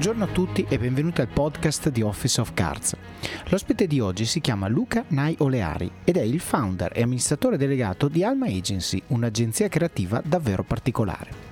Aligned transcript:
Buongiorno 0.00 0.32
a 0.32 0.34
tutti 0.34 0.64
e 0.66 0.78
benvenuti 0.78 1.20
al 1.20 1.28
podcast 1.28 1.90
di 1.90 2.00
Office 2.00 2.40
of 2.40 2.54
Cards. 2.54 2.96
L'ospite 3.50 3.86
di 3.86 4.00
oggi 4.00 4.24
si 4.24 4.40
chiama 4.40 4.66
Luca 4.66 5.04
Nai 5.08 5.36
Oleari 5.40 5.90
ed 6.04 6.16
è 6.16 6.22
il 6.22 6.40
founder 6.40 6.90
e 6.94 7.02
amministratore 7.02 7.58
delegato 7.58 8.08
di 8.08 8.24
Alma 8.24 8.46
Agency, 8.46 9.02
un'agenzia 9.08 9.68
creativa 9.68 10.22
davvero 10.24 10.62
particolare. 10.62 11.49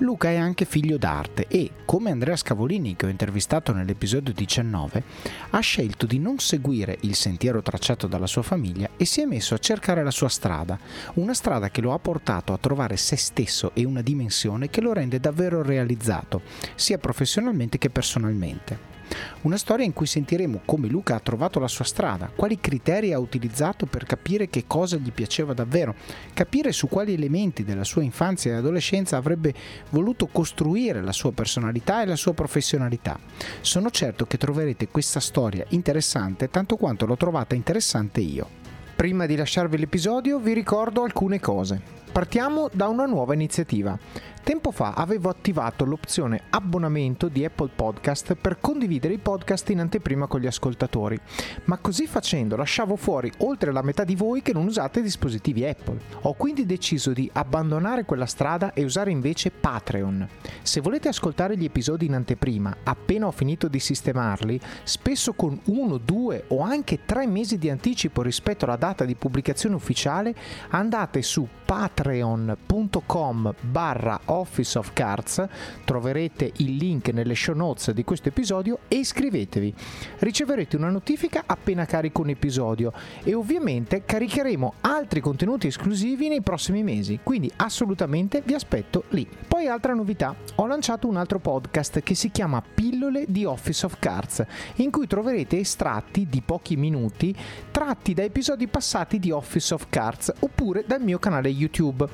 Luca 0.00 0.30
è 0.30 0.36
anche 0.36 0.64
figlio 0.64 0.96
d'arte 0.96 1.46
e, 1.46 1.70
come 1.84 2.10
Andrea 2.10 2.36
Scavolini 2.36 2.96
che 2.96 3.06
ho 3.06 3.10
intervistato 3.10 3.72
nell'episodio 3.72 4.32
19, 4.32 5.02
ha 5.50 5.60
scelto 5.60 6.06
di 6.06 6.18
non 6.18 6.38
seguire 6.38 6.96
il 7.02 7.14
sentiero 7.14 7.60
tracciato 7.60 8.06
dalla 8.06 8.26
sua 8.26 8.42
famiglia 8.42 8.90
e 8.96 9.04
si 9.04 9.20
è 9.20 9.26
messo 9.26 9.54
a 9.54 9.58
cercare 9.58 10.02
la 10.02 10.10
sua 10.10 10.28
strada, 10.28 10.78
una 11.14 11.34
strada 11.34 11.70
che 11.70 11.82
lo 11.82 11.92
ha 11.92 11.98
portato 11.98 12.52
a 12.52 12.58
trovare 12.58 12.96
se 12.96 13.16
stesso 13.16 13.72
e 13.74 13.84
una 13.84 14.02
dimensione 14.02 14.70
che 14.70 14.80
lo 14.80 14.92
rende 14.92 15.20
davvero 15.20 15.62
realizzato, 15.62 16.42
sia 16.74 16.98
professionalmente 16.98 17.76
che 17.76 17.90
personalmente. 17.90 18.99
Una 19.42 19.56
storia 19.56 19.84
in 19.84 19.92
cui 19.92 20.06
sentiremo 20.06 20.62
come 20.64 20.88
Luca 20.88 21.14
ha 21.14 21.20
trovato 21.20 21.58
la 21.58 21.68
sua 21.68 21.84
strada, 21.84 22.30
quali 22.34 22.60
criteri 22.60 23.12
ha 23.12 23.18
utilizzato 23.18 23.86
per 23.86 24.04
capire 24.04 24.48
che 24.48 24.64
cosa 24.66 24.96
gli 24.96 25.12
piaceva 25.12 25.52
davvero, 25.54 25.94
capire 26.34 26.72
su 26.72 26.88
quali 26.88 27.14
elementi 27.14 27.64
della 27.64 27.84
sua 27.84 28.02
infanzia 28.02 28.52
e 28.52 28.56
adolescenza 28.56 29.16
avrebbe 29.16 29.54
voluto 29.90 30.26
costruire 30.26 31.02
la 31.02 31.12
sua 31.12 31.32
personalità 31.32 32.02
e 32.02 32.06
la 32.06 32.16
sua 32.16 32.34
professionalità. 32.34 33.18
Sono 33.60 33.90
certo 33.90 34.26
che 34.26 34.38
troverete 34.38 34.88
questa 34.88 35.20
storia 35.20 35.64
interessante 35.70 36.50
tanto 36.50 36.76
quanto 36.76 37.06
l'ho 37.06 37.16
trovata 37.16 37.54
interessante 37.54 38.20
io. 38.20 38.58
Prima 38.94 39.24
di 39.24 39.34
lasciarvi 39.34 39.78
l'episodio 39.78 40.38
vi 40.38 40.52
ricordo 40.52 41.02
alcune 41.02 41.40
cose. 41.40 41.80
Partiamo 42.12 42.68
da 42.70 42.88
una 42.88 43.06
nuova 43.06 43.32
iniziativa. 43.32 43.98
Tempo 44.42 44.70
fa 44.70 44.94
avevo 44.94 45.28
attivato 45.28 45.84
l'opzione 45.84 46.44
abbonamento 46.50 47.28
di 47.28 47.44
Apple 47.44 47.70
Podcast 47.74 48.34
per 48.34 48.58
condividere 48.58 49.14
i 49.14 49.18
podcast 49.18 49.68
in 49.70 49.80
anteprima 49.80 50.26
con 50.26 50.40
gli 50.40 50.46
ascoltatori, 50.46 51.18
ma 51.64 51.76
così 51.78 52.06
facendo 52.06 52.56
lasciavo 52.56 52.96
fuori 52.96 53.30
oltre 53.38 53.70
la 53.70 53.82
metà 53.82 54.02
di 54.02 54.16
voi 54.16 54.40
che 54.42 54.52
non 54.54 54.66
usate 54.66 55.02
dispositivi 55.02 55.66
Apple. 55.66 56.00
Ho 56.22 56.32
quindi 56.34 56.64
deciso 56.66 57.12
di 57.12 57.30
abbandonare 57.32 58.04
quella 58.04 58.26
strada 58.26 58.72
e 58.72 58.82
usare 58.82 59.10
invece 59.10 59.50
Patreon. 59.50 60.26
Se 60.62 60.80
volete 60.80 61.08
ascoltare 61.08 61.56
gli 61.56 61.64
episodi 61.64 62.06
in 62.06 62.14
anteprima, 62.14 62.78
appena 62.82 63.26
ho 63.26 63.32
finito 63.32 63.68
di 63.68 63.78
sistemarli, 63.78 64.58
spesso 64.82 65.34
con 65.34 65.60
uno, 65.66 65.98
due 65.98 66.44
o 66.48 66.62
anche 66.62 67.04
tre 67.04 67.26
mesi 67.26 67.58
di 67.58 67.68
anticipo 67.68 68.22
rispetto 68.22 68.64
alla 68.64 68.76
data 68.76 69.04
di 69.04 69.14
pubblicazione 69.14 69.74
ufficiale, 69.74 70.34
andate 70.70 71.20
su 71.22 71.46
patreon.com 71.64 73.54
barra 73.60 74.18
Office 74.30 74.78
of 74.78 74.92
Cards, 74.92 75.44
troverete 75.84 76.52
il 76.56 76.76
link 76.76 77.08
nelle 77.08 77.34
show 77.34 77.54
notes 77.54 77.90
di 77.90 78.04
questo 78.04 78.28
episodio 78.28 78.80
e 78.88 78.96
iscrivetevi. 78.96 79.74
Riceverete 80.18 80.76
una 80.76 80.90
notifica 80.90 81.44
appena 81.46 81.84
carico 81.84 82.22
un 82.22 82.30
episodio 82.30 82.92
e 83.22 83.34
ovviamente 83.34 84.04
caricheremo 84.04 84.74
altri 84.82 85.20
contenuti 85.20 85.66
esclusivi 85.66 86.28
nei 86.28 86.42
prossimi 86.42 86.82
mesi, 86.82 87.20
quindi 87.22 87.50
assolutamente 87.56 88.42
vi 88.44 88.54
aspetto 88.54 89.04
lì. 89.10 89.26
Poi 89.48 89.66
altra 89.66 89.94
novità, 89.94 90.34
ho 90.56 90.66
lanciato 90.66 91.08
un 91.08 91.16
altro 91.16 91.38
podcast 91.38 92.00
che 92.00 92.14
si 92.14 92.30
chiama 92.30 92.62
Pillole 92.62 93.24
di 93.28 93.44
Office 93.44 93.84
of 93.86 93.98
Cards, 93.98 94.44
in 94.76 94.90
cui 94.90 95.06
troverete 95.06 95.58
estratti 95.58 96.26
di 96.28 96.40
pochi 96.40 96.76
minuti 96.76 97.34
tratti 97.70 98.14
da 98.14 98.22
episodi 98.22 98.68
passati 98.68 99.18
di 99.18 99.30
Office 99.30 99.74
of 99.74 99.86
Cards 99.88 100.32
oppure 100.40 100.84
dal 100.86 101.02
mio 101.02 101.18
canale 101.18 101.48
YouTube. 101.48 102.06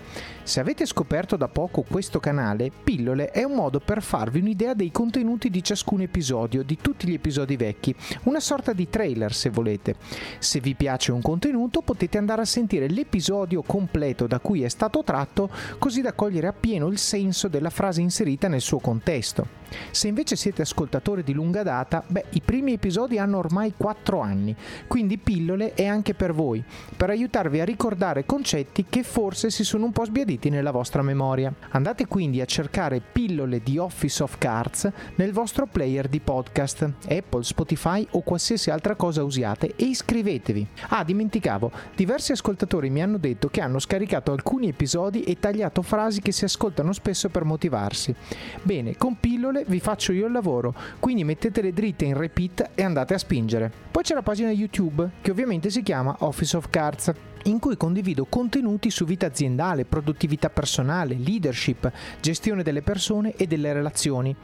Se 0.42 0.60
avete 0.60 0.86
scoperto 0.86 1.36
da 1.36 1.48
poco 1.48 1.82
questo 1.82 2.05
canale, 2.20 2.70
Pillole 2.82 3.30
è 3.30 3.42
un 3.42 3.54
modo 3.54 3.80
per 3.80 4.02
farvi 4.02 4.40
un'idea 4.40 4.74
dei 4.74 4.90
contenuti 4.90 5.50
di 5.50 5.62
ciascun 5.62 6.02
episodio, 6.02 6.62
di 6.62 6.78
tutti 6.80 7.06
gli 7.06 7.14
episodi 7.14 7.56
vecchi, 7.56 7.94
una 8.24 8.40
sorta 8.40 8.72
di 8.72 8.88
trailer 8.88 9.32
se 9.32 9.50
volete. 9.50 9.96
Se 10.38 10.60
vi 10.60 10.74
piace 10.74 11.12
un 11.12 11.20
contenuto 11.20 11.82
potete 11.82 12.18
andare 12.18 12.42
a 12.42 12.46
sentire 12.46 12.88
l'episodio 12.88 13.62
completo 13.62 14.26
da 14.26 14.38
cui 14.38 14.62
è 14.62 14.68
stato 14.68 15.02
tratto, 15.04 15.50
così 15.78 16.00
da 16.00 16.12
cogliere 16.12 16.46
appieno 16.46 16.86
il 16.88 16.98
senso 16.98 17.48
della 17.48 17.70
frase 17.70 18.00
inserita 18.00 18.48
nel 18.48 18.60
suo 18.60 18.78
contesto. 18.78 19.64
Se 19.90 20.08
invece 20.08 20.36
siete 20.36 20.62
ascoltatori 20.62 21.22
di 21.22 21.32
lunga 21.32 21.62
data, 21.62 22.02
beh, 22.06 22.26
i 22.30 22.40
primi 22.40 22.72
episodi 22.72 23.18
hanno 23.18 23.38
ormai 23.38 23.74
4 23.76 24.20
anni, 24.20 24.54
quindi 24.86 25.18
Pillole 25.18 25.74
è 25.74 25.86
anche 25.86 26.14
per 26.14 26.32
voi, 26.32 26.62
per 26.96 27.10
aiutarvi 27.10 27.60
a 27.60 27.64
ricordare 27.64 28.24
concetti 28.24 28.86
che 28.88 29.02
forse 29.02 29.50
si 29.50 29.64
sono 29.64 29.84
un 29.84 29.92
po' 29.92 30.04
sbiaditi 30.04 30.50
nella 30.50 30.70
vostra 30.70 31.02
memoria. 31.02 31.52
Andate 31.70 32.06
quindi 32.06 32.40
a 32.40 32.44
cercare 32.44 33.00
Pillole 33.00 33.60
di 33.62 33.78
Office 33.78 34.22
of 34.22 34.38
Cards 34.38 34.90
nel 35.16 35.32
vostro 35.32 35.66
player 35.66 36.08
di 36.08 36.20
podcast, 36.20 36.90
Apple, 37.08 37.42
Spotify 37.42 38.06
o 38.10 38.20
qualsiasi 38.20 38.70
altra 38.70 38.94
cosa 38.94 39.22
usiate 39.22 39.74
e 39.76 39.84
iscrivetevi. 39.84 40.66
Ah, 40.88 41.04
dimenticavo, 41.04 41.70
diversi 41.94 42.32
ascoltatori 42.32 42.90
mi 42.90 43.02
hanno 43.02 43.18
detto 43.18 43.48
che 43.48 43.60
hanno 43.60 43.78
scaricato 43.78 44.32
alcuni 44.32 44.68
episodi 44.68 45.22
e 45.22 45.38
tagliato 45.38 45.82
frasi 45.82 46.20
che 46.20 46.32
si 46.32 46.44
ascoltano 46.44 46.92
spesso 46.92 47.28
per 47.28 47.44
motivarsi. 47.44 48.14
Bene, 48.62 48.96
con 48.96 49.18
Pillole 49.18 49.55
regole 49.56 49.64
vi 49.66 49.80
faccio 49.80 50.12
io 50.12 50.26
il 50.26 50.32
lavoro, 50.32 50.74
quindi 50.98 51.24
mettetele 51.24 51.72
dritte 51.72 52.04
in 52.04 52.16
repeat 52.16 52.70
e 52.74 52.82
andate 52.82 53.14
a 53.14 53.18
spingere. 53.18 53.70
Poi 53.90 54.02
c'è 54.02 54.14
la 54.14 54.22
pagina 54.22 54.50
YouTube, 54.50 55.08
che 55.22 55.30
ovviamente 55.30 55.70
si 55.70 55.82
chiama 55.82 56.16
Office 56.20 56.56
of 56.56 56.68
Cards 56.68 57.12
in 57.46 57.58
cui 57.58 57.76
condivido 57.76 58.26
contenuti 58.26 58.90
su 58.90 59.04
vita 59.04 59.26
aziendale, 59.26 59.84
produttività 59.84 60.50
personale, 60.50 61.16
leadership, 61.16 61.90
gestione 62.20 62.62
delle 62.62 62.82
persone 62.82 63.34
e 63.36 63.46
delle 63.46 63.72
relazioni. 63.72 64.34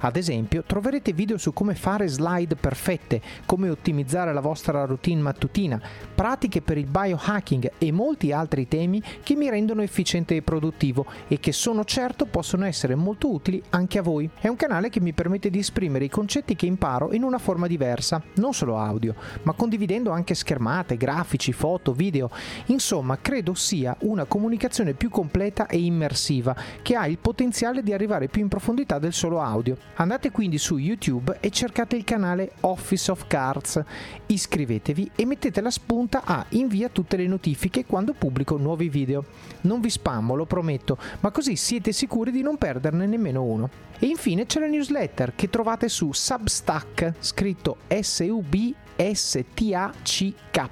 Ad 0.00 0.16
esempio, 0.16 0.62
troverete 0.64 1.12
video 1.12 1.38
su 1.38 1.52
come 1.52 1.74
fare 1.74 2.06
slide 2.06 2.56
perfette, 2.56 3.20
come 3.46 3.70
ottimizzare 3.70 4.32
la 4.32 4.40
vostra 4.40 4.84
routine 4.84 5.20
mattutina, 5.20 5.80
pratiche 6.14 6.60
per 6.60 6.76
il 6.76 6.86
biohacking 6.86 7.72
e 7.78 7.92
molti 7.92 8.32
altri 8.32 8.68
temi 8.68 9.02
che 9.22 9.34
mi 9.34 9.48
rendono 9.48 9.82
efficiente 9.82 10.36
e 10.36 10.42
produttivo 10.42 11.06
e 11.28 11.40
che 11.40 11.52
sono 11.52 11.84
certo 11.84 12.26
possono 12.26 12.66
essere 12.66 12.94
molto 12.94 13.32
utili 13.32 13.62
anche 13.70 13.98
a 13.98 14.02
voi. 14.02 14.28
È 14.38 14.48
un 14.48 14.56
canale 14.56 14.90
che 14.90 15.00
mi 15.00 15.12
permette 15.12 15.50
di 15.50 15.58
esprimere 15.58 16.04
i 16.04 16.10
concetti 16.10 16.56
che 16.56 16.66
imparo 16.66 17.12
in 17.12 17.22
una 17.22 17.38
forma 17.38 17.66
diversa, 17.66 18.22
non 18.34 18.52
solo 18.52 18.78
audio, 18.78 19.14
ma 19.42 19.52
condividendo 19.52 20.10
anche 20.10 20.34
schermate, 20.34 20.96
grafici, 20.96 21.52
foto, 21.52 21.92
video 21.92 22.30
Insomma, 22.66 23.18
credo 23.20 23.54
sia 23.54 23.96
una 24.00 24.24
comunicazione 24.24 24.94
più 24.94 25.10
completa 25.10 25.66
e 25.66 25.78
immersiva 25.78 26.56
che 26.82 26.94
ha 26.94 27.06
il 27.06 27.18
potenziale 27.18 27.82
di 27.82 27.92
arrivare 27.92 28.28
più 28.28 28.42
in 28.42 28.48
profondità 28.48 28.98
del 28.98 29.12
solo 29.12 29.40
audio. 29.40 29.76
Andate 29.94 30.30
quindi 30.30 30.58
su 30.58 30.76
YouTube 30.76 31.38
e 31.40 31.50
cercate 31.50 31.96
il 31.96 32.04
canale 32.04 32.52
Office 32.60 33.10
of 33.10 33.26
Cards, 33.26 33.82
iscrivetevi 34.26 35.12
e 35.14 35.26
mettete 35.26 35.60
la 35.60 35.70
spunta 35.70 36.22
a 36.24 36.44
invia 36.50 36.88
tutte 36.88 37.16
le 37.16 37.26
notifiche 37.26 37.84
quando 37.84 38.12
pubblico 38.12 38.56
nuovi 38.56 38.88
video. 38.88 39.24
Non 39.62 39.80
vi 39.80 39.90
spammo, 39.90 40.34
lo 40.34 40.46
prometto, 40.46 40.98
ma 41.20 41.30
così 41.30 41.56
siete 41.56 41.92
sicuri 41.92 42.30
di 42.30 42.42
non 42.42 42.56
perderne 42.56 43.06
nemmeno 43.06 43.42
uno. 43.42 43.88
E 43.98 44.06
infine 44.06 44.46
c'è 44.46 44.60
la 44.60 44.66
newsletter 44.66 45.34
che 45.34 45.50
trovate 45.50 45.88
su 45.88 46.12
Substack, 46.12 47.14
scritto 47.18 47.78
S-U-B 47.88 48.74
S-T-A-C-K 49.00 50.70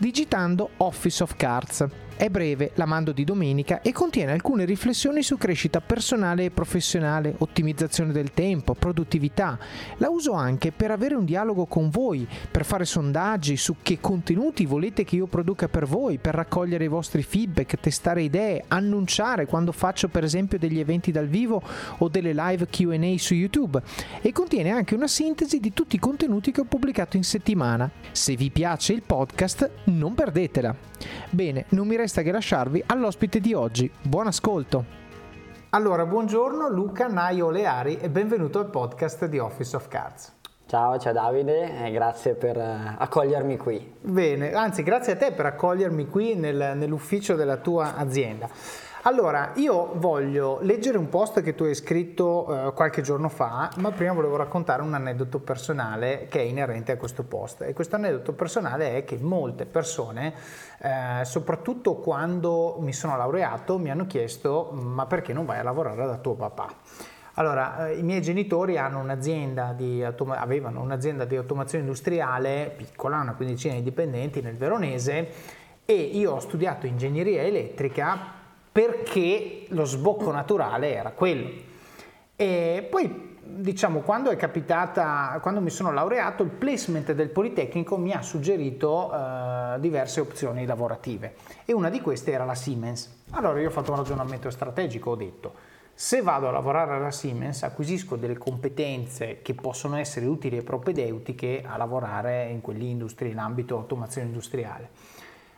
digitando 0.00 0.70
Office 0.78 1.22
of 1.22 1.36
Cards. 1.36 1.86
È 2.16 2.28
breve, 2.28 2.70
la 2.74 2.86
mando 2.86 3.10
di 3.10 3.24
domenica 3.24 3.82
e 3.82 3.90
contiene 3.90 4.30
alcune 4.30 4.64
riflessioni 4.64 5.20
su 5.24 5.36
crescita 5.36 5.80
personale 5.80 6.44
e 6.44 6.50
professionale, 6.50 7.34
ottimizzazione 7.38 8.12
del 8.12 8.30
tempo, 8.30 8.74
produttività. 8.74 9.58
La 9.96 10.10
uso 10.10 10.32
anche 10.32 10.70
per 10.70 10.92
avere 10.92 11.16
un 11.16 11.24
dialogo 11.24 11.66
con 11.66 11.90
voi, 11.90 12.24
per 12.48 12.64
fare 12.64 12.84
sondaggi 12.84 13.56
su 13.56 13.76
che 13.82 13.98
contenuti 14.00 14.64
volete 14.64 15.02
che 15.02 15.16
io 15.16 15.26
produca 15.26 15.66
per 15.66 15.86
voi, 15.86 16.18
per 16.18 16.36
raccogliere 16.36 16.84
i 16.84 16.88
vostri 16.88 17.24
feedback, 17.24 17.80
testare 17.80 18.22
idee, 18.22 18.62
annunciare 18.68 19.46
quando 19.46 19.72
faccio 19.72 20.06
per 20.06 20.22
esempio 20.22 20.56
degli 20.56 20.78
eventi 20.78 21.10
dal 21.10 21.26
vivo 21.26 21.60
o 21.98 22.08
delle 22.08 22.32
live 22.32 22.68
QA 22.68 23.18
su 23.18 23.34
YouTube. 23.34 23.82
E 24.22 24.30
contiene 24.30 24.70
anche 24.70 24.94
una 24.94 25.08
sintesi 25.08 25.58
di 25.58 25.72
tutti 25.72 25.96
i 25.96 25.98
contenuti 25.98 26.52
che 26.52 26.60
ho 26.60 26.64
pubblicato 26.64 27.16
in 27.16 27.24
settimana. 27.24 27.90
Se 28.12 28.36
vi 28.36 28.50
piace 28.50 28.92
il 28.92 29.02
podcast, 29.02 29.68
non 29.86 30.14
perdetela. 30.14 30.92
Bene, 31.30 31.66
non 31.70 31.86
mi 31.86 31.96
resta 31.96 32.22
che 32.22 32.32
lasciarvi 32.32 32.82
all'ospite 32.86 33.40
di 33.40 33.54
oggi. 33.54 33.90
Buon 34.02 34.26
ascolto! 34.26 35.02
Allora, 35.70 36.06
buongiorno 36.06 36.68
Luca 36.68 37.08
Naio 37.08 37.50
Leari 37.50 37.98
e 37.98 38.08
benvenuto 38.08 38.60
al 38.60 38.70
podcast 38.70 39.26
di 39.26 39.38
Office 39.38 39.74
of 39.74 39.88
Cards. 39.88 40.32
Ciao, 40.66 40.98
ciao 40.98 41.12
Davide 41.12 41.84
e 41.84 41.90
grazie 41.90 42.34
per 42.34 42.56
eh, 42.56 42.94
accogliermi 42.96 43.56
qui. 43.56 43.94
Bene, 44.00 44.52
anzi 44.52 44.82
grazie 44.82 45.12
a 45.12 45.16
te 45.16 45.32
per 45.32 45.46
accogliermi 45.46 46.08
qui 46.08 46.36
nel, 46.36 46.72
nell'ufficio 46.76 47.34
della 47.34 47.56
tua 47.56 47.96
azienda. 47.96 48.48
Allora, 49.06 49.52
io 49.56 49.90
voglio 49.96 50.60
leggere 50.62 50.96
un 50.96 51.10
post 51.10 51.42
che 51.42 51.54
tu 51.54 51.64
hai 51.64 51.74
scritto 51.74 52.68
eh, 52.68 52.72
qualche 52.72 53.02
giorno 53.02 53.28
fa, 53.28 53.70
ma 53.76 53.90
prima 53.90 54.14
volevo 54.14 54.36
raccontare 54.36 54.80
un 54.80 54.94
aneddoto 54.94 55.40
personale 55.40 56.26
che 56.30 56.40
è 56.40 56.42
inerente 56.44 56.92
a 56.92 56.96
questo 56.96 57.22
post. 57.22 57.60
E 57.60 57.74
questo 57.74 57.96
aneddoto 57.96 58.32
personale 58.32 58.96
è 58.96 59.04
che 59.04 59.18
molte 59.20 59.66
persone, 59.66 60.32
eh, 60.80 61.22
soprattutto 61.26 61.96
quando 61.96 62.78
mi 62.80 62.94
sono 62.94 63.14
laureato, 63.18 63.78
mi 63.78 63.90
hanno 63.90 64.06
chiesto 64.06 64.70
ma 64.72 65.04
perché 65.04 65.34
non 65.34 65.44
vai 65.44 65.58
a 65.58 65.62
lavorare 65.64 66.06
da 66.06 66.16
tuo 66.16 66.32
papà? 66.32 66.72
Allora, 67.34 67.88
eh, 67.88 67.98
i 67.98 68.02
miei 68.02 68.22
genitori 68.22 68.78
un'azienda 68.78 69.76
automa- 70.02 70.40
avevano 70.40 70.80
un'azienda 70.80 71.26
di 71.26 71.36
automazione 71.36 71.84
industriale 71.84 72.72
piccola, 72.74 73.20
una 73.20 73.34
quindicina 73.34 73.74
di 73.74 73.82
dipendenti 73.82 74.40
nel 74.40 74.56
Veronese 74.56 75.28
e 75.84 75.94
io 75.94 76.32
ho 76.32 76.40
studiato 76.40 76.86
ingegneria 76.86 77.42
elettrica 77.42 78.33
perché 78.74 79.66
lo 79.68 79.84
sbocco 79.84 80.32
naturale 80.32 80.92
era 80.92 81.12
quello. 81.12 81.48
E 82.34 82.84
poi, 82.90 83.38
diciamo, 83.40 84.00
quando 84.00 84.30
è 84.30 84.36
capitata, 84.36 85.38
quando 85.40 85.60
mi 85.60 85.70
sono 85.70 85.92
laureato, 85.92 86.42
il 86.42 86.50
placement 86.50 87.12
del 87.12 87.28
Politecnico 87.28 87.96
mi 87.96 88.10
ha 88.10 88.20
suggerito 88.20 89.12
eh, 89.14 89.78
diverse 89.78 90.18
opzioni 90.18 90.66
lavorative 90.66 91.36
e 91.64 91.72
una 91.72 91.88
di 91.88 92.00
queste 92.00 92.32
era 92.32 92.44
la 92.44 92.56
Siemens. 92.56 93.22
Allora 93.30 93.60
io 93.60 93.68
ho 93.68 93.70
fatto 93.70 93.92
un 93.92 93.98
ragionamento 93.98 94.50
strategico, 94.50 95.10
ho 95.10 95.14
detto 95.14 95.54
se 95.94 96.22
vado 96.22 96.48
a 96.48 96.50
lavorare 96.50 96.94
alla 96.94 97.12
Siemens 97.12 97.62
acquisisco 97.62 98.16
delle 98.16 98.36
competenze 98.36 99.40
che 99.40 99.54
possono 99.54 99.94
essere 99.94 100.26
utili 100.26 100.56
e 100.56 100.62
propedeutiche 100.64 101.62
a 101.64 101.76
lavorare 101.76 102.48
in 102.48 102.60
quell'industria, 102.60 103.30
in 103.30 103.38
ambito 103.38 103.76
automazione 103.76 104.26
industriale. 104.26 104.90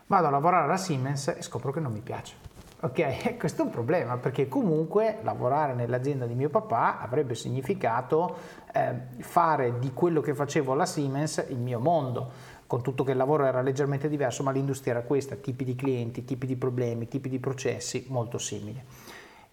Vado 0.05 0.27
a 0.27 0.29
lavorare 0.29 0.65
alla 0.65 0.77
Siemens 0.77 1.29
e 1.29 1.41
scopro 1.41 1.71
che 1.71 1.79
non 1.79 1.91
mi 1.91 2.01
piace. 2.01 2.46
Ok, 2.79 3.37
questo 3.39 3.63
è 3.63 3.65
un 3.65 3.71
problema 3.71 4.17
perché 4.17 4.47
comunque 4.47 5.17
lavorare 5.23 5.73
nell'azienda 5.73 6.27
di 6.27 6.35
mio 6.35 6.49
papà 6.49 6.99
avrebbe 6.99 7.33
significato 7.33 8.35
eh, 8.71 8.93
fare 9.17 9.79
di 9.79 9.93
quello 9.93 10.21
che 10.21 10.35
facevo 10.35 10.73
alla 10.73 10.85
Siemens 10.85 11.43
il 11.49 11.57
mio 11.57 11.79
mondo, 11.79 12.29
con 12.67 12.83
tutto 12.83 13.03
che 13.03 13.11
il 13.11 13.17
lavoro 13.17 13.45
era 13.45 13.61
leggermente 13.61 14.07
diverso, 14.07 14.43
ma 14.43 14.51
l'industria 14.51 14.93
era 14.93 15.03
questa, 15.03 15.35
tipi 15.35 15.63
di 15.63 15.73
clienti, 15.73 16.23
tipi 16.23 16.45
di 16.45 16.55
problemi, 16.55 17.07
tipi 17.07 17.29
di 17.29 17.39
processi 17.39 18.05
molto 18.09 18.37
simili. 18.37 18.83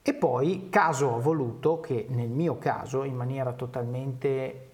E 0.03 0.13
poi 0.13 0.69
caso 0.69 1.07
ho 1.07 1.21
voluto 1.21 1.81
che 1.81 2.05
nel 2.11 2.29
mio 2.29 2.59
caso, 2.59 3.05
in 3.05 3.17
maniera 3.17 3.55
totalmente 3.55 4.73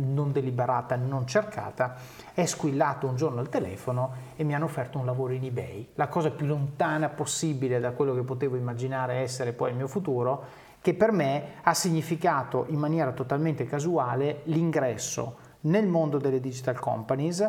non 0.00 0.32
deliberata, 0.32 0.96
non 0.96 1.26
cercata, 1.26 1.96
è 2.34 2.46
squillato 2.46 3.06
un 3.06 3.16
giorno 3.16 3.40
il 3.40 3.48
telefono 3.48 4.12
e 4.36 4.44
mi 4.44 4.54
hanno 4.54 4.64
offerto 4.64 4.98
un 4.98 5.06
lavoro 5.06 5.32
in 5.32 5.44
eBay, 5.44 5.90
la 5.94 6.08
cosa 6.08 6.30
più 6.30 6.46
lontana 6.46 7.08
possibile 7.08 7.80
da 7.80 7.92
quello 7.92 8.14
che 8.14 8.22
potevo 8.22 8.56
immaginare 8.56 9.16
essere 9.16 9.52
poi 9.52 9.70
il 9.70 9.76
mio 9.76 9.88
futuro, 9.88 10.68
che 10.80 10.94
per 10.94 11.12
me 11.12 11.42
ha 11.62 11.74
significato 11.74 12.64
in 12.68 12.78
maniera 12.78 13.12
totalmente 13.12 13.66
casuale 13.66 14.40
l'ingresso 14.44 15.48
nel 15.62 15.86
mondo 15.86 16.18
delle 16.18 16.40
digital 16.40 16.78
companies, 16.78 17.48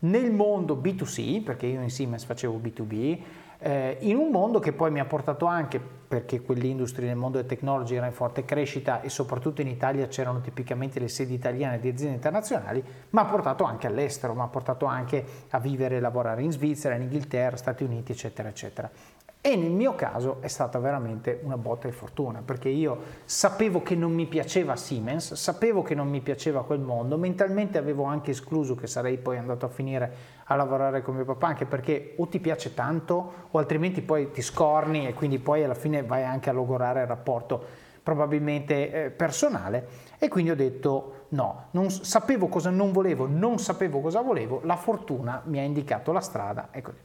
nel 0.00 0.32
mondo 0.32 0.74
B2C, 0.74 1.42
perché 1.44 1.66
io 1.66 1.80
in 1.80 1.90
Siemens 1.90 2.24
facevo 2.24 2.58
B2B, 2.58 3.18
eh, 3.60 3.98
in 4.00 4.16
un 4.16 4.30
mondo 4.30 4.58
che 4.58 4.72
poi 4.72 4.90
mi 4.90 4.98
ha 4.98 5.04
portato 5.04 5.46
anche, 5.46 5.80
perché 6.12 6.42
quell'industria 6.42 7.06
nel 7.06 7.16
mondo 7.16 7.38
delle 7.38 7.48
tecnologie 7.48 7.96
era 7.96 8.04
in 8.04 8.12
forte 8.12 8.44
crescita 8.44 9.00
e 9.00 9.08
soprattutto 9.08 9.62
in 9.62 9.68
Italia 9.68 10.08
c'erano 10.08 10.42
tipicamente 10.42 11.00
le 11.00 11.08
sedi 11.08 11.32
italiane 11.32 11.80
di 11.80 11.88
aziende 11.88 12.16
internazionali, 12.16 12.84
ma 13.10 13.22
ha 13.22 13.24
portato 13.24 13.64
anche 13.64 13.86
all'estero, 13.86 14.34
ma 14.34 14.42
ha 14.42 14.48
portato 14.48 14.84
anche 14.84 15.24
a 15.48 15.58
vivere 15.58 15.96
e 15.96 16.00
lavorare 16.00 16.42
in 16.42 16.52
Svizzera, 16.52 16.96
in 16.96 17.00
Inghilterra, 17.00 17.56
Stati 17.56 17.82
Uniti, 17.82 18.12
eccetera, 18.12 18.50
eccetera. 18.50 18.90
E 19.44 19.56
nel 19.56 19.72
mio 19.72 19.96
caso 19.96 20.36
è 20.38 20.46
stata 20.46 20.78
veramente 20.78 21.40
una 21.42 21.56
botta 21.56 21.88
di 21.88 21.92
fortuna, 21.92 22.42
perché 22.44 22.68
io 22.68 22.96
sapevo 23.24 23.82
che 23.82 23.96
non 23.96 24.12
mi 24.12 24.26
piaceva 24.26 24.76
Siemens, 24.76 25.34
sapevo 25.34 25.82
che 25.82 25.96
non 25.96 26.08
mi 26.08 26.20
piaceva 26.20 26.64
quel 26.64 26.78
mondo, 26.78 27.18
mentalmente 27.18 27.76
avevo 27.76 28.04
anche 28.04 28.30
escluso 28.30 28.76
che 28.76 28.86
sarei 28.86 29.18
poi 29.18 29.38
andato 29.38 29.66
a 29.66 29.68
finire 29.68 30.14
a 30.44 30.54
lavorare 30.54 31.02
con 31.02 31.16
mio 31.16 31.24
papà, 31.24 31.48
anche 31.48 31.64
perché 31.64 32.14
o 32.18 32.28
ti 32.28 32.38
piace 32.38 32.72
tanto 32.72 33.32
o 33.50 33.58
altrimenti 33.58 34.00
poi 34.00 34.30
ti 34.30 34.42
scorni 34.42 35.08
e 35.08 35.12
quindi 35.12 35.40
poi 35.40 35.64
alla 35.64 35.74
fine 35.74 36.04
vai 36.04 36.22
anche 36.22 36.48
a 36.48 36.52
logorare 36.52 37.00
il 37.00 37.08
rapporto 37.08 37.90
probabilmente 38.00 39.06
eh, 39.06 39.10
personale 39.10 39.88
e 40.18 40.28
quindi 40.28 40.52
ho 40.52 40.56
detto 40.56 41.26
no, 41.30 41.66
non, 41.72 41.90
sapevo 41.90 42.46
cosa 42.46 42.70
non 42.70 42.92
volevo, 42.92 43.26
non 43.26 43.58
sapevo 43.58 44.00
cosa 44.00 44.20
volevo, 44.20 44.60
la 44.62 44.76
fortuna 44.76 45.42
mi 45.46 45.58
ha 45.58 45.62
indicato 45.62 46.12
la 46.12 46.20
strada 46.20 46.68
e 46.70 46.80
così. 46.80 46.98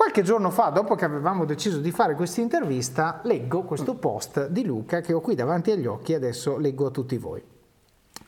Qualche 0.00 0.22
giorno 0.22 0.48
fa, 0.48 0.70
dopo 0.70 0.94
che 0.94 1.04
avevamo 1.04 1.44
deciso 1.44 1.76
di 1.76 1.90
fare 1.90 2.14
questa 2.14 2.40
intervista, 2.40 3.20
leggo 3.24 3.64
questo 3.64 3.96
post 3.96 4.46
di 4.48 4.64
Luca 4.64 5.02
che 5.02 5.12
ho 5.12 5.20
qui 5.20 5.34
davanti 5.34 5.72
agli 5.72 5.84
occhi 5.84 6.12
e 6.12 6.14
adesso 6.14 6.56
leggo 6.56 6.86
a 6.86 6.90
tutti 6.90 7.18
voi. 7.18 7.44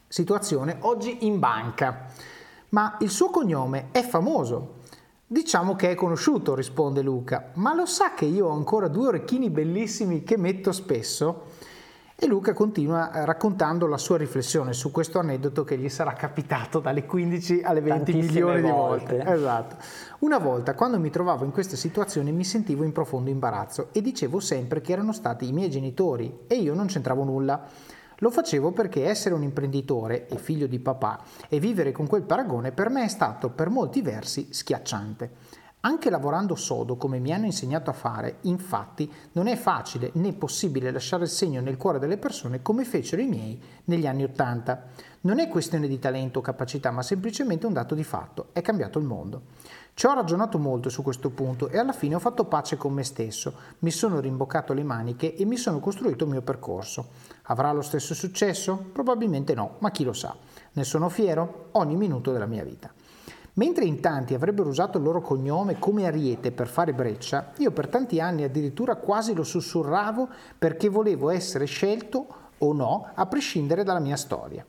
Situazione 0.07 0.77
oggi 0.81 1.25
in 1.25 1.39
banca, 1.39 2.09
ma 2.69 2.99
il 3.01 3.09
suo 3.09 3.31
cognome 3.31 3.89
è 3.91 4.03
famoso. 4.03 4.81
Diciamo 5.27 5.75
che 5.75 5.91
è 5.91 5.95
conosciuto, 5.95 6.55
risponde 6.55 7.01
Luca, 7.01 7.53
ma 7.55 7.75
lo 7.75 7.87
sa 7.87 8.13
che 8.13 8.27
io 8.27 8.49
ho 8.49 8.53
ancora 8.53 8.89
due 8.89 9.07
orecchini 9.07 9.49
bellissimi 9.49 10.25
che 10.25 10.37
metto 10.37 10.73
spesso? 10.73 11.45
E 12.23 12.29
Luca 12.29 12.53
continua 12.53 13.13
eh, 13.13 13.25
raccontando 13.25 13.89
la 13.89 13.99
sua 13.99 14.17
riflessione 14.17 14.75
su 14.75 14.93
questo 14.93 15.19
aneddoto 15.19 15.65
che 15.65 15.77
gli 15.77 15.89
sarà 15.89 16.13
capitato 16.13 16.79
dalle 16.79 17.05
15 17.05 17.63
alle 17.65 17.81
20 17.81 18.13
milioni 18.13 18.63
di 18.63 18.71
volte. 18.71 19.17
volte. 19.17 19.33
Esatto. 19.33 19.77
Una 20.21 20.39
volta, 20.39 20.77
quando 20.77 21.01
mi 21.01 21.11
trovavo 21.11 21.45
in 21.45 21.51
questa 21.51 21.75
situazione, 21.75 22.31
mi 22.31 22.45
sentivo 22.45 22.85
in 22.85 22.93
profondo 22.93 23.29
imbarazzo 23.29 23.89
e 23.91 24.01
dicevo 24.01 24.39
sempre 24.39 24.81
che 24.81 24.93
erano 24.93 25.13
stati 25.13 25.49
i 25.49 25.53
miei 25.53 25.69
genitori 25.69 26.45
e 26.47 26.55
io 26.55 26.75
non 26.75 26.87
c'entravo 26.87 27.25
nulla. 27.25 27.61
Lo 28.19 28.31
facevo 28.31 28.71
perché 28.71 29.09
essere 29.09 29.35
un 29.35 29.43
imprenditore 29.43 30.29
e 30.29 30.37
figlio 30.37 30.69
di 30.69 30.79
papà 30.79 31.25
e 31.49 31.59
vivere 31.59 31.91
con 31.91 32.07
quel 32.07 32.23
paragone 32.23 32.71
per 32.71 32.89
me 32.89 33.03
è 33.03 33.09
stato 33.09 33.51
per 33.51 33.69
molti 33.69 34.01
versi 34.01 34.47
schiacciante. 34.53 35.42
Anche 35.85 36.11
lavorando 36.11 36.55
sodo, 36.55 36.95
come 36.95 37.19
mi 37.19 37.33
hanno 37.33 37.47
insegnato 37.47 37.91
a 37.91 37.93
fare, 37.93 38.37
infatti, 38.43 39.13
non 39.33 39.49
è 39.49 39.57
facile 39.57 40.11
né 40.15 40.33
possibile 40.33 40.93
lasciare 40.93 41.25
il 41.25 41.29
segno 41.29 41.61
nel 41.61 41.77
cuore 41.77 41.99
delle 41.99 42.19
persone 42.19 42.63
come 42.63 42.85
fecero 42.85 43.21
i 43.21 43.27
miei 43.27 43.61
negli 43.87 44.07
anni 44.07 44.23
Ottanta. 44.23 44.85
Non 45.23 45.41
è 45.41 45.49
questione 45.49 45.89
di 45.89 45.99
talento 45.99 46.39
o 46.39 46.43
capacità, 46.43 46.93
ma 46.93 47.03
semplicemente 47.03 47.67
un 47.67 47.73
dato 47.73 47.97
di 47.97 48.05
fatto. 48.05 48.51
È 48.53 48.61
cambiato 48.61 49.01
il 49.01 49.07
mondo. 49.07 49.43
Ci 49.95 50.07
ho 50.07 50.15
ragionato 50.15 50.57
molto 50.57 50.89
su 50.89 51.03
questo 51.03 51.31
punto 51.31 51.69
e 51.69 51.79
alla 51.79 51.93
fine 51.93 52.15
ho 52.15 52.21
fatto 52.21 52.45
pace 52.45 52.77
con 52.77 52.93
me 52.93 53.03
stesso, 53.03 53.53
mi 53.81 53.91
sono 53.91 54.21
rimboccato 54.21 54.73
le 54.75 54.85
maniche 54.85 55.35
e 55.35 55.45
mi 55.45 55.57
sono 55.57 55.81
costruito 55.81 56.23
il 56.23 56.31
mio 56.31 56.43
percorso. 56.43 57.09
Avrà 57.47 57.73
lo 57.73 57.83
stesso 57.83 58.15
successo? 58.15 58.77
Probabilmente 58.93 59.53
no, 59.53 59.79
ma 59.81 59.91
chi 59.91 60.05
lo 60.05 60.13
sa. 60.13 60.33
Ne 60.75 60.85
sono 60.85 61.09
fiero 61.09 61.71
ogni 61.73 61.97
minuto 61.97 62.31
della 62.31 62.47
mia 62.47 62.63
vita. 62.63 62.93
Mentre 63.55 63.85
in 63.85 64.01
tanti 64.01 64.33
avrebbero 64.33 64.71
usato 64.71 64.97
il 64.97 65.05
loro 65.05 65.21
cognome 65.21 65.79
come 65.79 66.07
ariete 66.07 66.53
per 66.53 66.69
fare 66.69 66.95
breccia, 66.95 67.53
io 67.59 67.71
per 67.71 67.89
tanti 67.89 68.19
anni 68.19 68.45
addirittura 68.45 68.97
quasi 68.97 69.35
lo 69.35 69.43
sussurravo 69.43 70.29
perché 70.57 70.89
volevo 70.89 71.29
essere 71.29 71.67
scelto 71.67 72.27
o 72.57 72.73
no, 72.73 73.11
a 73.13 73.27
prescindere 73.27 73.85
dalla 73.85 73.99
mia 73.99 74.17
storia. 74.17 74.65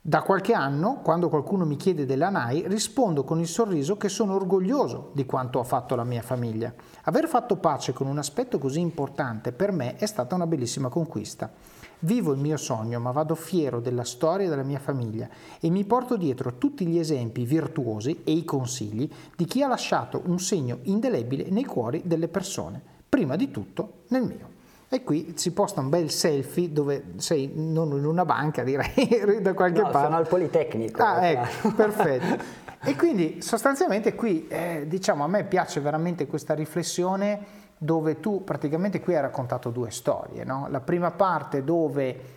Da 0.00 0.22
qualche 0.22 0.52
anno, 0.52 1.00
quando 1.02 1.28
qualcuno 1.28 1.64
mi 1.64 1.74
chiede 1.74 2.06
della 2.06 2.28
NAI, 2.28 2.68
rispondo 2.68 3.24
con 3.24 3.40
il 3.40 3.48
sorriso 3.48 3.96
che 3.96 4.08
sono 4.08 4.34
orgoglioso 4.34 5.10
di 5.12 5.26
quanto 5.26 5.58
ha 5.58 5.64
fatto 5.64 5.96
la 5.96 6.04
mia 6.04 6.22
famiglia. 6.22 6.72
Aver 7.04 7.26
fatto 7.26 7.56
pace 7.56 7.92
con 7.92 8.06
un 8.06 8.18
aspetto 8.18 8.58
così 8.58 8.78
importante 8.78 9.50
per 9.50 9.72
me 9.72 9.96
è 9.96 10.06
stata 10.06 10.36
una 10.36 10.46
bellissima 10.46 10.88
conquista. 10.88 11.50
Vivo 12.00 12.32
il 12.32 12.38
mio 12.38 12.58
sogno, 12.58 13.00
ma 13.00 13.10
vado 13.10 13.34
fiero 13.34 13.80
della 13.80 14.04
storia 14.04 14.48
della 14.48 14.62
mia 14.62 14.78
famiglia 14.78 15.28
e 15.58 15.70
mi 15.70 15.84
porto 15.84 16.16
dietro 16.16 16.58
tutti 16.58 16.86
gli 16.86 16.98
esempi 16.98 17.44
virtuosi 17.44 18.20
e 18.22 18.32
i 18.32 18.44
consigli 18.44 19.08
di 19.34 19.46
chi 19.46 19.62
ha 19.62 19.68
lasciato 19.68 20.20
un 20.26 20.38
segno 20.38 20.80
indelebile 20.82 21.46
nei 21.48 21.64
cuori 21.64 22.02
delle 22.04 22.28
persone, 22.28 22.80
prima 23.08 23.36
di 23.36 23.50
tutto 23.50 24.02
nel 24.08 24.22
mio. 24.22 24.54
E 24.88 25.02
qui 25.02 25.32
si 25.36 25.52
posta 25.52 25.80
un 25.80 25.88
bel 25.88 26.10
selfie 26.10 26.70
dove 26.70 27.14
sei 27.16 27.50
non 27.54 27.90
in 27.96 28.04
una 28.04 28.24
banca, 28.24 28.62
direi, 28.62 29.40
da 29.42 29.52
qualche 29.54 29.80
no, 29.80 29.88
parte. 29.90 30.06
sono 30.06 30.16
al 30.16 30.28
Politecnico. 30.28 31.02
Ah, 31.02 31.26
ecco, 31.26 31.72
perfetto. 31.74 32.64
E 32.84 32.94
quindi 32.94 33.42
sostanzialmente 33.42 34.14
qui, 34.14 34.46
eh, 34.46 34.84
diciamo, 34.86 35.24
a 35.24 35.26
me 35.26 35.44
piace 35.44 35.80
veramente 35.80 36.26
questa 36.28 36.54
riflessione 36.54 37.64
dove 37.78 38.20
tu 38.20 38.44
praticamente 38.44 39.00
qui 39.00 39.14
hai 39.14 39.20
raccontato 39.20 39.70
due 39.70 39.90
storie. 39.90 40.44
No? 40.44 40.66
La 40.70 40.80
prima 40.80 41.10
parte 41.10 41.64
dove 41.64 42.34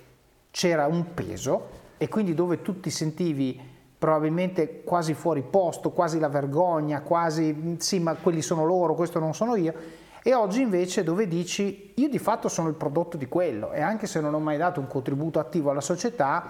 c'era 0.52 0.88
un 0.88 1.14
peso 1.14 1.78
e 1.98 2.08
quindi 2.08 2.34
dove 2.34 2.62
tu 2.62 2.80
ti 2.80 2.90
sentivi 2.90 3.78
probabilmente 3.98 4.84
quasi 4.84 5.14
fuori 5.14 5.42
posto, 5.42 5.92
quasi 5.92 6.20
la 6.20 6.30
vergogna, 6.30 7.02
quasi 7.02 7.76
sì 7.80 8.00
ma 8.00 8.16
quelli 8.16 8.42
sono 8.42 8.66
loro, 8.66 8.96
questo 8.96 9.20
non 9.20 9.34
sono 9.34 9.56
io. 9.56 9.74
E 10.22 10.34
oggi 10.34 10.62
invece 10.62 11.04
dove 11.04 11.28
dici 11.28 11.94
io 11.96 12.10
di 12.10 12.20
fatto 12.20 12.50
sono 12.50 12.68
il 12.68 12.76
prodotto 12.76 13.18
di 13.18 13.28
quello 13.28 13.72
e 13.72 13.82
anche 13.82 14.08
se 14.08 14.20
non 14.20 14.34
ho 14.34 14.40
mai 14.40 14.58
dato 14.58 14.80
un 14.80 14.88
contributo 14.88 15.40
attivo 15.40 15.70
alla 15.70 15.82
società, 15.82 16.46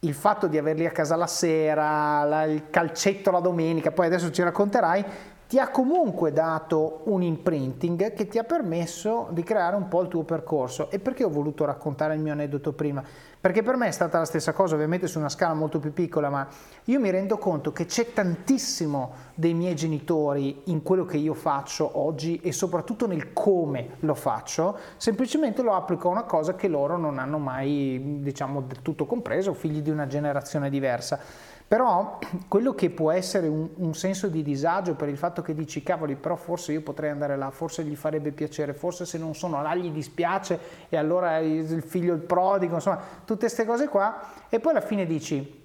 il 0.00 0.14
fatto 0.14 0.46
di 0.46 0.58
averli 0.58 0.86
a 0.86 0.90
casa 0.90 1.16
la 1.16 1.26
sera, 1.26 2.22
la, 2.24 2.44
il 2.44 2.68
calcetto 2.70 3.30
la 3.30 3.40
domenica, 3.40 3.90
poi 3.90 4.06
adesso 4.06 4.30
ci 4.30 4.42
racconterai, 4.42 5.04
ti 5.48 5.58
ha 5.60 5.68
comunque 5.68 6.32
dato 6.32 7.02
un 7.04 7.22
imprinting 7.22 8.12
che 8.14 8.26
ti 8.26 8.38
ha 8.38 8.44
permesso 8.44 9.28
di 9.30 9.44
creare 9.44 9.76
un 9.76 9.86
po' 9.86 10.02
il 10.02 10.08
tuo 10.08 10.24
percorso. 10.24 10.90
E 10.90 10.98
perché 10.98 11.22
ho 11.22 11.30
voluto 11.30 11.64
raccontare 11.64 12.14
il 12.14 12.20
mio 12.20 12.32
aneddoto 12.32 12.72
prima? 12.72 13.02
Perché 13.40 13.62
per 13.62 13.76
me 13.76 13.88
è 13.88 13.92
stata 13.92 14.18
la 14.18 14.24
stessa 14.24 14.52
cosa, 14.52 14.74
ovviamente 14.74 15.06
su 15.06 15.18
una 15.18 15.28
scala 15.28 15.54
molto 15.54 15.78
più 15.78 15.92
piccola, 15.92 16.30
ma 16.30 16.48
io 16.84 16.98
mi 16.98 17.10
rendo 17.10 17.38
conto 17.38 17.72
che 17.72 17.84
c'è 17.84 18.12
tantissimo 18.12 19.12
dei 19.34 19.54
miei 19.54 19.76
genitori 19.76 20.62
in 20.64 20.82
quello 20.82 21.04
che 21.04 21.16
io 21.16 21.34
faccio 21.34 21.98
oggi 21.98 22.40
e 22.40 22.50
soprattutto 22.52 23.06
nel 23.06 23.32
come 23.32 23.96
lo 24.00 24.14
faccio, 24.14 24.76
semplicemente 24.96 25.62
lo 25.62 25.74
applico 25.74 26.08
a 26.08 26.12
una 26.12 26.24
cosa 26.24 26.56
che 26.56 26.66
loro 26.66 26.96
non 26.96 27.18
hanno 27.18 27.38
mai, 27.38 28.18
diciamo, 28.20 28.62
del 28.62 28.82
tutto 28.82 29.06
compreso, 29.06 29.54
figli 29.54 29.80
di 29.80 29.90
una 29.90 30.06
generazione 30.06 30.68
diversa. 30.68 31.20
Però 31.68 32.20
quello 32.46 32.76
che 32.76 32.90
può 32.90 33.10
essere 33.10 33.48
un, 33.48 33.68
un, 33.74 33.92
senso 33.92 34.28
di 34.28 34.44
disagio 34.44 34.94
per 34.94 35.08
il 35.08 35.16
fatto 35.16 35.42
che 35.42 35.52
dici 35.52 35.82
cavoli, 35.82 36.14
però 36.14 36.36
forse 36.36 36.70
io 36.70 36.80
potrei 36.80 37.10
andare 37.10 37.36
là, 37.36 37.50
forse 37.50 37.82
gli 37.82 37.96
farebbe 37.96 38.30
piacere, 38.30 38.72
forse 38.72 39.04
se 39.04 39.18
non 39.18 39.34
sono 39.34 39.60
là 39.60 39.74
gli 39.74 39.90
dispiace 39.90 40.60
e 40.88 40.96
allora 40.96 41.38
il 41.38 41.82
figlio 41.82 42.14
il 42.14 42.20
prodigo, 42.20 42.76
insomma, 42.76 43.00
tutte 43.26 43.40
queste 43.40 43.66
cose 43.66 43.88
qua. 43.88 44.18
E 44.48 44.58
poi 44.58 44.70
alla 44.72 44.80
fine 44.80 45.04
dici, 45.04 45.64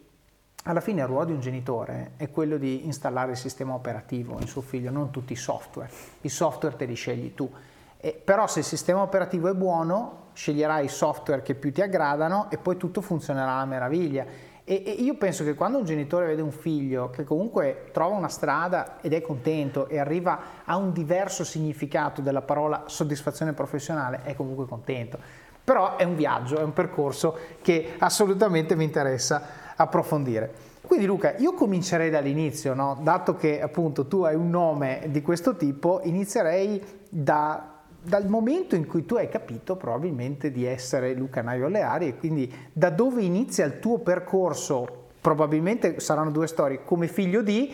alla 0.64 0.82
fine 0.82 1.02
il 1.02 1.08
ruolo 1.08 1.26
di 1.26 1.32
un 1.32 1.40
genitore 1.40 2.12
è 2.18 2.30
quello 2.30 2.58
di 2.58 2.86
installare 2.86 3.32
il 3.32 3.38
sistema 3.38 3.74
operativo 3.74 4.38
in 4.42 4.48
suo 4.48 4.62
figlio, 4.62 4.92
non 4.92 5.12
tutti 5.12 5.32
i 5.32 5.38
software. 5.38 5.90
I 6.22 6.30
software 6.30 6.76
te 6.76 6.86
li 6.86 6.96
scegli 6.96 7.34
tu. 7.34 7.50
E, 7.98 8.20
però 8.22 8.48
se 8.48 8.60
il 8.60 8.66
sistema 8.66 9.02
operativo 9.02 9.48
è 9.48 9.54
buono, 9.54 10.30
sceglierai 10.34 10.86
i 10.86 10.90
software 10.90 11.42
che 11.42 11.56
più 11.56 11.72
ti 11.72 11.82
aggradano 11.82 12.50
e 12.50 12.58
poi 12.58 12.76
tutto 12.76 13.02
funzionerà 13.02 13.54
a 13.54 13.66
meraviglia. 13.66 14.26
E, 14.64 14.84
e, 14.86 14.92
io 14.92 15.16
penso 15.16 15.44
che 15.44 15.56
quando 15.56 15.78
un 15.80 15.86
genitore 15.86 16.28
vede 16.28 16.42
un 16.42 16.52
figlio 16.52 17.10
che 17.10 17.24
comunque 17.24 17.90
trova 17.92 18.16
una 18.16 18.28
strada 18.28 19.02
ed 19.02 19.14
è 19.14 19.22
contento 19.22 19.88
e 19.88 20.00
arriva 20.00 20.40
a 20.66 20.78
un 20.78 20.94
diverso 20.94 21.44
significato 21.44 22.22
della 22.22 22.42
parola 22.42 22.84
soddisfazione 22.86 23.54
professionale, 23.54 24.22
è 24.24 24.36
comunque 24.36 24.66
contento. 24.66 25.20
Però 25.64 25.96
è 25.96 26.04
un 26.04 26.16
viaggio, 26.16 26.60
è 26.60 26.64
un 26.64 26.74
percorso 26.74 27.38
che 27.62 27.94
assolutamente 27.98 28.76
mi 28.76 28.84
interessa 28.84 29.42
approfondire. 29.76 30.70
Quindi 30.82 31.06
Luca, 31.06 31.36
io 31.38 31.54
comincerei 31.54 32.10
dall'inizio, 32.10 32.74
no? 32.74 33.00
dato 33.02 33.36
che 33.36 33.62
appunto 33.62 34.08
tu 34.08 34.24
hai 34.24 34.36
un 34.36 34.50
nome 34.50 35.04
di 35.08 35.22
questo 35.22 35.56
tipo, 35.56 36.02
inizierei 36.04 36.84
da 37.08 37.72
dal 38.04 38.28
momento 38.28 38.76
in 38.76 38.88
cui 38.88 39.06
tu 39.06 39.16
hai 39.16 39.30
capito 39.30 39.76
probabilmente 39.76 40.52
di 40.52 40.66
essere 40.66 41.14
Luca 41.14 41.44
Naio 41.44 41.68
Leari 41.68 42.08
e 42.08 42.18
quindi 42.18 42.52
da 42.74 42.90
dove 42.90 43.22
inizia 43.22 43.64
il 43.66 43.80
tuo 43.80 44.00
percorso, 44.00 45.10
probabilmente 45.22 46.00
saranno 46.00 46.32
due 46.32 46.48
storie, 46.48 46.84
come 46.84 47.08
figlio 47.08 47.44
di 47.44 47.74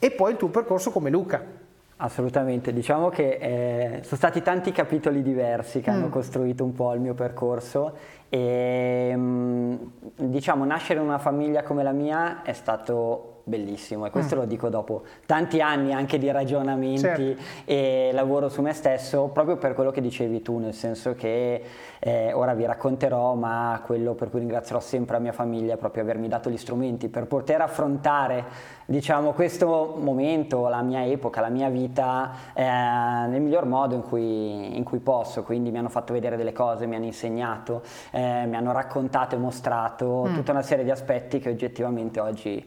e 0.00 0.10
poi 0.10 0.32
il 0.32 0.36
tuo 0.36 0.48
percorso 0.48 0.90
come 0.90 1.10
Luca. 1.10 1.57
Assolutamente, 2.00 2.72
diciamo 2.72 3.08
che 3.08 3.38
eh, 3.40 4.00
sono 4.04 4.16
stati 4.16 4.40
tanti 4.40 4.70
capitoli 4.70 5.20
diversi 5.20 5.80
che 5.80 5.90
mm. 5.90 5.94
hanno 5.94 6.08
costruito 6.10 6.62
un 6.62 6.72
po' 6.72 6.94
il 6.94 7.00
mio 7.00 7.14
percorso 7.14 7.96
e 8.28 9.12
mm, 9.16 9.74
diciamo 10.14 10.64
nascere 10.64 11.00
in 11.00 11.06
una 11.06 11.18
famiglia 11.18 11.64
come 11.64 11.82
la 11.82 11.90
mia 11.90 12.42
è 12.42 12.52
stato 12.52 13.37
bellissimo 13.48 14.06
e 14.06 14.10
questo 14.10 14.36
mm. 14.36 14.38
lo 14.38 14.44
dico 14.44 14.68
dopo 14.68 15.02
tanti 15.26 15.60
anni 15.60 15.92
anche 15.92 16.18
di 16.18 16.30
ragionamenti 16.30 17.00
certo. 17.00 17.42
e 17.64 18.10
lavoro 18.12 18.48
su 18.48 18.62
me 18.62 18.72
stesso 18.72 19.30
proprio 19.32 19.56
per 19.56 19.74
quello 19.74 19.90
che 19.90 20.00
dicevi 20.00 20.42
tu 20.42 20.58
nel 20.58 20.74
senso 20.74 21.14
che 21.14 21.62
eh, 21.98 22.32
ora 22.32 22.54
vi 22.54 22.64
racconterò 22.64 23.34
ma 23.34 23.80
quello 23.84 24.14
per 24.14 24.30
cui 24.30 24.38
ringrazierò 24.40 24.80
sempre 24.80 25.16
la 25.16 25.22
mia 25.22 25.32
famiglia 25.32 25.74
è 25.74 25.76
proprio 25.76 26.02
avermi 26.02 26.28
dato 26.28 26.50
gli 26.50 26.56
strumenti 26.56 27.08
per 27.08 27.26
poter 27.26 27.60
affrontare 27.60 28.76
diciamo 28.84 29.32
questo 29.32 29.96
momento 29.98 30.68
la 30.68 30.82
mia 30.82 31.04
epoca 31.04 31.40
la 31.40 31.48
mia 31.48 31.68
vita 31.68 32.30
eh, 32.54 32.62
nel 32.62 33.40
miglior 33.40 33.66
modo 33.66 33.94
in 33.94 34.02
cui, 34.02 34.76
in 34.76 34.84
cui, 34.84 34.98
posso 34.98 35.42
quindi 35.42 35.70
mi 35.70 35.78
hanno 35.78 35.88
fatto 35.88 36.12
vedere 36.12 36.36
delle 36.36 36.52
cose 36.52 36.86
mi 36.86 36.94
hanno 36.94 37.04
insegnato 37.04 37.82
eh, 38.10 38.46
mi 38.46 38.56
hanno 38.56 38.72
raccontato 38.72 39.34
e 39.34 39.38
mostrato 39.38 40.26
mm. 40.26 40.34
tutta 40.34 40.52
una 40.52 40.62
serie 40.62 40.84
di 40.84 40.90
aspetti 40.90 41.38
che 41.38 41.50
oggettivamente 41.50 42.20
oggi 42.20 42.66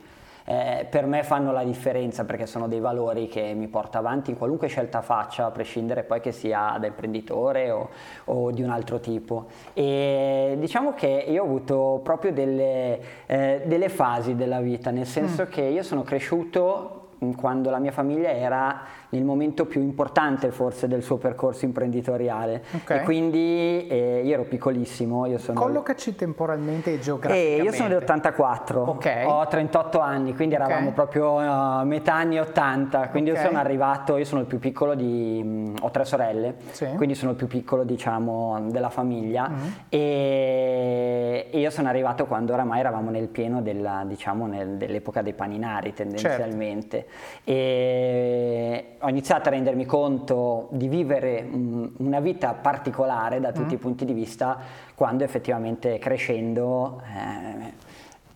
eh, 0.51 0.85
per 0.89 1.05
me 1.05 1.23
fanno 1.23 1.53
la 1.53 1.63
differenza 1.63 2.25
perché 2.25 2.45
sono 2.45 2.67
dei 2.67 2.81
valori 2.81 3.27
che 3.27 3.53
mi 3.55 3.69
porto 3.69 3.97
avanti 3.97 4.31
in 4.31 4.37
qualunque 4.37 4.67
scelta 4.67 5.01
faccia, 5.01 5.45
a 5.45 5.51
prescindere 5.51 6.03
poi 6.03 6.19
che 6.19 6.33
sia 6.33 6.75
da 6.77 6.87
imprenditore 6.87 7.71
o, 7.71 7.89
o 8.25 8.51
di 8.51 8.61
un 8.61 8.69
altro 8.69 8.99
tipo. 8.99 9.45
E 9.73 10.57
diciamo 10.59 10.93
che 10.93 11.07
io 11.07 11.43
ho 11.43 11.45
avuto 11.45 12.01
proprio 12.03 12.33
delle, 12.33 12.99
eh, 13.27 13.61
delle 13.65 13.87
fasi 13.87 14.35
della 14.35 14.59
vita, 14.59 14.91
nel 14.91 15.05
senso 15.05 15.43
mm. 15.43 15.49
che 15.49 15.61
io 15.61 15.83
sono 15.83 16.03
cresciuto 16.03 16.97
quando 17.37 17.69
la 17.69 17.79
mia 17.79 17.91
famiglia 17.91 18.31
era 18.31 18.81
nel 19.11 19.23
momento 19.23 19.65
più 19.65 19.81
importante 19.81 20.51
forse 20.51 20.87
del 20.87 21.03
suo 21.03 21.17
percorso 21.17 21.65
imprenditoriale. 21.65 22.63
Okay. 22.83 22.99
E 22.99 23.03
quindi 23.03 23.87
eh, 23.87 24.21
io 24.23 24.33
ero 24.33 24.43
piccolissimo. 24.43 25.25
Io 25.25 25.37
sono... 25.37 25.59
Collocaci 25.59 26.15
temporalmente 26.15 26.93
e 26.93 26.99
geograficamente. 26.99 27.61
Eh, 27.61 27.63
io 27.63 27.71
sono 27.71 27.89
del'84, 27.89 28.77
okay. 28.77 29.25
ho 29.25 29.45
38 29.47 29.99
anni, 29.99 30.35
quindi 30.35 30.55
okay. 30.55 30.67
eravamo 30.67 30.91
proprio 30.91 31.33
uh, 31.33 31.85
metà 31.85 32.15
anni 32.15 32.39
80, 32.39 33.09
quindi 33.09 33.31
io 33.31 33.35
sono 33.37 33.57
arrivato, 33.57 34.17
io 34.17 34.25
sono 34.25 34.41
il 34.41 34.47
più 34.47 34.59
piccolo 34.59 34.95
di... 34.95 35.41
Mh, 35.43 35.75
ho 35.81 35.91
tre 35.91 36.05
sorelle, 36.05 36.55
sì. 36.71 36.87
quindi 36.95 37.15
sono 37.15 37.31
il 37.31 37.37
più 37.37 37.47
piccolo 37.47 37.83
diciamo 37.83 38.69
della 38.69 38.89
famiglia 38.89 39.49
mm-hmm. 39.49 39.71
e, 39.89 41.47
e, 41.51 41.59
io 41.59 41.69
sono 41.69 41.87
arrivato 41.89 42.25
quando 42.25 42.53
oramai 42.53 42.79
eravamo 42.79 43.09
nel 43.09 43.27
pieno 43.27 43.61
della, 43.61 44.03
diciamo, 44.05 44.47
nel, 44.47 44.77
dell'epoca 44.77 45.21
dei 45.21 45.33
paninari 45.33 45.93
tendenzialmente. 45.93 47.05
Certo. 47.07 47.51
E 47.51 48.95
ho 49.01 49.09
iniziato 49.09 49.49
a 49.49 49.51
rendermi 49.51 49.85
conto 49.85 50.67
di 50.71 50.87
vivere 50.87 51.47
una 51.97 52.19
vita 52.19 52.53
particolare 52.53 53.39
da 53.39 53.51
tutti 53.51 53.73
mm. 53.73 53.77
i 53.77 53.77
punti 53.77 54.05
di 54.05 54.13
vista 54.13 54.59
quando 54.95 55.23
effettivamente 55.23 55.97
crescendo 55.97 57.01
eh, 57.05 57.73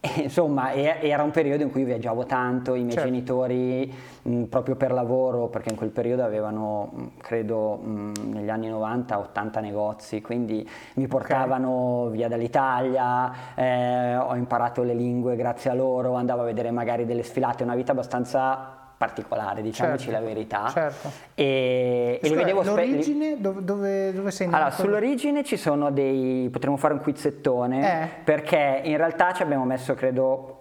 insomma 0.22 0.74
era 0.74 1.24
un 1.24 1.32
periodo 1.32 1.64
in 1.64 1.72
cui 1.72 1.84
viaggiavo 1.84 2.26
tanto, 2.26 2.76
i 2.76 2.82
miei 2.82 2.92
certo. 2.92 3.10
genitori 3.10 3.94
mh, 4.22 4.44
proprio 4.44 4.76
per 4.76 4.92
lavoro, 4.92 5.48
perché 5.48 5.70
in 5.70 5.76
quel 5.76 5.90
periodo 5.90 6.24
avevano, 6.24 7.12
credo, 7.18 7.78
mh, 7.78 8.12
negli 8.32 8.50
anni 8.50 8.68
90 8.68 9.20
80 9.20 9.60
negozi, 9.62 10.22
quindi 10.22 10.68
mi 10.96 11.08
portavano 11.08 12.04
okay. 12.04 12.18
via 12.18 12.28
dall'Italia, 12.28 13.34
eh, 13.56 14.16
ho 14.16 14.36
imparato 14.36 14.84
le 14.84 14.94
lingue 14.94 15.36
grazie 15.36 15.72
a 15.72 15.74
loro, 15.74 16.14
andavo 16.14 16.42
a 16.42 16.46
vedere 16.46 16.72
magari 16.72 17.06
delle 17.06 17.24
sfilate, 17.24 17.64
una 17.64 17.76
vita 17.76 17.92
abbastanza 17.92 18.75
particolare, 18.98 19.62
diciamoci 19.62 20.06
certo, 20.06 20.20
la 20.20 20.26
verità. 20.26 20.70
Certo. 20.70 21.12
E, 21.36 22.20
e 22.22 22.30
li 22.30 22.36
vedevo 22.36 22.64
L'origine 22.64 23.32
spe- 23.32 23.42
dove, 23.42 23.64
dove, 23.64 24.14
dove 24.14 24.32
sei 24.32 24.48
nato? 24.48 24.58
Allora, 24.58 24.76
sull'origine 24.76 25.44
ci 25.44 25.58
sono 25.58 25.92
dei... 25.92 26.50
potremmo 26.52 26.78
fare 26.78 26.94
un 26.94 27.02
quizzettone, 27.02 28.04
eh. 28.04 28.08
perché 28.24 28.82
in 28.84 28.98
realtà 28.98 29.34
ci 29.34 29.42
abbiamo 29.42 29.66
messo, 29.66 29.94
credo, 29.94 30.55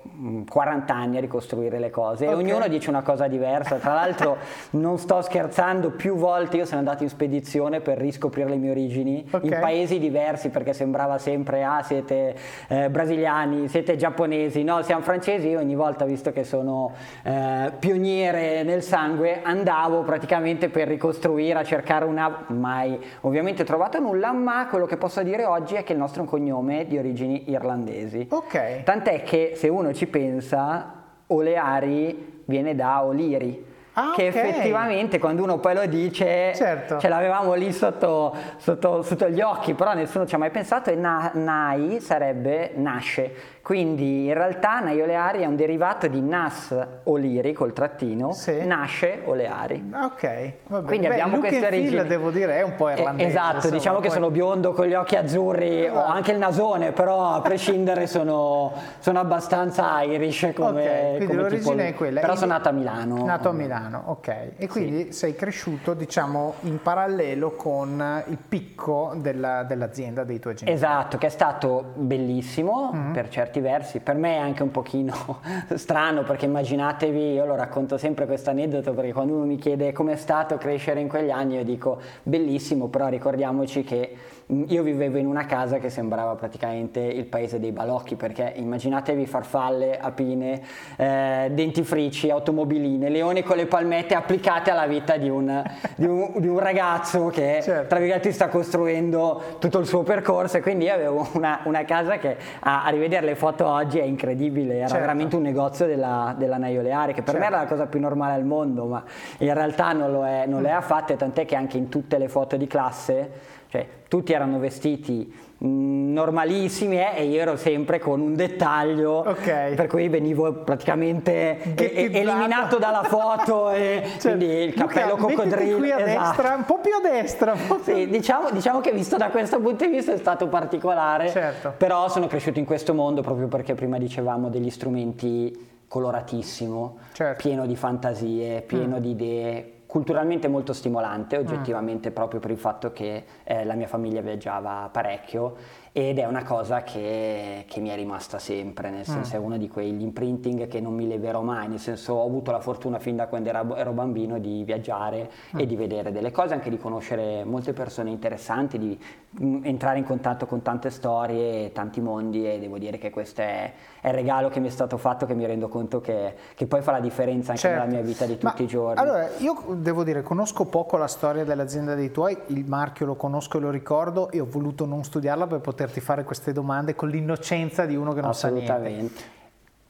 40 0.49 0.95
anni 0.95 1.17
a 1.17 1.21
ricostruire 1.21 1.79
le 1.79 1.91
cose 1.91 2.27
okay. 2.27 2.39
e 2.39 2.43
ognuno 2.43 2.69
dice 2.69 2.91
una 2.91 3.03
cosa 3.03 3.27
diversa. 3.27 3.77
Tra 3.77 3.95
l'altro 3.95 4.37
non 4.71 4.99
sto 4.99 5.21
scherzando, 5.23 5.91
più 5.91 6.17
volte 6.17 6.57
io 6.59 6.65
sono 6.65 6.79
andato 6.79 7.03
in 7.03 7.09
spedizione 7.09 7.81
per 7.81 7.99
riscoprire 7.99 8.49
le 8.49 8.57
mie 8.57 8.71
origini 8.71 9.27
okay. 9.31 9.49
in 9.49 9.59
paesi 9.61 9.99
diversi 9.99 10.51
perché 10.51 10.73
sembrava 10.73 11.19
sempre 11.19 11.65
ah 11.65 11.83
siete 11.83 12.35
eh, 12.69 12.91
brasiliani, 12.91 13.69
siete 13.69 13.97
giapponesi, 13.97 14.63
no 14.63 14.83
siamo 14.83 15.03
francesi, 15.03 15.49
io 15.49 15.59
ogni 15.59 15.75
volta 15.75 16.05
visto 16.05 16.33
che 16.33 16.45
sono 16.45 16.93
eh, 17.23 17.73
pioniere 17.79 18.63
nel 18.63 18.83
sangue 18.83 19.41
andavo 19.43 20.03
praticamente 20.03 20.69
per 20.69 20.89
ricostruire, 20.89 21.59
a 21.59 21.65
cercare 21.65 22.05
una, 22.05 22.45
mai 22.49 22.99
ovviamente 23.23 23.65
trovato 23.65 23.99
nulla, 23.99 24.33
ma 24.33 24.67
quello 24.69 24.87
che 24.87 24.97
posso 24.97 25.23
dire 25.23 25.45
oggi 25.45 25.75
è 25.75 25.85
che 25.85 25.93
il 25.93 25.99
nostro 25.99 26.21
è 26.21 26.25
un 26.25 26.31
cognome 26.31 26.87
di 26.87 26.99
origini 26.99 27.51
irlandesi. 27.51 28.27
Ok. 28.31 28.83
Tant'è 28.85 29.23
che 29.23 29.53
se 29.57 29.69
uno 29.69 29.93
ci 29.93 30.04
pensa, 30.07 31.03
Oleari 31.29 32.43
viene 32.45 32.75
da 32.75 33.05
Oliri. 33.05 33.73
Ah, 33.97 34.13
che 34.13 34.27
okay. 34.29 34.49
effettivamente 34.49 35.21
quando 35.21 35.45
uno 35.45 35.59
poi 35.59 35.73
lo 35.75 35.87
dice 35.87 36.53
certo. 36.53 36.99
ce 36.99 37.07
l'avevamo 37.07 37.55
lì 37.55 37.73
sotto, 37.73 38.35
sotto, 38.57 39.03
sotto, 39.03 39.29
gli 39.29 39.41
occhi 39.41 39.75
però 39.75 39.95
nessuno 39.95 40.27
ci 40.27 40.35
ha 40.35 40.39
mai 40.39 40.51
pensato 40.51 40.91
e 40.91 40.97
na, 40.97 41.31
Nai 41.35 42.01
sarebbe 42.01 42.73
nasce 42.75 43.33
quindi 43.65 44.27
in 44.27 44.35
realtà 44.35 44.81
Naioleari 44.81 45.41
è 45.41 45.47
un 45.47 45.57
derivato 45.57 46.07
di 46.07 46.21
Nas 46.21 46.77
Oliri 47.05 47.55
col 47.55 47.73
trattino, 47.73 48.33
sì. 48.33 48.63
nasce 48.67 49.23
Oleari. 49.25 49.91
Ok, 49.91 50.53
vabbè. 50.67 50.87
Quindi 50.87 51.07
Beh, 51.07 51.13
abbiamo 51.15 51.39
queste 51.39 51.65
origini. 51.65 52.07
devo 52.07 52.31
dire, 52.31 52.59
è 52.59 52.63
un 52.63 52.75
po' 52.75 52.91
irlandese. 52.91 53.27
Eh, 53.27 53.31
esatto, 53.31 53.55
insomma, 53.55 53.75
diciamo 53.77 53.97
poi... 54.01 54.07
che 54.07 54.13
sono 54.13 54.31
biondo 54.31 54.73
con 54.73 54.87
gli 54.87 54.93
occhi 54.93 55.17
azzurri, 55.17 55.87
esatto. 55.87 55.99
ho 55.99 56.05
anche 56.05 56.33
il 56.33 56.39
nasone, 56.39 56.93
però 56.93 57.33
a 57.33 57.41
prescindere 57.41 58.07
sono, 58.07 58.71
sono 58.99 59.19
abbastanza 59.19 60.03
Irish 60.03 60.51
come 60.55 60.83
Ok, 60.83 61.17
quindi 61.17 61.27
come 61.27 61.41
l'origine 61.41 61.75
tipo... 61.77 61.89
è 61.89 61.95
quella. 61.95 62.21
Però 62.21 62.37
sono 62.37 62.53
nato 62.53 62.69
a 62.69 62.73
Milano. 62.73 63.25
Nato 63.25 63.49
a 63.49 63.53
Milano. 63.53 63.63
Milano, 63.65 64.03
ok. 64.09 64.51
E 64.59 64.69
quindi 64.69 65.05
sì. 65.05 65.13
sei 65.13 65.35
cresciuto, 65.35 65.95
diciamo, 65.95 66.57
in 66.65 66.83
parallelo 66.83 67.53
con 67.53 68.23
il 68.29 68.37
picco 68.47 69.15
della, 69.17 69.63
dell'azienda 69.63 70.23
dei 70.25 70.39
tuoi 70.39 70.55
genitori. 70.55 70.77
Esatto, 70.77 71.17
che 71.17 71.27
è 71.29 71.31
stato 71.31 71.93
bellissimo 71.95 72.93
mm-hmm. 72.93 73.13
per 73.13 73.29
certi 73.31 73.54
versi. 73.61 74.01
Per 74.01 74.17
me 74.17 74.35
è 74.35 74.39
anche 74.39 74.63
un 74.63 74.71
pochino 74.71 75.41
strano 75.75 76.23
perché 76.23 76.47
immaginatevi, 76.47 77.33
io 77.33 77.45
lo 77.45 77.55
racconto 77.55 77.97
sempre 77.99 78.27
questo 78.27 78.51
aneddoto 78.51 78.93
perché 78.93 79.13
quando 79.13 79.35
uno 79.35 79.45
mi 79.45 79.57
chiede 79.57 79.93
com'è 79.93 80.17
stato 80.17 80.57
crescere 80.57 81.01
in 81.01 81.09
quegli 81.09 81.31
anni 81.31 81.55
io 81.55 81.65
dico 81.65 82.01
bellissimo, 82.23 82.89
però 82.89 83.09
ricordiamoci 83.09 83.85
che 83.85 84.17
io 84.49 84.83
vivevo 84.83 85.17
in 85.17 85.27
una 85.27 85.47
casa 85.47 85.79
che 85.79 85.89
sembrava 85.89 86.35
praticamente 86.35 87.01
il 87.01 87.25
paese 87.25 87.59
dei 87.59 87.73
balocchi 87.73 88.15
perché 88.15 88.53
immaginatevi 88.57 89.25
farfalle, 89.27 89.99
apine, 89.99 90.61
eh, 90.97 91.51
dentifrici, 91.51 92.29
automobiline, 92.29 93.09
leoni 93.09 93.43
con 93.43 93.57
le 93.57 93.65
palmette 93.67 94.15
applicate 94.15 94.71
alla 94.71 94.87
vita 94.87 95.17
di 95.17 95.31
un, 95.31 95.63
di 95.97 96.05
un, 96.05 96.33
di 96.37 96.47
un 96.47 96.59
ragazzo 96.59 97.29
che 97.29 97.61
certo. 97.63 97.89
tra 97.89 97.99
virgolette 97.99 98.33
sta 98.33 98.49
costruendo 98.49 99.57
tutto 99.59 99.79
il 99.79 99.87
suo 99.87 100.03
percorso 100.03 100.59
e 100.59 100.61
quindi 100.61 100.85
io 100.85 100.93
avevo 100.93 101.27
una, 101.33 101.61
una 101.65 101.85
casa 101.85 102.19
che 102.19 102.37
a, 102.61 102.85
a, 102.85 102.91
rivedere 102.91 103.25
le 103.25 103.37
foto 103.37 103.67
oggi 103.67 103.99
è 103.99 104.05
incredibile, 104.05 104.77
era 104.77 104.89
certo. 104.89 105.01
veramente 105.01 105.37
un 105.37 105.43
negozio 105.43 105.87
della, 105.87 106.35
della 106.37 106.59
Naioleare 106.59 107.15
che 107.15 107.23
per 107.23 107.35
certo. 107.35 107.41
me 107.41 107.47
era 107.47 107.63
la 107.63 107.69
cosa 107.69 107.87
più 107.87 107.99
normale 107.99 108.35
al 108.35 108.45
mondo 108.45 108.85
ma 108.85 109.03
in 109.39 109.55
realtà 109.55 109.93
non 109.93 110.13
lo 110.13 110.27
è, 110.27 110.45
non 110.47 110.63
mm. 110.63 110.67
è 110.67 110.71
affatto 110.71 111.15
tant'è 111.15 111.47
che 111.47 111.57
anche 111.57 111.79
in 111.79 111.89
tutte 111.89 112.19
le 112.19 112.29
foto 112.29 112.57
di 112.57 112.67
classe 112.67 113.53
cioè 113.75 113.87
tutti 114.07 114.33
erano 114.33 114.61
vestiti 114.61 115.35
mm, 115.65 116.13
normalissimi 116.13 116.97
eh, 116.97 117.15
e 117.17 117.25
io 117.25 117.41
ero 117.41 117.57
sempre 117.57 117.99
con 117.99 118.21
un 118.21 118.37
dettaglio 118.37 119.29
okay. 119.29 119.75
per 119.75 119.89
cui 119.89 120.09
venivo 120.09 120.53
praticamente 120.53 121.75
e- 121.75 122.11
eliminato 122.13 122.79
dalla 122.79 123.03
foto 123.03 123.71
e 123.71 124.05
cioè, 124.21 124.37
quindi 124.37 124.55
il 124.63 124.75
cappello 124.75 125.17
Luca, 125.17 125.35
coccodrillo 125.35 125.79
qui 125.79 125.91
a 125.91 125.99
esatto. 125.99 126.27
destra, 126.27 126.55
un 126.55 126.65
po' 126.65 126.79
più 126.79 126.93
a 126.95 127.01
destra 127.01 127.57
sì, 127.83 128.07
diciamo, 128.07 128.53
diciamo, 128.53 128.81
che 128.81 128.93
visto 128.93 129.17
da 129.17 129.31
questo 129.31 129.59
punto 129.59 129.85
di 129.85 129.91
vista 129.91 130.13
è 130.13 130.19
stato 130.19 130.47
particolare 130.47 131.31
certo. 131.31 131.75
però 131.77 132.09
sono 132.09 132.29
cresciuto 132.29 132.61
in 132.61 132.65
questo 132.67 132.95
mondo 132.95 133.23
proprio 133.23 133.49
perché 133.49 133.75
prima 133.75 133.99
dicevamo 133.99 134.51
degli 134.51 134.71
strumenti 134.71 135.73
coloratissimo 135.89 136.99
certo. 137.13 137.43
pieno 137.43 137.67
di 137.67 137.75
fantasie 137.75 138.61
pieno 138.61 138.99
mm. 138.99 139.01
di 139.01 139.11
idee 139.11 139.74
culturalmente 139.87 140.49
molto 140.49 140.73
stimolante, 140.73 141.37
oggettivamente 141.37 142.11
mm. 142.11 142.13
proprio 142.13 142.41
per 142.41 142.51
il 142.51 142.59
fatto 142.59 142.93
che 142.93 143.25
eh, 143.45 143.65
la 143.65 143.75
mia 143.75 143.87
famiglia 143.87 144.21
viaggiava 144.21 144.89
parecchio 144.91 145.57
ed 145.97 146.19
è 146.19 146.25
una 146.25 146.43
cosa 146.43 146.83
che, 146.83 147.67
che 147.69 147.79
mi 147.79 147.89
è 147.89 147.95
rimasta 147.95 148.41
sempre, 148.41 148.91
nel 148.91 149.05
senso 149.05 149.37
mm. 149.37 149.41
è 149.41 149.45
uno 149.45 149.57
di 149.57 149.69
quegli 149.69 150.03
imprinting 150.03 150.67
che 150.67 150.81
non 150.81 150.93
mi 150.93 151.07
leverò 151.07 151.43
mai, 151.43 151.69
nel 151.69 151.79
senso 151.79 152.15
ho 152.15 152.27
avuto 152.27 152.51
la 152.51 152.59
fortuna 152.59 152.99
fin 152.99 153.15
da 153.15 153.29
quando 153.29 153.51
ero, 153.51 153.77
ero 153.77 153.93
bambino 153.93 154.41
di 154.41 154.65
viaggiare 154.65 155.31
mm. 155.55 155.61
e 155.61 155.67
di 155.67 155.77
vedere 155.77 156.11
delle 156.11 156.33
cose, 156.33 156.53
anche 156.53 156.69
di 156.69 156.79
conoscere 156.79 157.45
molte 157.45 157.73
persone 157.75 158.11
interessanti, 158.11 158.77
di 158.77 158.99
mh, 159.31 159.47
mm, 159.47 159.61
entrare 159.63 159.99
in 159.99 160.05
contatto 160.05 160.47
con 160.47 160.63
tante 160.63 160.91
storie, 160.91 161.71
tanti 161.71 162.01
mondi 162.01 162.45
e 162.45 162.59
devo 162.59 162.77
dire 162.79 162.99
che 162.99 163.11
questo 163.11 163.43
è, 163.43 163.73
è, 164.01 164.09
il 164.09 164.15
regalo 164.15 164.49
che 164.49 164.59
mi 164.59 164.67
è 164.67 164.73
stato 164.73 164.97
fatto 164.97 165.27
che 165.27 165.35
mi 165.35 165.47
rendo 165.47 165.69
conto 165.69 166.01
che, 166.01 166.35
che 166.57 166.67
poi 166.67 166.83
fa 166.83 166.91
la 166.91 167.01
differenza 167.01 167.51
anche 167.51 167.69
certo. 167.69 167.85
nella 167.85 167.89
mia 167.89 168.03
vita 168.03 168.27
di 168.27 168.37
tutti 168.37 168.63
Ma, 168.63 168.65
i 168.65 168.67
giorni. 168.67 169.01
Allora, 169.01 169.29
io 169.39 169.63
devo 169.77 170.03
dire, 170.03 170.23
conosco 170.23 170.65
poco 170.65 170.97
la 170.97 171.07
storia 171.07 171.45
dell'azienda 171.45 171.95
dei 171.95 172.11
tuoi, 172.11 172.37
il 172.47 172.65
marchio 172.67 173.07
lo 173.07 173.15
conosco 173.15 173.59
e 173.59 173.61
lo 173.61 173.71
ricordo 173.71 174.29
e 174.33 174.41
ho 174.41 174.47
voluto 174.51 174.87
non 174.87 175.05
studiarla 175.05 175.47
per 175.47 175.61
poter 175.61 175.83
poterti 175.85 176.01
fare 176.01 176.25
queste 176.25 176.53
domande 176.53 176.95
con 176.95 177.11
l'innocenza 177.11 177.85
di 177.85 177.95
uno 177.95 178.15
che 178.15 178.23
non 178.23 178.35
sa 178.35 178.49
niente. 178.49 179.13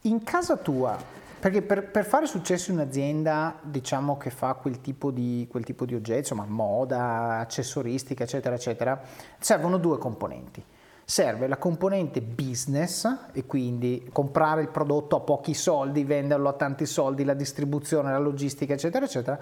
In 0.03 0.25
casa 0.25 0.57
tua, 0.57 0.97
perché 1.39 1.63
per, 1.63 1.89
per, 1.89 2.05
fare 2.05 2.27
successo 2.27 2.73
in 2.73 2.79
un'azienda, 2.79 3.59
diciamo 3.63 4.17
che 4.17 4.31
fa 4.31 4.55
quel 4.55 4.81
tipo 4.81 5.11
di, 5.11 5.47
quel 5.49 5.65
tipo 5.65 5.85
di 5.87 5.95
oggetti, 5.95 6.19
insomma 6.21 6.45
moda, 6.47 7.39
accessoristica, 7.39 8.25
eccetera, 8.25 8.57
eccetera, 8.57 9.01
servono 9.39 9.79
due 9.79 9.99
componenti. 9.99 10.63
Serve 11.07 11.47
la 11.47 11.59
componente 11.59 12.23
business 12.23 13.07
e 13.33 13.45
quindi 13.47 14.09
comprare 14.11 14.63
il 14.63 14.69
prodotto 14.69 15.17
a 15.17 15.21
pochi 15.21 15.55
soldi, 15.55 16.03
venderlo 16.03 16.49
a 16.49 16.55
tanti 16.55 16.87
soldi, 16.87 17.25
la 17.25 17.35
distribuzione, 17.35 18.11
la 18.11 18.19
logistica, 18.19 18.73
eccetera, 18.73 19.05
eccetera 19.05 19.39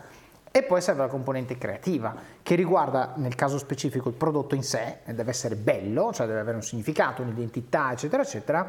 e 0.52 0.62
poi 0.62 0.82
serve 0.82 1.00
la 1.00 1.08
componente 1.08 1.56
creativa, 1.56 2.14
che 2.42 2.54
riguarda 2.54 3.14
nel 3.16 3.34
caso 3.34 3.56
specifico 3.58 4.10
il 4.10 4.14
prodotto 4.14 4.54
in 4.54 4.62
sé, 4.62 4.98
deve 5.06 5.30
essere 5.30 5.56
bello, 5.56 6.12
cioè 6.12 6.26
deve 6.26 6.40
avere 6.40 6.56
un 6.56 6.62
significato, 6.62 7.22
un'identità, 7.22 7.90
eccetera, 7.90 8.22
eccetera, 8.22 8.68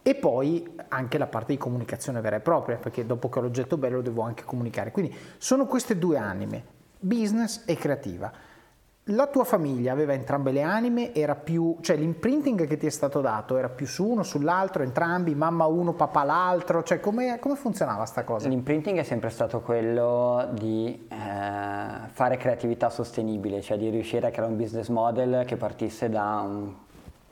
e 0.00 0.14
poi 0.14 0.76
anche 0.88 1.18
la 1.18 1.26
parte 1.26 1.52
di 1.52 1.58
comunicazione 1.58 2.20
vera 2.20 2.36
e 2.36 2.40
propria, 2.40 2.76
perché 2.76 3.04
dopo 3.04 3.28
che 3.28 3.40
ho 3.40 3.42
l'oggetto 3.42 3.76
bello 3.76 3.96
lo 3.96 4.02
devo 4.02 4.22
anche 4.22 4.44
comunicare. 4.44 4.92
Quindi 4.92 5.14
sono 5.38 5.66
queste 5.66 5.98
due 5.98 6.16
anime, 6.16 6.64
business 7.00 7.64
e 7.66 7.74
creativa 7.74 8.32
la 9.10 9.26
tua 9.26 9.44
famiglia 9.44 9.92
aveva 9.92 10.12
entrambe 10.12 10.50
le 10.50 10.62
anime, 10.62 11.14
era 11.14 11.34
più, 11.34 11.76
cioè 11.80 11.96
l'imprinting 11.96 12.66
che 12.66 12.76
ti 12.76 12.86
è 12.86 12.90
stato 12.90 13.20
dato 13.20 13.56
era 13.56 13.68
più 13.68 13.86
su 13.86 14.06
uno, 14.06 14.22
sull'altro, 14.22 14.82
entrambi, 14.82 15.34
mamma 15.34 15.66
uno, 15.66 15.94
papà 15.94 16.24
l'altro, 16.24 16.82
cioè 16.82 17.00
come, 17.00 17.38
come 17.38 17.54
funzionava 17.54 18.04
sta 18.04 18.24
cosa? 18.24 18.48
L'imprinting 18.48 18.98
è 18.98 19.02
sempre 19.02 19.30
stato 19.30 19.60
quello 19.60 20.48
di 20.52 21.06
eh, 21.08 21.16
fare 22.10 22.36
creatività 22.36 22.90
sostenibile, 22.90 23.62
cioè 23.62 23.78
di 23.78 23.88
riuscire 23.88 24.26
a 24.26 24.30
creare 24.30 24.50
un 24.50 24.58
business 24.58 24.88
model 24.88 25.44
che 25.46 25.56
partisse 25.56 26.08
da 26.08 26.42
un 26.44 26.74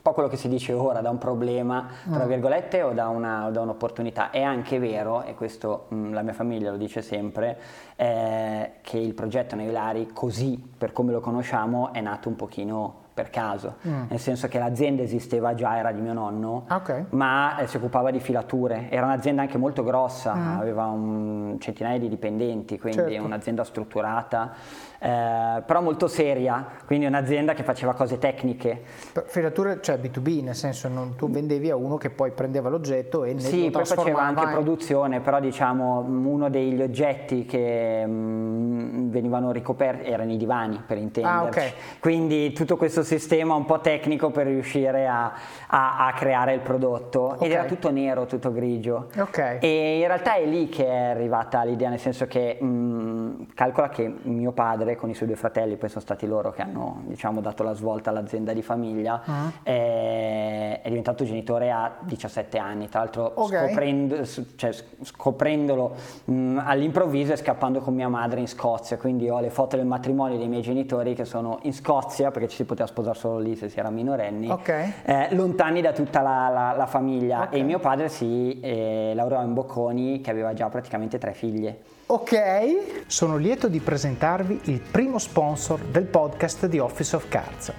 po' 0.06 0.12
quello 0.12 0.28
che 0.28 0.36
si 0.36 0.48
dice 0.48 0.72
ora, 0.72 1.00
da 1.00 1.10
un 1.10 1.18
problema, 1.18 1.88
tra 2.08 2.24
mm. 2.24 2.28
virgolette, 2.28 2.82
o 2.82 2.92
da, 2.92 3.08
una, 3.08 3.50
da 3.50 3.60
un'opportunità. 3.62 4.30
È 4.30 4.40
anche 4.40 4.78
vero, 4.78 5.24
e 5.24 5.34
questo 5.34 5.86
mh, 5.88 5.96
mm, 5.96 6.12
la 6.12 6.22
mia 6.22 6.32
famiglia 6.32 6.70
lo 6.70 6.76
dice 6.76 7.02
sempre, 7.02 7.58
eh, 7.96 8.72
che 8.82 8.98
il 8.98 9.14
progetto 9.14 9.56
Neilari, 9.56 10.10
così 10.12 10.62
per 10.78 10.92
come 10.92 11.10
lo 11.10 11.20
conosciamo, 11.20 11.92
è 11.92 12.00
nato 12.00 12.28
un 12.28 12.36
pochino 12.36 13.04
per 13.16 13.30
caso, 13.30 13.76
mm. 13.88 14.02
nel 14.10 14.18
senso 14.18 14.46
che 14.46 14.58
l'azienda 14.58 15.00
esisteva 15.00 15.54
già, 15.54 15.78
era 15.78 15.90
di 15.90 16.02
mio 16.02 16.12
nonno, 16.12 16.66
okay. 16.68 17.06
ma 17.12 17.56
eh, 17.56 17.66
si 17.66 17.78
occupava 17.78 18.10
di 18.10 18.20
filature, 18.20 18.90
era 18.90 19.06
un'azienda 19.06 19.40
anche 19.40 19.56
molto 19.56 19.82
grossa, 19.82 20.34
mm. 20.34 20.58
aveva 20.58 20.84
un 20.84 21.56
centinaia 21.58 21.98
di 21.98 22.10
dipendenti, 22.10 22.78
quindi 22.78 23.12
certo. 23.12 23.24
un'azienda 23.24 23.64
strutturata 23.64 24.52
eh, 24.98 25.62
però 25.64 25.82
molto 25.82 26.08
seria, 26.08 26.66
quindi 26.84 27.06
un'azienda 27.06 27.54
che 27.54 27.62
faceva 27.62 27.94
cose 27.94 28.18
tecniche. 28.18 28.82
Filature, 29.26 29.80
cioè 29.80 29.98
B2B, 29.98 30.42
nel 30.42 30.54
senso 30.54 30.88
non, 30.88 31.16
tu 31.16 31.30
vendevi 31.30 31.70
a 31.70 31.76
uno 31.76 31.96
che 31.96 32.10
poi 32.10 32.30
prendeva 32.30 32.68
l'oggetto 32.68 33.24
e 33.24 33.34
ne 33.34 33.40
Sì, 33.40 33.70
poi 33.70 33.84
faceva 33.84 34.22
anche 34.22 34.44
in... 34.44 34.50
produzione, 34.50 35.20
però 35.20 35.40
diciamo 35.40 36.00
uno 36.00 36.48
degli 36.48 36.80
oggetti 36.80 37.44
che 37.44 38.04
mh, 38.06 38.10
mm, 38.10 39.10
venivano 39.10 39.52
ricoperti 39.52 40.10
erano 40.10 40.32
i 40.32 40.36
divani, 40.36 40.82
per 40.86 40.98
intenderci. 40.98 41.38
Ah, 41.38 41.44
okay. 41.44 41.72
Quindi 42.00 42.52
tutto 42.52 42.76
questo 42.76 43.02
sistema 43.06 43.54
un 43.54 43.64
po' 43.64 43.80
tecnico 43.80 44.30
per 44.30 44.46
riuscire 44.46 45.06
a, 45.06 45.32
a, 45.68 46.06
a 46.06 46.12
creare 46.12 46.52
il 46.52 46.60
prodotto. 46.60 47.22
Okay. 47.22 47.46
Ed 47.46 47.52
era 47.52 47.64
tutto 47.64 47.90
nero, 47.90 48.26
tutto 48.26 48.52
grigio. 48.52 49.08
Okay. 49.16 49.58
E 49.60 50.00
in 50.00 50.06
realtà 50.06 50.34
è 50.34 50.44
lì 50.44 50.68
che 50.68 50.84
è 50.86 51.10
arrivata 51.10 51.62
l'idea, 51.62 51.88
nel 51.88 51.98
senso 51.98 52.26
che 52.26 52.58
mh, 52.60 52.66
mm, 52.66 53.42
calcola 53.54 53.88
che 53.88 54.12
mio 54.22 54.52
padre 54.52 54.96
con 54.96 55.08
i 55.08 55.14
suoi 55.14 55.28
due 55.28 55.36
fratelli, 55.36 55.76
poi 55.76 55.88
sono 55.88 56.00
stati 56.00 56.26
loro 56.26 56.50
che 56.50 56.62
hanno 56.62 57.02
diciamo, 57.06 57.40
dato 57.40 57.62
la 57.62 57.72
svolta 57.72 58.10
all'azienda 58.10 58.52
di 58.52 58.62
famiglia, 58.62 59.22
uh-huh. 59.24 59.62
è, 59.62 60.80
è, 60.82 60.88
diventato 60.88 61.24
genitore 61.24 61.70
a 61.70 61.96
17 62.00 62.58
anni, 62.58 62.88
tra 62.88 63.00
l'altro 63.00 63.32
okay. 63.36 63.68
scoprendo, 63.68 64.26
cioè, 64.56 64.74
scoprendolo 65.02 65.94
mh, 66.24 66.62
all'improvviso 66.64 67.32
e 67.32 67.36
scappando 67.36 67.80
con 67.80 67.94
mia 67.94 68.08
madre 68.08 68.40
in 68.40 68.48
Scozia, 68.48 68.96
quindi 68.96 69.28
ho 69.28 69.40
le 69.40 69.50
foto 69.50 69.76
del 69.76 69.86
matrimonio 69.86 70.36
dei 70.36 70.48
miei 70.48 70.62
genitori 70.62 71.14
che 71.14 71.24
sono 71.24 71.58
in 71.62 71.72
Scozia, 71.72 72.30
perché 72.30 72.48
ci 72.48 72.56
si 72.56 72.64
poteva 72.64 72.86
sposare 72.96 73.18
solo 73.18 73.38
lì 73.38 73.56
se 73.56 73.68
si 73.68 73.78
era 73.78 73.90
minorenni, 73.90 74.48
okay. 74.48 74.92
eh, 75.04 75.28
lontani 75.34 75.82
da 75.82 75.92
tutta 75.92 76.22
la, 76.22 76.48
la, 76.48 76.74
la 76.74 76.86
famiglia 76.86 77.42
okay. 77.42 77.60
e 77.60 77.62
mio 77.62 77.78
padre 77.78 78.08
si 78.08 78.58
eh, 78.60 79.12
laureò 79.14 79.42
in 79.42 79.52
Bocconi 79.52 80.22
che 80.22 80.30
aveva 80.30 80.54
già 80.54 80.68
praticamente 80.70 81.18
tre 81.18 81.34
figlie. 81.34 81.80
Ok, 82.06 83.04
sono 83.06 83.36
lieto 83.36 83.68
di 83.68 83.80
presentarvi 83.80 84.60
il 84.64 84.80
primo 84.80 85.18
sponsor 85.18 85.80
del 85.80 86.04
podcast 86.04 86.66
di 86.66 86.78
Office 86.78 87.16
of 87.16 87.28
Cards. 87.28 87.72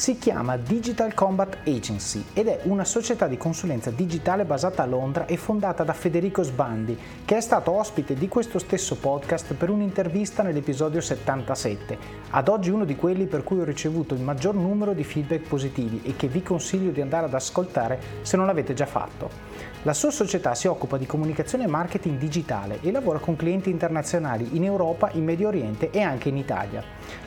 Si 0.00 0.16
chiama 0.16 0.56
Digital 0.56 1.12
Combat 1.12 1.58
Agency 1.66 2.24
ed 2.32 2.46
è 2.46 2.60
una 2.62 2.86
società 2.86 3.26
di 3.26 3.36
consulenza 3.36 3.90
digitale 3.90 4.46
basata 4.46 4.82
a 4.82 4.86
Londra 4.86 5.26
e 5.26 5.36
fondata 5.36 5.84
da 5.84 5.92
Federico 5.92 6.42
Sbandi, 6.42 6.98
che 7.22 7.36
è 7.36 7.40
stato 7.42 7.72
ospite 7.72 8.14
di 8.14 8.26
questo 8.26 8.58
stesso 8.58 8.96
podcast 8.96 9.52
per 9.52 9.68
un'intervista 9.68 10.42
nell'episodio 10.42 11.02
77, 11.02 11.98
ad 12.30 12.48
oggi 12.48 12.70
uno 12.70 12.86
di 12.86 12.96
quelli 12.96 13.26
per 13.26 13.44
cui 13.44 13.60
ho 13.60 13.64
ricevuto 13.64 14.14
il 14.14 14.22
maggior 14.22 14.54
numero 14.54 14.94
di 14.94 15.04
feedback 15.04 15.46
positivi 15.46 16.00
e 16.02 16.16
che 16.16 16.28
vi 16.28 16.42
consiglio 16.42 16.92
di 16.92 17.02
andare 17.02 17.26
ad 17.26 17.34
ascoltare 17.34 18.00
se 18.22 18.38
non 18.38 18.46
l'avete 18.46 18.72
già 18.72 18.86
fatto. 18.86 19.49
La 19.82 19.94
sua 19.94 20.10
società 20.10 20.54
si 20.54 20.66
occupa 20.66 20.98
di 20.98 21.06
comunicazione 21.06 21.64
e 21.64 21.68
marketing 21.68 22.18
digitale 22.18 22.80
e 22.82 22.90
lavora 22.90 23.18
con 23.18 23.36
clienti 23.36 23.70
internazionali 23.70 24.50
in 24.52 24.64
Europa, 24.64 25.10
in 25.12 25.24
Medio 25.24 25.48
Oriente 25.48 25.90
e 25.90 26.00
anche 26.00 26.28
in 26.28 26.36
Italia. 26.36 26.82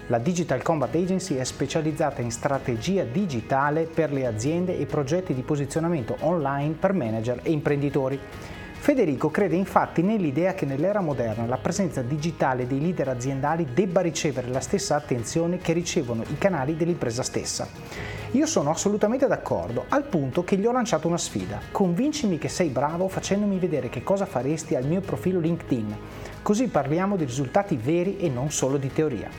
La 0.08 0.20
Digital 0.20 0.62
Combat 0.62 0.94
Agency 0.94 1.36
è 1.36 1.44
specializzata 1.44 2.22
in 2.22 2.30
strategia 2.30 3.04
digitale 3.04 3.86
per 3.86 4.12
le 4.12 4.28
aziende 4.28 4.78
e 4.78 4.86
progetti 4.86 5.34
di 5.34 5.42
posizionamento 5.42 6.16
online 6.20 6.76
per 6.80 6.94
manager 6.94 7.40
e 7.42 7.52
imprenditori. 7.52 8.20
Federico 8.84 9.32
crede 9.32 9.56
infatti 9.56 10.02
nell'idea 10.02 10.54
che 10.56 10.66
nell'era 10.66 11.00
moderna 11.00 11.46
la 11.46 11.56
presenza 11.56 12.02
digitale 12.02 12.68
dei 12.68 12.82
leader 12.82 13.08
aziendali 13.08 13.68
debba 13.74 14.02
ricevere 14.02 14.50
la 14.50 14.60
stessa 14.60 14.98
attenzione 14.98 15.60
che 15.60 15.72
ricevono 15.72 16.24
i 16.24 16.38
canali 16.38 16.76
dell'impresa 16.76 17.24
stessa. 17.24 17.66
Io 18.32 18.46
sono 18.46 18.72
assolutamente 18.72 19.26
d'accordo, 19.26 19.86
al 19.88 20.04
punto 20.04 20.44
che 20.44 20.58
gli 20.58 20.66
ho 20.66 20.74
lanciato 20.74 21.08
una 21.08 21.18
sfida. 21.18 21.62
Convincimi 21.72 22.38
che 22.38 22.50
sei 22.50 22.68
bravo 22.68 23.08
facendomi 23.08 23.58
vedere 23.58 23.88
che 23.88 24.04
cosa 24.04 24.26
faresti 24.26 24.76
al 24.76 24.86
mio 24.86 25.00
profilo 25.00 25.40
LinkedIn. 25.40 25.98
Così 26.42 26.68
parliamo 26.68 27.16
di 27.16 27.24
risultati 27.24 27.78
veri 27.78 28.18
e 28.18 28.28
non 28.28 28.52
solo 28.52 28.76
di 28.76 28.92
teoria. 28.92 29.30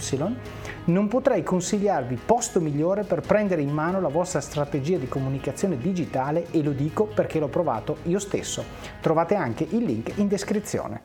non 0.89 1.08
potrei 1.08 1.43
consigliarvi 1.43 2.19
posto 2.25 2.60
migliore 2.60 3.04
per 3.04 3.21
prendere 3.21 3.62
in 3.62 3.69
mano 3.69 4.02
la 4.02 4.08
vostra 4.08 4.41
strategia 4.41 4.97
di 4.97 5.08
comunicazione 5.08 5.78
digitale 5.78 6.47
e 6.52 6.62
lo 6.63 6.71
dico 6.71 7.06
perché 7.06 7.39
l'ho 7.39 7.47
provato 7.47 7.97
io 8.04 8.19
stesso. 8.19 8.63
Trovate 8.99 9.36
anche 9.36 9.65
il 9.69 9.84
link 9.84 10.17
in 10.17 10.28
descrizione. 10.28 11.02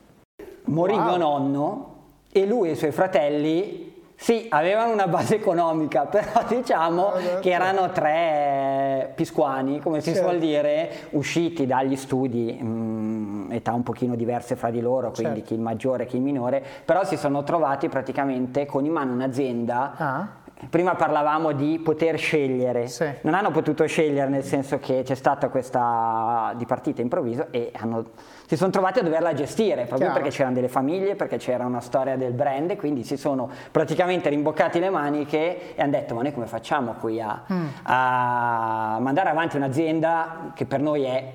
Morì 0.65 0.93
wow. 0.93 1.03
mio 1.03 1.17
nonno 1.17 1.95
e 2.31 2.45
lui 2.45 2.69
e 2.69 2.71
i 2.71 2.75
suoi 2.75 2.91
fratelli 2.91 3.93
sì, 4.17 4.47
avevano 4.49 4.93
una 4.93 5.07
base 5.07 5.35
economica, 5.35 6.05
però 6.07 6.43
diciamo 6.47 7.07
ah, 7.07 7.39
che 7.39 7.51
erano 7.51 7.91
tre 7.91 8.84
pisquani, 9.13 9.79
come 9.79 10.01
si 10.01 10.13
certo. 10.13 10.27
suol 10.27 10.39
dire, 10.39 10.89
usciti 11.11 11.65
dagli 11.65 11.95
studi, 11.95 12.57
mh, 12.59 12.65
mm, 12.65 13.51
età 13.51 13.73
un 13.73 13.83
pochino 13.83 14.15
diverse 14.15 14.55
fra 14.55 14.69
di 14.69 14.81
loro, 14.81 15.11
quindi 15.11 15.35
certo. 15.35 15.47
chi 15.47 15.53
il 15.55 15.61
maggiore 15.61 16.03
e 16.03 16.05
chi 16.05 16.15
il 16.17 16.21
minore, 16.21 16.63
però 16.83 17.03
si 17.03 17.17
sono 17.17 17.43
trovati 17.43 17.89
praticamente 17.89 18.65
con 18.65 18.85
in 18.85 18.91
mano 18.91 19.13
un'azienda. 19.13 19.93
Ah 19.97 20.27
prima 20.69 20.95
parlavamo 20.95 21.51
di 21.51 21.79
poter 21.79 22.17
scegliere, 22.17 22.87
sì. 22.87 23.07
non 23.21 23.33
hanno 23.33 23.51
potuto 23.51 23.85
scegliere 23.85 24.29
nel 24.29 24.43
senso 24.43 24.79
che 24.79 25.01
c'è 25.03 25.15
stata 25.15 25.49
questa 25.49 26.53
di 26.55 26.65
partita 26.65 27.01
improvviso 27.01 27.47
e 27.51 27.71
hanno, 27.75 28.05
si 28.45 28.55
sono 28.55 28.71
trovati 28.71 28.99
a 28.99 29.03
doverla 29.03 29.33
gestire 29.33 29.85
proprio 29.85 30.09
Chiaro. 30.09 30.13
perché 30.13 30.29
c'erano 30.29 30.55
delle 30.55 30.69
famiglie, 30.69 31.15
perché 31.15 31.37
c'era 31.37 31.65
una 31.65 31.81
storia 31.81 32.15
del 32.15 32.33
brand 32.33 32.71
e 32.71 32.75
quindi 32.75 33.03
si 33.03 33.17
sono 33.17 33.49
praticamente 33.71 34.29
rimboccati 34.29 34.79
le 34.79 34.89
maniche 34.89 35.75
e 35.75 35.81
hanno 35.81 35.91
detto 35.91 36.13
ma 36.15 36.21
noi 36.21 36.33
come 36.33 36.45
facciamo 36.45 36.95
qui 36.99 37.21
a, 37.21 37.43
mm. 37.51 37.67
a 37.83 38.97
mandare 38.99 39.29
avanti 39.29 39.57
un'azienda 39.57 40.51
che 40.53 40.65
per 40.65 40.79
noi 40.79 41.03
è 41.03 41.31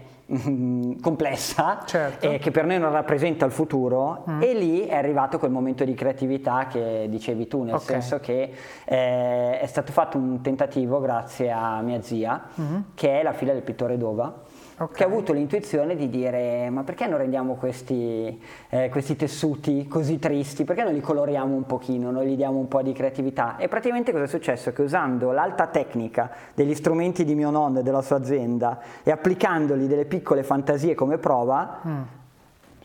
complessa 1.00 1.82
certo. 1.84 2.28
e 2.28 2.38
che 2.38 2.50
per 2.50 2.64
noi 2.64 2.78
non 2.78 2.92
rappresenta 2.92 3.44
il 3.44 3.50
futuro 3.50 4.24
mm. 4.28 4.42
e 4.42 4.54
lì 4.54 4.86
è 4.86 4.94
arrivato 4.94 5.38
quel 5.38 5.50
momento 5.50 5.84
di 5.84 5.94
creatività 5.94 6.66
che 6.68 7.06
dicevi 7.08 7.46
tu, 7.48 7.62
nel 7.62 7.74
okay. 7.74 7.86
senso 7.86 8.20
che 8.20 8.52
eh, 8.84 9.60
è 9.60 9.66
stato 9.66 9.92
fatto 9.92 10.18
un 10.18 10.40
tentativo 10.40 11.00
grazie 11.00 11.50
a 11.50 11.80
mia 11.80 12.00
zia 12.00 12.42
mm. 12.60 12.80
che 12.94 13.20
è 13.20 13.22
la 13.22 13.32
figlia 13.32 13.52
del 13.52 13.62
pittore 13.62 13.96
Dova 13.96 14.48
okay. 14.84 14.96
che 14.96 15.04
ha 15.04 15.06
avuto 15.06 15.32
l'intuizione 15.32 15.96
di 15.96 16.08
dire 16.08 16.70
ma 16.70 16.82
perché 16.82 17.06
non 17.06 17.18
rendiamo 17.18 17.54
questi, 17.54 18.40
eh, 18.70 18.88
questi, 18.88 19.16
tessuti 19.16 19.86
così 19.86 20.18
tristi, 20.18 20.64
perché 20.64 20.82
non 20.82 20.92
li 20.92 21.00
coloriamo 21.00 21.54
un 21.54 21.66
pochino, 21.66 22.10
non 22.10 22.24
gli 22.24 22.36
diamo 22.36 22.58
un 22.58 22.68
po' 22.68 22.82
di 22.82 22.92
creatività? 22.92 23.56
E 23.56 23.68
praticamente 23.68 24.12
cosa 24.12 24.24
è 24.24 24.28
successo? 24.28 24.72
Che 24.72 24.82
usando 24.82 25.30
l'alta 25.32 25.66
tecnica 25.66 26.30
degli 26.54 26.74
strumenti 26.74 27.24
di 27.24 27.34
mio 27.34 27.50
nonno 27.50 27.80
e 27.80 27.82
della 27.82 28.02
sua 28.02 28.16
azienda 28.16 28.80
e 29.02 29.10
applicandoli 29.10 29.86
delle 29.86 30.04
piccole 30.04 30.42
fantasie 30.42 30.94
come 30.94 31.18
prova, 31.18 31.80
mm 31.86 32.02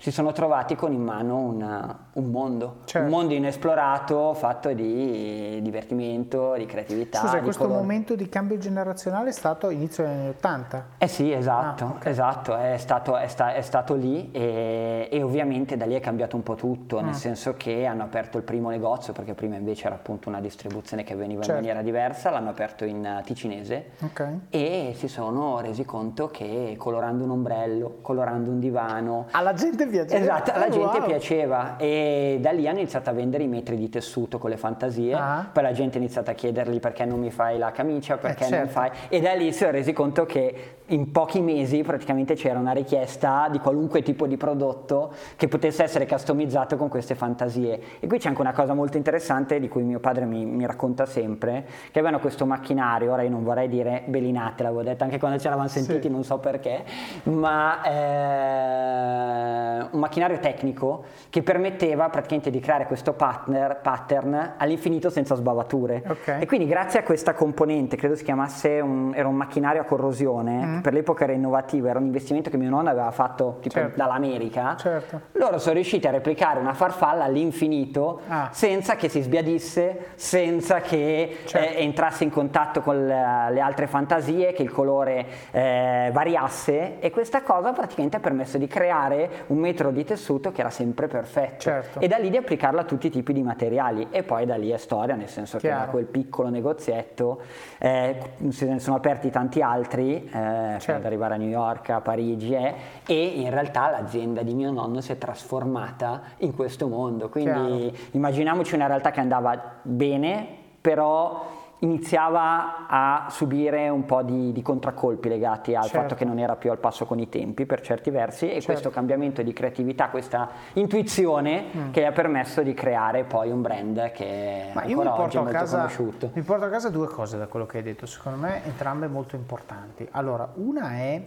si 0.05 0.11
sono 0.11 0.33
trovati 0.33 0.75
con 0.75 0.93
in 0.93 1.01
mano 1.01 1.37
una, 1.37 1.97
un 2.13 2.29
mondo, 2.29 2.81
certo. 2.85 3.07
un 3.07 3.11
mondo 3.11 3.33
inesplorato 3.33 4.35
fatto 4.35 4.71
di 4.71 5.59
divertimento, 5.63 6.53
di 6.57 6.67
creatività. 6.67 7.21
Scusa, 7.21 7.37
di 7.37 7.41
questo 7.41 7.63
colore. 7.63 7.81
momento 7.81 8.13
di 8.13 8.29
cambio 8.29 8.59
generazionale 8.59 9.29
è 9.29 9.31
stato 9.31 9.71
inizio 9.71 10.03
degli 10.03 10.13
anni 10.13 10.29
80? 10.29 10.85
Eh 10.99 11.07
sì, 11.07 11.31
esatto, 11.31 11.85
ah, 11.85 11.89
okay. 11.95 12.11
esatto 12.11 12.55
è, 12.55 12.77
stato, 12.77 13.17
è, 13.17 13.25
sta, 13.25 13.55
è 13.55 13.61
stato, 13.61 13.95
lì 13.95 14.29
e, 14.31 15.09
e, 15.11 15.23
ovviamente 15.23 15.75
da 15.75 15.87
lì 15.87 15.95
è 15.95 15.99
cambiato 15.99 16.35
un 16.35 16.43
po' 16.43 16.53
tutto, 16.53 16.99
ah. 16.99 17.01
nel 17.01 17.15
senso 17.15 17.55
che 17.55 17.87
hanno 17.87 18.03
aperto 18.03 18.37
il 18.37 18.43
primo 18.43 18.69
negozio, 18.69 19.11
perché 19.11 19.33
prima 19.33 19.55
invece 19.55 19.87
era 19.87 19.95
appunto 19.95 20.29
una 20.29 20.39
distribuzione 20.39 21.03
che 21.03 21.15
veniva 21.15 21.41
certo. 21.41 21.57
in 21.57 21.65
maniera 21.65 21.81
diversa, 21.81 22.29
l'hanno 22.29 22.51
aperto 22.51 22.85
in 22.85 23.21
ticinese 23.25 23.93
okay. 24.01 24.41
e 24.51 24.93
si 24.95 25.07
sono 25.07 25.61
resi 25.61 25.83
conto 25.83 26.27
che 26.27 26.75
colorando 26.77 27.23
un 27.23 27.31
ombrello, 27.31 27.97
colorando 28.01 28.51
un 28.51 28.59
divano... 28.59 29.25
Alla 29.31 29.53
gente 29.53 29.87
piaceva. 30.03 30.23
Esatto, 30.23 30.51
alla 30.51 30.65
oh, 30.65 30.69
gente 30.69 30.97
wow. 30.97 31.07
piaceva 31.07 31.77
e 31.77 32.37
da 32.41 32.51
lì 32.51 32.67
hanno 32.67 32.79
iniziato 32.79 33.09
a 33.09 33.13
vendere 33.13 33.43
i 33.43 33.47
metri 33.47 33.77
di 33.77 33.89
tessuto 33.89 34.37
con 34.37 34.49
le 34.49 34.57
fantasie, 34.57 35.13
ah. 35.13 35.49
poi 35.51 35.63
la 35.63 35.71
gente 35.71 35.97
ha 35.97 36.01
iniziato 36.01 36.31
a 36.31 36.33
chiedergli 36.33 36.79
perché 36.79 37.05
non 37.05 37.19
mi 37.19 37.31
fai 37.31 37.57
la 37.57 37.71
camicia, 37.71 38.17
perché 38.17 38.45
eh, 38.45 38.47
certo. 38.47 38.63
non 38.63 38.73
fai... 38.73 38.91
E 39.09 39.21
da 39.21 39.33
lì 39.33 39.51
si 39.51 39.63
è 39.63 39.71
resi 39.71 39.93
conto 39.93 40.25
che 40.25 40.75
in 40.89 41.11
pochi 41.11 41.41
mesi 41.41 41.81
praticamente 41.81 42.35
c'era 42.35 42.59
una 42.59 42.71
richiesta 42.71 43.47
di 43.49 43.59
qualunque 43.59 44.03
tipo 44.03 44.27
di 44.27 44.37
prodotto 44.37 45.13
che 45.35 45.47
potesse 45.47 45.83
essere 45.83 46.05
customizzato 46.05 46.77
con 46.77 46.89
queste 46.89 47.15
fantasie. 47.15 47.81
E 47.99 48.07
qui 48.07 48.19
c'è 48.19 48.27
anche 48.27 48.41
una 48.41 48.53
cosa 48.53 48.73
molto 48.73 48.97
interessante 48.97 49.59
di 49.59 49.67
cui 49.67 49.83
mio 49.83 49.99
padre 49.99 50.25
mi, 50.25 50.45
mi 50.45 50.65
racconta 50.65 51.05
sempre, 51.05 51.65
che 51.91 51.99
avevano 51.99 52.19
questo 52.19 52.45
macchinario, 52.45 53.13
ora 53.13 53.23
io 53.23 53.29
non 53.29 53.43
vorrei 53.43 53.67
dire 53.67 54.03
belinate, 54.05 54.63
l'avevo 54.63 54.83
detto 54.83 55.03
anche 55.03 55.17
quando 55.17 55.39
ci 55.39 55.47
eravamo 55.47 55.67
sentiti, 55.67 56.03
sì. 56.03 56.09
non 56.09 56.23
so 56.23 56.37
perché, 56.37 56.83
ma 57.23 57.81
eh, 57.83 59.74
un 59.91 59.99
macchinario 59.99 60.39
tecnico 60.39 61.03
che 61.29 61.41
permetteva 61.43 62.09
praticamente 62.09 62.49
di 62.49 62.59
creare 62.59 62.85
questo 62.85 63.13
partner, 63.13 63.79
pattern 63.81 64.53
all'infinito 64.57 65.09
senza 65.09 65.35
sbavature. 65.35 66.03
Okay. 66.05 66.41
E 66.41 66.45
quindi 66.45 66.67
grazie 66.67 66.99
a 66.99 67.03
questa 67.03 67.33
componente, 67.33 67.95
credo 67.95 68.15
si 68.15 68.23
chiamasse 68.23 68.79
un, 68.79 69.13
era 69.15 69.27
un 69.27 69.35
macchinario 69.35 69.81
a 69.81 69.83
corrosione, 69.85 70.65
mm. 70.65 70.79
per 70.81 70.93
l'epoca 70.93 71.23
era 71.23 71.33
innovativo, 71.33 71.87
era 71.87 71.99
un 71.99 72.05
investimento 72.05 72.49
che 72.49 72.57
mio 72.57 72.69
nonno 72.69 72.89
aveva 72.89 73.11
fatto 73.11 73.57
tipo 73.61 73.75
certo. 73.75 73.97
dall'america, 73.97 74.75
certo. 74.77 75.21
loro 75.33 75.57
sono 75.57 75.75
riusciti 75.75 76.07
a 76.07 76.11
replicare 76.11 76.59
una 76.59 76.73
farfalla 76.73 77.25
all'infinito 77.25 78.21
ah. 78.27 78.49
senza 78.51 78.95
che 78.95 79.09
si 79.09 79.21
sbiadisse, 79.21 80.11
senza 80.15 80.81
che 80.81 81.39
certo. 81.45 81.77
eh, 81.77 81.81
entrasse 81.83 82.23
in 82.23 82.29
contatto 82.29 82.81
con 82.81 83.05
le, 83.05 83.51
le, 83.51 83.59
altre 83.59 83.87
fantasie, 83.87 84.53
che 84.53 84.63
il 84.63 84.71
colore 84.71 85.25
eh, 85.51 86.09
variasse 86.11 86.99
e 86.99 87.11
questa 87.11 87.41
cosa 87.41 87.71
praticamente 87.71 88.17
ha 88.17 88.19
permesso 88.19 88.57
di 88.57 88.67
creare 88.67 89.43
un 89.47 89.57
metro 89.65 89.89
di 89.89 90.03
tessuto 90.03 90.51
che 90.51 90.61
era 90.61 90.69
sempre 90.69 91.07
perfetto 91.07 91.59
certo. 91.59 91.99
e 91.99 92.07
da 92.07 92.17
lì 92.17 92.29
di 92.29 92.37
applicarlo 92.37 92.79
a 92.79 92.83
tutti 92.83 93.07
i 93.07 93.09
tipi 93.09 93.33
di 93.33 93.41
materiali 93.41 94.07
e 94.11 94.21
poi 94.21 94.45
da 94.45 94.55
lì 94.55 94.69
è 94.69 94.77
storia, 94.77 95.15
nel 95.15 95.27
senso 95.27 95.57
Chiaro. 95.57 95.79
che 95.79 95.85
da 95.85 95.91
quel 95.91 96.05
piccolo 96.05 96.49
negozietto 96.49 97.41
eh, 97.79 98.17
se 98.49 98.65
ne 98.67 98.79
sono 98.79 98.95
aperti 98.95 99.31
tanti 99.31 99.61
altri 99.61 100.23
eh, 100.23 100.29
certo. 100.31 100.91
ad 100.91 101.05
arrivare 101.05 101.33
a 101.33 101.37
New 101.37 101.49
York, 101.49 101.89
a 101.89 102.01
Parigi 102.01 102.53
eh, 102.53 102.75
e 103.07 103.25
in 103.25 103.49
realtà 103.49 103.89
l'azienda 103.89 104.43
di 104.43 104.53
mio 104.53 104.71
nonno 104.71 105.01
si 105.01 105.11
è 105.11 105.17
trasformata 105.17 106.21
in 106.37 106.53
questo 106.53 106.87
mondo. 106.87 107.29
Quindi 107.29 107.89
Chiaro. 107.89 108.07
immaginiamoci 108.11 108.75
una 108.75 108.87
realtà 108.87 109.09
che 109.09 109.19
andava 109.19 109.79
bene, 109.81 110.47
però 110.79 111.63
iniziava 111.79 112.87
a 112.87 113.27
subire 113.29 113.89
un 113.89 114.05
po' 114.05 114.21
di, 114.21 114.51
di 114.51 114.61
contraccolpi 114.61 115.27
legati 115.27 115.75
al 115.75 115.83
certo. 115.83 115.97
fatto 115.97 116.15
che 116.15 116.25
non 116.25 116.39
era 116.39 116.55
più 116.55 116.71
al 116.71 116.77
passo 116.77 117.05
con 117.05 117.19
i 117.19 117.27
tempi 117.27 117.65
per 117.65 117.81
certi 117.81 118.09
versi 118.09 118.45
e 118.45 118.53
certo. 118.53 118.65
questo 118.65 118.89
cambiamento 118.89 119.41
di 119.41 119.51
creatività, 119.51 120.09
questa 120.09 120.49
intuizione 120.73 121.65
mm. 121.75 121.91
che 121.91 122.01
gli 122.01 122.05
ha 122.05 122.11
permesso 122.11 122.61
di 122.61 122.73
creare 122.73 123.23
poi 123.23 123.51
un 123.51 123.61
brand 123.61 124.11
che 124.11 124.69
Ma 124.73 124.81
ancora 124.81 125.19
oggi 125.19 125.37
è 125.37 125.39
molto 125.41 125.57
casa, 125.57 125.77
conosciuto. 125.77 126.31
Mi 126.33 126.41
porto 126.41 126.65
a 126.65 126.69
casa 126.69 126.89
due 126.89 127.07
cose 127.07 127.37
da 127.37 127.47
quello 127.47 127.65
che 127.65 127.77
hai 127.77 127.83
detto, 127.83 128.05
secondo 128.05 128.39
me 128.39 128.63
entrambe 128.63 129.07
molto 129.07 129.35
importanti. 129.35 130.07
Allora, 130.11 130.49
una 130.55 130.91
è 130.91 131.21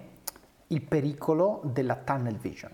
il 0.68 0.82
pericolo 0.82 1.60
della 1.64 1.96
tunnel 1.96 2.36
vision 2.36 2.70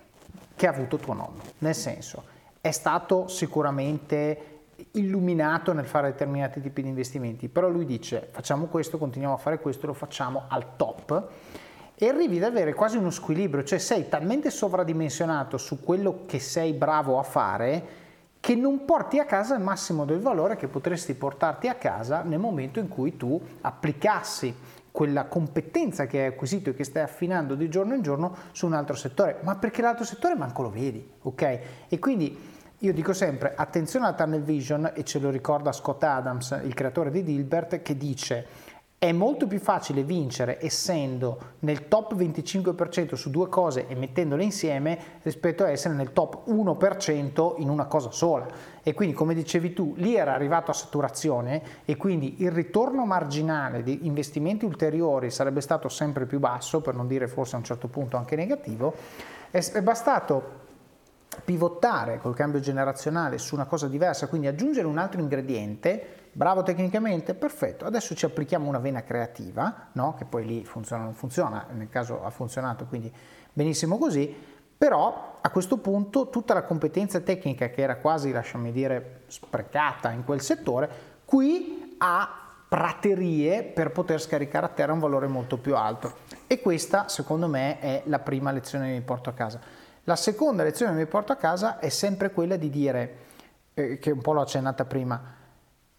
che 0.57 0.67
ha 0.67 0.71
avuto 0.71 0.97
tuo 0.97 1.15
nonno, 1.15 1.43
nel 1.59 1.75
senso 1.75 2.33
è 2.65 2.71
stato 2.71 3.29
sicuramente 3.29 4.54
illuminato 4.93 5.73
nel 5.73 5.87
fare 5.87 6.11
determinati 6.11 6.61
tipi 6.61 6.83
di 6.83 6.89
investimenti, 6.89 7.49
però 7.49 7.69
lui 7.69 7.85
dice 7.85 8.29
facciamo 8.31 8.67
questo, 8.67 8.99
continuiamo 8.99 9.35
a 9.35 9.39
fare 9.39 9.61
questo, 9.61 9.87
lo 9.87 9.93
facciamo 9.93 10.45
al 10.49 10.77
top 10.77 11.29
e 11.97 12.09
arrivi 12.09 12.39
ad 12.39 12.45
avere 12.45 12.75
quasi 12.75 12.97
uno 12.97 13.11
squilibrio, 13.11 13.63
cioè 13.63 13.79
sei 13.79 14.09
talmente 14.09 14.51
sovradimensionato 14.51 15.59
su 15.59 15.81
quello 15.81 16.23
che 16.27 16.41
sei 16.41 16.73
bravo 16.73 17.19
a 17.19 17.23
fare 17.23 18.03
che 18.41 18.55
non 18.55 18.85
porti 18.85 19.19
a 19.19 19.25
casa 19.25 19.55
il 19.55 19.63
massimo 19.63 20.05
del 20.05 20.21
valore 20.21 20.57
che 20.57 20.69
potresti 20.69 21.15
portarti 21.15 21.69
a 21.69 21.75
casa 21.75 22.23
nel 22.23 22.39
momento 22.39 22.79
in 22.79 22.89
cui 22.89 23.17
tu 23.17 23.41
applicassi 23.63 24.55
quella 24.91 25.25
competenza 25.25 26.07
che 26.07 26.21
hai 26.21 26.27
acquisito 26.27 26.71
e 26.71 26.75
che 26.75 26.85
stai 26.85 27.03
affinando 27.03 27.55
di 27.55 27.69
giorno 27.69 27.95
in 27.95 28.03
giorno 28.03 28.37
su 28.53 28.67
un 28.67 28.75
altro 28.75 28.95
settore, 28.95 29.39
ma 29.43 29.57
perché 29.57 29.83
l'altro 29.83 30.05
settore 30.05 30.37
manco 30.37 30.63
lo 30.63 30.71
vedi, 30.71 31.05
ok? 31.23 31.61
E 31.89 31.99
quindi 31.99 32.39
io 32.85 32.93
dico 32.93 33.15
sempre 33.15 33.55
attenzione 33.57 34.07
alla 34.07 34.15
tunnel 34.15 34.43
vision 34.43 34.93
e 34.95 35.05
ce 35.05 35.19
lo 35.19 35.31
ricorda 35.31 35.73
Scott 35.73 36.03
Adams, 36.03 36.61
il 36.65 36.75
creatore 36.75 37.11
di 37.11 37.23
Dilbert, 37.23 37.81
che 37.81 37.97
dice 37.97 38.47
è 38.99 39.11
molto 39.13 39.47
più 39.47 39.59
facile 39.59 40.03
vincere 40.03 40.59
essendo 40.65 41.57
nel 41.61 41.89
top 41.89 42.15
25% 42.15 43.15
su 43.15 43.31
due 43.31 43.49
cose 43.49 43.87
e 43.87 43.95
mettendole 43.95 44.45
insieme 44.45 44.99
rispetto 45.23 45.63
a 45.63 45.71
essere 45.71 45.95
nel 45.95 46.13
top 46.13 46.47
1% 46.49 47.55
in 47.59 47.69
una 47.69 47.85
cosa 47.85 48.11
sola. 48.11 48.47
E 48.83 48.95
quindi, 48.95 49.15
come 49.15 49.35
dicevi 49.35 49.75
tu, 49.75 49.95
lì 49.97 50.17
era 50.17 50.35
arrivato 50.35 50.71
a 50.71 50.75
saturazione 50.75 51.63
e 51.85 51.97
quindi 51.97 52.43
il 52.43 52.51
ritorno 52.51 53.05
marginale 53.05 53.83
di 53.83 54.07
investimenti 54.07 54.65
ulteriori 54.65 55.31
sarebbe 55.31 55.61
stato 55.61 55.89
sempre 55.89 56.25
più 56.25 56.39
basso, 56.39 56.81
per 56.81 56.95
non 56.95 57.07
dire 57.07 57.29
forse 57.29 57.57
a 57.57 57.59
un 57.59 57.65
certo 57.65 57.89
punto 57.89 58.17
anche 58.17 58.37
negativo. 58.37 58.95
È 59.51 59.81
bastato 59.83 60.64
pivotare 61.43 62.19
col 62.19 62.35
cambio 62.35 62.61
generazionale 62.61 63.39
su 63.39 63.55
una 63.55 63.65
cosa 63.65 63.89
diversa, 63.89 64.29
quindi 64.29 64.47
aggiungere 64.47 64.87
un 64.87 64.99
altro 64.99 65.21
ingrediente 65.21 66.23
Bravo 66.37 66.65
tecnicamente? 66.65 67.33
Perfetto. 67.35 67.85
Adesso 67.85 68.17
ci 68.17 68.25
applichiamo 68.25 68.69
una 68.69 68.81
vena 68.81 69.05
creativa, 69.05 69.91
no? 69.93 70.17
che 70.19 70.25
poi 70.25 70.45
lì 70.45 70.65
funziona 70.65 71.03
o 71.03 71.05
non 71.05 71.15
funziona, 71.15 71.67
nel 71.71 71.89
caso 71.89 72.25
ha 72.25 72.31
funzionato, 72.31 72.87
quindi 72.87 73.13
benissimo 73.53 73.99
così, 73.99 74.35
però 74.77 75.39
a 75.41 75.51
questo 75.51 75.77
punto 75.77 76.31
tutta 76.31 76.53
la 76.53 76.65
competenza 76.65 77.21
tecnica 77.21 77.69
che 77.69 77.83
era 77.83 77.99
quasi, 77.99 78.33
lasciami 78.33 78.73
dire, 78.73 79.23
sprecata 79.29 80.11
in 80.11 80.25
quel 80.25 80.41
settore, 80.41 80.91
qui 81.25 81.95
ha 81.99 82.41
praterie 82.69 83.63
per 83.63 83.93
poter 83.93 84.21
scaricare 84.21 84.67
a 84.67 84.71
terra 84.71 84.93
un 84.93 84.99
valore 84.99 85.29
molto 85.29 85.57
più 85.59 85.77
alto. 85.77 86.17
E 86.49 86.61
questa, 86.61 87.07
secondo 87.09 87.47
me, 87.47 87.79
è 87.79 88.03
la 88.07 88.19
prima 88.19 88.51
lezione 88.51 88.89
che 88.89 88.93
mi 88.95 89.03
porto 89.03 89.31
a 89.31 89.35
casa. 89.35 89.61
La 90.07 90.17
seconda 90.17 90.63
lezione 90.63 90.93
che 90.93 90.99
mi 90.99 91.07
porto 91.07 91.33
a 91.33 91.37
casa 91.37 91.79
è 91.79 91.89
sempre 91.89 92.31
quella 92.31 92.57
di 92.57 92.69
dire, 92.69 93.17
eh, 93.73 93.99
che 93.99 94.11
un 94.11 94.21
po' 94.21 94.35
l'ho 94.35 94.43
accennata 94.43 94.85
prima, 94.85 95.19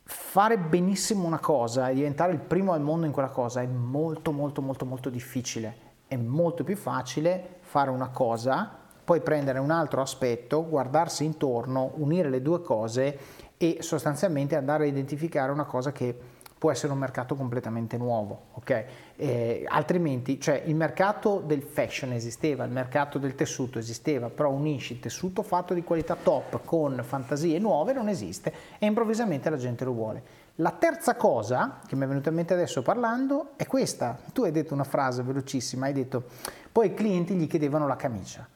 fare 0.03 0.59
benissimo 0.59 1.25
una 1.25 1.39
cosa 1.39 1.89
e 1.89 1.95
diventare 1.95 2.31
il 2.31 2.39
primo 2.39 2.73
al 2.73 2.81
mondo 2.81 3.07
in 3.07 3.11
quella 3.11 3.29
cosa 3.29 3.61
è 3.61 3.65
molto 3.65 4.31
molto 4.31 4.61
molto 4.61 4.85
molto 4.85 5.09
difficile. 5.09 5.83
È 6.07 6.15
molto 6.17 6.63
più 6.63 6.77
facile 6.77 7.57
fare 7.61 7.89
una 7.89 8.09
cosa, 8.09 8.69
poi 9.03 9.21
prendere 9.21 9.57
un 9.57 9.71
altro 9.71 10.01
aspetto, 10.01 10.67
guardarsi 10.67 11.25
intorno, 11.25 11.93
unire 11.95 12.29
le 12.29 12.43
due 12.43 12.61
cose 12.61 13.17
e 13.57 13.77
sostanzialmente 13.79 14.55
andare 14.55 14.83
a 14.83 14.87
identificare 14.87 15.51
una 15.51 15.65
cosa 15.65 15.91
che 15.91 16.15
può 16.57 16.71
essere 16.71 16.93
un 16.93 16.99
mercato 16.99 17.35
completamente 17.35 17.97
nuovo, 17.97 18.45
ok? 18.53 18.85
Eh, 19.17 19.65
altrimenti, 19.67 20.39
cioè 20.39 20.63
il 20.65 20.75
mercato 20.75 21.43
del 21.45 21.61
fashion 21.61 22.13
esisteva, 22.13 22.63
il 22.63 22.71
mercato 22.71 23.17
del 23.17 23.35
tessuto 23.35 23.77
esisteva, 23.77 24.29
però 24.29 24.49
unisci 24.49 24.93
il 24.93 24.99
tessuto 24.99 25.43
fatto 25.43 25.73
di 25.73 25.83
qualità 25.83 26.15
top 26.15 26.61
con 26.63 27.01
fantasie 27.05 27.59
nuove 27.59 27.93
non 27.93 28.07
esiste 28.07 28.53
e 28.79 28.85
improvvisamente 28.85 29.49
la 29.49 29.57
gente 29.57 29.83
lo 29.83 29.91
vuole. 29.91 30.23
La 30.59 30.71
terza 30.71 31.15
cosa 31.15 31.81
che 31.85 31.95
mi 31.97 32.05
è 32.05 32.07
venuta 32.07 32.29
in 32.29 32.35
mente 32.35 32.53
adesso 32.53 32.81
parlando 32.81 33.51
è 33.57 33.67
questa. 33.67 34.17
Tu 34.31 34.43
hai 34.43 34.51
detto 34.51 34.73
una 34.73 34.85
frase 34.85 35.21
velocissima, 35.21 35.87
hai 35.87 35.93
detto 35.93 36.23
poi 36.71 36.87
i 36.87 36.93
clienti 36.93 37.35
gli 37.35 37.47
chiedevano 37.47 37.87
la 37.87 37.97
camicia. 37.97 38.47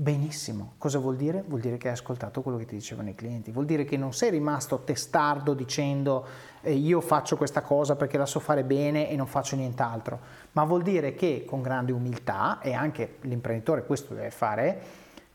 Benissimo, 0.00 0.76
cosa 0.78 0.98
vuol 0.98 1.16
dire? 1.16 1.44
Vuol 1.46 1.60
dire 1.60 1.76
che 1.76 1.88
hai 1.88 1.92
ascoltato 1.92 2.40
quello 2.40 2.56
che 2.56 2.64
ti 2.64 2.74
dicevano 2.74 3.10
i 3.10 3.14
clienti, 3.14 3.50
vuol 3.50 3.66
dire 3.66 3.84
che 3.84 3.98
non 3.98 4.14
sei 4.14 4.30
rimasto 4.30 4.78
testardo 4.78 5.52
dicendo 5.52 6.24
eh, 6.62 6.72
io 6.72 7.02
faccio 7.02 7.36
questa 7.36 7.60
cosa 7.60 7.96
perché 7.96 8.16
la 8.16 8.24
so 8.24 8.40
fare 8.40 8.64
bene 8.64 9.10
e 9.10 9.16
non 9.16 9.26
faccio 9.26 9.56
nient'altro, 9.56 10.18
ma 10.52 10.64
vuol 10.64 10.80
dire 10.80 11.14
che 11.14 11.44
con 11.46 11.60
grande 11.60 11.92
umiltà, 11.92 12.60
e 12.62 12.72
anche 12.72 13.16
l'imprenditore 13.20 13.84
questo 13.84 14.14
deve 14.14 14.30
fare, 14.30 14.80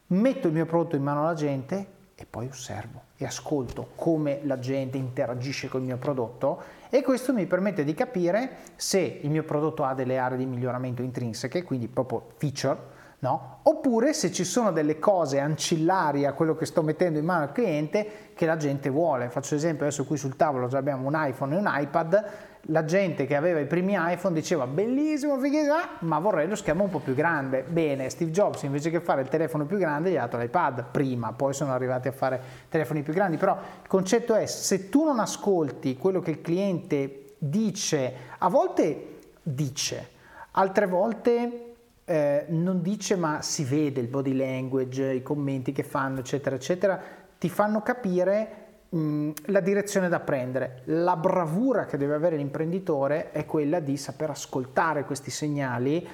metto 0.08 0.47
il 0.47 0.54
mio 0.54 0.65
prodotto 0.65 0.95
in 0.95 1.04
mano 1.04 1.21
alla 1.21 1.36
gente 1.36 1.86
e 2.15 2.25
poi 2.28 2.47
osservo 2.47 3.04
e 3.17 3.25
ascolto 3.25 3.89
come 3.93 4.39
la 4.45 4.58
gente 4.58 4.97
interagisce 4.97 5.67
con 5.67 5.82
il 5.82 5.86
mio 5.86 5.97
prodotto 5.97 6.60
e 6.89 7.04
questo 7.04 7.34
mi 7.34 7.45
permette 7.45 7.84
di 7.84 7.93
capire 7.93 8.58
se 8.78 9.19
il 9.21 9.30
mio 9.30 9.43
prodotto 9.43 9.84
ha 9.84 9.93
delle 9.93 10.17
aree 10.17 10.39
di 10.39 10.45
miglioramento 10.47 11.04
intrinseche, 11.04 11.62
quindi 11.62 11.88
proprio 11.88 12.30
feature, 12.38 12.93
No? 13.19 13.60
Oppure 13.63 14.13
se 14.13 14.32
ci 14.32 14.43
sono 14.43 14.71
delle 14.71 14.99
cose 14.99 15.39
ancillari 15.39 16.25
a 16.25 16.34
quello 16.34 16.56
che 16.56 16.65
sto 16.65 16.84
mettendo 16.84 17.17
in 17.17 17.25
mano 17.25 17.43
al 17.43 17.51
cliente 17.51 18.32
che 18.36 18.45
la 18.45 18.58
gente 18.58 18.89
vuole. 18.89 19.30
Faccio 19.30 19.56
esempio, 19.56 19.86
adesso 19.86 20.06
qui 20.06 20.17
sul 20.17 20.36
tavolo 20.36 20.67
già 20.67 20.78
abbiamo 20.78 21.08
un 21.08 21.13
iPhone 21.15 21.56
e 21.56 21.58
un 21.58 21.67
iPad, 21.67 22.25
la 22.69 22.84
gente 22.84 23.25
che 23.25 23.36
aveva 23.36 23.60
i 23.60 23.65
primi 23.65 23.95
iPhone 23.95 24.34
diceva 24.34 24.65
bellissimo, 24.65 25.38
fighissimo, 25.39 25.75
ma 25.99 26.19
vorrei 26.19 26.47
lo 26.47 26.56
schermo 26.56 26.84
un 26.84 26.89
po' 26.89 26.99
più 26.99 27.13
grande. 27.13 27.63
Bene, 27.63 28.10
Steve 28.10 28.32
Jobs 28.32 28.63
invece 28.63 28.89
che 28.89 28.99
fare 28.99 29.21
il 29.21 29.30
telefono 29.30 29.65
più 29.65 29.78
grande 29.78 30.12
gli 30.12 30.17
ha 30.17 30.21
dato 30.21 30.38
l'iPad 30.38 30.86
prima, 30.91 31.32
poi 31.34 31.54
sono 31.54 31.73
arrivati 31.73 32.08
a 32.08 32.12
fare 32.12 32.41
telefoni 32.69 33.04
più 33.04 33.13
grandi, 33.13 33.38
però 33.38 33.54
il 33.54 33.88
concetto 33.88 34.34
è 34.36 34.45
se 34.45 34.89
tu 34.89 35.04
non 35.04 35.19
ascolti 35.19 35.97
quello 35.97 36.21
che 36.21 36.32
il 36.32 36.41
cliente 36.41 37.36
dice, 37.38 38.13
a 38.38 38.49
volte 38.49 39.19
dice, 39.43 40.10
altre 40.51 40.88
volte 40.88 41.74
eh, 42.05 42.45
non 42.49 42.81
dice 42.81 43.15
ma 43.15 43.41
si 43.41 43.63
vede 43.63 43.99
il 43.99 44.07
body 44.07 44.35
language, 44.35 45.13
i 45.13 45.23
commenti 45.23 45.71
che 45.71 45.83
fanno, 45.83 46.19
eccetera, 46.19 46.55
eccetera, 46.55 47.01
ti 47.37 47.49
fanno 47.49 47.81
capire 47.81 48.65
mh, 48.89 49.31
la 49.45 49.59
direzione 49.59 50.07
da 50.07 50.19
prendere. 50.19 50.81
La 50.85 51.15
bravura 51.15 51.85
che 51.85 51.97
deve 51.97 52.13
avere 52.13 52.37
l'imprenditore 52.37 53.31
è 53.31 53.45
quella 53.45 53.79
di 53.79 53.97
saper 53.97 54.29
ascoltare 54.29 55.03
questi 55.03 55.31
segnali 55.31 56.07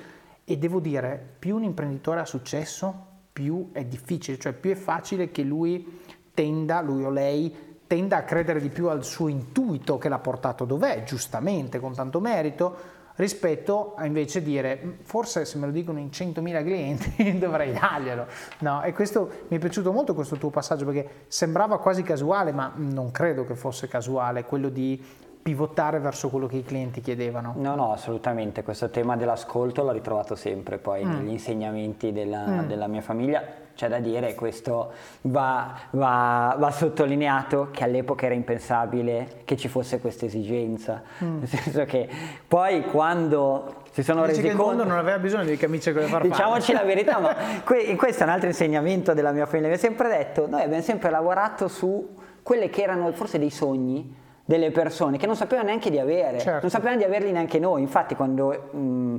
e 0.44 0.58
devo 0.58 0.80
dire, 0.80 1.22
più 1.38 1.56
un 1.56 1.64
imprenditore 1.64 2.22
ha 2.22 2.26
successo, 2.26 3.08
più 3.32 3.70
è 3.72 3.86
difficile, 3.86 4.40
cioè 4.40 4.54
più 4.54 4.72
è 4.72 4.76
facile 4.76 5.32
che 5.32 5.44
lui 5.44 6.00
tenda, 6.34 6.82
lui 6.82 7.04
o 7.04 7.10
lei, 7.10 7.70
tenda 7.86 8.18
a 8.18 8.24
credere 8.24 8.62
di 8.62 8.70
più 8.70 8.88
al 8.88 9.04
suo 9.04 9.28
intuito 9.28 9.98
che 9.98 10.10
l'ha 10.10 10.20
portato 10.20 10.64
dov'è, 10.64 11.04
giustamente, 11.04 11.80
con 11.80 11.94
tanto 11.94 12.20
merito, 12.20 12.91
rispetto 13.16 13.94
a 13.96 14.06
invece 14.06 14.42
dire 14.42 14.98
forse 15.04 15.46
se 15.46 15.58
me 15.58 15.66
lo 15.66 15.72
dicono 15.72 16.00
in 16.00 16.08
100.000 16.08 16.64
clienti 16.64 17.38
dovrei 17.40 17.74
darglielo. 17.74 18.26
No, 18.60 18.82
e 18.84 18.94
questo 18.94 19.46
mi 19.48 19.58
è 19.58 19.60
piaciuto 19.60 19.92
molto 19.92 20.14
questo 20.14 20.38
tuo 20.38 20.50
passaggio 20.50 20.86
perché 20.86 21.26
sembrava 21.28 21.80
quasi 21.80 22.04
casuale, 22.04 22.52
ma 22.52 22.72
non 22.76 23.12
credo 23.12 23.46
che 23.46 23.56
fosse 23.56 23.88
casuale 23.88 24.44
quello 24.44 24.70
di 24.70 25.04
pivotare 25.42 26.00
verso 26.00 26.30
quello 26.30 26.48
che 26.48 26.58
i 26.58 26.64
clienti 26.64 27.02
chiedevano. 27.02 27.54
No, 27.58 27.76
no, 27.76 27.92
assolutamente. 27.92 28.64
Questo 28.64 28.90
tema 28.90 29.16
dell'ascolto 29.16 29.84
l'ho 29.84 29.92
ritrovato 29.92 30.36
sempre 30.36 30.78
poi 30.78 31.04
mm. 31.04 31.12
negli 31.12 31.30
insegnamenti 31.30 32.12
della, 32.12 32.46
mm. 32.46 32.68
della 32.68 32.88
mia 32.88 33.02
famiglia 33.02 33.60
c'è 33.74 33.88
da 33.88 34.00
dire, 34.00 34.36
questo 34.36 34.92
va, 35.22 35.74
va, 35.92 36.56
va, 36.58 36.72
sottolineato, 36.72 37.70
che 37.72 37.84
all'epoca 37.84 38.26
era 38.26 38.36
impensabile 38.36 39.42
che 39.46 39.58
ci 39.58 39.68
fosse 39.68 40.00
questa 40.00 40.26
esigenza. 40.26 41.02
Mm. 41.24 41.40
Nel 41.40 41.48
senso 41.48 41.86
che 41.86 42.08
poi 42.48 42.84
quando 42.84 43.84
si 43.92 44.04
sono 44.04 44.26
Dici 44.26 44.42
resi 44.42 44.48
che 44.50 44.56
conto... 44.56 44.72
il 44.72 44.78
mondo 44.78 44.84
non 44.84 45.00
aveva 45.00 45.18
bisogno 45.18 45.46
di 45.46 45.58
camicie 45.58 45.94
con 45.94 46.02
le 46.02 46.08
farfalle. 46.08 46.32
Diciamoci 46.32 46.74
la 46.74 46.84
verità, 46.84 47.20
ma 47.20 47.36
que- 47.66 47.96
questo 47.96 48.24
è 48.24 48.26
un 48.28 48.34
altro 48.34 48.48
insegnamento 48.50 49.14
della 49.14 49.32
mia 49.32 49.46
famiglia. 49.46 49.70
Mi 49.70 49.74
ha 49.74 49.80
sempre 49.80 50.10
detto, 50.10 50.48
noi 50.48 50.62
abbiamo 50.62 50.84
sempre 50.84 51.10
lavorato 51.10 51.68
su 51.68 52.08
quelle 52.44 52.70
che 52.70 52.84
erano 52.84 53.12
forse 53.14 53.40
dei 53.40 53.50
sogni 53.50 54.20
delle 54.52 54.72
persone 54.72 55.18
che 55.18 55.26
non 55.28 55.38
sapevano 55.38 55.68
neanche 55.68 55.90
di 55.90 55.98
avere, 55.98 56.40
certo. 56.40 56.60
non 56.62 56.70
sapevano 56.70 56.98
di 56.98 57.06
averli 57.06 57.32
neanche 57.32 57.58
noi. 57.58 57.82
Infatti, 57.82 58.16
quando 58.16 58.70
mh, 58.72 59.18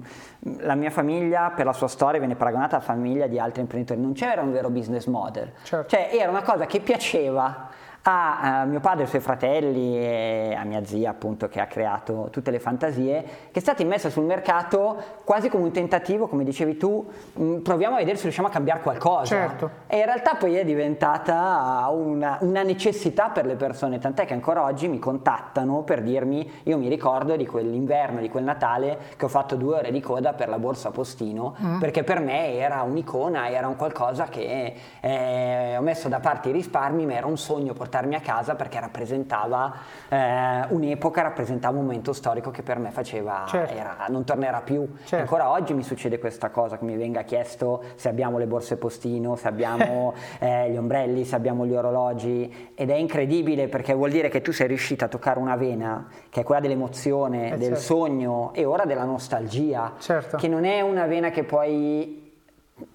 la 0.61 0.75
mia 0.75 0.91
famiglia, 0.91 1.53
per 1.57 1.65
la 1.65 1.73
sua 1.73 1.89
storia, 1.89 2.19
viene 2.19 2.35
paragonata 2.35 2.77
alla 2.77 2.85
famiglia 2.85 3.27
di 3.27 3.39
altri 3.39 3.63
imprenditori, 3.63 3.99
non 3.99 4.13
c'era 4.13 4.43
un 4.43 4.53
vero 4.53 4.69
business 4.69 5.07
model, 5.07 5.53
certo. 5.63 5.89
cioè 5.89 6.11
era 6.13 6.29
una 6.29 6.43
cosa 6.43 6.67
che 6.67 6.81
piaceva 6.81 7.71
a, 8.03 8.65
mio 8.67 8.81
padre 8.81 9.01
e 9.01 9.03
ai 9.05 9.09
suoi 9.09 9.21
fratelli 9.21 9.97
e 9.97 10.57
a 10.59 10.65
mia 10.65 10.85
zia 10.85 11.11
appunto 11.11 11.49
che 11.49 11.61
ha 11.61 11.67
creato 11.67 12.29
tutte 12.31 12.51
le 12.51 12.59
fantasie, 12.59 13.23
che 13.51 13.59
è 13.59 13.61
stata 13.61 13.83
immessa 13.83 14.11
sul 14.11 14.25
mercato 14.25 15.21
quasi 15.25 15.49
come 15.49 15.65
un 15.65 15.73
tentativo, 15.73 16.27
come 16.27 16.45
dicevi 16.45 16.77
tu, 16.77 17.09
mm, 17.39 17.59
proviamo 17.59 17.95
a 17.95 17.99
vedere 17.99 18.17
se 18.17 18.25
riusciamo 18.25 18.49
a 18.49 18.51
cambiare 18.51 18.81
qualcosa. 18.81 19.25
Certo. 19.25 19.71
E 19.87 19.99
in 19.99 20.05
realtà 20.05 20.35
poi 20.35 20.57
è 20.57 20.65
diventata 20.65 21.89
una, 21.91 22.39
una 22.41 22.63
necessità 22.63 23.29
per 23.29 23.47
le 23.47 23.55
persone, 23.55 23.99
tant'è 23.99 24.27
che 24.27 24.35
ancora 24.35 24.65
oggi 24.65 24.89
mi 24.89 24.99
contattano 24.99 25.83
per 25.83 26.03
dirmi, 26.03 26.51
io 26.65 26.79
mi 26.79 26.89
ricordo 26.89 27.37
di 27.37 27.47
quell'inverno, 27.47 28.21
di 28.21 28.29
quel 28.29 28.45
Natale, 28.45 28.99
che 29.17 29.25
ho 29.25 29.29
fatto 29.29 29.55
due 29.55 29.77
ore 29.77 29.93
di 29.93 30.01
coda 30.01 30.33
per 30.33 30.49
la 30.49 30.59
borsa 30.59 30.91
postino, 30.91 31.55
mm. 31.63 31.79
perché 31.79 32.03
per 32.03 32.19
me 32.21 32.55
era 32.57 32.83
un'icona, 32.83 33.49
era 33.49 33.69
un 33.69 33.77
qualcosa 33.77 34.25
che 34.25 34.75
eh, 35.01 35.77
ho 35.79 35.83
messo 35.83 36.09
da 36.09 36.19
parte 36.19 36.49
i 36.49 36.53
risparmi, 36.53 37.07
ma 37.07 37.15
era 37.15 37.27
un 37.27 37.39
sogno 37.39 37.73
portare 37.73 37.92
portarmi 37.93 38.15
a 38.15 38.21
casa 38.21 38.55
perché 38.55 38.81
rappresentava 38.81 39.75
eh, 40.09 40.65
un'epoca, 40.69 41.21
rappresentava 41.21 41.77
un 41.77 41.85
momento 41.85 42.15
storico 42.15 42.51
che 42.51 42.63
per 42.63 42.79
me 42.79 42.91
faceva, 42.91 43.45
certo. 43.47 43.75
era, 43.75 44.07
non 44.09 44.25
tornerà 44.25 44.63
più. 44.63 44.89
Certo. 45.05 45.17
Ancora 45.17 45.51
oggi 45.51 45.75
mi 45.75 45.83
succede 45.83 46.19
questa 46.19 46.49
cosa, 46.49 46.79
che 46.79 46.85
mi 46.87 46.97
venga 46.97 47.23
chiesto 47.23 47.83
se 47.97 48.09
abbiamo 48.09 48.39
le 48.39 48.47
borse 48.47 48.79
postino, 48.79 49.37
se 49.37 49.47
abbiamo 49.47 50.15
eh, 50.41 50.71
gli 50.71 50.77
ombrelli, 50.77 51.27
se 51.27 51.37
abbiamo 51.37 51.67
gli 51.67 51.75
orologi 51.75 52.71
ed 52.75 52.89
è 52.89 52.95
incredibile 52.95 53.69
perché 53.69 53.93
vuol 53.93 54.11
dire 54.11 54.31
che 54.31 54.41
tu 54.41 54.53
sei 54.53 54.69
riuscito 54.69 55.05
a 55.05 55.09
toccare 55.09 55.39
una 55.39 55.57
vena 55.57 56.09
che 56.31 56.41
è 56.41 56.45
quella 56.45 56.63
dell'emozione, 56.63 57.53
eh 57.53 57.59
del 57.59 57.75
certo. 57.75 57.81
sogno 57.81 58.53
e 58.55 58.65
ora 58.65 58.87
della 58.87 59.05
nostalgia, 59.05 59.93
certo. 59.99 60.39
che 60.39 60.49
non 60.49 60.65
è 60.65 60.81
una 60.81 61.05
vena 61.05 61.29
che 61.29 61.45
poi 61.45 62.21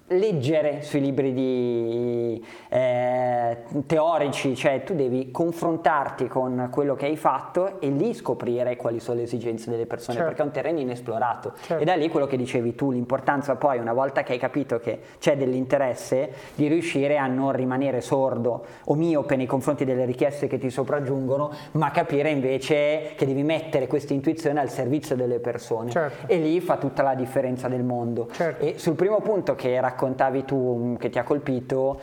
leggere 0.08 0.82
sui 0.82 1.00
libri 1.00 1.34
di, 1.34 2.44
eh, 2.68 3.58
teorici, 3.86 4.56
cioè 4.56 4.82
tu 4.82 4.94
devi 4.94 5.30
confrontarti 5.30 6.28
con 6.28 6.68
quello 6.70 6.94
che 6.94 7.06
hai 7.06 7.16
fatto 7.16 7.80
e 7.80 7.88
lì 7.90 8.14
scoprire 8.14 8.76
quali 8.76 9.00
sono 9.00 9.18
le 9.18 9.24
esigenze 9.24 9.70
delle 9.70 9.86
persone, 9.86 10.16
certo. 10.16 10.28
perché 10.30 10.42
è 10.42 10.46
un 10.46 10.52
terreno 10.52 10.78
inesplorato. 10.78 11.52
Certo. 11.60 11.82
E 11.82 11.84
da 11.84 11.94
lì 11.94 12.08
quello 12.08 12.26
che 12.26 12.36
dicevi 12.36 12.74
tu, 12.74 12.90
l'importanza 12.90 13.56
poi, 13.56 13.78
una 13.78 13.92
volta 13.92 14.22
che 14.22 14.32
hai 14.32 14.38
capito 14.38 14.78
che 14.78 14.98
c'è 15.18 15.36
dell'interesse, 15.36 16.32
di 16.54 16.68
riuscire 16.68 17.18
a 17.18 17.26
non 17.26 17.52
rimanere 17.52 18.00
sordo 18.00 18.64
o 18.84 18.94
miope 18.94 19.36
nei 19.36 19.46
confronti 19.46 19.84
delle 19.84 20.04
richieste 20.04 20.46
che 20.46 20.58
ti 20.58 20.70
sopraggiungono, 20.70 21.52
ma 21.72 21.90
capire 21.90 22.30
invece 22.30 23.12
che 23.14 23.26
devi 23.26 23.42
mettere 23.42 23.86
questa 23.86 24.14
intuizione 24.14 24.60
al 24.60 24.70
servizio 24.70 25.16
delle 25.16 25.38
persone. 25.38 25.90
Certo. 25.90 26.32
E 26.32 26.38
lì 26.38 26.60
fa 26.60 26.76
tutta 26.76 27.02
la 27.02 27.14
differenza 27.14 27.68
del 27.68 27.82
mondo. 27.82 28.28
Certo. 28.30 28.64
E 28.64 28.78
sul 28.78 28.94
primo 28.94 29.20
punto 29.20 29.54
che 29.54 29.78
racconti 29.80 29.96
raccontavi 29.98 30.44
tu 30.44 30.96
che 31.00 31.10
ti 31.10 31.18
ha 31.18 31.24
colpito 31.24 32.00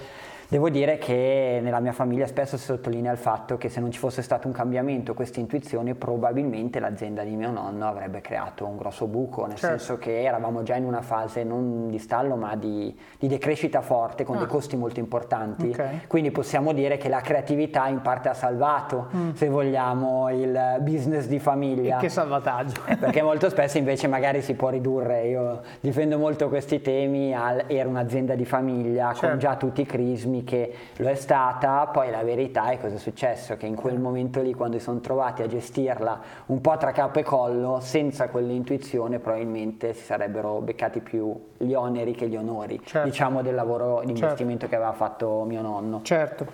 Devo 0.47 0.69
dire 0.69 0.99
che 0.99 1.59
nella 1.61 1.79
mia 1.79 1.91
famiglia 1.91 2.27
spesso 2.27 2.55
si 2.57 2.65
sottolinea 2.65 3.11
il 3.11 3.17
fatto 3.17 3.57
che 3.57 3.67
se 3.67 3.79
non 3.79 3.89
ci 3.89 3.97
fosse 3.97 4.21
stato 4.21 4.45
un 4.45 4.53
cambiamento, 4.53 5.15
questa 5.15 5.39
intuizione, 5.39 5.95
probabilmente 5.95 6.79
l'azienda 6.79 7.23
di 7.23 7.35
mio 7.35 7.49
nonno 7.49 7.87
avrebbe 7.87 8.21
creato 8.21 8.67
un 8.67 8.77
grosso 8.77 9.07
buco, 9.07 9.47
nel 9.47 9.57
certo. 9.57 9.77
senso 9.77 9.97
che 9.97 10.21
eravamo 10.21 10.61
già 10.61 10.75
in 10.75 10.85
una 10.85 11.01
fase 11.01 11.43
non 11.43 11.89
di 11.89 11.97
stallo 11.97 12.35
ma 12.35 12.55
di, 12.55 12.95
di 13.17 13.27
decrescita 13.27 13.81
forte 13.81 14.23
con 14.23 14.35
ah. 14.35 14.39
dei 14.39 14.47
costi 14.47 14.77
molto 14.77 14.99
importanti. 14.99 15.69
Okay. 15.69 16.01
Quindi 16.07 16.29
possiamo 16.29 16.73
dire 16.73 16.97
che 16.97 17.09
la 17.09 17.21
creatività 17.21 17.87
in 17.87 18.01
parte 18.01 18.29
ha 18.29 18.35
salvato, 18.35 19.07
mm. 19.15 19.31
se 19.31 19.49
vogliamo, 19.49 20.29
il 20.29 20.77
business 20.81 21.25
di 21.25 21.39
famiglia. 21.39 21.97
E 21.97 22.01
che 22.01 22.09
salvataggio! 22.09 22.81
Perché 22.99 23.23
molto 23.23 23.49
spesso 23.49 23.79
invece 23.79 24.07
magari 24.07 24.43
si 24.43 24.53
può 24.53 24.69
ridurre, 24.69 25.27
io 25.27 25.61
difendo 25.79 26.19
molto 26.19 26.49
questi 26.49 26.81
temi, 26.81 27.33
al, 27.33 27.63
era 27.65 27.89
un'azienda 27.89 28.35
di 28.35 28.45
famiglia 28.45 29.07
certo. 29.07 29.27
con 29.27 29.39
già 29.39 29.55
tutti 29.55 29.81
i 29.81 29.85
crismi 29.85 30.34
dimmi 30.35 30.43
che 30.43 30.73
lo 30.97 31.09
è 31.09 31.15
stata, 31.15 31.87
poi 31.87 32.09
la 32.09 32.23
verità 32.23 32.69
è 32.69 32.79
cosa 32.79 32.95
è 32.95 32.99
successo, 32.99 33.55
che 33.57 33.65
in 33.65 33.75
quel 33.75 33.99
momento 33.99 34.41
lì 34.41 34.53
quando 34.53 34.77
si 34.77 34.83
sono 34.83 34.99
trovati 34.99 35.41
a 35.41 35.47
gestirla 35.47 36.21
un 36.47 36.61
po' 36.61 36.75
tra 36.77 36.91
capo 36.91 37.19
e 37.19 37.23
collo, 37.23 37.79
senza 37.81 38.29
quell'intuizione 38.29 39.19
probabilmente 39.19 39.93
si 39.93 40.03
sarebbero 40.03 40.59
beccati 40.59 40.99
più 40.99 41.33
gli 41.57 41.73
oneri 41.73 42.13
che 42.13 42.27
gli 42.27 42.35
onori, 42.35 42.81
certo. 42.83 43.07
diciamo 43.07 43.41
del 43.41 43.55
lavoro 43.55 44.01
di 44.01 44.07
certo. 44.07 44.23
investimento 44.23 44.67
certo. 44.67 44.75
che 44.75 44.81
aveva 44.81 44.93
fatto 44.93 45.43
mio 45.43 45.61
nonno. 45.61 46.01
Certo. 46.03 46.45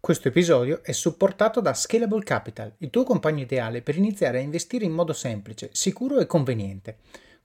Questo 0.00 0.28
episodio 0.28 0.80
è 0.82 0.92
supportato 0.92 1.60
da 1.60 1.74
Scalable 1.74 2.24
Capital, 2.24 2.72
il 2.78 2.88
tuo 2.88 3.04
compagno 3.04 3.42
ideale 3.42 3.82
per 3.82 3.96
iniziare 3.96 4.38
a 4.38 4.40
investire 4.40 4.86
in 4.86 4.92
modo 4.92 5.12
semplice, 5.12 5.68
sicuro 5.72 6.18
e 6.18 6.26
conveniente. 6.26 6.96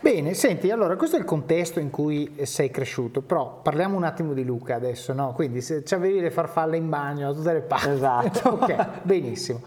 Bene, 0.00 0.34
senti, 0.34 0.70
allora 0.70 0.96
questo 0.96 1.16
è 1.16 1.18
il 1.18 1.24
contesto 1.24 1.80
in 1.80 1.90
cui 1.90 2.36
sei 2.42 2.70
cresciuto, 2.70 3.22
però 3.22 3.60
parliamo 3.62 3.96
un 3.96 4.04
attimo 4.04 4.34
di 4.34 4.44
Luca 4.44 4.74
adesso, 4.74 5.12
no? 5.12 5.32
Quindi 5.32 5.60
se 5.60 5.82
avevi 5.90 6.20
le 6.20 6.30
farfalle 6.30 6.76
in 6.76 6.88
bagno, 6.88 7.32
tutte 7.32 7.52
le 7.52 7.60
parti. 7.60 7.88
Esatto. 7.88 8.48
ok, 8.60 9.02
benissimo. 9.02 9.62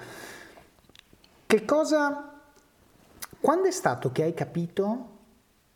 Che 1.45 1.65
cosa... 1.65 2.29
Quando 3.39 3.67
è 3.67 3.71
stato 3.71 4.11
che 4.11 4.23
hai 4.23 4.33
capito 4.33 5.09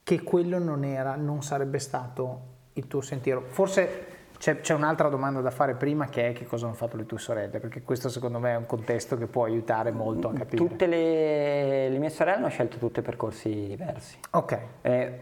che 0.04 0.24
quello 0.24 0.58
non 0.58 0.84
era, 0.86 1.16
non 1.16 1.44
sarebbe 1.44 1.80
stato 1.80 2.42
il 2.74 2.88
tuo 2.88 3.02
sentiero? 3.02 3.44
Forse 3.48 4.07
c'è, 4.38 4.60
c'è, 4.60 4.74
un'altra 4.74 5.10
domanda 5.10 5.42
da 5.42 5.52
fare 5.52 5.76
prima 5.76 6.08
che 6.08 6.30
è 6.30 6.34
che 6.34 6.46
cosa 6.46 6.66
hanno 6.66 6.76
fatto 6.76 6.98
le 6.98 7.06
tue 7.06 7.18
sorelle, 7.18 7.60
perché 7.60 7.82
questo 7.84 8.10
secondo 8.10 8.40
me 8.40 8.52
è 8.52 8.56
un 8.56 8.66
contesto 8.66 9.18
che 9.18 9.28
può 9.28 9.44
aiutare 9.44 9.92
molto 9.92 10.30
a 10.30 10.34
capire. 10.34 10.58
Tutte 10.58 10.86
le, 10.86 11.90
le 11.90 11.98
mie 11.98 12.10
sorelle 12.10 12.38
hanno 12.38 12.50
scelto 12.50 12.78
tutte 12.78 13.02
percorsi 13.02 13.68
diversi. 13.68 14.18
Ok. 14.32 14.60
Eh, 14.82 15.20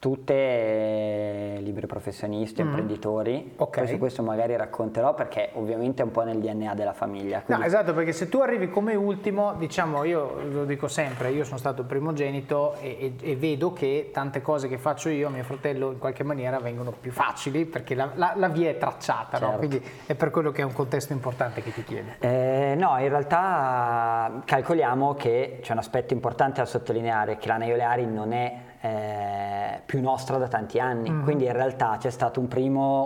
tutte 0.00 1.58
liberi 1.60 1.86
professionisti, 1.86 2.62
mm. 2.62 2.66
imprenditori. 2.66 3.52
Okay. 3.56 3.84
Poi 3.84 3.92
su 3.92 3.98
questo 3.98 4.22
magari 4.22 4.56
racconterò 4.56 5.12
perché 5.12 5.50
ovviamente 5.52 6.00
è 6.00 6.06
un 6.06 6.10
po' 6.10 6.22
nel 6.22 6.38
DNA 6.38 6.74
della 6.74 6.94
famiglia. 6.94 7.42
Quindi... 7.42 7.62
No, 7.62 7.68
esatto, 7.68 7.92
perché 7.92 8.12
se 8.12 8.30
tu 8.30 8.38
arrivi 8.38 8.70
come 8.70 8.94
ultimo, 8.94 9.52
diciamo, 9.54 10.04
io 10.04 10.40
lo 10.50 10.64
dico 10.64 10.88
sempre, 10.88 11.30
io 11.32 11.44
sono 11.44 11.58
stato 11.58 11.84
primogenito 11.84 12.76
e, 12.80 13.14
e, 13.20 13.30
e 13.30 13.36
vedo 13.36 13.74
che 13.74 14.08
tante 14.10 14.40
cose 14.40 14.68
che 14.68 14.78
faccio 14.78 15.10
io, 15.10 15.28
mio 15.28 15.44
fratello, 15.44 15.92
in 15.92 15.98
qualche 15.98 16.24
maniera 16.24 16.58
vengono 16.58 16.94
più 16.98 17.12
facili 17.12 17.66
perché 17.66 17.94
la, 17.94 18.10
la, 18.14 18.32
la 18.36 18.48
via 18.48 18.70
è 18.70 18.78
tracciata, 18.78 19.36
certo. 19.36 19.52
no? 19.52 19.58
quindi 19.58 19.82
è 20.06 20.14
per 20.14 20.30
quello 20.30 20.50
che 20.50 20.62
è 20.62 20.64
un 20.64 20.72
contesto 20.72 21.12
importante 21.12 21.62
che 21.62 21.74
ti 21.74 21.84
chiedo. 21.84 22.12
Eh, 22.20 22.74
no, 22.74 22.96
in 22.98 23.08
realtà 23.10 24.40
calcoliamo 24.46 25.12
che 25.12 25.58
c'è 25.60 25.72
un 25.72 25.78
aspetto 25.78 26.14
importante 26.14 26.60
da 26.60 26.66
sottolineare, 26.66 27.36
che 27.36 27.48
la 27.48 27.58
Neoleari 27.58 28.06
non 28.06 28.32
è 28.32 28.68
eh, 28.80 29.80
più 29.84 30.00
nostra 30.00 30.38
da 30.38 30.48
tanti 30.48 30.78
anni, 30.78 31.10
mm. 31.10 31.22
quindi 31.22 31.44
in 31.44 31.52
realtà 31.52 31.96
c'è 31.98 32.10
stata 32.10 32.40
un 32.40 32.48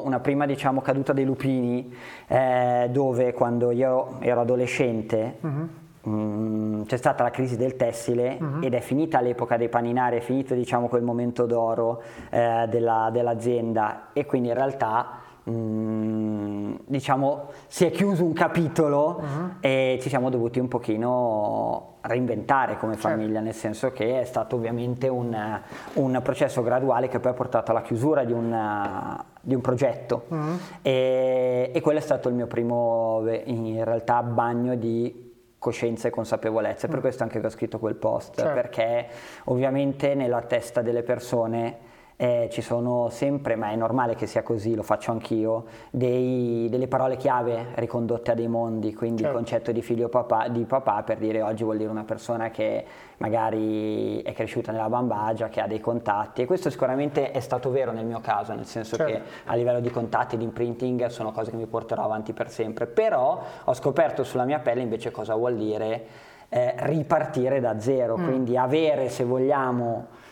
una 0.05 0.21
prima 0.21 0.47
diciamo, 0.47 0.81
caduta 0.81 1.13
dei 1.13 1.25
lupini 1.25 1.93
eh, 2.29 2.89
dove 2.91 3.33
quando 3.33 3.71
io 3.71 4.17
ero 4.21 4.41
adolescente 4.41 5.39
mm-hmm. 5.45 6.79
mh, 6.81 6.85
c'è 6.87 6.97
stata 6.97 7.25
la 7.25 7.31
crisi 7.31 7.57
del 7.57 7.77
tessile 7.77 8.39
mm-hmm. 8.41 8.63
ed 8.63 8.75
è 8.75 8.81
finita 8.81 9.21
l'epoca 9.21 9.57
dei 9.57 9.69
paninari, 9.69 10.19
è 10.19 10.21
finito 10.21 10.55
diciamo, 10.55 10.87
quel 10.89 11.03
momento 11.03 11.47
d'oro 11.47 12.03
eh, 12.31 12.67
della, 12.69 13.11
dell'azienda 13.13 14.09
e 14.13 14.27
quindi 14.27 14.49
in 14.49 14.55
realtà 14.55 15.23
Mm, 15.51 16.77
diciamo 16.87 17.51
si 17.67 17.85
è 17.85 17.91
chiuso 17.91 18.25
un 18.25 18.33
capitolo 18.33 19.21
uh-huh. 19.21 19.51
e 19.61 19.99
ci 20.01 20.09
siamo 20.09 20.31
dovuti 20.31 20.59
un 20.59 20.69
pochino 20.69 21.97
reinventare 22.01 22.79
come 22.79 22.95
certo. 22.95 23.09
famiglia, 23.09 23.41
nel 23.41 23.53
senso 23.53 23.93
che 23.93 24.21
è 24.21 24.25
stato 24.25 24.57
ovviamente 24.57 25.07
un, 25.09 25.61
un, 25.95 26.21
processo 26.23 26.63
graduale 26.63 27.09
che 27.09 27.21
poi 27.21 27.33
ha 27.33 27.35
portato 27.35 27.73
alla 27.73 27.83
chiusura 27.83 28.25
di 28.25 28.33
un, 28.33 29.23
di 29.43 29.55
un 29.55 29.61
progetto 29.61 30.25
uh-huh. 30.29 30.59
e, 30.81 31.71
e, 31.75 31.81
quello 31.83 31.99
è 31.99 32.03
stato 32.03 32.31
il 32.31 32.35
mio 32.35 32.47
primo 32.47 33.23
in 33.45 33.85
realtà 33.85 34.23
bagno 34.23 34.77
di 34.77 35.33
coscienza 35.59 36.09
e 36.09 36.11
consapevolezza, 36.11 36.87
per 36.87 36.97
uh-huh. 36.97 37.03
questo 37.03 37.23
anche 37.23 37.39
che 37.39 37.47
ho 37.47 37.51
scritto 37.51 37.79
quel 37.79 37.97
post, 37.97 38.37
certo. 38.37 38.55
perché 38.55 39.09
ovviamente 39.45 40.15
nella 40.15 40.41
testa 40.41 40.81
delle 40.81 41.03
persone 41.03 41.93
eh, 42.17 42.49
ci 42.51 42.63
sono 42.63 43.09
sempre, 43.11 43.57
ma 43.57 43.71
è 43.71 43.77
normale 43.77 44.15
che 44.15 44.27
sia 44.27 44.43
così, 44.43 44.75
lo 44.75 44.83
faccio 44.83 45.11
anch'io, 45.11 45.65
dei, 45.91 46.69
delle 46.71 46.87
parole 46.87 47.17
chiave 47.17 47.69
ricondotte 47.75 48.31
a 48.31 48.35
dei 48.35 48.47
mondi, 48.47 48.95
quindi 48.95 49.23
certo. 49.23 49.37
il 49.37 49.45
concetto 49.45 49.73
di 49.73 49.83
figlio 49.83 50.09
papà, 50.09 50.49
di 50.49 50.65
papà 50.65 51.03
per 51.03 51.19
dire 51.19 51.43
oggi 51.43 51.65
vuol 51.65 51.77
dire 51.77 51.91
una 51.91 52.05
persona 52.05 52.51
che 52.51 52.85
magari 53.19 54.23
è 54.23 54.33
cresciuta 54.33 54.71
nella 54.71 54.89
bambagia, 54.89 55.49
che 55.49 55.61
ha 55.61 55.67
dei 55.67 55.81
contatti 55.81 56.43
e 56.43 56.47
questo 56.47 56.71
sicuramente 56.71 57.33
è 57.33 57.41
stato 57.41 57.71
vero 57.71 57.91
nel 57.91 58.05
mio 58.05 58.21
caso, 58.21 58.55
nel 58.55 58.67
senso 58.67 58.97
certo. 58.97 59.13
che 59.13 59.23
a 59.45 59.55
livello 59.55 59.81
di 59.81 59.91
contatti, 59.91 60.37
di 60.37 60.45
imprinting 60.45 61.07
sono 61.07 61.33
cose 61.33 61.51
che 61.51 61.57
mi 61.57 61.67
porterò 61.67 62.05
avanti 62.05 62.33
per 62.33 62.49
sempre, 62.49 62.87
però 62.87 63.43
ho 63.65 63.75
scoperto 63.75 64.23
sulla 64.23 64.45
mia 64.45 64.61
pelle 64.61 64.83
invece 64.83 65.11
cosa 65.11 65.35
vuol 65.35 65.57
dire 65.57 66.07
eh, 66.49 66.75
ripartire 66.79 67.59
da 67.59 67.81
zero, 67.81 68.17
mm. 68.17 68.25
quindi 68.25 68.57
avere 68.57 69.09
se 69.09 69.25
vogliamo 69.25 70.23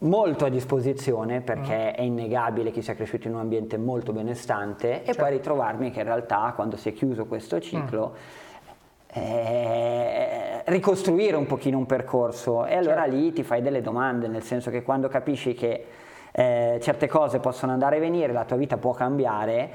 molto 0.00 0.44
a 0.44 0.48
disposizione 0.48 1.40
perché 1.40 1.92
mm. 1.92 1.98
è 1.98 2.02
innegabile 2.02 2.70
che 2.70 2.82
sia 2.82 2.94
cresciuto 2.94 3.28
in 3.28 3.34
un 3.34 3.40
ambiente 3.40 3.76
molto 3.76 4.12
benestante 4.12 5.02
certo. 5.04 5.10
e 5.10 5.14
poi 5.14 5.30
ritrovarmi 5.32 5.90
che 5.90 6.00
in 6.00 6.06
realtà 6.06 6.52
quando 6.54 6.76
si 6.76 6.88
è 6.88 6.92
chiuso 6.92 7.26
questo 7.26 7.60
ciclo 7.60 8.14
mm. 8.14 9.20
eh, 9.20 10.62
ricostruire 10.66 11.36
un 11.36 11.46
pochino 11.46 11.76
un 11.76 11.86
percorso 11.86 12.64
e 12.64 12.76
allora 12.76 13.02
certo. 13.02 13.16
lì 13.16 13.32
ti 13.32 13.42
fai 13.42 13.60
delle 13.60 13.82
domande, 13.82 14.28
nel 14.28 14.42
senso 14.42 14.70
che 14.70 14.82
quando 14.82 15.08
capisci 15.08 15.54
che 15.54 15.84
eh, 16.32 16.78
certe 16.80 17.08
cose 17.08 17.40
possono 17.40 17.72
andare 17.72 17.96
e 17.96 18.00
venire, 18.00 18.32
la 18.32 18.44
tua 18.44 18.56
vita 18.56 18.76
può 18.76 18.92
cambiare, 18.92 19.70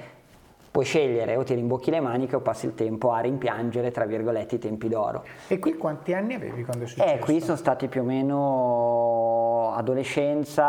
puoi 0.71 0.85
scegliere 0.85 1.35
o 1.35 1.43
ti 1.43 1.53
rimbocchi 1.53 1.89
le 1.89 1.99
maniche 1.99 2.35
o 2.35 2.39
passi 2.41 2.65
il 2.65 2.73
tempo 2.73 3.11
a 3.11 3.19
rimpiangere, 3.19 3.91
tra 3.91 4.05
virgolette, 4.05 4.55
i 4.55 4.59
tempi 4.59 4.87
d'oro. 4.87 5.23
E 5.47 5.59
qui 5.59 5.75
quanti 5.75 6.13
anni 6.13 6.33
avevi 6.33 6.63
quando 6.63 6.83
è 6.83 6.87
successo? 6.87 7.13
Eh, 7.13 7.19
qui 7.19 7.39
sono 7.39 7.57
stati 7.57 7.87
più 7.87 8.01
o 8.01 8.03
meno 8.03 9.34
adolescenza 9.73 10.65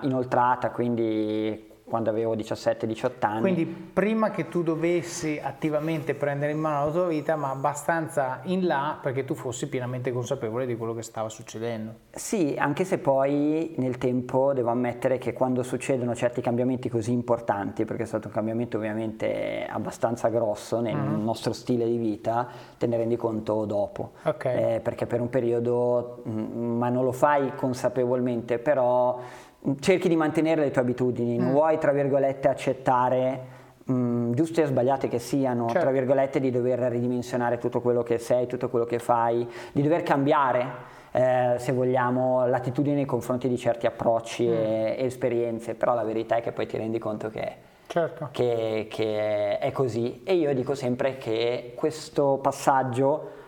mm. 0.00 0.06
inoltrata, 0.06 0.70
quindi 0.70 1.69
quando 1.90 2.08
avevo 2.08 2.34
17-18 2.34 3.10
anni. 3.20 3.40
Quindi 3.40 3.66
prima 3.66 4.30
che 4.30 4.48
tu 4.48 4.62
dovessi 4.62 5.38
attivamente 5.42 6.14
prendere 6.14 6.52
in 6.52 6.58
mano 6.58 6.86
la 6.86 6.92
tua 6.92 7.06
vita, 7.08 7.36
ma 7.36 7.50
abbastanza 7.50 8.40
in 8.44 8.66
là 8.66 8.98
perché 9.02 9.26
tu 9.26 9.34
fossi 9.34 9.68
pienamente 9.68 10.12
consapevole 10.12 10.64
di 10.64 10.76
quello 10.76 10.94
che 10.94 11.02
stava 11.02 11.28
succedendo. 11.28 11.92
Sì, 12.12 12.54
anche 12.56 12.84
se 12.84 12.98
poi 12.98 13.74
nel 13.76 13.98
tempo 13.98 14.52
devo 14.54 14.70
ammettere 14.70 15.18
che 15.18 15.32
quando 15.32 15.62
succedono 15.62 16.14
certi 16.14 16.40
cambiamenti 16.40 16.88
così 16.88 17.12
importanti, 17.12 17.84
perché 17.84 18.04
è 18.04 18.06
stato 18.06 18.28
un 18.28 18.32
cambiamento 18.32 18.76
ovviamente 18.76 19.66
abbastanza 19.68 20.28
grosso 20.28 20.80
nel 20.80 20.96
mm. 20.96 21.24
nostro 21.24 21.52
stile 21.52 21.84
di 21.86 21.96
vita, 21.96 22.48
te 22.78 22.86
ne 22.86 22.96
rendi 22.96 23.16
conto 23.16 23.64
dopo. 23.64 24.12
Okay. 24.22 24.76
Eh, 24.76 24.80
perché 24.80 25.06
per 25.06 25.20
un 25.20 25.28
periodo, 25.28 26.22
mh, 26.24 26.30
mm, 26.30 26.78
ma 26.78 26.88
non 26.88 27.04
lo 27.04 27.12
fai 27.12 27.54
consapevolmente, 27.56 28.58
però 28.58 29.18
cerchi 29.80 30.08
di 30.08 30.16
mantenere 30.16 30.62
le 30.62 30.70
tue 30.70 30.82
abitudini, 30.82 31.38
mm. 31.38 31.42
non 31.42 31.52
vuoi 31.52 31.78
tra 31.78 31.92
virgolette 31.92 32.48
accettare 32.48 33.40
mh, 33.84 33.92
mm, 33.92 34.32
giuste 34.32 34.62
o 34.62 34.66
sbagliate 34.66 35.08
che 35.08 35.18
siano, 35.18 35.66
certo. 35.66 35.80
tra 35.80 35.90
virgolette 35.90 36.40
di 36.40 36.50
dover 36.50 36.78
ridimensionare 36.80 37.58
tutto 37.58 37.80
quello 37.80 38.02
che 38.02 38.18
sei, 38.18 38.46
tutto 38.46 38.68
quello 38.68 38.84
che 38.84 38.98
fai, 38.98 39.46
di 39.72 39.82
dover 39.82 40.02
cambiare. 40.02 40.98
Eh, 41.12 41.56
se 41.58 41.72
vogliamo 41.72 42.46
l'attitudine 42.46 42.94
nei 42.94 43.04
confronti 43.04 43.48
di 43.48 43.58
certi 43.58 43.84
approcci 43.86 44.46
mm. 44.46 44.52
e, 44.52 44.96
e, 44.96 45.04
esperienze, 45.04 45.74
però 45.74 45.94
la 45.94 46.04
verità 46.04 46.36
è 46.36 46.40
che 46.40 46.52
poi 46.52 46.66
ti 46.66 46.76
rendi 46.76 47.00
conto 47.00 47.28
che, 47.30 47.52
certo. 47.88 48.28
che, 48.30 48.86
che 48.88 49.58
è 49.58 49.72
così 49.72 50.22
e 50.22 50.34
io 50.34 50.54
dico 50.54 50.76
sempre 50.76 51.18
che 51.18 51.72
questo 51.74 52.38
passaggio 52.40 53.38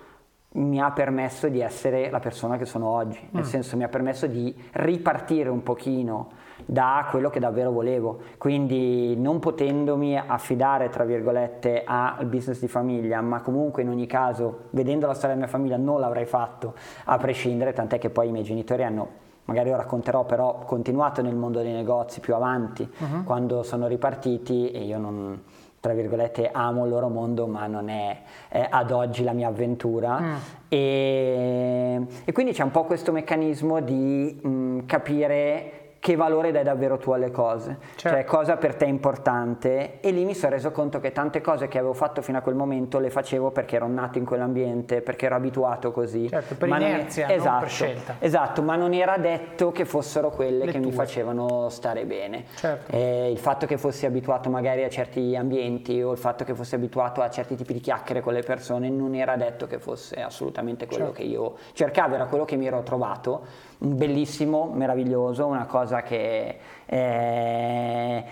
mi 0.53 0.81
ha 0.81 0.91
permesso 0.91 1.49
di 1.49 1.61
essere 1.61 2.11
la 2.11 2.21
persona 2.21 2.57
che 2.57 2.65
sono 2.65 2.89
oggi, 2.89 3.21
mm. 3.23 3.29
nel 3.31 3.45
senso 3.45 3.77
mi 3.77 3.85
ha 3.85 3.89
permesso 3.89 4.27
di 4.27 4.55
ripartire 4.73 5.49
un 5.49 5.63
pochino 5.63 6.31
da 6.65 7.07
quello 7.11 7.31
che 7.31 7.41
davvero 7.41 7.71
volevo, 7.71 8.21
quindi 8.39 9.17
non 9.17 9.39
potendomi 9.39 10.17
affidare 10.17 10.91
tra 10.91 11.05
virgolette 11.05 11.83
al 11.85 12.27
business 12.27 12.61
di 12.61 12.69
famiglia, 12.69 13.21
ma 13.21 13.41
comunque 13.41 13.83
in 13.83 13.89
ogni 13.89 14.07
caso 14.07 14.65
vedendo 14.71 15.07
la 15.07 15.15
storia 15.15 15.35
della 15.35 15.47
mia 15.47 15.57
famiglia 15.57 15.77
non 15.77 16.01
l'avrei 16.01 16.27
fatto 16.27 16.75
a 17.05 17.17
prescindere, 17.17 17.73
tant'è 17.73 17.99
che 17.99 18.11
poi 18.11 18.29
i 18.29 18.33
miei 18.33 18.45
genitori 18.45 18.85
hanno 18.85 19.21
magari 19.45 19.71
lo 19.71 19.77
racconterò, 19.77 20.25
però 20.25 20.61
continuato 20.65 21.21
nel 21.21 21.35
mondo 21.35 21.61
dei 21.63 21.73
negozi 21.73 22.21
più 22.21 22.35
avanti, 22.35 22.83
uh-huh. 22.83 23.25
quando 23.25 23.65
sono 23.65 23.89
ripartiti 23.89 24.71
e 24.71 24.85
io 24.85 24.99
non, 24.99 25.43
tra 25.83 25.95
virgolette, 25.95 26.49
amo 26.53 26.85
il 26.85 26.91
loro 26.91 27.09
mondo, 27.09 27.49
ma 27.49 27.67
non 27.67 27.89
è 27.89 28.17
eh, 28.51 28.65
ad 28.71 28.93
oggi 28.93 29.25
la 29.25 29.33
mia 29.33 29.49
avventura. 29.49 30.21
Mm. 30.21 30.35
E, 30.69 32.07
e, 32.25 32.33
quindi 32.33 32.53
c'è 32.53 32.63
un 32.63 32.71
po' 32.71 32.85
questo 32.85 33.11
meccanismo 33.11 33.81
di 33.81 34.39
mh, 34.41 34.49
mm, 34.49 34.79
capire 34.87 35.82
che 36.03 36.17
valore 36.17 36.51
dai 36.51 36.65
davvero 36.65 36.99
tu 36.99 37.13
alle 37.13 37.31
cose, 37.31 37.77
certo. 37.95 38.09
cioè 38.09 38.25
cosa 38.25 38.57
per 38.57 38.75
te 38.75 38.87
è 38.87 38.89
importante 38.89 40.01
e 40.01 40.11
lì 40.11 40.25
mi 40.25 40.35
sono 40.35 40.51
reso 40.51 40.73
conto 40.73 40.99
che 40.99 41.13
tante 41.13 41.41
cose 41.41 41.69
che 41.69 41.79
avevo 41.79 41.93
fatto 41.93 42.23
fino 42.23 42.39
a 42.39 42.41
quel 42.41 42.57
momento 42.57 42.99
le 42.99 43.09
facevo 43.09 43.53
perché 43.53 43.77
ero 43.77 43.87
nato 43.87 44.19
in 44.19 44.25
quell'ambiente, 44.25 45.01
perché 45.01 45.27
ero 45.27 45.37
abituato 45.37 45.93
così. 45.93 46.29
Certo, 46.29 46.57
per 46.57 46.69
ma 46.69 46.79
inerzia, 46.79 47.29
non, 47.29 47.37
esatto, 47.37 47.61
per 47.61 47.69
scelta. 47.69 48.17
Esatto, 48.19 48.63
ma 48.63 48.75
non 48.75 48.95
era 48.95 49.17
detto 49.17 49.71
che 49.71 49.85
fossero 49.85 50.31
quelle 50.31 50.65
le 50.65 50.73
che 50.73 50.81
tue. 50.81 50.89
mi 50.89 50.91
facevano 50.91 51.69
stare 51.69 52.05
bene. 52.05 52.47
Certo. 52.57 52.91
Eh, 52.91 53.31
il 53.31 53.39
fatto 53.39 53.67
che 53.67 53.79
fossi 53.79 54.05
abituato 54.05 54.51
magari 54.51 54.83
a 54.83 54.89
certi 54.89 55.37
ambienti 55.37 56.03
o 56.03 56.11
il 56.11 56.19
fatto 56.19 56.43
che 56.43 56.57
fossi 56.57 56.75
abituato 56.75 57.23
a 57.23 57.31
certi 57.31 57.55
tipi 57.55 57.75
di 57.75 57.81
chiacchiere 57.81 58.21
con 58.23 58.33
le 58.33 58.43
persone 58.43 58.91
non 58.91 59.15
era 59.15 59.37
detto 59.37 59.69
che 59.69 59.79
fosse 59.79 60.21
assolutamente 60.21 60.87
quello 60.87 61.05
certo. 61.05 61.21
che 61.21 61.29
io 61.29 61.55
cercavo, 61.75 62.17
era 62.17 62.27
quello 62.27 62.45
che 62.45 62.57
mi 62.57 62.67
ero 62.67 62.83
trovato 62.83 63.71
bellissimo, 63.83 64.71
meraviglioso, 64.73 65.47
una 65.47 65.67
cosa 65.67 66.03
che... 66.03 66.59
Eh, 66.87 68.25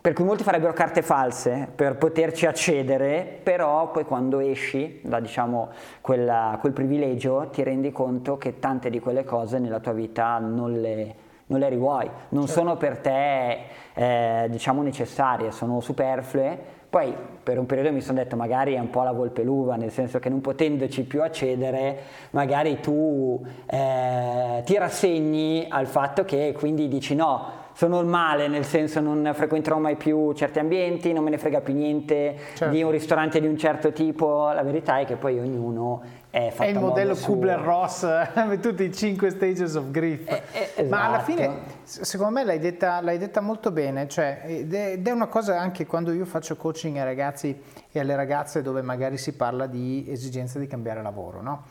per 0.00 0.12
cui 0.12 0.24
molti 0.24 0.42
farebbero 0.42 0.72
carte 0.72 1.02
false 1.02 1.68
per 1.72 1.96
poterci 1.96 2.46
accedere, 2.46 3.38
però 3.42 3.90
poi 3.92 4.04
quando 4.04 4.40
esci 4.40 5.00
da 5.04 5.20
diciamo, 5.20 5.70
quella, 6.00 6.58
quel 6.60 6.72
privilegio 6.72 7.48
ti 7.52 7.62
rendi 7.62 7.92
conto 7.92 8.36
che 8.36 8.58
tante 8.58 8.90
di 8.90 8.98
quelle 8.98 9.24
cose 9.24 9.60
nella 9.60 9.78
tua 9.78 9.92
vita 9.92 10.38
non 10.38 10.80
le, 10.80 11.14
non 11.46 11.60
le 11.60 11.68
rivuoi, 11.68 12.10
non 12.30 12.46
certo. 12.46 12.60
sono 12.60 12.76
per 12.76 12.98
te 12.98 13.58
eh, 13.94 14.48
diciamo 14.50 14.82
necessarie, 14.82 15.52
sono 15.52 15.80
superflue 15.80 16.82
poi 16.94 17.12
per 17.44 17.58
un 17.58 17.66
periodo 17.66 17.92
mi 17.92 18.00
sono 18.00 18.18
detto 18.18 18.34
magari 18.34 18.74
è 18.74 18.78
un 18.78 18.90
po' 18.90 19.02
la 19.02 19.12
volpe 19.12 19.42
l'uva, 19.42 19.76
nel 19.76 19.92
senso 19.92 20.18
che 20.18 20.28
non 20.28 20.40
potendoci 20.40 21.04
più 21.04 21.22
accedere, 21.22 21.98
magari 22.30 22.80
tu 22.80 23.40
eh, 23.66 24.62
ti 24.64 24.76
rassegni 24.78 25.66
al 25.68 25.86
fatto 25.86 26.24
che 26.24 26.54
quindi 26.56 26.88
dici 26.88 27.14
no, 27.14 27.62
sono 27.74 28.00
il 28.00 28.06
male, 28.06 28.48
nel 28.48 28.64
senso 28.64 29.00
non 29.00 29.30
frequenterò 29.34 29.78
mai 29.78 29.96
più 29.96 30.32
certi 30.32 30.60
ambienti, 30.60 31.12
non 31.12 31.24
me 31.24 31.30
ne 31.30 31.38
frega 31.38 31.60
più 31.60 31.74
niente 31.74 32.36
certo. 32.54 32.72
di 32.72 32.82
un 32.82 32.90
ristorante 32.90 33.40
di 33.40 33.46
un 33.46 33.58
certo 33.58 33.92
tipo. 33.92 34.50
La 34.52 34.62
verità 34.62 35.00
è 35.00 35.04
che 35.04 35.16
poi 35.16 35.38
ognuno 35.38 36.02
è 36.30 36.50
fatto 36.50 36.68
È 36.68 36.72
il 36.72 36.78
modello 36.78 37.16
Kubler-Ross, 37.16 38.06
tutti 38.62 38.84
i 38.84 38.92
5 38.92 39.30
stages 39.30 39.74
of 39.74 39.90
grief. 39.90 40.28
Eh, 40.28 40.42
eh, 40.52 40.70
esatto. 40.76 40.88
Ma 40.88 41.04
alla 41.04 41.18
fine, 41.18 41.50
secondo 41.84 42.32
me 42.32 42.44
l'hai 42.44 42.58
detta, 42.58 43.00
l'hai 43.00 43.18
detta 43.18 43.40
molto 43.40 43.70
bene, 43.70 44.08
cioè, 44.08 44.42
ed 44.44 44.74
è 44.74 45.10
una 45.10 45.26
cosa 45.26 45.60
anche 45.60 45.86
quando 45.86 46.12
io 46.12 46.24
faccio 46.24 46.56
coaching 46.56 46.96
ai 46.96 47.04
ragazzi 47.04 47.58
e 47.90 48.00
alle 48.00 48.16
ragazze 48.16 48.62
dove 48.62 48.82
magari 48.82 49.18
si 49.18 49.32
parla 49.32 49.66
di 49.66 50.06
esigenza 50.08 50.58
di 50.58 50.66
cambiare 50.66 51.02
lavoro, 51.02 51.42
no? 51.42 51.64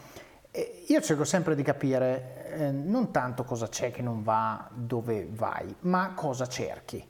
io 0.88 1.02
cerco 1.02 1.24
sempre 1.24 1.56
di 1.56 1.64
capire 1.64 2.54
eh, 2.54 2.72
non 2.72 3.10
tanto 3.12 3.44
cosa 3.44 3.68
c'è 3.68 3.92
che 3.92 4.04
non 4.04 4.22
va 4.22 4.70
dove 4.72 5.28
vai, 5.32 5.74
ma 5.82 6.12
cosa 6.14 6.48
cerchi. 6.48 7.04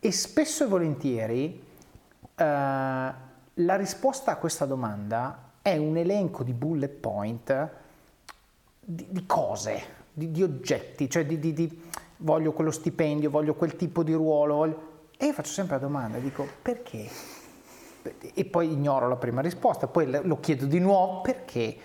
E 0.00 0.12
spesso 0.12 0.64
e 0.64 0.66
volentieri 0.66 1.64
eh, 2.34 2.44
la 2.44 3.76
risposta 3.76 4.32
a 4.32 4.36
questa 4.36 4.64
domanda 4.64 5.50
è 5.62 5.76
un 5.76 5.96
elenco 5.96 6.42
di 6.42 6.52
bullet 6.52 6.92
point 6.92 7.70
di, 8.80 9.06
di 9.08 9.26
cose, 9.26 9.82
di, 10.12 10.30
di, 10.30 10.42
oggetti, 10.42 11.08
cioè 11.08 11.24
di, 11.26 11.38
di, 11.38 11.52
voglio 12.18 12.52
quello 12.52 12.70
stipendio, 12.70 13.30
voglio 13.30 13.54
quel 13.54 13.76
tipo 13.76 14.02
di 14.02 14.12
ruolo. 14.12 14.54
Voglio... 14.54 14.88
E 15.16 15.26
io 15.26 15.32
faccio 15.32 15.50
sempre 15.50 15.76
la 15.76 15.82
domanda, 15.82 16.18
dico 16.18 16.46
perché? 16.62 17.08
E 18.34 18.44
poi 18.44 18.72
ignoro 18.72 19.08
la 19.08 19.16
prima 19.16 19.40
risposta, 19.40 19.86
poi 19.86 20.08
lo 20.22 20.38
chiedo 20.40 20.66
di 20.66 20.78
nuovo 20.78 21.20
perché? 21.20 21.76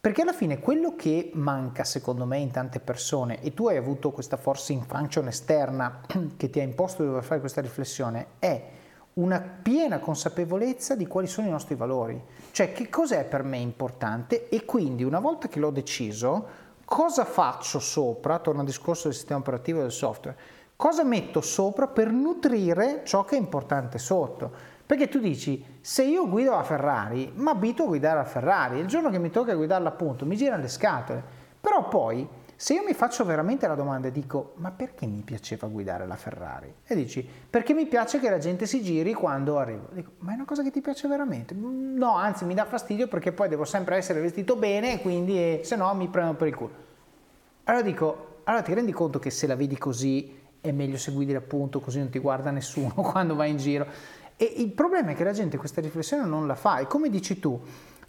Perché 0.00 0.22
alla 0.22 0.32
fine 0.32 0.60
quello 0.60 0.94
che 0.96 1.30
manca 1.34 1.84
secondo 1.84 2.24
me 2.24 2.38
in 2.38 2.50
tante 2.50 2.80
persone, 2.80 3.42
e 3.42 3.52
tu 3.52 3.68
hai 3.68 3.76
avuto 3.76 4.10
questa 4.10 4.36
forcing 4.36 4.84
function 4.86 5.26
esterna 5.26 6.00
che 6.36 6.48
ti 6.48 6.60
ha 6.60 6.62
imposto 6.62 7.02
di 7.02 7.08
dover 7.08 7.24
fare 7.24 7.40
questa 7.40 7.60
riflessione, 7.60 8.26
è 8.38 8.70
una 9.14 9.40
piena 9.40 9.98
consapevolezza 9.98 10.94
di 10.94 11.06
quali 11.06 11.26
sono 11.26 11.48
i 11.48 11.50
nostri 11.50 11.74
valori, 11.74 12.22
cioè 12.52 12.72
che 12.72 12.88
cos'è 12.88 13.24
per 13.24 13.42
me 13.42 13.58
importante 13.58 14.48
e 14.48 14.64
quindi 14.64 15.04
una 15.04 15.20
volta 15.20 15.48
che 15.48 15.58
l'ho 15.58 15.70
deciso, 15.70 16.46
cosa 16.86 17.24
faccio 17.24 17.80
sopra, 17.80 18.38
torno 18.38 18.60
al 18.60 18.66
discorso 18.66 19.08
del 19.08 19.16
sistema 19.16 19.40
operativo 19.40 19.80
e 19.80 19.82
del 19.82 19.92
software, 19.92 20.38
cosa 20.76 21.02
metto 21.02 21.40
sopra 21.40 21.88
per 21.88 22.10
nutrire 22.10 23.02
ciò 23.04 23.24
che 23.24 23.34
è 23.36 23.38
importante 23.38 23.98
sotto. 23.98 24.74
Perché 24.86 25.08
tu 25.08 25.18
dici, 25.18 25.78
se 25.80 26.04
io 26.04 26.28
guido 26.28 26.52
la 26.52 26.62
Ferrari, 26.62 27.32
mi 27.34 27.48
abito 27.48 27.82
a 27.82 27.86
guidare 27.86 28.18
la 28.18 28.24
Ferrari, 28.24 28.78
il 28.78 28.86
giorno 28.86 29.10
che 29.10 29.18
mi 29.18 29.30
tocca 29.30 29.52
guidarla 29.54 29.88
appunto 29.88 30.24
mi 30.24 30.36
girano 30.36 30.62
le 30.62 30.68
scatole. 30.68 31.22
Però 31.60 31.88
poi, 31.88 32.26
se 32.56 32.72
io 32.72 32.82
mi 32.82 32.94
faccio 32.94 33.24
veramente 33.24 33.66
la 33.66 33.74
domanda 33.74 34.08
e 34.08 34.12
dico, 34.12 34.54
ma 34.56 34.70
perché 34.70 35.06
mi 35.06 35.20
piaceva 35.20 35.68
guidare 35.68 36.06
la 36.06 36.16
Ferrari? 36.16 36.72
E 36.86 36.94
dici, 36.94 37.26
perché 37.50 37.74
mi 37.74 37.86
piace 37.86 38.18
che 38.18 38.30
la 38.30 38.38
gente 38.38 38.66
si 38.66 38.82
giri 38.82 39.12
quando 39.12 39.58
arrivo. 39.58 39.88
Dico, 39.92 40.12
ma 40.20 40.32
è 40.32 40.34
una 40.34 40.46
cosa 40.46 40.62
che 40.62 40.70
ti 40.70 40.80
piace 40.80 41.06
veramente? 41.06 41.54
No, 41.54 42.16
anzi 42.16 42.46
mi 42.46 42.54
dà 42.54 42.64
fastidio 42.64 43.08
perché 43.08 43.32
poi 43.32 43.48
devo 43.48 43.64
sempre 43.64 43.96
essere 43.96 44.20
vestito 44.20 44.56
bene 44.56 44.94
e 44.94 45.00
quindi 45.02 45.36
eh, 45.36 45.60
se 45.64 45.76
no 45.76 45.92
mi 45.94 46.08
prendo 46.08 46.34
per 46.34 46.48
il 46.48 46.54
culo. 46.54 46.84
Allora 47.64 47.82
dico, 47.82 48.40
allora 48.44 48.62
ti 48.62 48.72
rendi 48.72 48.92
conto 48.92 49.18
che 49.18 49.30
se 49.30 49.46
la 49.46 49.54
vedi 49.54 49.76
così 49.76 50.44
è 50.60 50.72
meglio 50.72 50.96
se 50.96 51.12
guidi 51.12 51.34
appunto 51.34 51.80
così 51.80 51.98
non 51.98 52.08
ti 52.08 52.18
guarda 52.18 52.50
nessuno 52.50 52.94
quando 53.02 53.34
vai 53.34 53.50
in 53.50 53.56
giro 53.58 53.86
e 54.36 54.52
il 54.56 54.70
problema 54.72 55.10
è 55.10 55.14
che 55.14 55.24
la 55.24 55.32
gente 55.32 55.56
questa 55.56 55.80
riflessione 55.80 56.24
non 56.24 56.46
la 56.46 56.54
fa 56.54 56.78
e 56.78 56.86
come 56.86 57.08
dici 57.08 57.38
tu, 57.38 57.58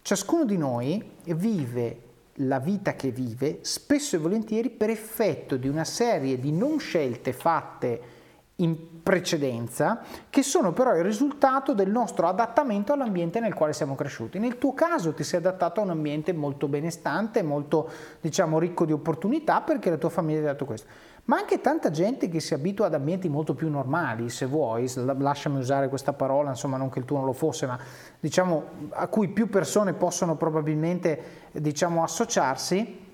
ciascuno 0.01 0.43
di 0.43 0.57
noi 0.57 1.11
vive 1.23 2.01
la 2.41 2.59
vita 2.59 2.95
che 2.95 3.11
vive 3.11 3.59
spesso 3.61 4.15
e 4.15 4.19
volentieri 4.19 4.69
per 4.69 4.89
effetto 4.89 5.57
di 5.57 5.67
una 5.67 5.83
serie 5.83 6.39
di 6.39 6.51
non 6.51 6.79
scelte 6.79 7.33
fatte 7.33 8.15
in 8.59 9.03
precedenza, 9.03 10.01
che 10.29 10.41
sono 10.41 10.73
però 10.73 10.95
il 10.95 11.03
risultato 11.03 11.73
del 11.73 11.89
nostro 11.91 12.27
adattamento 12.27 12.91
all'ambiente 12.91 13.39
nel 13.39 13.53
quale 13.53 13.73
siamo 13.73 13.95
cresciuti. 13.95 14.39
Nel 14.39 14.57
tuo 14.57 14.73
caso 14.73 15.13
ti 15.13 15.23
sei 15.23 15.39
adattato 15.39 15.79
a 15.79 15.83
un 15.83 15.91
ambiente 15.91 16.33
molto 16.33 16.67
benestante, 16.67 17.43
molto 17.43 17.89
diciamo 18.19 18.57
ricco 18.57 18.85
di 18.85 18.93
opportunità 18.93 19.61
perché 19.61 19.89
la 19.89 19.97
tua 19.97 20.09
famiglia 20.09 20.39
ti 20.39 20.45
ha 20.45 20.51
dato 20.51 20.65
questo. 20.65 20.87
Ma 21.27 21.37
anche 21.37 21.59
tanta 21.59 21.89
gente 21.89 22.29
che 22.29 22.39
si 22.39 22.53
abitua 22.53 22.85
ad 22.85 22.93
ambienti 22.93 23.27
molto 23.27 23.53
più 23.53 23.69
normali, 23.69 24.29
se 24.29 24.45
vuoi, 24.45 24.89
lasciami 24.95 25.57
usare 25.57 25.89
questa 25.89 26.13
parola, 26.13 26.51
insomma 26.51 26.77
non 26.77 26.89
che 26.89 26.99
il 26.99 27.05
tuo 27.05 27.17
non 27.17 27.25
lo 27.25 27.33
fosse, 27.33 27.65
ma 27.65 27.77
diciamo 28.17 28.63
a 28.91 29.07
cui 29.07 29.27
più 29.27 29.49
persone 29.49 29.91
possono 29.91 30.37
probabilmente 30.37 31.49
diciamo 31.51 32.01
associarsi, 32.01 33.05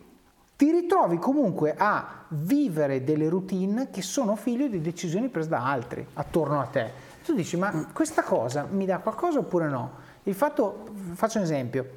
ti 0.55 0.71
ritrovi 0.71 1.17
comunque 1.17 1.73
a 1.75 2.25
vivere 2.27 3.03
delle 3.03 3.29
routine 3.29 3.89
che 3.89 4.03
sono 4.03 4.35
figlio 4.35 4.67
di 4.67 4.79
decisioni 4.79 5.29
prese 5.29 5.49
da 5.49 5.65
altri 5.65 6.05
attorno 6.13 6.61
a 6.61 6.65
te. 6.65 6.91
Tu 7.25 7.33
dici, 7.33 7.57
ma 7.57 7.87
questa 7.93 8.21
cosa 8.21 8.67
mi 8.69 8.85
dà 8.85 8.99
qualcosa 8.99 9.39
oppure 9.39 9.67
no? 9.67 9.91
Il 10.23 10.35
fatto, 10.35 10.85
faccio 11.13 11.39
un 11.39 11.45
esempio, 11.45 11.89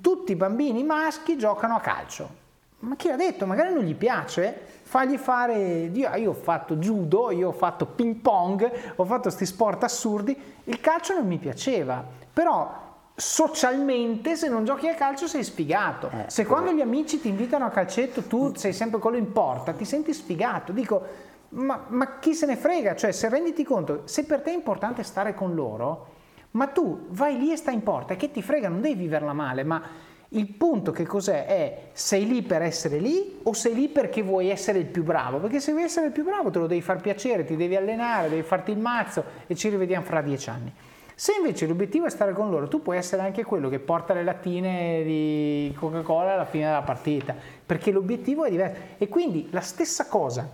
tutti 0.00 0.30
i 0.30 0.36
bambini 0.36 0.84
maschi 0.84 1.36
giocano 1.36 1.74
a 1.74 1.80
calcio. 1.80 2.46
Ma 2.80 2.94
chi 2.94 3.08
l'ha 3.08 3.16
detto? 3.16 3.44
Magari 3.44 3.74
non 3.74 3.82
gli 3.82 3.96
piace, 3.96 4.56
fagli 4.82 5.16
fare, 5.16 5.90
io, 5.92 6.14
io 6.14 6.30
ho 6.30 6.34
fatto 6.34 6.76
judo, 6.76 7.32
io 7.32 7.48
ho 7.48 7.52
fatto 7.52 7.86
ping 7.86 8.16
pong, 8.16 8.70
ho 8.94 9.04
fatto 9.04 9.22
questi 9.22 9.46
sport 9.46 9.82
assurdi, 9.82 10.36
il 10.64 10.80
calcio 10.80 11.14
non 11.14 11.26
mi 11.26 11.38
piaceva, 11.38 12.04
però 12.32 12.86
socialmente 13.16 14.36
se 14.36 14.48
non 14.48 14.64
giochi 14.64 14.86
a 14.86 14.94
calcio 14.94 15.26
sei 15.26 15.42
sfigato. 15.42 16.08
Eh, 16.08 16.30
se 16.30 16.46
quando 16.46 16.70
gli 16.70 16.80
amici 16.80 17.20
ti 17.20 17.26
invitano 17.28 17.64
a 17.64 17.70
calcetto 17.70 18.22
tu 18.22 18.54
sei 18.54 18.72
sempre 18.72 19.00
quello 19.00 19.16
in 19.16 19.32
porta, 19.32 19.72
ti 19.72 19.84
senti 19.84 20.14
sfigato. 20.14 20.70
Dico, 20.70 21.02
ma, 21.50 21.84
ma, 21.88 22.18
chi 22.20 22.32
se 22.32 22.46
ne 22.46 22.54
frega? 22.54 22.94
Cioè, 22.94 23.10
se 23.10 23.28
renditi 23.28 23.64
conto, 23.64 24.02
se 24.04 24.24
per 24.24 24.42
te 24.42 24.52
è 24.52 24.54
importante 24.54 25.02
stare 25.02 25.34
con 25.34 25.52
loro, 25.56 26.14
ma 26.52 26.68
tu 26.68 27.06
vai 27.08 27.38
lì 27.38 27.50
e 27.50 27.56
stai 27.56 27.74
in 27.74 27.82
porta, 27.82 28.14
che 28.14 28.30
ti 28.30 28.40
frega, 28.40 28.68
non 28.68 28.80
devi 28.80 28.94
viverla 28.94 29.32
male, 29.32 29.64
ma 29.64 29.82
il 30.30 30.46
punto 30.46 30.92
che 30.92 31.06
cos'è? 31.06 31.46
È 31.46 31.78
sei 31.92 32.26
lì 32.26 32.42
per 32.42 32.62
essere 32.62 32.98
lì 32.98 33.38
o 33.42 33.52
sei 33.54 33.74
lì 33.74 33.88
perché 33.88 34.22
vuoi 34.22 34.50
essere 34.50 34.78
il 34.78 34.86
più 34.86 35.02
bravo? 35.02 35.38
Perché 35.38 35.58
se 35.58 35.72
vuoi 35.72 35.84
essere 35.84 36.06
il 36.06 36.12
più 36.12 36.24
bravo 36.24 36.50
te 36.50 36.58
lo 36.58 36.66
devi 36.66 36.82
far 36.82 37.00
piacere, 37.00 37.44
ti 37.44 37.56
devi 37.56 37.76
allenare, 37.76 38.28
devi 38.28 38.42
farti 38.42 38.70
il 38.70 38.78
mazzo 38.78 39.24
e 39.46 39.54
ci 39.54 39.68
rivediamo 39.70 40.04
fra 40.04 40.20
dieci 40.20 40.50
anni. 40.50 40.72
Se 41.14 41.32
invece 41.36 41.66
l'obiettivo 41.66 42.06
è 42.06 42.10
stare 42.10 42.32
con 42.32 42.48
loro, 42.48 42.68
tu 42.68 42.80
puoi 42.80 42.96
essere 42.96 43.22
anche 43.22 43.42
quello 43.42 43.68
che 43.68 43.80
porta 43.80 44.14
le 44.14 44.22
lattine 44.22 45.02
di 45.02 45.74
Coca-Cola 45.76 46.34
alla 46.34 46.44
fine 46.44 46.66
della 46.66 46.82
partita, 46.82 47.34
perché 47.66 47.90
l'obiettivo 47.90 48.44
è 48.44 48.50
diverso. 48.50 48.80
E 48.98 49.08
quindi 49.08 49.48
la 49.50 49.60
stessa 49.60 50.06
cosa 50.06 50.48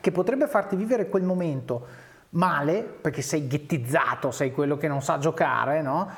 che 0.00 0.10
potrebbe 0.10 0.46
farti 0.46 0.76
vivere 0.76 1.10
quel 1.10 1.24
momento 1.24 1.86
male, 2.30 2.82
perché 2.82 3.20
sei 3.20 3.46
ghettizzato, 3.46 4.30
sei 4.30 4.52
quello 4.52 4.78
che 4.78 4.88
non 4.88 5.02
sa 5.02 5.18
giocare, 5.18 5.82
no? 5.82 6.08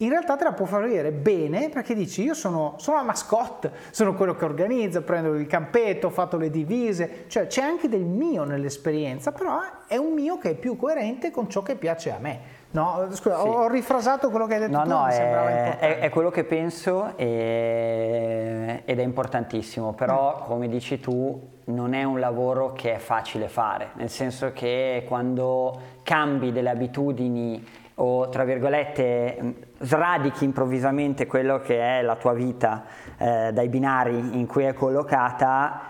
In 0.00 0.08
realtà 0.08 0.36
te 0.36 0.44
la 0.44 0.52
può 0.52 0.66
far 0.66 0.82
vedere 0.82 1.12
bene 1.12 1.68
perché 1.68 1.94
dici 1.94 2.22
io 2.22 2.34
sono, 2.34 2.74
sono, 2.78 2.96
la 2.96 3.02
mascotte, 3.02 3.70
sono 3.90 4.14
quello 4.14 4.34
che 4.34 4.44
organizza, 4.44 5.02
prendo 5.02 5.34
il 5.34 5.46
campetto, 5.46 6.06
ho 6.06 6.10
fatto 6.10 6.36
le 6.36 6.50
divise, 6.50 7.24
cioè 7.28 7.46
c'è 7.46 7.62
anche 7.62 7.88
del 7.88 8.04
mio 8.04 8.44
nell'esperienza, 8.44 9.32
però 9.32 9.58
è 9.86 9.96
un 9.96 10.12
mio 10.12 10.38
che 10.38 10.50
è 10.50 10.54
più 10.54 10.76
coerente 10.76 11.30
con 11.30 11.50
ciò 11.50 11.62
che 11.62 11.76
piace 11.76 12.12
a 12.12 12.18
me. 12.18 12.58
No, 12.72 13.08
scusa, 13.10 13.40
sì. 13.40 13.48
ho 13.48 13.68
rifrasato 13.68 14.30
quello 14.30 14.46
che 14.46 14.54
hai 14.54 14.60
detto 14.60 14.76
no, 14.76 14.82
tu, 14.84 14.88
no, 14.88 15.06
è, 15.06 15.78
è, 15.78 15.98
è, 15.98 16.08
quello 16.08 16.30
che 16.30 16.44
penso 16.44 17.16
e, 17.16 18.82
ed 18.84 18.98
è 18.98 19.02
importantissimo, 19.02 19.92
però 19.92 20.38
mm. 20.38 20.46
come 20.46 20.68
dici 20.68 21.00
tu 21.00 21.48
non 21.64 21.94
è 21.94 22.04
un 22.04 22.20
lavoro 22.20 22.72
che 22.72 22.94
è 22.94 22.98
facile 22.98 23.48
fare, 23.48 23.90
nel 23.94 24.08
senso 24.08 24.52
che 24.52 25.04
quando 25.06 25.98
cambi 26.04 26.52
delle 26.52 26.70
abitudini 26.70 27.66
o 28.02 28.28
tra 28.28 28.44
virgolette 28.44 29.54
sradichi 29.78 30.44
improvvisamente 30.44 31.26
quello 31.26 31.60
che 31.60 31.98
è 31.98 32.02
la 32.02 32.16
tua 32.16 32.32
vita 32.32 32.84
eh, 33.18 33.50
dai 33.52 33.68
binari 33.68 34.38
in 34.38 34.46
cui 34.46 34.64
è 34.64 34.72
collocata, 34.72 35.80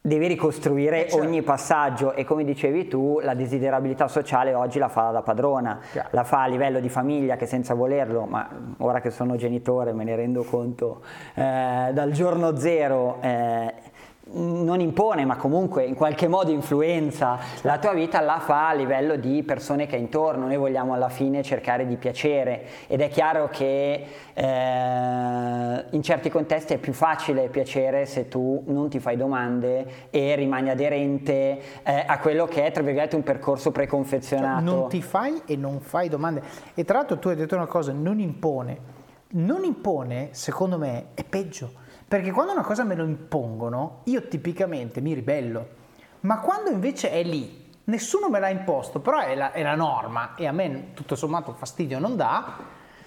devi 0.00 0.26
ricostruire 0.26 1.08
certo. 1.08 1.16
ogni 1.24 1.42
passaggio 1.42 2.12
e 2.12 2.24
come 2.24 2.44
dicevi 2.44 2.88
tu 2.88 3.20
la 3.22 3.34
desiderabilità 3.34 4.06
sociale 4.06 4.52
oggi 4.52 4.78
la 4.78 4.88
fa 4.88 5.10
da 5.10 5.22
padrona, 5.22 5.78
Chiaro. 5.90 6.08
la 6.10 6.24
fa 6.24 6.42
a 6.42 6.46
livello 6.46 6.80
di 6.80 6.88
famiglia 6.88 7.36
che 7.36 7.46
senza 7.46 7.72
volerlo, 7.74 8.26
ma 8.26 8.46
ora 8.78 9.00
che 9.00 9.10
sono 9.10 9.36
genitore 9.36 9.92
me 9.92 10.04
ne 10.04 10.16
rendo 10.16 10.42
conto, 10.42 11.02
eh, 11.34 11.90
dal 11.92 12.10
giorno 12.10 12.56
zero 12.56 13.18
eh, 13.22 13.72
non 14.34 14.80
impone, 14.80 15.24
ma 15.24 15.36
comunque 15.36 15.84
in 15.84 15.94
qualche 15.94 16.28
modo 16.28 16.50
influenza 16.50 17.38
la 17.62 17.78
tua 17.78 17.92
vita, 17.92 18.20
la 18.20 18.38
fa 18.40 18.68
a 18.68 18.72
livello 18.72 19.16
di 19.16 19.42
persone 19.42 19.86
che 19.86 19.96
hai 19.96 20.02
intorno. 20.02 20.46
Noi 20.46 20.56
vogliamo 20.56 20.94
alla 20.94 21.08
fine 21.08 21.42
cercare 21.42 21.86
di 21.86 21.96
piacere 21.96 22.66
ed 22.86 23.00
è 23.00 23.08
chiaro 23.08 23.48
che 23.48 24.06
eh, 24.34 25.84
in 25.90 26.02
certi 26.02 26.28
contesti 26.30 26.74
è 26.74 26.78
più 26.78 26.92
facile 26.92 27.48
piacere 27.48 28.06
se 28.06 28.28
tu 28.28 28.62
non 28.66 28.88
ti 28.88 28.98
fai 28.98 29.16
domande 29.16 30.08
e 30.10 30.34
rimani 30.34 30.70
aderente 30.70 31.82
eh, 31.82 32.04
a 32.06 32.18
quello 32.18 32.46
che 32.46 32.66
è, 32.66 32.72
tra 32.72 32.82
virgolette, 32.82 33.16
un 33.16 33.22
percorso 33.22 33.70
preconfezionato. 33.70 34.64
Cioè, 34.64 34.74
non 34.74 34.88
ti 34.88 35.02
fai 35.02 35.42
e 35.46 35.56
non 35.56 35.80
fai 35.80 36.08
domande. 36.08 36.42
E 36.74 36.84
tra 36.84 36.98
l'altro 36.98 37.18
tu 37.18 37.28
hai 37.28 37.36
detto 37.36 37.54
una 37.54 37.66
cosa, 37.66 37.92
non 37.92 38.18
impone. 38.18 38.92
Non 39.36 39.64
impone, 39.64 40.28
secondo 40.30 40.78
me, 40.78 41.06
è 41.14 41.24
peggio 41.24 41.82
perché 42.06 42.30
quando 42.30 42.52
una 42.52 42.62
cosa 42.62 42.84
me 42.84 42.94
lo 42.94 43.04
impongono, 43.04 44.00
io 44.04 44.28
tipicamente 44.28 45.00
mi 45.00 45.14
ribello. 45.14 45.82
Ma 46.20 46.40
quando 46.40 46.70
invece 46.70 47.10
è 47.10 47.22
lì, 47.22 47.70
nessuno 47.84 48.28
me 48.28 48.40
l'ha 48.40 48.48
imposto, 48.48 49.00
però 49.00 49.18
è 49.20 49.34
la, 49.34 49.52
è 49.52 49.62
la 49.62 49.74
norma 49.74 50.34
e 50.34 50.46
a 50.46 50.52
me 50.52 50.92
tutto 50.94 51.16
sommato 51.16 51.52
fastidio 51.52 51.98
non 51.98 52.16
dà, 52.16 52.56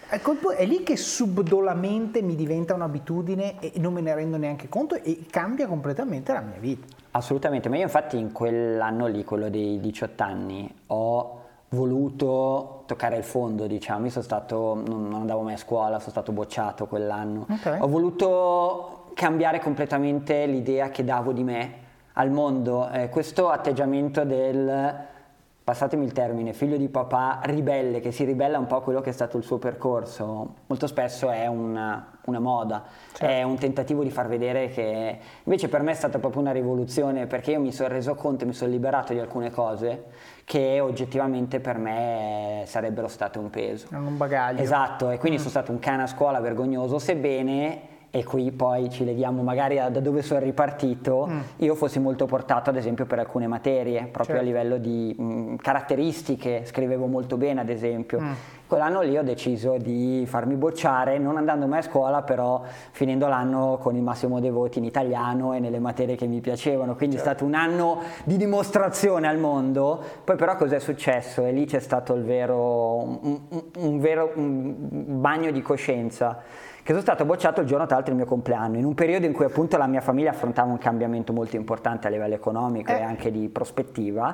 ecco, 0.10 0.52
è 0.52 0.66
lì 0.66 0.84
che 0.84 0.98
subdolamente 0.98 2.22
mi 2.22 2.36
diventa 2.36 2.74
un'abitudine 2.74 3.60
e 3.60 3.74
non 3.80 3.94
me 3.94 4.02
ne 4.02 4.14
rendo 4.14 4.38
neanche 4.38 4.70
conto 4.70 4.96
e 4.96 5.26
cambia 5.30 5.68
completamente 5.68 6.34
la 6.34 6.42
mia 6.42 6.60
vita. 6.60 6.86
Assolutamente, 7.12 7.70
ma 7.70 7.78
io 7.78 7.84
infatti 7.84 8.18
in 8.18 8.32
quell'anno 8.32 9.08
lì, 9.08 9.24
quello 9.24 9.50
dei 9.50 9.80
18 9.80 10.24
anni, 10.24 10.72
ho 10.88 11.44
voluto 11.70 12.77
toccare 12.88 13.18
il 13.18 13.24
fondo, 13.24 13.68
diciamo. 13.68 14.06
Io 14.06 14.12
sono 14.12 14.24
stato, 14.24 14.82
non, 14.84 15.14
andavo 15.14 15.42
mai 15.42 15.54
a 15.54 15.58
scuola, 15.58 16.00
sono 16.00 16.12
stato 16.12 16.32
bocciato 16.32 16.88
quell'anno. 16.88 17.46
Okay. 17.48 17.80
Ho 17.80 17.88
voluto 17.88 19.12
cambiare 19.14 19.60
completamente 19.60 20.48
l'idea 20.48 20.90
che 20.90 21.04
davo 21.04 21.32
di 21.32 21.44
me 21.44 21.74
al 22.14 22.32
mondo. 22.32 22.90
Eh, 22.90 23.10
questo 23.10 23.50
atteggiamento 23.50 24.24
del, 24.24 24.96
passatemi 25.64 26.06
il 26.06 26.14
termine, 26.14 26.54
figlio 26.54 26.78
di 26.78 26.88
papà 26.88 27.42
ribelle, 27.44 28.00
che 28.00 28.12
si 28.12 28.24
ribella 28.24 28.58
un 28.58 28.66
po' 28.68 28.78
a 28.78 28.82
quello 28.82 29.02
che 29.02 29.10
è 29.10 29.14
stato 29.14 29.38
il 29.38 29.44
suo 29.44 29.58
percorso, 29.58 30.54
molto 30.66 30.88
spesso 30.88 31.30
è 31.30 31.46
una, 31.46 32.17
una 32.28 32.40
moda, 32.40 32.84
certo. 33.14 33.26
è 33.26 33.44
un 33.44 33.58
tentativo 33.58 34.04
di 34.04 34.12
far 34.12 34.28
vedere 34.28 34.70
che 34.70 35.18
invece 35.44 35.70
per 35.70 35.82
me 35.82 35.92
è 35.92 35.96
stata 35.96 36.20
proprio 36.20 36.42
una 36.42 36.52
rivoluzione 36.52 37.26
perché 37.26 37.52
io 37.52 37.62
mi 37.62 37.72
sono 37.72 37.90
reso 37.90 38.16
conto 38.16 38.46
mi 38.46 38.54
sono 38.54 38.70
liberato 38.70 39.14
di 39.14 39.20
alcune 39.20 39.50
cose 39.50 40.06
che 40.44 40.80
oggettivamente 40.80 41.60
per 41.60 41.78
me 41.78 42.64
sarebbero 42.66 43.08
state 43.08 43.38
un 43.38 43.50
peso. 43.50 43.88
Un 43.92 44.18
bagaglio. 44.18 44.62
Esatto, 44.62 45.10
e 45.10 45.18
quindi 45.18 45.38
mm. 45.38 45.42
sono 45.42 45.52
stato 45.52 45.72
un 45.72 45.80
cane 45.80 46.04
a 46.04 46.08
scuola 46.08 46.40
vergognoso, 46.40 47.00
sebbene 47.00 47.96
e 48.18 48.24
qui 48.24 48.52
poi 48.52 48.90
ci 48.90 49.06
leghiamo 49.06 49.44
magari 49.44 49.76
da 49.76 50.00
dove 50.00 50.24
sono 50.24 50.40
ripartito, 50.40 51.28
mm. 51.30 51.40
io 51.58 51.76
fossi 51.76 52.00
molto 52.00 52.26
portato 52.26 52.72
ad 52.72 52.76
esempio 52.76 53.06
per 53.06 53.20
alcune 53.20 53.46
materie, 53.46 54.08
proprio 54.12 54.38
certo. 54.38 54.42
a 54.42 54.44
livello 54.44 54.78
di 54.80 55.16
mh, 55.16 55.24
mm, 55.24 55.56
caratteristiche, 55.58 56.64
scrivevo 56.66 57.06
molto 57.06 57.38
bene 57.38 57.62
ad 57.62 57.70
esempio. 57.70 58.20
Mm. 58.20 58.32
Quell'anno 58.66 59.02
lì 59.02 59.16
ho 59.16 59.24
deciso 59.24 59.78
di 59.78 60.26
farmi 60.28 60.56
bocciare, 60.56 61.20
non 61.20 61.38
andando 61.38 61.68
mai 61.68 61.80
a 61.80 61.82
scuola, 61.84 62.24
però 62.24 62.64
finendo 62.90 63.28
l'anno 63.28 63.78
con 63.80 63.96
il 63.96 64.02
massimo 64.02 64.40
dei 64.40 64.50
voti 64.50 64.80
in 64.80 64.84
italiano 64.84 65.54
e 65.54 65.60
nelle 65.60 65.80
materie 65.80 66.16
che 66.16 66.26
mi 66.26 66.42
piacevano, 66.42 66.96
quindi 66.96 67.18
certo. 67.18 67.30
è 67.30 67.34
stato 67.36 67.48
un 67.48 67.54
anno 67.54 68.02
di 68.24 68.36
dimostrazione 68.36 69.28
al 69.28 69.38
mondo. 69.38 70.04
Poi 70.24 70.36
però 70.36 70.56
cos'è 70.56 70.80
successo? 70.80 71.46
E 71.46 71.52
lì 71.52 71.66
c'è 71.66 71.80
stato 71.80 72.16
il 72.16 72.24
vero, 72.24 72.96
un, 72.96 73.42
un, 73.48 73.64
un 73.78 74.00
vero 74.00 74.32
un 74.34 74.76
bagno 75.22 75.52
di 75.52 75.62
coscienza 75.62 76.42
che 76.88 76.94
sono 76.94 77.04
stato 77.04 77.26
bocciato 77.26 77.60
il 77.60 77.68
giorno 77.68 77.86
tra 77.86 77.96
l'altro 77.96 78.14
del 78.14 78.24
mio 78.24 78.32
compleanno, 78.32 78.78
in 78.78 78.86
un 78.86 78.94
periodo 78.94 79.26
in 79.26 79.34
cui 79.34 79.44
appunto 79.44 79.76
la 79.76 79.88
mia 79.88 80.00
famiglia 80.00 80.30
affrontava 80.30 80.72
un 80.72 80.78
cambiamento 80.78 81.34
molto 81.34 81.58
importante 81.58 82.08
a 82.08 82.10
livello 82.10 82.34
economico 82.34 82.94
eh. 82.94 83.00
e 83.00 83.02
anche 83.02 83.30
di 83.30 83.50
prospettiva 83.50 84.34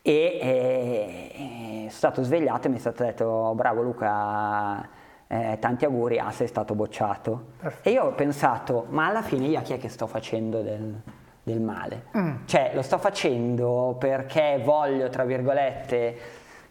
e, 0.00 0.38
e, 0.40 1.30
e, 1.34 1.78
sono 1.80 1.90
stato 1.90 2.22
svegliato 2.22 2.68
e 2.68 2.70
mi 2.70 2.76
è 2.76 2.78
stato 2.78 3.02
detto 3.02 3.26
oh, 3.26 3.54
bravo 3.54 3.82
Luca 3.82 4.88
eh, 5.26 5.58
tanti 5.60 5.84
auguri 5.84 6.18
ah 6.18 6.30
sei 6.30 6.46
stato 6.46 6.74
bocciato 6.74 7.48
Perfetto. 7.60 7.86
e 7.90 7.92
io 7.92 8.04
ho 8.04 8.12
pensato 8.12 8.86
ma 8.88 9.08
alla 9.08 9.20
fine 9.20 9.48
io 9.48 9.58
a 9.58 9.60
chi 9.60 9.74
è 9.74 9.78
che 9.78 9.90
sto 9.90 10.06
facendo 10.06 10.62
del, 10.62 11.02
del 11.42 11.60
male 11.60 12.04
mm. 12.16 12.46
cioè 12.46 12.70
lo 12.72 12.80
sto 12.80 12.96
facendo 12.96 13.94
perché 13.98 14.58
voglio 14.64 15.10
tra 15.10 15.24
virgolette 15.24 16.16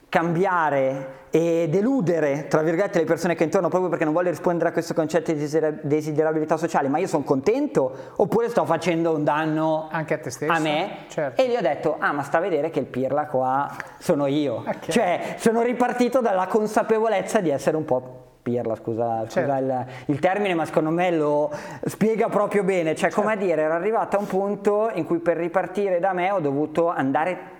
cambiare 0.10 1.18
e 1.30 1.68
deludere, 1.70 2.48
tra 2.48 2.64
virgolette, 2.64 2.98
le 3.00 3.06
persone 3.06 3.36
che 3.36 3.44
intorno 3.44 3.70
proprio 3.70 3.90
perché 3.90 4.04
non 4.04 4.14
voglio 4.14 4.32
rispondere 4.32 4.70
a 4.70 4.72
questo 4.72 4.96
concetto 4.96 5.32
di 5.32 5.48
desiderabilità 5.84 6.58
sociale, 6.58 6.88
ma 6.88 6.98
io 6.98 7.08
sono 7.08 7.24
contento 7.24 8.14
oppure 8.16 8.50
sto 8.50 8.66
facendo 8.66 9.16
un 9.16 9.24
danno 9.24 9.88
anche 9.92 10.16
a 10.16 10.18
te 10.18 10.32
stesso? 10.32 10.52
A 10.52 10.60
me? 10.60 10.90
Certo. 11.08 11.40
E 11.40 11.48
gli 11.48 11.56
ho 11.56 11.62
detto, 11.62 11.98
ah 12.00 12.12
ma 12.12 12.24
sta 12.24 12.40
a 12.40 12.42
vedere 12.42 12.72
che 12.72 12.80
il 12.80 12.88
pirla 12.88 13.28
qua 13.28 13.70
sono 14.00 14.26
io. 14.26 14.64
Okay. 14.66 14.90
Cioè 14.90 15.36
sono 15.38 15.62
ripartito 15.62 16.20
dalla 16.20 16.48
consapevolezza 16.48 17.40
di 17.42 17.52
essere 17.52 17.78
un 17.78 17.86
po' 17.86 18.24
pirla, 18.42 18.76
scusa, 18.76 19.22
scusa 19.26 19.30
certo. 19.30 19.64
il, 19.64 19.86
il, 20.08 20.20
termine, 20.20 20.56
ma 20.56 20.66
secondo 20.66 20.90
me 20.90 21.12
lo 21.12 21.52
spiega 21.86 22.30
proprio 22.30 22.64
bene. 22.64 22.96
Cioè, 22.96 23.10
certo. 23.10 23.22
come 23.22 23.34
a 23.34 23.36
dire, 23.36 23.62
ero 23.62 23.76
arrivato 23.76 24.16
a 24.16 24.20
un 24.20 24.26
punto 24.26 24.90
in 24.94 25.06
cui 25.06 25.20
per 25.20 25.38
ripartire 25.38 26.00
da 26.00 26.14
me 26.14 26.32
ho 26.32 26.40
dovuto 26.40 26.90
andare 26.90 27.58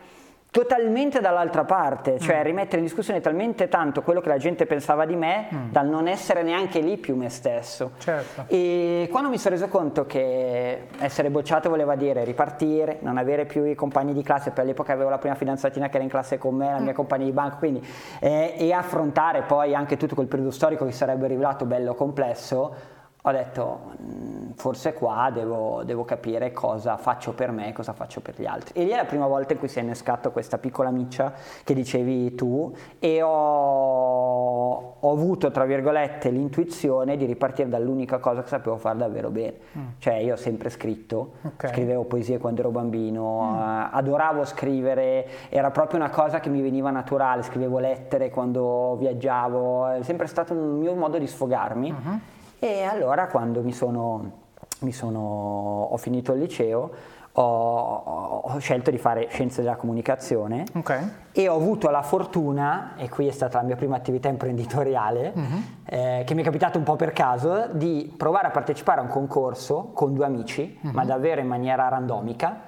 totalmente 0.52 1.20
dall'altra 1.20 1.64
parte, 1.64 2.18
cioè 2.20 2.40
mm. 2.40 2.44
rimettere 2.44 2.78
in 2.78 2.84
discussione 2.84 3.22
talmente 3.22 3.68
tanto 3.68 4.02
quello 4.02 4.20
che 4.20 4.30
la 4.30 4.38
gente 4.38 4.66
pensava 4.66 5.06
di 5.06 5.16
me 5.16 5.48
mm. 5.54 5.72
dal 5.72 5.88
non 5.88 6.08
essere 6.08 6.42
neanche 6.42 6.80
lì 6.80 6.98
più 6.98 7.16
me 7.16 7.30
stesso. 7.30 7.92
Certo. 8.00 8.46
E 8.48 9.08
quando 9.12 9.30
mi 9.30 9.38
sono 9.38 9.56
reso 9.56 9.68
conto 9.68 10.08
che 10.08 10.88
essere 11.00 11.30
bocciato 11.30 11.70
voleva 11.70 11.96
dire 11.96 12.24
ripartire, 12.24 12.98
non 13.02 13.18
avere 13.18 13.46
più 13.46 13.64
i 13.64 13.76
compagni 13.76 14.14
di 14.14 14.24
classe, 14.24 14.50
per 14.50 14.64
all'epoca 14.64 14.92
avevo 14.92 15.10
la 15.10 15.20
prima 15.20 15.36
fidanzatina 15.36 15.88
che 15.88 15.96
era 15.96 16.04
in 16.04 16.10
classe 16.10 16.40
con 16.40 16.56
me, 16.56 16.72
la 16.72 16.80
mia 16.80 16.94
mm. 16.94 16.96
compagna 16.96 17.26
di 17.26 17.32
banco, 17.32 17.58
quindi 17.58 17.86
eh, 18.20 18.56
e 18.58 18.74
affrontare 18.74 19.44
poi 19.44 19.76
anche 19.76 19.98
tutto 19.98 20.16
quel 20.16 20.28
periodo 20.28 20.50
storico 20.50 20.84
che 20.84 20.92
sarebbe 20.92 21.28
rivelato 21.28 21.66
bello 21.66 21.94
complesso, 21.94 22.98
ho 23.24 23.32
detto 23.32 23.96
mm, 24.02 24.52
forse 24.56 24.94
qua 24.94 25.30
devo, 25.34 25.84
devo, 25.84 26.06
capire 26.06 26.54
cosa 26.54 26.96
faccio 26.96 27.34
per 27.34 27.52
me 27.52 27.68
e 27.68 27.74
cosa 27.74 27.92
faccio 27.92 28.22
per 28.22 28.36
gli 28.38 28.46
altri. 28.46 28.80
E 28.80 28.86
lì 28.86 28.92
è 28.92 28.96
la 28.96 29.04
prima 29.04 29.28
volta 29.28 29.52
in 29.52 29.60
cui 29.60 29.68
si 29.68 29.80
è 29.80 29.82
innescato 29.82 30.32
questa 30.32 30.58
piccola 30.58 30.90
miccia 30.90 31.34
che 31.66 31.74
dicevi 31.74 32.34
tu 32.36 32.74
e 32.98 33.22
ho, 33.22 34.96
ho 35.00 35.12
avuto, 35.12 35.52
tra 35.52 35.66
virgolette, 35.66 36.30
l'intuizione 36.30 37.18
di 37.18 37.26
ripartire 37.26 37.68
dall'unica 37.68 38.20
cosa 38.20 38.42
che 38.42 38.48
sapevo 38.48 38.78
fare 38.78 38.98
davvero 38.98 39.30
bene. 39.30 39.58
Mm. 39.78 39.88
Cioè 39.98 40.14
io 40.16 40.36
ho 40.36 40.38
sempre 40.38 40.70
scritto, 40.70 41.34
okay. 41.42 41.72
scrivevo 41.72 42.06
poesie 42.06 42.38
quando 42.38 42.62
ero 42.62 42.70
bambino, 42.70 43.22
mm. 43.22 43.56
uh, 43.56 43.88
adoravo 43.92 44.46
scrivere, 44.46 45.28
era 45.50 45.72
proprio 45.72 46.00
una 46.00 46.10
cosa 46.10 46.40
che 46.40 46.48
mi 46.48 46.62
veniva 46.62 46.90
naturale, 46.90 47.44
scrivevo 47.44 47.80
lettere 47.80 48.30
quando 48.30 48.96
viaggiavo, 48.98 49.88
è 49.88 50.04
sempre 50.04 50.28
stato 50.28 50.54
un 50.54 50.78
mio 50.78 50.96
modo 50.96 51.18
di 51.18 51.28
sfogarmi. 51.28 51.92
Mm-hmm 51.92 52.18
e 52.60 52.84
allora 52.84 53.28
quando 53.28 53.62
mi 53.62 53.72
sono, 53.72 54.32
mi 54.80 54.92
sono, 54.92 55.88
ho 55.90 55.98
finito 55.98 56.34
il 56.34 56.40
liceo 56.42 57.18
ho, 57.34 58.42
ho, 58.44 58.58
scelto 58.60 58.92
di 58.92 58.98
fare 58.98 59.28
scienze 59.30 59.62
della 59.62 59.76
comunicazione 59.76 60.66
okay. 60.76 61.10
e 61.32 61.48
ho 61.48 61.56
avuto 61.56 61.90
la 61.90 62.02
fortuna, 62.02 62.96
e 62.98 63.08
qui 63.10 63.28
è 63.28 63.32
stata 63.32 63.60
la 63.60 63.64
mia 63.66 63.76
prima 63.76 63.96
attività 63.96 64.28
imprenditoriale, 64.30 65.32
uh-huh. 65.34 65.64
eh, 65.86 66.24
che 66.26 66.34
mi 66.34 66.42
è 66.42 66.44
capitato 66.44 66.78
un 66.78 66.84
po' 66.84 66.96
per 66.96 67.14
caso, 67.14 67.68
di 67.72 68.14
provare 68.16 68.48
a 68.48 68.52
partecipare 68.52 69.00
a 69.00 69.04
un 69.04 69.10
concorso 69.10 69.92
con 69.94 70.14
due 70.14 70.26
amici, 70.26 70.80
uh-huh. 70.82 70.92
ma 70.92 71.06
davvero 71.06 71.40
in 71.40 71.48
maniera 71.48 71.88
randomica, 71.88 72.62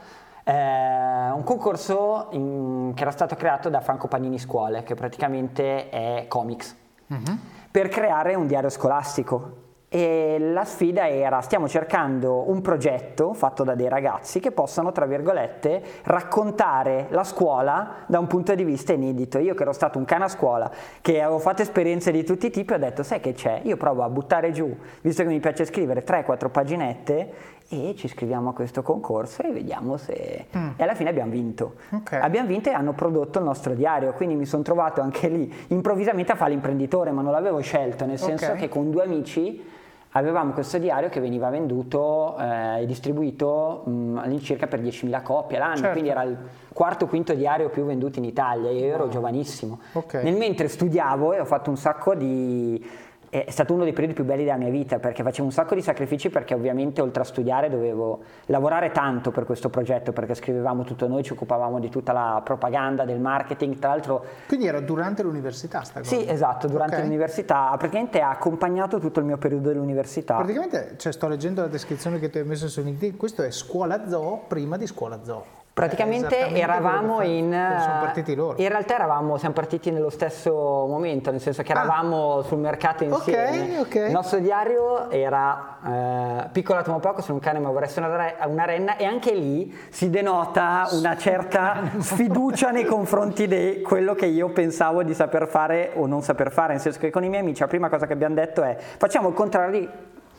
eh, 0.43 0.53
un 0.53 1.43
concorso 1.43 2.27
in, 2.31 2.91
che 2.95 3.01
era 3.01 3.11
stato 3.11 3.35
creato 3.35 3.69
da 3.69 3.81
Franco 3.81 4.07
Panini 4.07 4.39
Scuole, 4.39 4.83
che 4.83 4.95
praticamente 4.95 5.89
è 5.89 6.25
comics, 6.27 6.75
uh-huh. 7.07 7.37
per 7.69 7.89
creare 7.89 8.35
un 8.35 8.47
diario 8.47 8.69
scolastico 8.69 9.60
e 9.93 10.37
la 10.39 10.63
sfida 10.63 11.09
era 11.09 11.41
stiamo 11.41 11.67
cercando 11.67 12.49
un 12.49 12.61
progetto 12.61 13.33
fatto 13.33 13.65
da 13.65 13.75
dei 13.75 13.89
ragazzi 13.89 14.39
che 14.39 14.51
possano, 14.51 14.93
tra 14.93 15.05
virgolette, 15.05 15.83
raccontare 16.03 17.07
la 17.09 17.25
scuola 17.25 17.95
da 18.05 18.17
un 18.17 18.25
punto 18.25 18.55
di 18.55 18.63
vista 18.63 18.93
inedito. 18.93 19.37
Io 19.37 19.53
che 19.53 19.63
ero 19.63 19.73
stato 19.73 19.97
un 19.97 20.05
cane 20.05 20.23
a 20.23 20.27
scuola, 20.29 20.71
che 21.01 21.21
avevo 21.21 21.39
fatto 21.39 21.61
esperienze 21.61 22.13
di 22.13 22.23
tutti 22.23 22.45
i 22.45 22.49
tipi, 22.49 22.71
ho 22.71 22.77
detto 22.77 23.03
sai 23.03 23.19
che 23.19 23.33
c'è? 23.33 23.59
Io 23.63 23.75
provo 23.75 24.03
a 24.03 24.09
buttare 24.09 24.53
giù, 24.53 24.73
visto 25.01 25.23
che 25.23 25.27
mi 25.27 25.41
piace 25.41 25.65
scrivere 25.65 26.05
3-4 26.05 26.49
paginette 26.49 27.33
e 27.67 27.93
ci 27.97 28.05
iscriviamo 28.05 28.51
a 28.51 28.53
questo 28.53 28.83
concorso 28.83 29.43
e 29.43 29.51
vediamo 29.51 29.97
se... 29.97 30.45
Mm. 30.55 30.69
E 30.77 30.83
alla 30.83 30.95
fine 30.95 31.09
abbiamo 31.09 31.31
vinto. 31.31 31.73
Okay. 31.89 32.21
Abbiamo 32.21 32.47
vinto 32.47 32.69
e 32.69 32.71
hanno 32.71 32.93
prodotto 32.93 33.39
il 33.39 33.43
nostro 33.43 33.73
diario, 33.73 34.13
quindi 34.13 34.35
mi 34.35 34.45
sono 34.45 34.63
trovato 34.63 35.01
anche 35.01 35.27
lì 35.27 35.53
improvvisamente 35.67 36.31
a 36.31 36.35
fare 36.35 36.51
l'imprenditore, 36.51 37.11
ma 37.11 37.21
non 37.21 37.33
l'avevo 37.33 37.59
scelto, 37.59 38.05
nel 38.05 38.17
senso 38.17 38.45
okay. 38.45 38.57
che 38.57 38.69
con 38.69 38.89
due 38.89 39.03
amici 39.03 39.79
avevamo 40.11 40.51
questo 40.53 40.77
diario 40.77 41.09
che 41.09 41.19
veniva 41.19 41.49
venduto 41.49 42.37
eh, 42.37 42.81
e 42.81 42.85
distribuito 42.85 43.83
mh, 43.85 43.91
mm, 43.91 44.17
all'incirca 44.17 44.67
per 44.67 44.81
10.000 44.81 45.21
copie 45.21 45.57
l'anno, 45.57 45.75
certo. 45.75 45.91
quindi 45.91 46.09
era 46.09 46.23
il 46.23 46.37
quarto 46.73 47.05
o 47.05 47.07
quinto 47.07 47.33
diario 47.33 47.69
più 47.69 47.85
venduto 47.85 48.19
in 48.19 48.25
Italia, 48.25 48.71
io 48.71 48.85
ero 48.85 49.03
wow. 49.03 49.11
giovanissimo. 49.11 49.79
Okay. 49.93 50.23
Nel 50.23 50.35
mentre 50.35 50.67
studiavo 50.67 51.33
e 51.33 51.39
ho 51.39 51.45
fatto 51.45 51.69
un 51.69 51.77
sacco 51.77 52.15
di 52.15 52.83
è 53.31 53.49
stato 53.49 53.73
uno 53.73 53.85
dei 53.85 53.93
periodi 53.93 54.13
più 54.13 54.25
belli 54.25 54.43
della 54.43 54.57
mia 54.57 54.69
vita 54.69 54.99
perché 54.99 55.23
facevo 55.23 55.47
un 55.47 55.53
sacco 55.53 55.73
di 55.73 55.81
sacrifici 55.81 56.29
perché 56.29 56.53
ovviamente 56.53 56.99
oltre 56.99 57.21
a 57.21 57.25
studiare 57.25 57.69
dovevo 57.69 58.19
lavorare 58.47 58.91
tanto 58.91 59.31
per 59.31 59.45
questo 59.45 59.69
progetto 59.69 60.11
perché 60.11 60.33
scrivevamo 60.33 60.83
tutto 60.83 61.07
noi, 61.07 61.23
ci 61.23 61.31
occupavamo 61.31 61.79
di 61.79 61.87
tutta 61.87 62.11
la 62.11 62.41
propaganda, 62.43 63.05
del 63.05 63.21
marketing, 63.21 63.79
tra 63.79 63.91
l'altro... 63.91 64.25
Quindi 64.47 64.67
era 64.67 64.81
durante 64.81 65.23
l'università 65.23 65.81
sta 65.81 66.01
cosa? 66.01 66.13
Sì, 66.13 66.27
esatto, 66.27 66.67
durante 66.67 66.95
okay. 66.95 67.05
l'università, 67.05 67.73
praticamente 67.77 68.19
ha 68.19 68.31
accompagnato 68.31 68.99
tutto 68.99 69.21
il 69.21 69.25
mio 69.25 69.37
periodo 69.37 69.69
dell'università. 69.69 70.35
Praticamente, 70.35 70.95
cioè, 70.97 71.13
sto 71.13 71.29
leggendo 71.29 71.61
la 71.61 71.67
descrizione 71.67 72.19
che 72.19 72.29
tu 72.29 72.37
hai 72.37 72.43
messo 72.43 72.67
su 72.67 72.81
LinkedIn, 72.81 73.15
questo 73.15 73.43
è 73.43 73.51
scuola 73.51 74.09
zoo 74.09 74.43
prima 74.45 74.75
di 74.75 74.87
scuola 74.87 75.23
zoo. 75.23 75.60
Praticamente 75.81 76.53
eravamo 76.53 77.23
in... 77.23 77.49
Sono 77.49 77.99
partiti 78.01 78.35
loro. 78.35 78.61
In 78.61 78.69
realtà 78.69 78.93
eravamo, 78.93 79.37
siamo 79.37 79.55
partiti 79.55 79.89
nello 79.89 80.11
stesso 80.11 80.51
momento, 80.53 81.31
nel 81.31 81.41
senso 81.41 81.63
che 81.63 81.71
ah. 81.73 81.79
eravamo 81.79 82.37
ah. 82.37 82.43
sul 82.43 82.59
mercato 82.59 83.03
insieme. 83.03 83.49
Okay, 83.49 83.77
okay. 83.79 84.05
Il 84.05 84.11
nostro 84.11 84.37
diario 84.37 85.09
era 85.09 85.77
eh, 85.83 86.49
Piccolo 86.51 86.77
atomo 86.77 86.99
poco, 86.99 87.21
sono 87.21 87.35
un 87.35 87.39
cane 87.39 87.57
ma 87.57 87.69
vorrei 87.69 87.87
essere 87.87 88.05
una, 88.05 88.31
una 88.45 88.65
renna 88.65 88.95
e 88.95 89.05
anche 89.05 89.33
lì 89.33 89.75
si 89.89 90.11
denota 90.11 90.87
una 90.91 91.17
certa 91.17 91.81
sfiducia 91.97 92.69
nei 92.69 92.85
confronti 92.85 93.47
di 93.47 93.81
quello 93.81 94.13
che 94.13 94.27
io 94.27 94.49
pensavo 94.49 95.01
di 95.01 95.15
saper 95.15 95.47
fare 95.47 95.93
o 95.95 96.05
non 96.05 96.21
saper 96.21 96.51
fare, 96.51 96.73
nel 96.73 96.81
senso 96.81 96.99
che 96.99 97.09
con 97.09 97.23
i 97.23 97.29
miei 97.29 97.41
amici 97.41 97.61
la 97.61 97.67
prima 97.67 97.89
cosa 97.89 98.05
che 98.05 98.13
abbiamo 98.13 98.35
detto 98.35 98.61
è 98.61 98.77
facciamo 98.77 99.29
il 99.29 99.33
contrario 99.33 99.79
di 99.79 99.89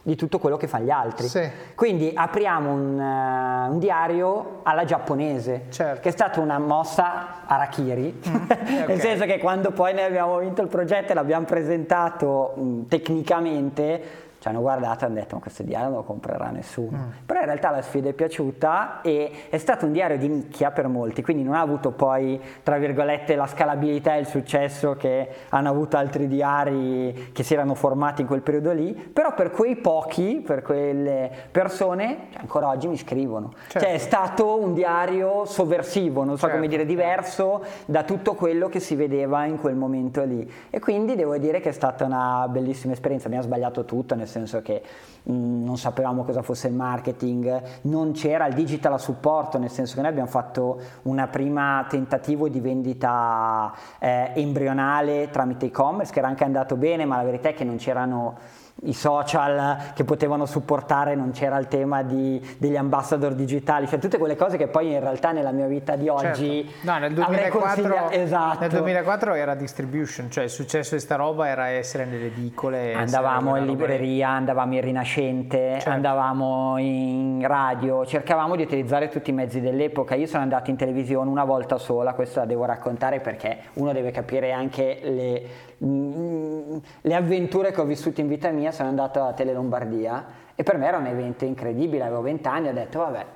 di 0.02 0.16
tutto 0.16 0.38
quello 0.38 0.56
che 0.56 0.66
fanno 0.66 0.84
gli 0.84 0.90
altri. 0.90 1.28
Sì. 1.28 1.48
Quindi 1.74 2.10
apriamo 2.14 2.72
un, 2.72 2.98
uh, 2.98 3.72
un, 3.72 3.78
diario 3.78 4.60
alla 4.64 4.84
giapponese, 4.84 5.66
certo. 5.70 6.00
che 6.00 6.08
è 6.08 6.12
stata 6.12 6.40
una 6.40 6.58
mossa 6.58 7.46
arakiri, 7.46 8.20
mm, 8.28 8.34
okay. 8.50 8.86
nel 8.86 9.00
senso 9.00 9.24
che 9.24 9.38
quando 9.38 9.70
poi 9.70 9.94
ne 9.94 10.04
abbiamo 10.04 10.38
vinto 10.38 10.60
il 10.62 10.68
progetto 10.68 11.12
e 11.12 11.14
l'abbiamo 11.14 11.44
presentato 11.44 12.54
mh, 12.56 12.62
mm, 12.62 12.82
tecnicamente, 12.88 14.02
ci 14.42 14.48
hanno 14.48 14.60
guardato 14.60 15.04
e 15.04 15.06
hanno 15.06 15.14
detto 15.14 15.36
ma 15.36 15.40
questo 15.40 15.62
diario 15.62 15.86
non 15.86 15.98
lo 15.98 16.02
comprerà 16.02 16.50
nessuno. 16.50 16.96
Mm. 16.96 17.10
Però 17.26 17.38
in 17.38 17.46
realtà 17.46 17.70
la 17.70 17.80
sfida 17.80 18.08
è 18.08 18.12
piaciuta 18.12 19.00
e 19.00 19.30
è 19.48 19.56
stato 19.56 19.86
un 19.86 19.92
diario 19.92 20.18
di 20.18 20.26
nicchia 20.26 20.72
per 20.72 20.88
molti, 20.88 21.22
quindi 21.22 21.44
non 21.44 21.54
ha 21.54 21.60
avuto 21.60 21.92
poi, 21.92 22.40
tra 22.64 22.76
virgolette, 22.78 23.36
la 23.36 23.46
scalabilità 23.46 24.16
e 24.16 24.18
il 24.18 24.26
successo 24.26 24.96
che 24.96 25.28
hanno 25.50 25.68
avuto 25.68 25.96
altri 25.96 26.26
diari 26.26 27.30
che 27.32 27.44
si 27.44 27.54
erano 27.54 27.76
formati 27.76 28.22
in 28.22 28.26
quel 28.26 28.40
periodo 28.40 28.72
lì, 28.72 28.92
però 28.92 29.32
per 29.32 29.52
quei 29.52 29.76
pochi, 29.76 30.42
per 30.44 30.62
quelle 30.62 31.30
persone, 31.52 32.26
ancora 32.36 32.68
oggi 32.68 32.88
mi 32.88 32.96
scrivono. 32.96 33.52
Certo. 33.68 33.78
Cioè 33.78 33.94
è 33.94 33.98
stato 33.98 34.60
un 34.60 34.74
diario 34.74 35.44
sovversivo, 35.44 36.24
non 36.24 36.34
so 36.34 36.46
certo. 36.46 36.56
come 36.56 36.66
dire, 36.66 36.84
diverso 36.84 37.62
da 37.86 38.02
tutto 38.02 38.34
quello 38.34 38.68
che 38.68 38.80
si 38.80 38.96
vedeva 38.96 39.44
in 39.44 39.60
quel 39.60 39.76
momento 39.76 40.24
lì. 40.24 40.50
E 40.68 40.80
quindi 40.80 41.14
devo 41.14 41.38
dire 41.38 41.60
che 41.60 41.68
è 41.68 41.72
stata 41.72 42.04
una 42.04 42.48
bellissima 42.48 42.92
esperienza, 42.92 43.26
abbiamo 43.26 43.44
sbagliato 43.44 43.84
tutto, 43.84 44.16
nel 44.16 44.30
senso 44.32 44.62
che 44.62 44.82
mh, 45.22 45.32
mm, 45.32 45.64
non 45.64 45.78
sapevamo 45.78 46.24
cosa 46.24 46.42
fosse 46.42 46.68
il 46.68 46.74
marketing, 46.74 47.62
non 47.82 48.12
c'era 48.12 48.46
il 48.46 48.54
digital 48.54 48.94
a 48.94 48.98
supporto, 48.98 49.58
nel 49.58 49.70
senso 49.70 49.94
che 49.94 50.00
noi 50.00 50.10
abbiamo 50.10 50.28
fatto 50.28 50.80
una 51.02 51.28
prima 51.28 51.86
tentativo 51.88 52.48
di 52.48 52.60
vendita 52.60 53.72
eh, 54.00 54.32
embrionale 54.34 55.30
tramite 55.30 55.66
e-commerce 55.66 56.12
che 56.12 56.18
era 56.18 56.28
anche 56.28 56.44
andato 56.44 56.76
bene, 56.76 57.04
ma 57.04 57.16
la 57.16 57.24
verità 57.24 57.50
è 57.50 57.54
che 57.54 57.64
non 57.64 57.76
c'erano 57.76 58.60
i 58.84 58.94
social 58.94 59.92
che 59.94 60.04
potevano 60.04 60.46
supportare, 60.46 61.14
non 61.14 61.30
c'era 61.30 61.58
il 61.58 61.68
tema 61.68 62.02
di, 62.02 62.40
degli 62.58 62.76
ambassador 62.76 63.34
digitali, 63.34 63.86
cioè 63.86 63.98
tutte 63.98 64.18
quelle 64.18 64.36
cose 64.36 64.56
che 64.56 64.66
poi 64.66 64.92
in 64.92 65.00
realtà 65.00 65.30
nella 65.30 65.52
mia 65.52 65.66
vita 65.66 65.94
di 65.94 66.08
oggi 66.08 66.64
certo. 66.64 66.90
no, 66.90 66.98
nel 66.98 67.12
2004, 67.12 68.10
esatto. 68.10 68.58
nel 68.60 68.70
2004 68.70 69.34
era 69.34 69.54
distribution, 69.54 70.30
cioè 70.30 70.44
il 70.44 70.50
successo 70.50 70.94
di 70.94 71.00
sta 71.00 71.16
roba 71.16 71.46
era 71.48 71.68
essere 71.68 72.04
nelle 72.04 72.26
edicole. 72.26 72.94
Andavamo 72.94 73.56
in 73.56 73.66
libreria, 73.66 74.30
andavamo 74.30 74.74
in 74.74 74.80
Rinascente, 74.80 75.58
certo. 75.74 75.90
andavamo 75.90 76.76
in 76.78 77.44
radio, 77.46 78.04
cercavamo 78.04 78.56
di 78.56 78.62
utilizzare 78.62 79.08
tutti 79.08 79.30
i 79.30 79.32
mezzi 79.32 79.60
dell'epoca. 79.60 80.16
Io 80.16 80.26
sono 80.26 80.42
andato 80.42 80.70
in 80.70 80.76
televisione 80.76 81.30
una 81.30 81.44
volta 81.44 81.78
sola, 81.78 82.14
questo 82.14 82.40
la 82.40 82.46
devo 82.46 82.64
raccontare 82.64 83.20
perché 83.20 83.58
uno 83.74 83.92
deve 83.92 84.10
capire 84.10 84.50
anche 84.50 84.98
le, 85.02 85.70
Mm, 85.84 86.76
le 87.00 87.14
avventure 87.14 87.72
che 87.72 87.80
ho 87.80 87.84
vissuto 87.84 88.20
in 88.20 88.28
vita 88.28 88.48
mia 88.50 88.61
sono 88.70 88.88
andato 88.88 89.24
a 89.24 89.32
Tele 89.32 89.52
Lombardia 89.52 90.24
e 90.54 90.62
per 90.62 90.76
me 90.76 90.86
era 90.86 90.98
un 90.98 91.06
evento 91.06 91.44
incredibile, 91.44 92.04
avevo 92.04 92.20
vent'anni, 92.20 92.68
ho 92.68 92.72
detto 92.72 92.98
vabbè, 93.00 93.26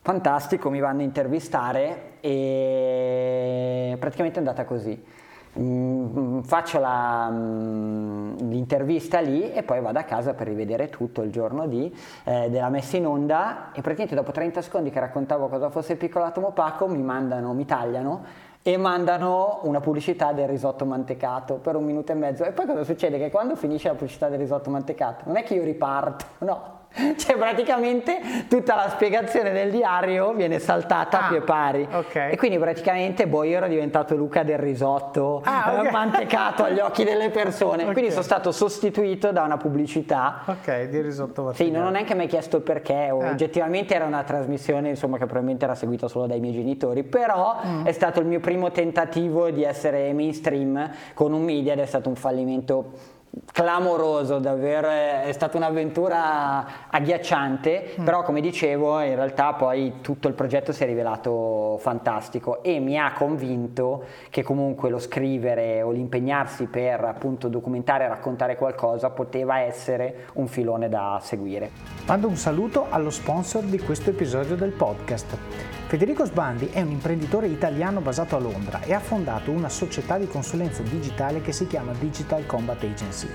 fantastico, 0.00 0.70
mi 0.70 0.80
vanno 0.80 1.00
a 1.00 1.04
intervistare 1.04 2.14
e 2.20 3.96
praticamente 3.98 4.36
è 4.36 4.38
andata 4.38 4.64
così. 4.64 5.22
Mm, 5.56 6.40
faccio 6.40 6.80
la, 6.80 7.28
mm, 7.30 8.38
l'intervista 8.50 9.20
lì 9.20 9.52
e 9.52 9.62
poi 9.62 9.80
vado 9.80 10.00
a 10.00 10.02
casa 10.02 10.34
per 10.34 10.48
rivedere 10.48 10.90
tutto 10.90 11.22
il 11.22 11.30
giorno 11.30 11.68
di, 11.68 11.94
eh, 12.24 12.50
della 12.50 12.68
messa 12.70 12.96
in 12.96 13.06
onda 13.06 13.68
e 13.70 13.80
praticamente 13.80 14.16
dopo 14.16 14.32
30 14.32 14.62
secondi 14.62 14.90
che 14.90 14.98
raccontavo 14.98 15.46
cosa 15.46 15.70
fosse 15.70 15.92
il 15.92 15.98
piccolo 15.98 16.24
atomo 16.24 16.48
opaco 16.48 16.88
mi 16.88 17.02
mandano, 17.02 17.52
mi 17.52 17.64
tagliano 17.66 18.24
e 18.66 18.78
mandano 18.78 19.60
una 19.64 19.80
pubblicità 19.80 20.32
del 20.32 20.48
risotto 20.48 20.86
mantecato 20.86 21.56
per 21.56 21.76
un 21.76 21.84
minuto 21.84 22.12
e 22.12 22.14
mezzo 22.14 22.44
e 22.44 22.52
poi 22.52 22.64
cosa 22.64 22.82
succede? 22.82 23.18
Che 23.18 23.30
quando 23.30 23.56
finisce 23.56 23.88
la 23.88 23.94
pubblicità 23.94 24.30
del 24.30 24.38
risotto 24.38 24.70
mantecato 24.70 25.24
non 25.26 25.36
è 25.36 25.42
che 25.42 25.52
io 25.52 25.62
riparto, 25.62 26.24
no, 26.46 26.73
cioè 27.16 27.36
praticamente 27.36 28.46
tutta 28.48 28.76
la 28.76 28.88
spiegazione 28.88 29.52
del 29.52 29.70
diario 29.70 30.32
viene 30.32 30.58
saltata 30.58 31.20
ah, 31.20 31.24
a 31.26 31.28
pie 31.28 31.40
pari 31.40 31.88
okay. 31.90 32.32
e 32.32 32.36
quindi 32.36 32.58
praticamente 32.58 33.26
io 33.44 33.56
ero 33.56 33.66
diventato 33.66 34.14
Luca 34.14 34.42
del 34.44 34.58
risotto 34.58 35.42
ah, 35.44 35.74
okay. 35.76 35.90
mantecato 35.90 36.64
agli 36.64 36.78
occhi 36.78 37.02
delle 37.02 37.30
persone 37.30 37.82
okay. 37.82 37.92
quindi 37.92 38.10
sono 38.10 38.22
stato 38.22 38.52
sostituito 38.52 39.32
da 39.32 39.42
una 39.42 39.56
pubblicità 39.56 40.42
ok 40.46 40.84
di 40.84 41.00
risotto 41.00 41.42
mantecato 41.42 41.54
sì 41.54 41.70
non 41.70 41.84
ho 41.84 41.90
neanche 41.90 42.14
mai 42.14 42.28
chiesto 42.28 42.58
il 42.58 42.62
perché 42.62 43.06
eh. 43.06 43.10
oggettivamente 43.10 43.94
era 43.94 44.04
una 44.04 44.22
trasmissione 44.22 44.90
insomma 44.90 45.16
che 45.16 45.24
probabilmente 45.24 45.64
era 45.64 45.74
seguita 45.74 46.06
solo 46.06 46.26
dai 46.26 46.38
miei 46.38 46.52
genitori 46.54 47.02
però 47.02 47.60
mm. 47.64 47.86
è 47.86 47.92
stato 47.92 48.20
il 48.20 48.26
mio 48.26 48.40
primo 48.40 48.70
tentativo 48.70 49.50
di 49.50 49.64
essere 49.64 50.12
mainstream 50.12 50.90
con 51.12 51.32
un 51.32 51.42
media 51.42 51.72
ed 51.72 51.80
è 51.80 51.86
stato 51.86 52.08
un 52.08 52.16
fallimento 52.16 53.13
clamoroso, 53.52 54.38
davvero 54.38 54.88
è 54.88 55.30
stata 55.32 55.56
un'avventura 55.56 56.88
agghiacciante, 56.90 57.94
mm. 58.00 58.04
però 58.04 58.22
come 58.22 58.40
dicevo 58.40 59.00
in 59.00 59.14
realtà 59.14 59.52
poi 59.54 59.94
tutto 60.00 60.28
il 60.28 60.34
progetto 60.34 60.72
si 60.72 60.82
è 60.82 60.86
rivelato 60.86 61.78
fantastico 61.78 62.62
e 62.62 62.78
mi 62.78 62.98
ha 62.98 63.12
convinto 63.12 64.04
che 64.30 64.42
comunque 64.42 64.90
lo 64.90 64.98
scrivere 64.98 65.82
o 65.82 65.90
l'impegnarsi 65.90 66.66
per 66.66 67.04
appunto 67.04 67.48
documentare 67.48 68.04
e 68.04 68.08
raccontare 68.08 68.56
qualcosa 68.56 69.10
poteva 69.10 69.60
essere 69.60 70.26
un 70.34 70.46
filone 70.46 70.88
da 70.88 71.18
seguire. 71.22 71.70
Mando 72.06 72.28
un 72.28 72.36
saluto 72.36 72.86
allo 72.90 73.10
sponsor 73.10 73.62
di 73.64 73.78
questo 73.78 74.10
episodio 74.10 74.56
del 74.56 74.72
podcast. 74.72 75.83
Federico 75.94 76.24
Sbandi 76.24 76.70
è 76.72 76.80
un 76.80 76.90
imprenditore 76.90 77.46
italiano 77.46 78.00
basato 78.00 78.34
a 78.34 78.40
Londra 78.40 78.80
e 78.80 78.92
ha 78.92 78.98
fondato 78.98 79.52
una 79.52 79.68
società 79.68 80.18
di 80.18 80.26
consulenza 80.26 80.82
digitale 80.82 81.40
che 81.40 81.52
si 81.52 81.68
chiama 81.68 81.92
Digital 81.92 82.46
Combat 82.46 82.82
Agency. 82.82 83.28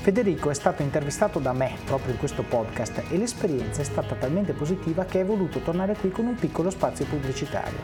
Federico 0.00 0.50
è 0.50 0.54
stato 0.54 0.82
intervistato 0.82 1.38
da 1.38 1.52
me 1.52 1.76
proprio 1.84 2.14
in 2.14 2.18
questo 2.18 2.42
podcast 2.42 3.04
e 3.08 3.16
l'esperienza 3.16 3.82
è 3.82 3.84
stata 3.84 4.16
talmente 4.16 4.52
positiva 4.52 5.04
che 5.04 5.20
è 5.20 5.24
voluto 5.24 5.60
tornare 5.60 5.94
qui 5.94 6.10
con 6.10 6.26
un 6.26 6.34
piccolo 6.34 6.70
spazio 6.70 7.04
pubblicitario. 7.04 7.78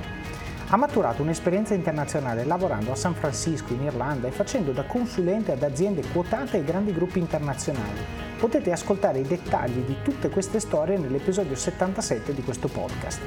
Ha 0.70 0.76
maturato 0.76 1.22
un'esperienza 1.22 1.74
internazionale 1.74 2.42
lavorando 2.42 2.90
a 2.90 2.96
San 2.96 3.14
Francisco 3.14 3.72
in 3.72 3.84
Irlanda 3.84 4.26
e 4.26 4.32
facendo 4.32 4.72
da 4.72 4.82
consulente 4.82 5.52
ad 5.52 5.62
aziende 5.62 6.02
quotate 6.12 6.58
e 6.58 6.64
grandi 6.64 6.92
gruppi 6.92 7.20
internazionali. 7.20 8.27
Potete 8.38 8.70
ascoltare 8.70 9.18
i 9.18 9.26
dettagli 9.26 9.80
di 9.80 9.96
tutte 10.00 10.28
queste 10.28 10.60
storie 10.60 10.96
nell'episodio 10.96 11.56
77 11.56 12.32
di 12.32 12.42
questo 12.44 12.68
podcast. 12.68 13.20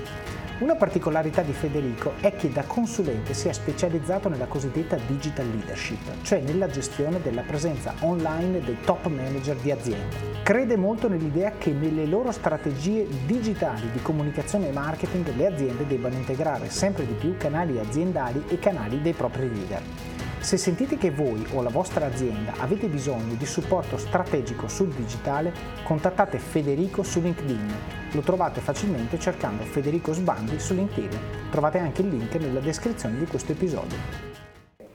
Una 0.59 0.75
particolarità 0.75 1.41
di 1.41 1.51
Federico 1.51 2.13
è 2.21 2.33
che 2.33 2.49
da 2.49 2.63
consulente 2.63 3.33
si 3.33 3.49
è 3.49 3.51
specializzato 3.51 4.29
nella 4.29 4.45
cosiddetta 4.45 4.95
digital 5.07 5.49
leadership, 5.49 6.21
cioè 6.21 6.39
nella 6.39 6.67
gestione 6.67 7.21
della 7.21 7.41
presenza 7.41 7.93
online 7.99 8.61
dei 8.61 8.77
top 8.85 9.07
manager 9.07 9.57
di 9.57 9.71
aziende. 9.71 10.15
Crede 10.43 10.77
molto 10.77 11.09
nell'idea 11.09 11.51
che 11.57 11.71
nelle 11.71 12.05
loro 12.05 12.31
strategie 12.31 13.05
digitali 13.25 13.91
di 13.91 14.01
comunicazione 14.01 14.69
e 14.69 14.71
marketing 14.71 15.35
le 15.35 15.47
aziende 15.47 15.85
debbano 15.85 16.15
integrare 16.15 16.69
sempre 16.69 17.05
di 17.05 17.13
più 17.15 17.35
canali 17.35 17.77
aziendali 17.79 18.45
e 18.47 18.59
canali 18.59 19.01
dei 19.01 19.13
propri 19.13 19.51
leader. 19.53 20.10
Se 20.41 20.57
sentite 20.57 20.97
che 20.97 21.11
voi 21.11 21.45
o 21.53 21.61
la 21.61 21.69
vostra 21.69 22.07
azienda 22.07 22.53
avete 22.57 22.87
bisogno 22.87 23.35
di 23.35 23.45
supporto 23.45 23.95
strategico 23.97 24.67
sul 24.67 24.89
digitale, 24.89 25.53
contattate 25.83 26.39
Federico 26.39 27.03
su 27.03 27.21
LinkedIn. 27.21 27.73
Lo 28.13 28.21
trovate 28.21 28.59
facilmente 28.59 29.19
cercando 29.19 29.61
Federico 29.63 30.13
Sbandi 30.13 30.59
su 30.59 30.73
LinkedIn. 30.73 31.19
Trovate 31.51 31.77
anche 31.77 32.01
il 32.01 32.09
link 32.09 32.33
nella 32.35 32.59
descrizione 32.59 33.19
di 33.19 33.27
questo 33.27 33.51
episodio. 33.51 33.95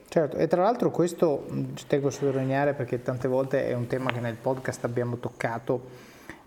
Certo, 0.08 0.36
e 0.36 0.48
tra 0.48 0.62
l'altro 0.62 0.90
questo 0.90 1.46
ci 1.74 1.86
tengo 1.86 2.08
a 2.08 2.10
sottolineare 2.10 2.74
perché 2.74 3.00
tante 3.00 3.28
volte 3.28 3.68
è 3.68 3.72
un 3.72 3.86
tema 3.86 4.10
che 4.10 4.18
nel 4.20 4.36
podcast 4.36 4.82
abbiamo 4.84 5.18
toccato 5.18 5.80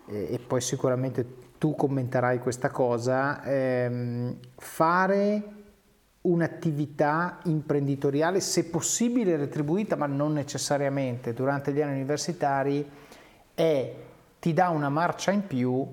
e 0.04 0.38
poi 0.46 0.60
sicuramente 0.60 1.24
tu 1.56 1.74
commenterai 1.74 2.38
questa 2.38 2.68
cosa. 2.68 3.42
Ehm, 3.44 4.36
fare 4.56 5.58
un'attività 6.22 7.38
imprenditoriale, 7.44 8.40
se 8.40 8.66
possibile 8.66 9.36
retribuita, 9.36 9.96
ma 9.96 10.06
non 10.06 10.32
necessariamente 10.32 11.32
durante 11.32 11.72
gli 11.72 11.80
anni 11.80 11.94
universitari, 11.94 12.88
è, 13.54 13.94
ti 14.38 14.52
dà 14.52 14.68
una 14.68 14.88
marcia 14.88 15.30
in 15.30 15.46
più 15.46 15.86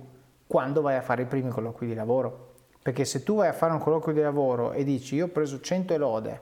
quando 0.46 0.82
vai 0.82 0.96
a 0.96 1.02
fare 1.02 1.24
i 1.24 1.26
primi 1.26 1.50
colloqui 1.50 1.88
di 1.88 1.94
lavoro. 1.94 2.46
Perché 2.82 3.06
se 3.06 3.24
tu 3.24 3.36
vai 3.36 3.50
a 3.50 3.54
fare 3.54 3.74
un 3.74 3.80
colloquio 3.80 4.16
di 4.16 4.22
lavoro 4.22 4.72
e 4.72 4.84
dici 4.84 5.16
io 5.16 5.26
ho 5.26 5.30
preso 5.30 5.60
100 5.60 5.98
lode, 5.98 6.42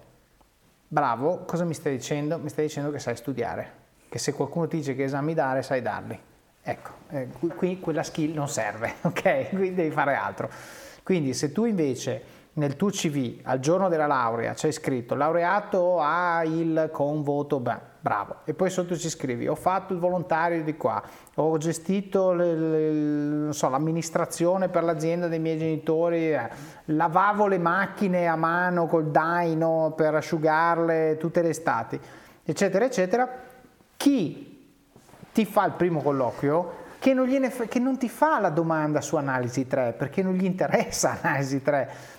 bravo, 0.87 1.43
cosa 1.45 1.63
mi 1.63 1.73
stai 1.73 1.95
dicendo? 1.95 2.37
Mi 2.37 2.49
stai 2.49 2.65
dicendo 2.65 2.91
che 2.91 2.99
sai 2.99 3.15
studiare, 3.15 3.71
che 4.09 4.19
se 4.19 4.33
qualcuno 4.33 4.67
ti 4.67 4.77
dice 4.77 4.95
che 4.95 5.03
esami 5.03 5.33
dare, 5.33 5.63
sai 5.63 5.81
darli. 5.81 6.19
Ecco, 6.61 6.91
eh, 7.09 7.27
qui 7.55 7.79
quella 7.79 8.03
skill 8.03 8.33
non 8.33 8.47
serve, 8.47 8.95
ok? 9.01 9.49
Quindi 9.49 9.73
devi 9.73 9.91
fare 9.91 10.15
altro. 10.15 10.49
Quindi 11.03 11.33
se 11.33 11.51
tu 11.51 11.65
invece 11.65 12.34
nel 12.57 12.75
tuo 12.77 12.89
CV 12.89 13.39
al 13.43 13.59
giorno 13.59 13.89
della 13.89 14.07
laurea 14.07 14.53
c'è 14.53 14.71
scritto 14.71 15.13
laureato 15.15 15.99
a 15.99 16.43
il 16.45 16.89
con 16.91 17.21
voto, 17.21 17.59
beh, 17.59 17.79
bravo, 17.99 18.37
e 18.45 18.53
poi 18.53 18.69
sotto 18.69 18.95
ci 18.95 19.09
scrivi 19.09 19.47
ho 19.47 19.55
fatto 19.55 19.91
il 19.91 19.99
volontario 19.99 20.63
di 20.63 20.77
qua, 20.77 21.03
ho 21.35 21.57
gestito 21.57 22.31
le, 22.31 22.55
le, 22.55 23.53
so, 23.53 23.67
l'amministrazione 23.67 24.69
per 24.69 24.83
l'azienda 24.83 25.27
dei 25.27 25.39
miei 25.39 25.57
genitori, 25.57 26.31
eh, 26.31 26.49
lavavo 26.85 27.47
le 27.47 27.57
macchine 27.57 28.27
a 28.27 28.37
mano 28.37 28.87
col 28.87 29.07
daino 29.07 29.93
per 29.95 30.15
asciugarle 30.15 31.17
tutte 31.17 31.41
le 31.41 31.49
estati, 31.49 31.99
eccetera, 32.43 32.85
eccetera. 32.85 33.29
Chi 33.97 34.77
ti 35.33 35.45
fa 35.45 35.65
il 35.65 35.73
primo 35.73 36.01
colloquio? 36.01 36.83
Che 36.99 37.13
non, 37.13 37.27
gliene, 37.27 37.49
che 37.49 37.79
non 37.79 37.97
ti 37.97 38.07
fa 38.07 38.39
la 38.39 38.49
domanda 38.49 39.01
su 39.01 39.15
analisi 39.17 39.67
3 39.67 39.93
perché 39.97 40.23
non 40.23 40.33
gli 40.33 40.45
interessa 40.45 41.17
analisi 41.21 41.61
3 41.61 42.14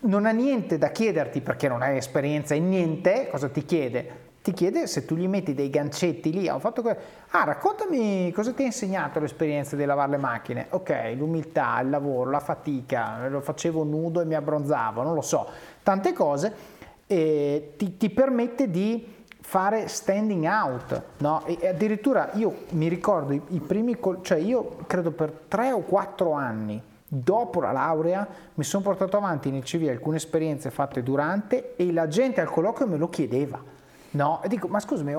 non 0.00 0.26
ha 0.26 0.30
niente 0.30 0.78
da 0.78 0.90
chiederti 0.90 1.40
perché 1.40 1.68
non 1.68 1.82
hai 1.82 1.96
esperienza 1.96 2.54
in 2.54 2.68
niente, 2.68 3.28
cosa 3.30 3.48
ti 3.48 3.64
chiede? 3.64 4.26
Ti 4.40 4.52
chiede 4.52 4.86
se 4.86 5.04
tu 5.04 5.16
gli 5.16 5.26
metti 5.26 5.52
dei 5.52 5.68
gancetti 5.68 6.32
lì, 6.32 6.48
ho 6.48 6.58
fatto 6.58 6.80
que- 6.80 6.96
ah 7.30 7.44
raccontami 7.44 8.30
cosa 8.32 8.52
ti 8.52 8.62
ha 8.62 8.66
insegnato 8.66 9.18
l'esperienza 9.18 9.76
di 9.76 9.84
lavare 9.84 10.12
le 10.12 10.16
macchine, 10.16 10.66
ok, 10.70 11.14
l'umiltà, 11.16 11.80
il 11.80 11.90
lavoro, 11.90 12.30
la 12.30 12.40
fatica, 12.40 13.26
lo 13.28 13.40
facevo 13.40 13.82
nudo 13.82 14.20
e 14.20 14.24
mi 14.24 14.34
abbronzavo, 14.34 15.02
non 15.02 15.14
lo 15.14 15.20
so, 15.20 15.48
tante 15.82 16.12
cose, 16.12 16.76
e 17.06 17.74
ti, 17.76 17.96
ti 17.96 18.10
permette 18.10 18.70
di 18.70 19.16
fare 19.40 19.88
standing 19.88 20.44
out, 20.44 21.02
no? 21.18 21.44
E 21.46 21.68
addirittura 21.68 22.30
io 22.34 22.64
mi 22.70 22.88
ricordo 22.88 23.32
i, 23.32 23.42
i 23.48 23.60
primi, 23.60 23.98
cioè 24.22 24.38
io 24.38 24.76
credo 24.86 25.10
per 25.10 25.30
tre 25.48 25.72
o 25.72 25.80
quattro 25.80 26.32
anni 26.32 26.80
Dopo 27.10 27.60
la 27.60 27.72
laurea 27.72 28.28
mi 28.54 28.64
sono 28.64 28.82
portato 28.82 29.16
avanti 29.16 29.50
nel 29.50 29.62
CV 29.62 29.88
alcune 29.88 30.18
esperienze 30.18 30.70
fatte 30.70 31.02
durante 31.02 31.74
e 31.76 31.90
la 31.90 32.06
gente 32.06 32.42
al 32.42 32.50
colloquio 32.50 32.86
me 32.86 32.98
lo 32.98 33.08
chiedeva. 33.08 33.76
No, 34.10 34.40
e 34.42 34.48
dico, 34.48 34.68
ma 34.68 34.78
scusami, 34.78 35.14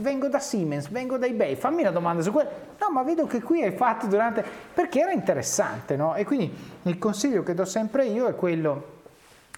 vengo 0.00 0.28
da 0.28 0.38
Siemens, 0.38 0.88
vengo 0.88 1.16
da 1.18 1.26
eBay, 1.26 1.56
fammi 1.56 1.80
una 1.82 1.90
domanda 1.90 2.22
su 2.22 2.32
quello. 2.32 2.50
No, 2.78 2.90
ma 2.90 3.02
vedo 3.02 3.26
che 3.26 3.42
qui 3.42 3.62
hai 3.62 3.72
fatto 3.72 4.06
durante... 4.06 4.44
perché 4.74 5.00
era 5.00 5.12
interessante, 5.12 5.96
no? 5.96 6.14
E 6.14 6.24
quindi 6.24 6.54
il 6.82 6.98
consiglio 6.98 7.42
che 7.42 7.54
do 7.54 7.64
sempre 7.64 8.06
io 8.06 8.26
è 8.26 8.34
quello, 8.34 8.94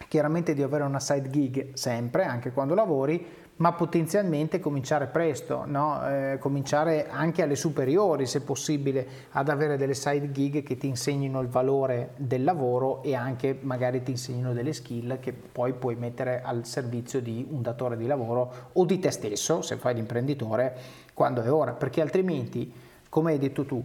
chiaramente 0.06 0.54
di 0.54 0.62
avere 0.62 0.84
una 0.84 1.00
side 1.00 1.28
gig 1.28 1.74
sempre, 1.74 2.24
anche 2.24 2.52
quando 2.52 2.74
lavori, 2.74 3.24
ma 3.58 3.72
potenzialmente 3.72 4.60
cominciare 4.60 5.06
presto, 5.06 5.64
no? 5.66 6.06
eh, 6.08 6.38
cominciare 6.38 7.08
anche 7.08 7.42
alle 7.42 7.56
superiori 7.56 8.26
se 8.26 8.42
possibile 8.42 9.06
ad 9.30 9.48
avere 9.48 9.76
delle 9.76 9.94
side 9.94 10.30
gig 10.30 10.62
che 10.62 10.76
ti 10.76 10.86
insegnino 10.86 11.40
il 11.40 11.48
valore 11.48 12.12
del 12.16 12.44
lavoro 12.44 13.02
e 13.02 13.14
anche 13.14 13.58
magari 13.60 14.02
ti 14.02 14.12
insegnino 14.12 14.52
delle 14.52 14.72
skill 14.72 15.18
che 15.18 15.32
poi 15.32 15.72
puoi 15.72 15.96
mettere 15.96 16.40
al 16.42 16.66
servizio 16.66 17.20
di 17.20 17.46
un 17.50 17.62
datore 17.62 17.96
di 17.96 18.06
lavoro 18.06 18.70
o 18.72 18.84
di 18.84 18.98
te 19.00 19.10
stesso 19.10 19.60
se 19.62 19.76
fai 19.76 19.94
l'imprenditore 19.94 20.76
quando 21.12 21.42
è 21.42 21.50
ora, 21.50 21.72
perché 21.72 22.00
altrimenti, 22.00 22.72
come 23.08 23.32
hai 23.32 23.38
detto 23.38 23.64
tu, 23.64 23.84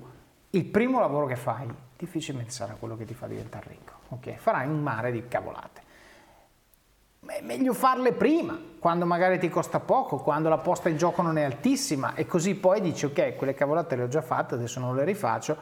il 0.51 0.65
primo 0.65 0.99
lavoro 0.99 1.26
che 1.26 1.36
fai 1.36 1.67
difficilmente 1.97 2.51
sarà 2.51 2.76
quello 2.78 2.95
che 2.95 3.05
ti 3.05 3.15
fa 3.15 3.26
diventare 3.26 3.69
ricco, 3.69 3.93
ok? 4.09 4.36
Farai 4.36 4.67
un 4.67 4.84
mare 4.84 5.11
di 5.11 5.28
cavolate 5.28 5.82
è 7.26 7.41
meglio 7.41 7.74
farle 7.74 8.13
prima, 8.13 8.59
quando 8.80 9.05
magari 9.05 9.39
ti 9.39 9.49
costa 9.49 9.80
poco, 9.80 10.17
quando 10.17 10.49
la 10.49 10.57
posta 10.57 10.89
in 10.89 10.97
gioco 10.97 11.21
non 11.21 11.38
è 11.38 11.43
altissima. 11.43 12.15
E 12.15 12.26
così 12.26 12.55
poi 12.55 12.82
dici 12.82 13.05
ok, 13.05 13.36
quelle 13.36 13.53
cavolate 13.53 13.95
le 13.95 14.03
ho 14.03 14.07
già 14.07 14.21
fatte, 14.21 14.55
adesso 14.55 14.80
non 14.80 14.95
le 14.95 15.03
rifaccio, 15.03 15.55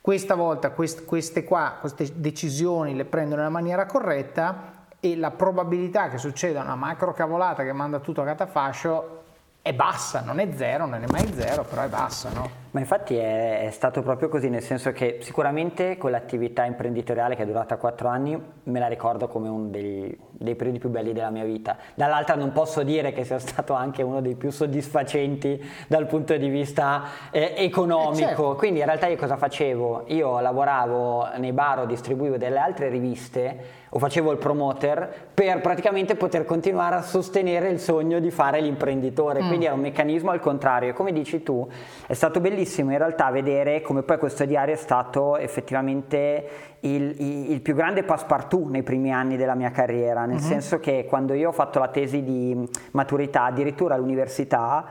questa 0.00 0.34
volta 0.34 0.70
queste 0.70 1.44
qua, 1.44 1.76
queste 1.78 2.08
decisioni 2.14 2.94
le 2.94 3.04
prendo 3.04 3.36
nella 3.36 3.50
maniera 3.50 3.86
corretta 3.86 4.80
e 4.98 5.16
la 5.16 5.30
probabilità 5.30 6.08
che 6.08 6.18
succeda 6.18 6.62
una 6.62 6.76
macro 6.76 7.12
cavolata 7.12 7.62
che 7.62 7.72
manda 7.72 7.98
tutto 8.00 8.22
a 8.22 8.24
catafascio 8.24 9.22
è 9.62 9.72
bassa, 9.72 10.22
non 10.22 10.40
è 10.40 10.48
zero, 10.56 10.86
non 10.86 11.02
è 11.02 11.06
mai 11.08 11.32
zero, 11.34 11.64
però 11.64 11.82
è 11.82 11.88
bassa, 11.88 12.30
no? 12.30 12.61
Ma 12.72 12.80
infatti 12.80 13.16
è, 13.16 13.66
è, 13.66 13.70
stato 13.70 14.00
proprio 14.00 14.30
così, 14.30 14.48
nel 14.48 14.62
senso 14.62 14.92
che 14.92 15.18
sicuramente 15.20 15.98
quell'attività 15.98 16.64
imprenditoriale 16.64 17.36
che 17.36 17.42
è 17.42 17.46
durata 17.46 17.76
quattro 17.76 18.08
anni 18.08 18.40
me 18.64 18.78
la 18.78 18.86
ricordo 18.86 19.28
come 19.28 19.50
uno 19.50 19.68
dei, 19.68 20.18
dei, 20.30 20.54
periodi 20.54 20.78
più 20.78 20.88
belli 20.88 21.12
della 21.12 21.28
mia 21.28 21.44
vita. 21.44 21.76
Dall'altra 21.94 22.34
non 22.34 22.50
posso 22.52 22.82
dire 22.82 23.12
che 23.12 23.24
sia 23.24 23.38
stato 23.38 23.74
anche 23.74 24.02
uno 24.02 24.22
dei 24.22 24.36
più 24.36 24.50
soddisfacenti 24.50 25.62
dal 25.86 26.06
punto 26.06 26.34
di 26.38 26.48
vista 26.48 27.04
eh, 27.30 27.52
economico. 27.58 28.24
Eh 28.24 28.26
certo. 28.28 28.54
Quindi 28.56 28.80
in 28.80 28.86
realtà 28.86 29.06
io 29.06 29.16
cosa 29.16 29.36
facevo? 29.36 30.04
Io 30.06 30.40
lavoravo 30.40 31.28
nei 31.36 31.52
bar 31.52 31.80
o 31.80 31.84
distribuivo 31.84 32.38
delle 32.38 32.58
altre 32.58 32.88
riviste 32.88 33.80
o 33.94 33.98
facevo 33.98 34.32
il 34.32 34.38
promoter 34.38 35.28
per 35.34 35.60
praticamente 35.60 36.14
poter 36.14 36.46
continuare 36.46 36.94
a 36.96 37.02
sostenere 37.02 37.68
il 37.68 37.78
sogno 37.78 38.18
di 38.18 38.30
fare 38.30 38.62
l'imprenditore. 38.62 39.42
Mm. 39.42 39.46
Quindi 39.46 39.66
era 39.66 39.74
un 39.74 39.80
meccanismo 39.80 40.30
al 40.30 40.40
contrario. 40.40 40.94
Come 40.94 41.12
dici 41.12 41.42
tu, 41.42 41.68
è 42.06 42.14
stato 42.14 42.40
bellissimo 42.40 42.60
in 42.92 42.98
realtà 42.98 43.30
vedere 43.30 43.80
come 43.80 44.02
poi 44.02 44.18
questo 44.18 44.44
diario 44.44 44.74
è 44.74 44.76
stato 44.76 45.36
effettivamente 45.36 46.48
il, 46.80 47.14
il, 47.50 47.60
più 47.60 47.74
grande 47.74 48.02
passepartout 48.02 48.70
nei 48.70 48.82
primi 48.82 49.12
anni 49.12 49.36
della 49.36 49.54
mia 49.54 49.70
carriera, 49.70 50.24
nel 50.24 50.36
mm-hmm. 50.36 50.44
senso 50.44 50.80
che 50.80 51.06
quando 51.08 51.34
io 51.34 51.48
ho 51.48 51.52
fatto 51.52 51.78
la 51.78 51.88
tesi 51.88 52.22
di 52.22 52.68
maturità, 52.92 53.44
addirittura 53.44 53.94
all'università, 53.94 54.84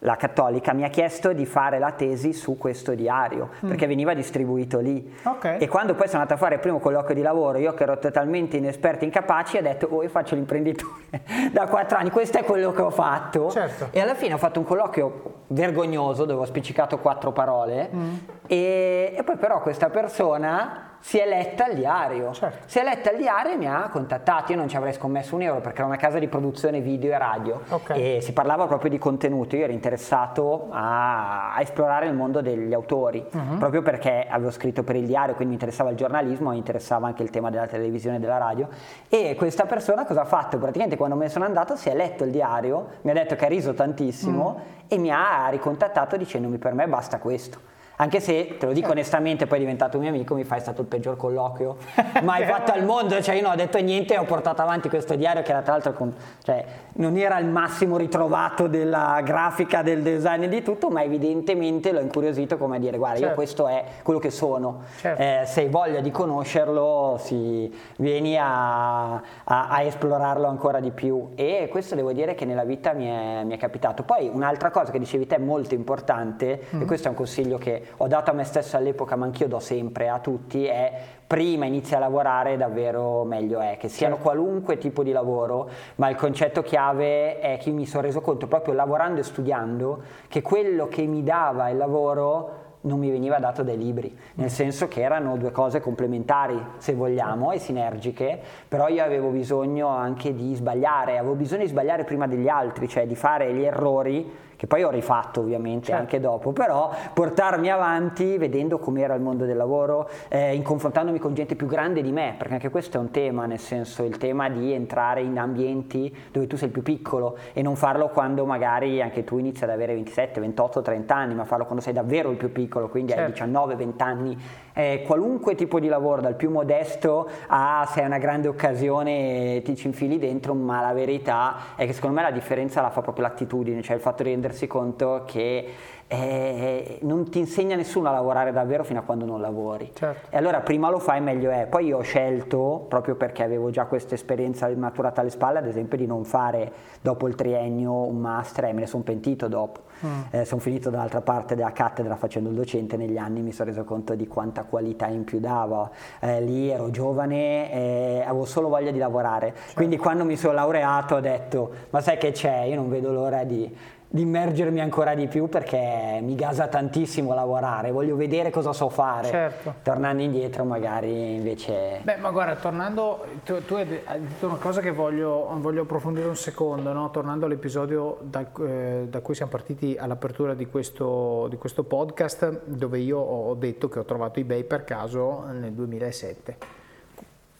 la 0.00 0.16
cattolica 0.16 0.72
mi 0.72 0.84
ha 0.84 0.88
chiesto 0.88 1.32
di 1.32 1.44
fare 1.44 1.78
la 1.78 1.90
tesi 1.92 2.32
su 2.32 2.56
questo 2.56 2.94
diario 2.94 3.50
mm. 3.64 3.68
perché 3.68 3.86
veniva 3.86 4.14
distribuito 4.14 4.78
lì 4.78 5.16
okay. 5.24 5.58
e 5.58 5.68
quando 5.68 5.94
poi 5.94 6.06
sono 6.06 6.22
andato 6.22 6.34
a 6.34 6.36
fare 6.36 6.56
il 6.56 6.60
primo 6.60 6.78
colloquio 6.78 7.14
di 7.14 7.22
lavoro 7.22 7.58
io 7.58 7.74
che 7.74 7.82
ero 7.82 7.98
totalmente 7.98 8.56
inesperto 8.56 9.04
incapace 9.04 9.58
ho 9.58 9.62
detto 9.62 9.88
oh 9.90 10.02
io 10.02 10.08
faccio 10.08 10.34
l'imprenditore 10.34 11.22
da 11.52 11.66
quattro 11.66 11.98
anni 11.98 12.10
questo 12.10 12.38
è 12.38 12.44
quello 12.44 12.72
che 12.72 12.82
ho 12.82 12.90
fatto 12.90 13.50
certo. 13.50 13.88
e 13.90 14.00
alla 14.00 14.14
fine 14.14 14.34
ho 14.34 14.38
fatto 14.38 14.60
un 14.60 14.64
colloquio 14.64 15.42
vergognoso 15.48 16.24
dove 16.24 16.42
ho 16.42 16.46
spiccicato 16.46 16.98
quattro 16.98 17.32
parole 17.32 17.90
mm. 17.92 18.14
e, 18.46 19.14
e 19.16 19.22
poi 19.24 19.36
però 19.36 19.60
questa 19.60 19.90
persona 19.90 20.87
si 21.00 21.18
è 21.18 21.26
letta 21.26 21.66
al 21.66 21.74
diario. 21.74 22.32
Certo. 22.32 22.58
Si 22.66 22.78
è 22.78 22.82
letta 22.82 23.10
al 23.10 23.16
diario 23.16 23.52
e 23.52 23.56
mi 23.56 23.66
ha 23.66 23.88
contattato. 23.90 24.52
Io 24.52 24.58
non 24.58 24.68
ci 24.68 24.76
avrei 24.76 24.92
scommesso 24.92 25.34
un 25.34 25.42
euro 25.42 25.60
perché 25.60 25.78
era 25.78 25.86
una 25.86 25.96
casa 25.96 26.18
di 26.18 26.28
produzione 26.28 26.80
video 26.80 27.12
e 27.12 27.18
radio 27.18 27.62
okay. 27.68 28.16
e 28.16 28.20
si 28.20 28.32
parlava 28.32 28.66
proprio 28.66 28.90
di 28.90 28.98
contenuto. 28.98 29.56
Io 29.56 29.64
ero 29.64 29.72
interessato 29.72 30.68
a, 30.70 31.54
a 31.54 31.60
esplorare 31.60 32.06
il 32.06 32.14
mondo 32.14 32.40
degli 32.40 32.72
autori 32.72 33.24
uh-huh. 33.30 33.58
proprio 33.58 33.82
perché 33.82 34.26
avevo 34.28 34.50
scritto 34.50 34.82
per 34.82 34.96
il 34.96 35.06
diario, 35.06 35.34
quindi 35.34 35.54
mi 35.54 35.60
interessava 35.60 35.90
il 35.90 35.96
giornalismo, 35.96 36.50
mi 36.50 36.58
interessava 36.58 37.06
anche 37.06 37.22
il 37.22 37.30
tema 37.30 37.50
della 37.50 37.66
televisione 37.66 38.16
e 38.16 38.20
della 38.20 38.38
radio. 38.38 38.68
E 39.08 39.34
questa 39.36 39.66
persona 39.66 40.04
cosa 40.04 40.22
ha 40.22 40.26
fatto? 40.26 40.58
Praticamente 40.58 40.96
quando 40.96 41.16
me 41.16 41.24
ne 41.24 41.30
sono 41.30 41.44
andato 41.44 41.76
si 41.76 41.88
è 41.88 41.94
letto 41.94 42.24
il 42.24 42.30
diario, 42.30 42.88
mi 43.02 43.10
ha 43.10 43.14
detto 43.14 43.34
che 43.36 43.44
ha 43.44 43.48
riso 43.48 43.72
tantissimo 43.72 44.44
uh-huh. 44.44 44.84
e 44.88 44.98
mi 44.98 45.10
ha 45.10 45.48
ricontattato 45.48 46.16
dicendomi 46.16 46.58
per 46.58 46.74
me 46.74 46.86
basta 46.88 47.18
questo. 47.18 47.76
Anche 48.00 48.20
se, 48.20 48.56
te 48.58 48.66
lo 48.66 48.72
dico 48.72 48.92
onestamente, 48.92 49.46
poi 49.46 49.58
è 49.58 49.60
diventato 49.60 49.96
un 49.96 50.04
mio 50.04 50.12
amico, 50.12 50.34
mi 50.34 50.44
fai 50.44 50.60
stato 50.60 50.82
il 50.82 50.86
peggior 50.86 51.16
colloquio 51.16 51.78
mai 52.22 52.44
fatto 52.44 52.70
al 52.70 52.84
mondo, 52.84 53.20
cioè 53.20 53.34
io 53.34 53.42
non 53.42 53.52
ho 53.52 53.56
detto 53.56 53.76
niente 53.78 54.14
e 54.14 54.18
ho 54.18 54.24
portato 54.24 54.62
avanti 54.62 54.88
questo 54.88 55.16
diario 55.16 55.42
che 55.42 55.50
era 55.50 55.62
tra 55.62 55.72
l'altro, 55.72 55.92
con, 55.94 56.14
cioè, 56.44 56.64
non 56.94 57.16
era 57.16 57.38
il 57.40 57.46
massimo 57.46 57.96
ritrovato 57.96 58.68
della 58.68 59.20
grafica, 59.24 59.82
del 59.82 60.02
design 60.02 60.44
e 60.44 60.48
di 60.48 60.62
tutto, 60.62 60.90
ma 60.90 61.02
evidentemente 61.02 61.90
l'ho 61.90 61.98
incuriosito 61.98 62.56
come 62.56 62.76
a 62.76 62.78
dire, 62.78 62.98
guarda, 62.98 63.18
certo. 63.18 63.30
io 63.30 63.34
questo 63.34 63.66
è 63.66 63.84
quello 64.04 64.20
che 64.20 64.30
sono, 64.30 64.82
certo. 65.00 65.20
eh, 65.20 65.42
se 65.46 65.62
hai 65.62 65.68
voglia 65.68 65.98
di 65.98 66.12
conoscerlo, 66.12 67.16
si, 67.18 67.72
vieni 67.96 68.36
a, 68.36 69.14
a, 69.14 69.20
a, 69.42 69.82
esplorarlo 69.82 70.46
ancora 70.46 70.78
di 70.78 70.92
più 70.92 71.30
e 71.34 71.66
questo 71.68 71.96
devo 71.96 72.12
dire 72.12 72.36
che 72.36 72.44
nella 72.44 72.64
vita 72.64 72.92
mi 72.92 73.06
è, 73.06 73.42
mi 73.42 73.54
è 73.54 73.58
capitato. 73.58 74.04
Poi 74.04 74.30
un'altra 74.32 74.70
cosa 74.70 74.92
che 74.92 75.00
dicevi 75.00 75.26
te 75.26 75.38
molto 75.38 75.74
importante, 75.74 76.66
mm. 76.76 76.82
e 76.82 76.84
questo 76.84 77.08
è 77.08 77.10
un 77.10 77.16
consiglio 77.16 77.58
che 77.58 77.86
ho 77.96 78.06
dato 78.06 78.30
a 78.30 78.34
me 78.34 78.44
stesso 78.44 78.76
all'epoca, 78.76 79.16
ma 79.16 79.24
anch'io 79.24 79.48
do 79.48 79.58
sempre 79.58 80.08
a 80.08 80.18
tutti, 80.18 80.66
è 80.66 80.92
prima 81.26 81.66
inizia 81.66 81.98
a 81.98 82.00
lavorare 82.00 82.56
davvero 82.56 83.22
meglio 83.24 83.60
è, 83.60 83.76
che 83.78 83.88
siano 83.88 84.14
certo. 84.14 84.30
qualunque 84.30 84.78
tipo 84.78 85.02
di 85.02 85.12
lavoro, 85.12 85.68
ma 85.96 86.08
il 86.08 86.16
concetto 86.16 86.62
chiave 86.62 87.38
è 87.40 87.58
che 87.58 87.70
mi 87.70 87.86
sono 87.86 88.02
reso 88.02 88.20
conto 88.20 88.46
proprio 88.46 88.72
lavorando 88.74 89.20
e 89.20 89.24
studiando 89.24 90.02
che 90.28 90.40
quello 90.40 90.88
che 90.88 91.04
mi 91.04 91.22
dava 91.22 91.68
il 91.68 91.76
lavoro 91.76 92.66
non 92.82 92.98
mi 92.98 93.10
veniva 93.10 93.38
dato 93.38 93.62
dai 93.62 93.76
libri, 93.76 94.16
nel 94.34 94.50
senso 94.50 94.88
che 94.88 95.02
erano 95.02 95.36
due 95.36 95.50
cose 95.50 95.80
complementari, 95.80 96.58
se 96.78 96.94
vogliamo, 96.94 97.52
e 97.52 97.58
sinergiche, 97.58 98.40
però 98.68 98.88
io 98.88 99.02
avevo 99.02 99.28
bisogno 99.28 99.88
anche 99.88 100.34
di 100.34 100.54
sbagliare, 100.54 101.18
avevo 101.18 101.34
bisogno 101.34 101.62
di 101.62 101.68
sbagliare 101.68 102.04
prima 102.04 102.26
degli 102.26 102.48
altri, 102.48 102.88
cioè 102.88 103.06
di 103.06 103.16
fare 103.16 103.52
gli 103.52 103.64
errori 103.64 104.46
che 104.58 104.66
poi 104.66 104.82
ho 104.82 104.90
rifatto 104.90 105.38
ovviamente 105.38 105.86
certo. 105.86 106.00
anche 106.00 106.18
dopo, 106.18 106.50
però 106.50 106.90
portarmi 107.12 107.70
avanti 107.70 108.36
vedendo 108.38 108.80
com'era 108.80 109.14
il 109.14 109.20
mondo 109.20 109.44
del 109.44 109.56
lavoro, 109.56 110.10
eh, 110.26 110.60
confrontandomi 110.60 111.20
con 111.20 111.32
gente 111.32 111.54
più 111.54 111.68
grande 111.68 112.02
di 112.02 112.10
me, 112.10 112.34
perché 112.36 112.54
anche 112.54 112.68
questo 112.68 112.96
è 112.96 113.00
un 113.00 113.12
tema, 113.12 113.46
nel 113.46 113.60
senso 113.60 114.02
il 114.02 114.16
tema 114.18 114.50
di 114.50 114.72
entrare 114.72 115.20
in 115.20 115.38
ambienti 115.38 116.12
dove 116.32 116.48
tu 116.48 116.56
sei 116.56 116.66
il 116.66 116.72
più 116.72 116.82
piccolo 116.82 117.38
e 117.52 117.62
non 117.62 117.76
farlo 117.76 118.08
quando 118.08 118.44
magari 118.46 119.00
anche 119.00 119.22
tu 119.22 119.38
inizi 119.38 119.62
ad 119.62 119.70
avere 119.70 119.94
27, 119.94 120.40
28, 120.40 120.82
30 120.82 121.14
anni, 121.14 121.34
ma 121.34 121.44
farlo 121.44 121.64
quando 121.64 121.80
sei 121.80 121.92
davvero 121.92 122.28
il 122.32 122.36
più 122.36 122.50
piccolo, 122.50 122.88
quindi 122.88 123.12
certo. 123.12 123.26
hai 123.26 123.32
19, 123.32 123.76
20 123.76 124.02
anni 124.02 124.38
eh, 124.72 125.02
qualunque 125.06 125.54
tipo 125.54 125.80
di 125.80 125.88
lavoro, 125.88 126.20
dal 126.20 126.34
più 126.34 126.50
modesto 126.50 127.28
a 127.48 127.88
se 127.90 128.02
è 128.02 128.04
una 128.04 128.18
grande 128.18 128.48
occasione 128.48 129.62
ti 129.64 129.76
ci 129.76 129.86
infili 129.86 130.18
dentro, 130.18 130.54
ma 130.54 130.80
la 130.80 130.92
verità 130.92 131.56
è 131.76 131.86
che 131.86 131.92
secondo 131.92 132.16
me 132.16 132.22
la 132.22 132.30
differenza 132.30 132.80
la 132.80 132.90
fa 132.90 133.00
proprio 133.00 133.26
l'attitudine, 133.26 133.82
cioè 133.82 133.96
il 133.96 134.02
fatto 134.02 134.22
di 134.22 134.30
rendersi 134.30 134.66
conto 134.66 135.24
che 135.26 135.66
eh, 136.08 136.98
non 137.02 137.28
ti 137.28 137.38
insegna 137.38 137.76
nessuno 137.76 138.08
a 138.08 138.12
lavorare 138.12 138.50
davvero 138.50 138.82
fino 138.82 138.98
a 138.98 139.02
quando 139.02 139.26
non 139.26 139.42
lavori. 139.42 139.92
Certo. 139.94 140.34
E 140.34 140.38
allora 140.38 140.60
prima 140.60 140.88
lo 140.88 140.98
fai 140.98 141.20
meglio 141.20 141.50
è. 141.50 141.66
Poi 141.66 141.86
io 141.86 141.98
ho 141.98 142.02
scelto, 142.02 142.86
proprio 142.88 143.14
perché 143.14 143.42
avevo 143.42 143.68
già 143.68 143.84
questa 143.84 144.14
esperienza 144.14 144.68
maturata 144.74 145.20
alle 145.20 145.28
spalle, 145.28 145.58
ad 145.58 145.66
esempio 145.66 145.98
di 145.98 146.06
non 146.06 146.24
fare 146.24 146.72
dopo 147.02 147.28
il 147.28 147.34
triennio 147.34 147.92
un 147.92 148.16
master 148.16 148.64
e 148.64 148.72
me 148.72 148.80
ne 148.80 148.86
sono 148.86 149.02
pentito 149.02 149.48
dopo. 149.48 149.80
Mm. 150.04 150.20
Eh, 150.30 150.44
sono 150.46 150.60
finito 150.60 150.88
dall'altra 150.88 151.20
parte 151.20 151.54
della 151.54 151.72
cattedra 151.72 152.16
facendo 152.16 152.48
il 152.48 152.54
docente 152.54 152.96
negli 152.96 153.18
anni, 153.18 153.42
mi 153.42 153.52
sono 153.52 153.68
reso 153.68 153.84
conto 153.84 154.14
di 154.14 154.26
quanta 154.26 154.64
qualità 154.64 155.08
in 155.08 155.24
più 155.24 155.40
dava. 155.40 155.90
Eh, 156.20 156.40
lì 156.40 156.70
ero 156.70 156.90
giovane 156.90 157.70
e 157.70 158.22
avevo 158.26 158.46
solo 158.46 158.68
voglia 158.68 158.90
di 158.90 158.98
lavorare. 158.98 159.52
Certo. 159.54 159.74
Quindi 159.74 159.98
quando 159.98 160.24
mi 160.24 160.36
sono 160.36 160.54
laureato 160.54 161.16
ho 161.16 161.20
detto, 161.20 161.70
ma 161.90 162.00
sai 162.00 162.16
che 162.16 162.32
c'è? 162.32 162.62
Io 162.62 162.76
non 162.76 162.88
vedo 162.88 163.12
l'ora 163.12 163.44
di 163.44 163.96
di 164.10 164.22
immergermi 164.22 164.80
ancora 164.80 165.14
di 165.14 165.26
più 165.26 165.48
perché 165.48 166.18
mi 166.22 166.34
gasa 166.34 166.66
tantissimo 166.66 167.34
lavorare, 167.34 167.90
voglio 167.90 168.16
vedere 168.16 168.50
cosa 168.50 168.72
so 168.72 168.88
fare. 168.88 169.28
Certo. 169.28 169.74
Tornando 169.82 170.22
indietro 170.22 170.64
magari 170.64 171.34
invece... 171.34 172.00
Beh, 172.02 172.16
ma 172.16 172.30
guarda, 172.30 172.56
tornando, 172.56 173.24
tu, 173.44 173.62
tu 173.66 173.74
hai 173.74 173.86
detto 173.86 174.46
una 174.46 174.56
cosa 174.56 174.80
che 174.80 174.92
voglio, 174.92 175.50
voglio 175.58 175.82
approfondire 175.82 176.26
un 176.26 176.36
secondo, 176.36 176.92
no? 176.92 177.10
tornando 177.10 177.44
all'episodio 177.44 178.18
da, 178.22 178.46
eh, 178.60 179.06
da, 179.10 179.20
cui 179.20 179.34
siamo 179.34 179.50
partiti 179.50 179.94
all'apertura 179.98 180.54
di 180.54 180.66
questo, 180.66 181.46
di 181.50 181.56
questo 181.56 181.84
podcast, 181.84 182.62
dove 182.64 182.98
io 183.00 183.18
ho 183.18 183.54
detto 183.54 183.90
che 183.90 183.98
ho 183.98 184.04
trovato 184.04 184.40
eBay 184.40 184.64
per 184.64 184.84
caso 184.84 185.44
nel 185.52 185.72
2007. 185.72 186.56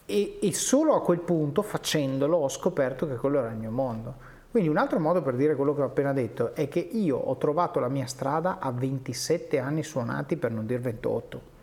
E, 0.07 0.39
e 0.41 0.55
solo 0.55 0.95
a 0.95 1.03
quel 1.03 1.19
punto, 1.19 1.61
facendolo, 1.61 2.39
ho 2.39 2.49
scoperto 2.49 3.07
che 3.07 3.17
quello 3.17 3.41
era 3.41 3.51
il 3.51 3.57
mio 3.57 3.71
mondo 3.71 4.28
quindi 4.51 4.71
un 4.71 4.79
altro 4.79 4.99
modo 4.99 5.21
per 5.21 5.35
dire 5.35 5.55
quello 5.55 5.75
che 5.75 5.83
ho 5.83 5.87
appena 5.87 6.15
detto 6.15 6.55
è 6.55 6.69
che 6.69 6.79
io 6.79 7.19
ho 7.19 7.37
trovato 7.37 7.81
la 7.81 7.89
mia 7.89 8.07
strada 8.07 8.59
a 8.59 8.71
27 8.71 9.59
anni 9.59 9.83
suonati, 9.83 10.37
per 10.37 10.53
non 10.53 10.65
dire 10.65 10.79
28. 10.79 11.57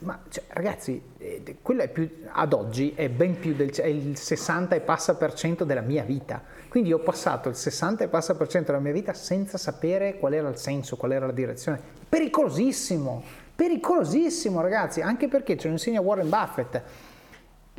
Ma 0.00 0.18
cioè, 0.30 0.44
ragazzi, 0.48 1.02
eh, 1.18 1.56
quello 1.60 1.82
è 1.82 1.88
più, 1.88 2.08
ad 2.32 2.54
oggi 2.54 2.94
è 2.94 3.10
ben 3.10 3.38
più 3.38 3.54
del 3.54 3.70
è 3.70 3.84
il 3.84 4.16
60 4.16 4.76
e 4.76 4.80
passa 4.80 5.14
per 5.16 5.34
cento 5.34 5.64
della 5.64 5.82
mia 5.82 6.02
vita. 6.02 6.42
Quindi 6.70 6.90
ho 6.90 7.00
passato 7.00 7.50
il 7.50 7.54
60 7.54 8.04
e 8.04 8.08
passa 8.08 8.34
per 8.34 8.48
cento 8.48 8.72
della 8.72 8.82
mia 8.82 8.92
vita 8.92 9.12
senza 9.12 9.58
sapere 9.58 10.16
qual 10.16 10.32
era 10.32 10.48
il 10.48 10.56
senso, 10.56 10.96
qual 10.96 11.12
era 11.12 11.26
la 11.26 11.32
direzione. 11.32 11.78
Pericolosissimo, 12.08 13.22
pericolosissimo 13.54 14.62
ragazzi, 14.62 15.02
anche 15.02 15.28
perché 15.28 15.58
ce 15.58 15.66
lo 15.66 15.74
insegna 15.74 16.00
Warren 16.00 16.30
Buffett 16.30 16.82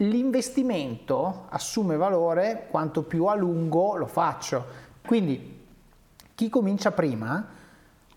l'investimento 0.01 1.45
assume 1.49 1.95
valore 1.95 2.67
quanto 2.69 3.03
più 3.03 3.25
a 3.25 3.35
lungo 3.35 3.95
lo 3.95 4.07
faccio. 4.07 4.89
Quindi 5.05 5.59
chi 6.33 6.49
comincia 6.49 6.91
prima 6.91 7.45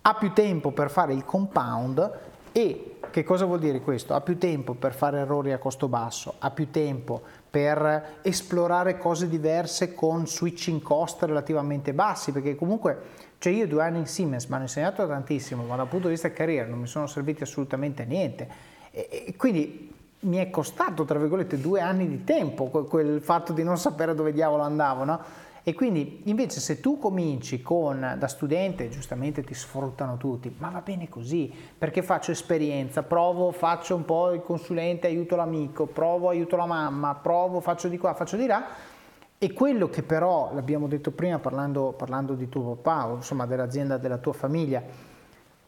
ha 0.00 0.14
più 0.14 0.32
tempo 0.32 0.70
per 0.70 0.90
fare 0.90 1.14
il 1.14 1.24
compound 1.24 2.18
e 2.52 2.98
che 3.10 3.24
cosa 3.24 3.44
vuol 3.44 3.58
dire 3.58 3.80
questo? 3.80 4.14
Ha 4.14 4.20
più 4.20 4.38
tempo 4.38 4.74
per 4.74 4.94
fare 4.94 5.18
errori 5.18 5.52
a 5.52 5.58
costo 5.58 5.88
basso, 5.88 6.34
ha 6.38 6.50
più 6.50 6.70
tempo 6.70 7.20
per 7.50 8.18
esplorare 8.22 8.98
cose 8.98 9.28
diverse 9.28 9.94
con 9.94 10.26
switching 10.26 10.82
cost 10.82 11.22
relativamente 11.22 11.92
bassi, 11.92 12.32
perché 12.32 12.56
comunque 12.56 13.22
cioè 13.38 13.52
io 13.52 13.68
due 13.68 13.82
anni 13.82 13.98
in 13.98 14.06
Siemens 14.06 14.46
mi 14.46 14.54
hanno 14.54 14.64
insegnato 14.64 15.06
tantissimo, 15.06 15.64
ma 15.64 15.76
dal 15.76 15.86
punto 15.86 16.06
di 16.06 16.14
vista 16.14 16.32
carriera 16.32 16.68
non 16.68 16.80
mi 16.80 16.86
sono 16.86 17.06
serviti 17.06 17.42
assolutamente 17.42 18.02
a 18.02 18.06
niente. 18.06 18.48
E, 18.90 19.24
e 19.26 19.36
quindi 19.36 19.93
mi 20.24 20.36
è 20.38 20.50
costato, 20.50 21.04
tra 21.04 21.18
virgolette, 21.18 21.60
due 21.60 21.80
anni 21.80 22.08
di 22.08 22.24
tempo 22.24 22.66
quel 22.66 23.20
fatto 23.20 23.52
di 23.52 23.62
non 23.62 23.78
sapere 23.78 24.14
dove 24.14 24.32
diavolo 24.32 24.62
andavo, 24.62 25.04
no? 25.04 25.20
E 25.66 25.72
quindi 25.72 26.20
invece 26.24 26.60
se 26.60 26.78
tu 26.78 26.98
cominci 26.98 27.62
con 27.62 28.16
da 28.18 28.28
studente, 28.28 28.90
giustamente 28.90 29.42
ti 29.42 29.54
sfruttano 29.54 30.18
tutti, 30.18 30.54
ma 30.58 30.68
va 30.68 30.82
bene 30.82 31.08
così, 31.08 31.50
perché 31.78 32.02
faccio 32.02 32.32
esperienza, 32.32 33.02
provo, 33.02 33.50
faccio 33.50 33.94
un 33.94 34.04
po' 34.04 34.32
il 34.32 34.42
consulente, 34.42 35.06
aiuto 35.06 35.36
l'amico, 35.36 35.86
provo, 35.86 36.28
aiuto 36.28 36.56
la 36.56 36.66
mamma, 36.66 37.14
provo, 37.14 37.60
faccio 37.60 37.88
di 37.88 37.96
qua, 37.96 38.12
faccio 38.12 38.36
di 38.36 38.44
là. 38.44 38.62
E 39.38 39.52
quello 39.54 39.88
che 39.88 40.02
però, 40.02 40.50
l'abbiamo 40.52 40.86
detto 40.86 41.12
prima 41.12 41.38
parlando, 41.38 41.94
parlando 41.96 42.34
di 42.34 42.50
tuo 42.50 42.74
papà, 42.74 43.08
o 43.08 43.14
insomma 43.16 43.46
dell'azienda 43.46 43.96
della 43.96 44.18
tua 44.18 44.34
famiglia, 44.34 44.82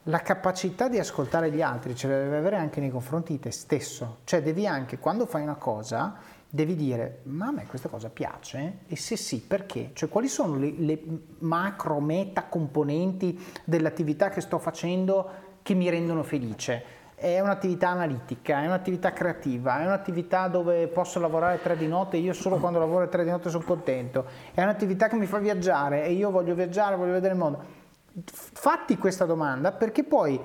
la 0.09 0.21
capacità 0.21 0.89
di 0.89 0.99
ascoltare 0.99 1.51
gli 1.51 1.63
altri 1.63 1.97
ce 1.97 2.07
la 2.09 2.19
devi 2.19 2.37
avere 2.37 2.57
anche 2.57 2.81
nei 2.81 2.91
confronti 2.91 3.33
di 3.33 3.41
te 3.41 3.51
stesso. 3.51 4.19
Cioè 4.25 4.43
devi 4.43 4.67
anche, 4.67 4.99
quando 4.99 5.27
fai 5.27 5.43
una 5.43 5.57
cosa, 5.57 6.15
devi 6.49 6.77
dire 6.77 7.21
ma 7.25 7.47
a 7.47 7.51
me 7.51 7.67
questa 7.67 7.89
cosa 7.89 8.09
piace 8.09 8.79
e 8.87 8.97
se 8.97 9.17
sì 9.17 9.41
perché? 9.41 9.91
Cioè 9.95 10.09
quali 10.09 10.29
sono 10.29 10.57
le, 10.57 10.73
le 10.77 10.99
macro 11.41 11.99
meta 11.99 12.45
componenti 12.45 13.39
dell'attività 13.65 14.29
che 14.29 14.41
sto 14.41 14.59
facendo 14.59 15.29
che 15.63 15.75
mi 15.75 15.91
rendono 15.91 16.23
felice? 16.23 16.95
È 17.17 17.41
un'attività 17.41 17.89
analitica, 17.89 18.63
è 18.63 18.67
un'attività 18.67 19.13
creativa, 19.13 19.81
è 19.81 19.87
un'attività 19.87 20.49
dove 20.49 20.87
posso 20.87 21.19
lavorare 21.19 21.61
tre 21.61 21.77
di 21.77 21.89
notte 21.89 22.17
e 22.17 22.21
io 22.21 22.33
solo 22.33 22.59
quando 22.59 22.79
lavoro 22.79 23.09
tre 23.09 23.25
di 23.25 23.31
notte 23.31 23.49
sono 23.49 23.65
contento, 23.65 24.27
è 24.55 24.63
un'attività 24.63 25.09
che 25.09 25.17
mi 25.17 25.27
fa 25.27 25.39
viaggiare 25.39 26.05
e 26.05 26.13
io 26.13 26.31
voglio 26.31 26.55
viaggiare, 26.55 26.95
voglio 26.95 27.13
vedere 27.13 27.33
il 27.33 27.41
mondo. 27.41 27.76
Fatti 28.25 28.97
questa 28.97 29.27
domanda 29.27 29.73
perché 29.73 30.03
poi 30.03 30.41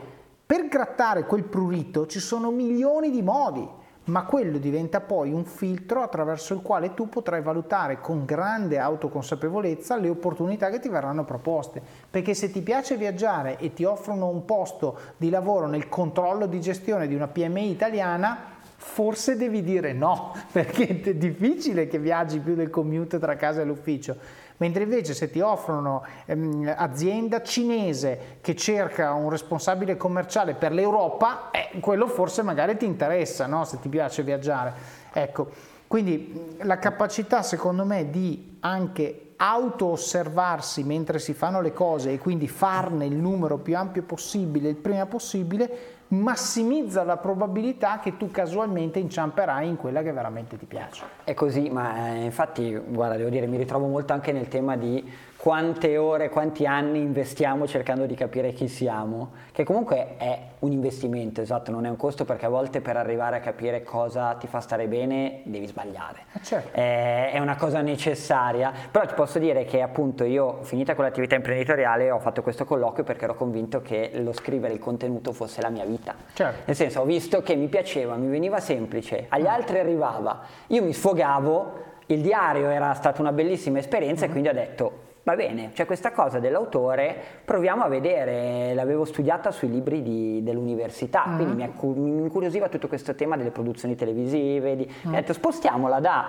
per 0.46 0.68
grattare 0.68 1.26
quel 1.26 1.44
prurito 1.44 2.06
ci 2.06 2.20
sono 2.20 2.52
milioni 2.52 3.10
di 3.10 3.22
modi 3.22 3.66
ma 4.06 4.26
quello 4.26 4.58
diventa 4.58 5.00
poi 5.00 5.32
un 5.32 5.46
filtro 5.46 6.02
attraverso 6.02 6.54
il 6.54 6.62
quale 6.62 6.94
tu 6.94 7.08
potrai 7.08 7.42
valutare 7.42 8.02
con 8.02 8.26
grande 8.26 8.80
autoconsapevolezza 8.80 9.96
le 9.96 10.10
opportunità 10.10 10.70
che 10.70 10.80
ti 10.80 10.90
verranno 10.90 11.24
proposte. 11.24 11.82
Perché 12.10 12.34
se 12.34 12.52
ti 12.52 12.62
piace 12.62 12.98
viaggiare 12.98 13.58
e 13.60 13.74
ti 13.74 13.84
offrono 13.84 14.28
un 14.28 14.44
posto 14.44 14.98
di 15.18 15.30
lavoro 15.30 15.68
nel 15.68 15.88
controllo 15.88 16.48
di 16.48 16.60
gestione 16.60 17.08
di 17.08 17.14
una 17.14 17.28
PMI 17.28 17.70
italiana, 17.70 18.38
forse 18.76 19.38
devi 19.38 19.62
dire 19.62 19.94
no, 19.94 20.36
perché 20.52 21.00
è 21.02 21.14
difficile 21.14 21.88
che 21.88 22.00
viaggi 22.00 22.40
più 22.40 22.56
del 22.56 22.72
commute 22.72 23.20
tra 23.20 23.36
casa 23.36 23.62
e 23.62 23.66
l'ufficio 23.66 24.18
mentre 24.62 24.84
invece 24.84 25.16
se 25.16 25.32
ti 25.32 25.40
offrono 25.40 26.06
ehm, 26.26 26.72
azienda 26.78 27.42
cinese 27.42 28.38
che 28.42 28.56
cerca 28.56 29.12
un 29.14 29.30
responsabile 29.32 29.98
commerciale 29.98 30.54
per 30.54 30.72
l'Europa, 30.72 31.50
eh, 31.50 31.80
quello 31.80 32.08
forse 32.08 32.44
magari 32.44 32.78
ti 32.78 32.86
interessa, 32.86 33.48
no? 33.48 33.66
se 33.66 33.80
ti 33.80 33.90
piace 33.90 34.22
viaggiare. 34.22 34.74
Ecco, 35.14 35.50
quindi 35.88 36.58
la 36.60 36.78
capacità 36.78 37.42
secondo 37.42 37.86
me 37.86 38.12
di 38.12 38.58
anche 38.60 39.31
auto-osservarsi 39.44 40.84
mentre 40.84 41.18
si 41.18 41.34
fanno 41.34 41.62
le 41.62 41.74
cose 41.74 42.12
e 42.12 42.20
quindi 42.20 42.48
farne 42.48 43.08
il 43.08 43.16
numero 43.16 43.58
più 43.58 43.76
ampio 43.76 44.04
possibile, 44.04 44.70
il 44.70 44.76
prima 44.76 45.08
possibile, 45.08 46.00
massimizza 46.10 47.04
la 47.04 47.18
probabilità 47.18 48.00
che 48.00 48.18
tu 48.18 48.30
casualmente 48.30 49.00
inciamperai 49.00 49.68
in 49.68 49.78
quella 49.78 50.04
che 50.04 50.12
veramente 50.12 50.58
ti 50.58 50.66
piace. 50.66 51.04
È 51.24 51.34
così, 51.34 51.70
ma 51.70 52.14
eh, 52.14 52.26
infatti, 52.26 52.80
guarda, 52.88 53.18
devo 53.18 53.30
dire, 53.30 53.48
mi 53.48 53.58
ritrovo 53.58 53.88
molto 53.88 54.14
anche 54.14 54.32
nel 54.32 54.48
tema 54.48 54.78
di 54.78 55.04
quante 55.42 55.98
ore, 55.98 56.30
quanti 56.30 56.68
anni 56.68 57.00
investiamo 57.00 57.66
cercando 57.66 58.06
di 58.06 58.14
capire 58.14 58.54
chi 58.54 58.68
siamo, 58.68 59.32
che 59.52 59.64
comunque 59.64 60.16
è 60.18 60.40
un 60.60 60.72
investimento, 60.72 61.42
esatto, 61.42 61.72
non 61.72 61.88
è 61.88 61.90
un 61.90 61.98
costo 61.98 62.26
perché 62.26 62.46
a 62.46 62.50
volte 62.50 62.80
per 62.80 62.96
arrivare 62.96 63.38
a 63.38 63.40
capire 63.40 63.82
cosa 63.82 64.36
ti 64.36 64.46
fa 64.46 64.60
stare 64.60 64.86
bene 64.86 65.42
devi 65.46 65.66
sbagliare. 65.66 66.26
Eh, 66.34 66.44
certo. 66.44 66.78
È, 66.78 67.32
è 67.34 67.40
una 67.40 67.56
cosa 67.56 67.82
necessaria, 67.82 68.72
però 68.92 69.04
ti 69.08 69.16
posso 69.16 69.40
dire 69.40 69.66
che 69.66 69.82
appunto 69.82 70.26
io 70.26 70.60
finita 70.62 70.94
con 70.94 71.06
l'attività 71.06 71.34
imprenditoriale 71.34 72.12
ho 72.12 72.20
fatto 72.20 72.44
questo 72.44 72.64
colloquio 72.64 73.04
perché 73.04 73.24
ero 73.24 73.34
convinto 73.34 73.82
che 73.82 74.12
lo 74.14 74.34
scrivere 74.34 74.76
il 74.76 74.80
contenuto 74.80 75.34
fosse 75.34 75.60
la 75.60 75.70
mia 75.70 75.86
vita. 75.86 76.14
Certo. 76.34 76.62
Nel 76.66 76.76
senso, 76.76 77.02
ho 77.02 77.06
visto 77.06 77.42
che 77.42 77.56
mi 77.56 77.68
piaceva, 77.68 78.14
mi 78.14 78.28
veniva 78.28 78.60
semplice, 78.60 79.26
agli 79.28 79.48
altri 79.48 79.80
arrivava, 79.80 80.42
io 80.68 80.84
mi 80.84 80.94
sfogavo, 80.94 81.90
il 82.06 82.22
diario 82.22 82.70
era 82.70 82.94
stata 82.94 83.22
una 83.22 83.32
bellissima 83.32 83.80
esperienza 83.80 84.22
mm-hmm. 84.22 84.30
e 84.30 84.32
quindi 84.32 84.50
ho 84.50 84.54
detto 84.54 85.01
Va 85.24 85.36
bene, 85.36 85.72
c'è 85.74 85.86
questa 85.86 86.12
cosa 86.12 86.40
dell'autore, 86.40 87.16
proviamo 87.46 87.84
a 87.84 87.88
vedere, 87.88 88.74
l'avevo 88.74 89.06
studiata 89.06 89.52
sui 89.52 89.70
libri 89.70 90.02
di, 90.02 90.42
dell'università, 90.42 91.26
mm. 91.28 91.36
quindi 91.36 91.56
mi, 91.56 91.72
mi, 92.00 92.22
incuriosiva 92.24 92.70
tutto 92.70 92.88
questo 92.88 93.14
tema 93.14 93.38
delle 93.38 93.52
produzioni 93.52 93.96
televisive, 93.96 94.76
di, 94.76 94.92
mm. 95.08 95.12
ho 95.12 95.16
detto 95.16 95.34
spostiamola 95.34 96.00
da 96.00 96.26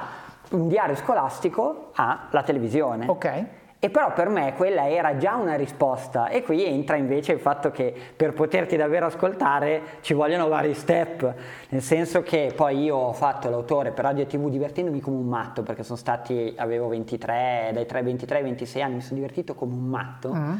un 0.50 0.68
diario 0.68 0.94
scolastico 0.96 1.92
alla 1.94 2.42
televisione. 2.42 3.06
Ok. 3.08 3.44
E 3.84 3.90
però 3.90 4.12
per 4.12 4.28
me 4.28 4.54
quella 4.54 4.88
era 4.88 5.16
già 5.16 5.34
una 5.34 5.56
risposta 5.56 6.28
e 6.28 6.44
qui 6.44 6.64
entra 6.64 6.94
invece 6.94 7.32
il 7.32 7.40
fatto 7.40 7.72
che 7.72 7.92
per 8.14 8.32
poterti 8.32 8.76
davvero 8.76 9.06
ascoltare 9.06 9.98
ci 10.02 10.14
vogliono 10.14 10.46
vari 10.46 10.72
step, 10.72 11.34
nel 11.70 11.82
senso 11.82 12.22
che 12.22 12.52
poi 12.54 12.84
io 12.84 12.94
ho 12.94 13.12
fatto 13.12 13.50
l'autore 13.50 13.90
per 13.90 14.04
radio 14.04 14.22
e 14.22 14.26
tv 14.28 14.48
divertendomi 14.48 15.00
come 15.00 15.16
un 15.16 15.26
matto 15.26 15.64
perché 15.64 15.82
sono 15.82 15.98
stati, 15.98 16.54
avevo 16.58 16.86
23, 16.86 17.72
dai 17.74 17.84
3, 17.84 18.02
23 18.02 18.36
ai 18.36 18.42
26 18.44 18.82
anni 18.82 18.94
mi 18.94 19.00
sono 19.00 19.16
divertito 19.16 19.56
come 19.56 19.74
un 19.74 19.86
matto, 19.86 20.32
mm. 20.32 20.54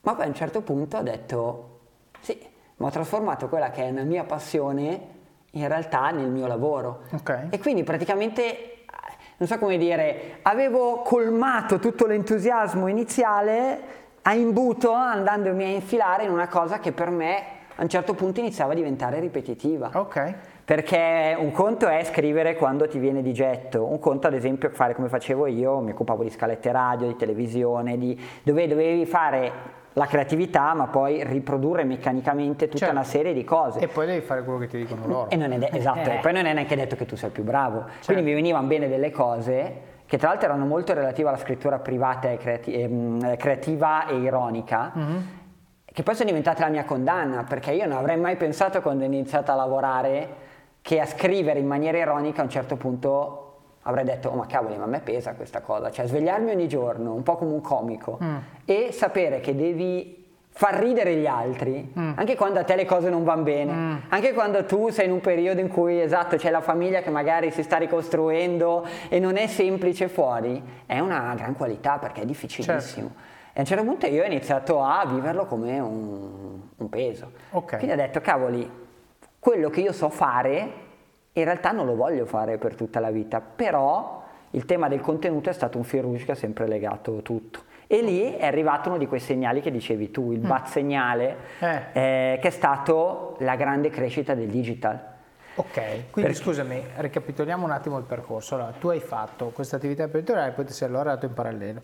ma 0.00 0.14
poi 0.14 0.24
a 0.24 0.28
un 0.28 0.34
certo 0.34 0.62
punto 0.62 0.96
ho 0.96 1.02
detto 1.02 1.80
sì, 2.20 2.40
ma 2.76 2.86
ho 2.86 2.90
trasformato 2.90 3.46
quella 3.50 3.68
che 3.68 3.82
è 3.82 3.90
una 3.90 4.04
mia 4.04 4.24
passione 4.24 5.08
in 5.50 5.68
realtà 5.68 6.10
nel 6.12 6.30
mio 6.30 6.46
lavoro. 6.46 7.02
Okay. 7.12 7.48
E 7.50 7.58
quindi 7.58 7.82
praticamente 7.82 8.73
non 9.36 9.48
so 9.48 9.58
come 9.58 9.76
dire, 9.76 10.38
avevo 10.42 11.02
colmato 11.02 11.78
tutto 11.78 12.06
l'entusiasmo 12.06 12.86
iniziale 12.86 14.02
a 14.22 14.34
imbuto 14.34 14.92
andandomi 14.92 15.64
a 15.64 15.68
infilare 15.68 16.24
in 16.24 16.30
una 16.30 16.48
cosa 16.48 16.78
che 16.78 16.92
per 16.92 17.10
me 17.10 17.42
a 17.76 17.82
un 17.82 17.88
certo 17.88 18.14
punto 18.14 18.40
iniziava 18.40 18.72
a 18.72 18.74
diventare 18.74 19.18
ripetitiva. 19.20 19.90
Ok. 19.92 20.34
Perché 20.64 21.36
un 21.38 21.50
conto 21.52 21.88
è 21.88 22.02
scrivere 22.04 22.54
quando 22.56 22.88
ti 22.88 22.98
viene 22.98 23.20
di 23.20 23.34
getto, 23.34 23.84
un 23.84 23.98
conto 23.98 24.28
ad 24.28 24.34
esempio 24.34 24.70
fare 24.70 24.94
come 24.94 25.08
facevo 25.08 25.46
io, 25.46 25.80
mi 25.80 25.90
occupavo 25.90 26.22
di 26.22 26.30
scalette 26.30 26.72
radio, 26.72 27.06
di 27.08 27.16
televisione, 27.16 27.98
di, 27.98 28.18
dove 28.42 28.66
dovevi 28.66 29.04
fare 29.04 29.52
la 29.94 30.06
creatività, 30.06 30.74
ma 30.74 30.86
poi 30.86 31.22
riprodurre 31.24 31.84
meccanicamente 31.84 32.66
tutta 32.66 32.78
certo. 32.78 32.94
una 32.94 33.04
serie 33.04 33.32
di 33.32 33.44
cose. 33.44 33.78
E 33.80 33.88
poi 33.88 34.06
devi 34.06 34.20
fare 34.20 34.42
quello 34.42 34.58
che 34.58 34.66
ti 34.66 34.76
dicono 34.76 35.06
loro. 35.06 35.30
E 35.30 35.36
non 35.36 35.52
è 35.52 35.58
de- 35.58 35.70
esatto, 35.72 36.10
eh. 36.10 36.16
e 36.16 36.18
poi 36.18 36.32
non 36.32 36.46
è 36.46 36.52
neanche 36.52 36.74
detto 36.74 36.96
che 36.96 37.06
tu 37.06 37.16
sei 37.16 37.30
più 37.30 37.44
bravo. 37.44 37.84
Certo. 37.86 38.12
Quindi 38.12 38.22
mi 38.24 38.34
venivano 38.34 38.66
bene 38.66 38.88
delle 38.88 39.10
cose 39.10 39.92
che 40.06 40.18
tra 40.18 40.28
l'altro 40.28 40.48
erano 40.48 40.66
molto 40.66 40.92
relative 40.94 41.28
alla 41.28 41.38
scrittura 41.38 41.78
privata 41.78 42.28
e 42.28 42.36
creati- 42.36 42.74
ehm, 42.74 43.36
creativa 43.36 44.06
e 44.06 44.16
ironica. 44.16 44.92
Mm-hmm. 44.96 45.16
Che 45.84 46.02
poi 46.02 46.14
sono 46.16 46.28
diventate 46.28 46.62
la 46.62 46.68
mia 46.68 46.84
condanna, 46.84 47.44
perché 47.44 47.70
io 47.70 47.86
non 47.86 47.98
avrei 47.98 48.18
mai 48.18 48.36
pensato 48.36 48.80
quando 48.82 49.04
ho 49.04 49.06
iniziato 49.06 49.52
a 49.52 49.54
lavorare 49.54 50.42
che 50.82 51.00
a 51.00 51.06
scrivere 51.06 51.60
in 51.60 51.66
maniera 51.66 51.96
ironica 51.98 52.40
a 52.40 52.44
un 52.44 52.50
certo 52.50 52.76
punto 52.76 53.43
avrei 53.84 54.04
detto, 54.04 54.28
oh 54.28 54.36
ma 54.36 54.46
cavoli, 54.46 54.76
ma 54.76 54.84
a 54.84 54.88
me 54.88 55.00
pesa 55.00 55.34
questa 55.34 55.60
cosa, 55.60 55.90
cioè 55.90 56.06
svegliarmi 56.06 56.50
ogni 56.50 56.68
giorno, 56.68 57.14
un 57.14 57.22
po' 57.22 57.36
come 57.36 57.52
un 57.52 57.60
comico, 57.60 58.18
mm. 58.22 58.36
e 58.64 58.88
sapere 58.92 59.40
che 59.40 59.54
devi 59.54 60.22
far 60.56 60.74
ridere 60.74 61.16
gli 61.16 61.26
altri, 61.26 61.92
mm. 61.98 62.12
anche 62.14 62.36
quando 62.36 62.60
a 62.60 62.64
te 62.64 62.76
le 62.76 62.84
cose 62.84 63.10
non 63.10 63.24
vanno 63.24 63.42
bene, 63.42 63.72
mm. 63.72 63.96
anche 64.08 64.32
quando 64.32 64.64
tu 64.64 64.88
sei 64.88 65.06
in 65.06 65.12
un 65.12 65.20
periodo 65.20 65.60
in 65.60 65.68
cui, 65.68 66.00
esatto, 66.00 66.36
c'è 66.36 66.50
la 66.50 66.60
famiglia 66.60 67.02
che 67.02 67.10
magari 67.10 67.50
si 67.50 67.62
sta 67.62 67.76
ricostruendo 67.76 68.86
e 69.08 69.18
non 69.18 69.36
è 69.36 69.46
semplice 69.46 70.08
fuori, 70.08 70.62
è 70.86 70.98
una 70.98 71.34
gran 71.36 71.54
qualità 71.54 71.98
perché 71.98 72.22
è 72.22 72.24
difficilissimo. 72.24 73.08
Certo. 73.08 73.32
E 73.52 73.58
a 73.58 73.60
un 73.60 73.66
certo 73.66 73.84
punto 73.84 74.06
io 74.06 74.22
ho 74.22 74.26
iniziato 74.26 74.82
a 74.82 75.04
viverlo 75.06 75.44
come 75.44 75.78
un, 75.78 76.60
un 76.76 76.88
peso. 76.88 77.30
Okay. 77.50 77.78
Quindi 77.78 77.96
ho 77.96 78.00
detto, 78.00 78.20
cavoli, 78.20 78.68
quello 79.38 79.70
che 79.70 79.80
io 79.80 79.92
so 79.92 80.08
fare 80.08 80.82
in 81.40 81.44
realtà 81.44 81.72
non 81.72 81.86
lo 81.86 81.96
voglio 81.96 82.26
fare 82.26 82.58
per 82.58 82.74
tutta 82.74 83.00
la 83.00 83.10
vita, 83.10 83.40
però 83.40 84.22
il 84.50 84.64
tema 84.66 84.88
del 84.88 85.00
contenuto 85.00 85.50
è 85.50 85.52
stato 85.52 85.78
un 85.78 85.84
fil 85.84 86.02
rouge 86.02 86.24
che 86.24 86.32
ha 86.32 86.36
sempre 86.36 86.66
legato 86.68 87.22
tutto. 87.22 87.60
E 87.86 88.02
lì 88.02 88.34
è 88.34 88.46
arrivato 88.46 88.88
uno 88.88 88.98
di 88.98 89.06
quei 89.06 89.20
segnali 89.20 89.60
che 89.60 89.70
dicevi 89.70 90.10
tu, 90.10 90.32
il 90.32 90.38
mm. 90.38 90.46
bat 90.46 90.66
segnale, 90.66 91.36
eh. 91.58 91.82
Eh, 91.92 92.38
che 92.40 92.48
è 92.48 92.50
stato 92.50 93.36
la 93.40 93.56
grande 93.56 93.90
crescita 93.90 94.34
del 94.34 94.48
digital. 94.48 95.12
Ok, 95.56 95.72
quindi 96.10 96.32
Perché? 96.32 96.34
scusami, 96.34 96.82
ricapitoliamo 96.96 97.64
un 97.64 97.70
attimo 97.70 97.98
il 97.98 98.04
percorso. 98.04 98.54
Allora, 98.54 98.72
tu 98.78 98.88
hai 98.88 99.00
fatto 99.00 99.50
questa 99.50 99.76
attività 99.76 100.04
imprenditoriale 100.04 100.52
poi 100.52 100.64
ti 100.64 100.72
sei 100.72 100.88
lavorato 100.88 101.26
in 101.26 101.34
parallelo. 101.34 101.82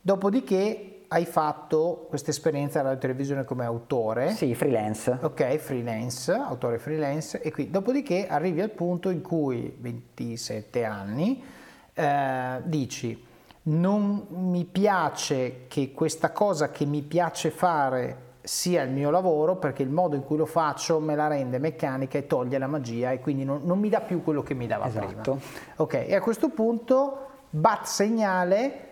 Dopodiché 0.00 1.01
hai 1.12 1.26
fatto 1.26 2.06
questa 2.08 2.30
esperienza 2.30 2.80
alla 2.80 2.96
televisione 2.96 3.44
come 3.44 3.64
autore. 3.64 4.30
Sì, 4.30 4.54
freelance. 4.54 5.18
Ok, 5.20 5.56
freelance, 5.58 6.32
autore 6.32 6.78
freelance. 6.78 7.40
E 7.42 7.50
qui, 7.52 7.70
dopodiché 7.70 8.26
arrivi 8.26 8.62
al 8.62 8.70
punto 8.70 9.10
in 9.10 9.20
cui, 9.20 9.76
27 9.78 10.84
anni, 10.84 11.44
eh, 11.92 12.60
dici 12.64 13.30
non 13.64 14.26
mi 14.30 14.64
piace 14.64 15.66
che 15.68 15.92
questa 15.92 16.32
cosa 16.32 16.70
che 16.70 16.84
mi 16.84 17.02
piace 17.02 17.50
fare 17.50 18.30
sia 18.40 18.82
il 18.82 18.90
mio 18.90 19.10
lavoro 19.10 19.54
perché 19.54 19.84
il 19.84 19.88
modo 19.88 20.16
in 20.16 20.24
cui 20.24 20.36
lo 20.36 20.46
faccio 20.46 20.98
me 20.98 21.14
la 21.14 21.28
rende 21.28 21.58
meccanica 21.58 22.18
e 22.18 22.26
toglie 22.26 22.58
la 22.58 22.66
magia 22.66 23.12
e 23.12 23.20
quindi 23.20 23.44
non, 23.44 23.60
non 23.62 23.78
mi 23.78 23.88
dà 23.88 24.00
più 24.00 24.24
quello 24.24 24.42
che 24.42 24.54
mi 24.54 24.66
dava 24.66 24.88
esatto. 24.88 25.32
prima. 25.32 25.46
Ok, 25.76 25.94
e 25.94 26.14
a 26.16 26.20
questo 26.20 26.48
punto 26.48 27.26
bat 27.50 27.84
segnale. 27.84 28.88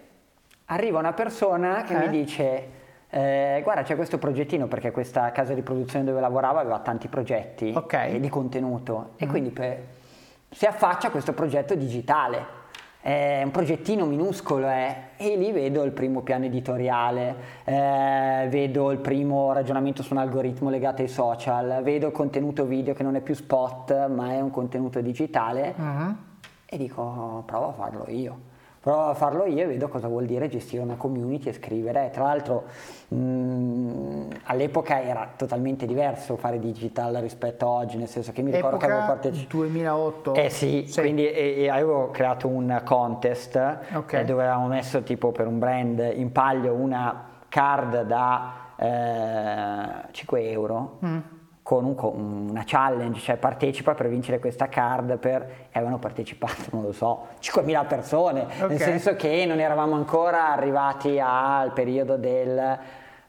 Arriva 0.73 1.01
una 1.01 1.13
persona 1.13 1.83
che 1.83 1.95
eh? 1.95 1.99
mi 1.99 2.09
dice 2.09 2.69
eh, 3.11 3.61
guarda 3.65 3.83
c'è 3.83 3.97
questo 3.97 4.19
progettino 4.19 4.69
perché 4.69 4.93
questa 4.93 5.33
casa 5.33 5.53
di 5.53 5.63
produzione 5.63 6.05
dove 6.05 6.21
lavorava 6.21 6.61
aveva 6.61 6.79
tanti 6.79 7.09
progetti 7.09 7.73
okay. 7.75 8.21
di 8.21 8.29
contenuto 8.29 9.11
e 9.17 9.27
mm. 9.27 9.29
quindi 9.29 9.51
per, 9.51 9.83
si 10.49 10.67
affaccia 10.67 11.09
a 11.09 11.11
questo 11.11 11.33
progetto 11.33 11.75
digitale 11.75 12.59
è 13.01 13.41
un 13.43 13.51
progettino 13.51 14.07
minuscolo 14.07 14.69
eh, 14.69 14.95
e 15.17 15.35
lì 15.37 15.51
vedo 15.51 15.83
il 15.85 15.91
primo 15.91 16.21
piano 16.21 16.45
editoriale, 16.45 17.35
eh, 17.65 18.47
vedo 18.49 18.93
il 18.93 18.99
primo 18.99 19.53
ragionamento 19.53 20.03
su 20.03 20.13
un 20.13 20.19
algoritmo 20.21 20.69
legato 20.69 21.01
ai 21.03 21.09
social, 21.09 21.83
vedo 21.83 22.07
il 22.09 22.13
contenuto 22.13 22.65
video 22.67 22.95
che 22.95 23.03
non 23.03 23.17
è 23.17 23.23
più 23.23 23.35
spot 23.35 24.07
ma 24.07 24.33
è 24.33 24.41
un 24.41 24.51
contenuto 24.51 25.01
digitale 25.01 25.75
uh-huh. 25.77 26.15
e 26.67 26.77
dico 26.77 27.43
provo 27.45 27.69
a 27.71 27.73
farlo 27.73 28.05
io 28.09 28.50
provo 28.81 29.03
a 29.03 29.15
farlo 29.15 29.45
io 29.45 29.65
e 29.65 29.67
vedo 29.67 29.89
cosa 29.89 30.09
vuol 30.09 30.25
dire 30.25 30.49
gestire 30.49 30.83
una 30.83 30.97
community 30.97 31.51
e 31.51 31.53
scrivere. 31.53 32.09
Tra 32.11 32.25
l'altro 32.25 32.65
mh, 33.09 33.17
mm, 33.17 34.31
all'epoca 34.45 35.03
era 35.03 35.29
totalmente 35.37 35.85
diverso 35.85 36.37
fare 36.37 36.59
digital 36.59 37.15
rispetto 37.17 37.67
a 37.67 37.69
oggi, 37.69 37.99
nel 37.99 38.09
senso 38.09 38.33
che 38.33 38.41
mi 38.41 38.51
ricordo 38.51 38.77
Epoca 38.77 38.87
che 38.87 38.93
avevo 38.93 39.07
partecipato... 39.07 39.57
2008? 39.59 40.35
Eh 40.35 40.49
sì, 40.49 40.85
sì. 40.89 41.01
quindi 41.01 41.31
e, 41.31 41.57
e 41.59 41.69
avevo 41.69 42.11
creato 42.11 42.49
un 42.49 42.81
contest 42.85 43.57
okay. 43.93 44.23
eh, 44.23 44.25
dove 44.25 44.43
avevamo 44.43 44.69
messo 44.69 45.03
tipo 45.03 45.31
per 45.31 45.47
un 45.47 45.59
brand 45.59 46.13
in 46.15 46.33
palio 46.33 46.73
una 46.73 47.29
card 47.49 48.03
da 48.05 48.53
eh, 48.77 50.13
5 50.13 50.51
euro. 50.51 50.99
Mm 51.05 51.19
con 51.71 51.85
un, 51.85 52.49
una 52.49 52.65
challenge, 52.67 53.21
cioè 53.21 53.37
partecipa 53.37 53.95
per 53.95 54.09
vincere 54.09 54.41
questa 54.41 54.69
card 54.69 55.19
per, 55.19 55.43
e 55.71 55.79
avevano 55.79 56.01
partecipato, 56.01 56.65
non 56.73 56.83
lo 56.83 56.91
so, 56.91 57.29
5.000 57.41 57.87
persone, 57.87 58.41
okay. 58.43 58.69
nel 58.71 58.79
senso 58.81 59.15
che 59.15 59.47
non 59.47 59.61
eravamo 59.61 59.95
ancora 59.95 60.51
arrivati 60.51 61.21
al 61.23 61.73
periodo 61.73 62.17
del 62.17 62.77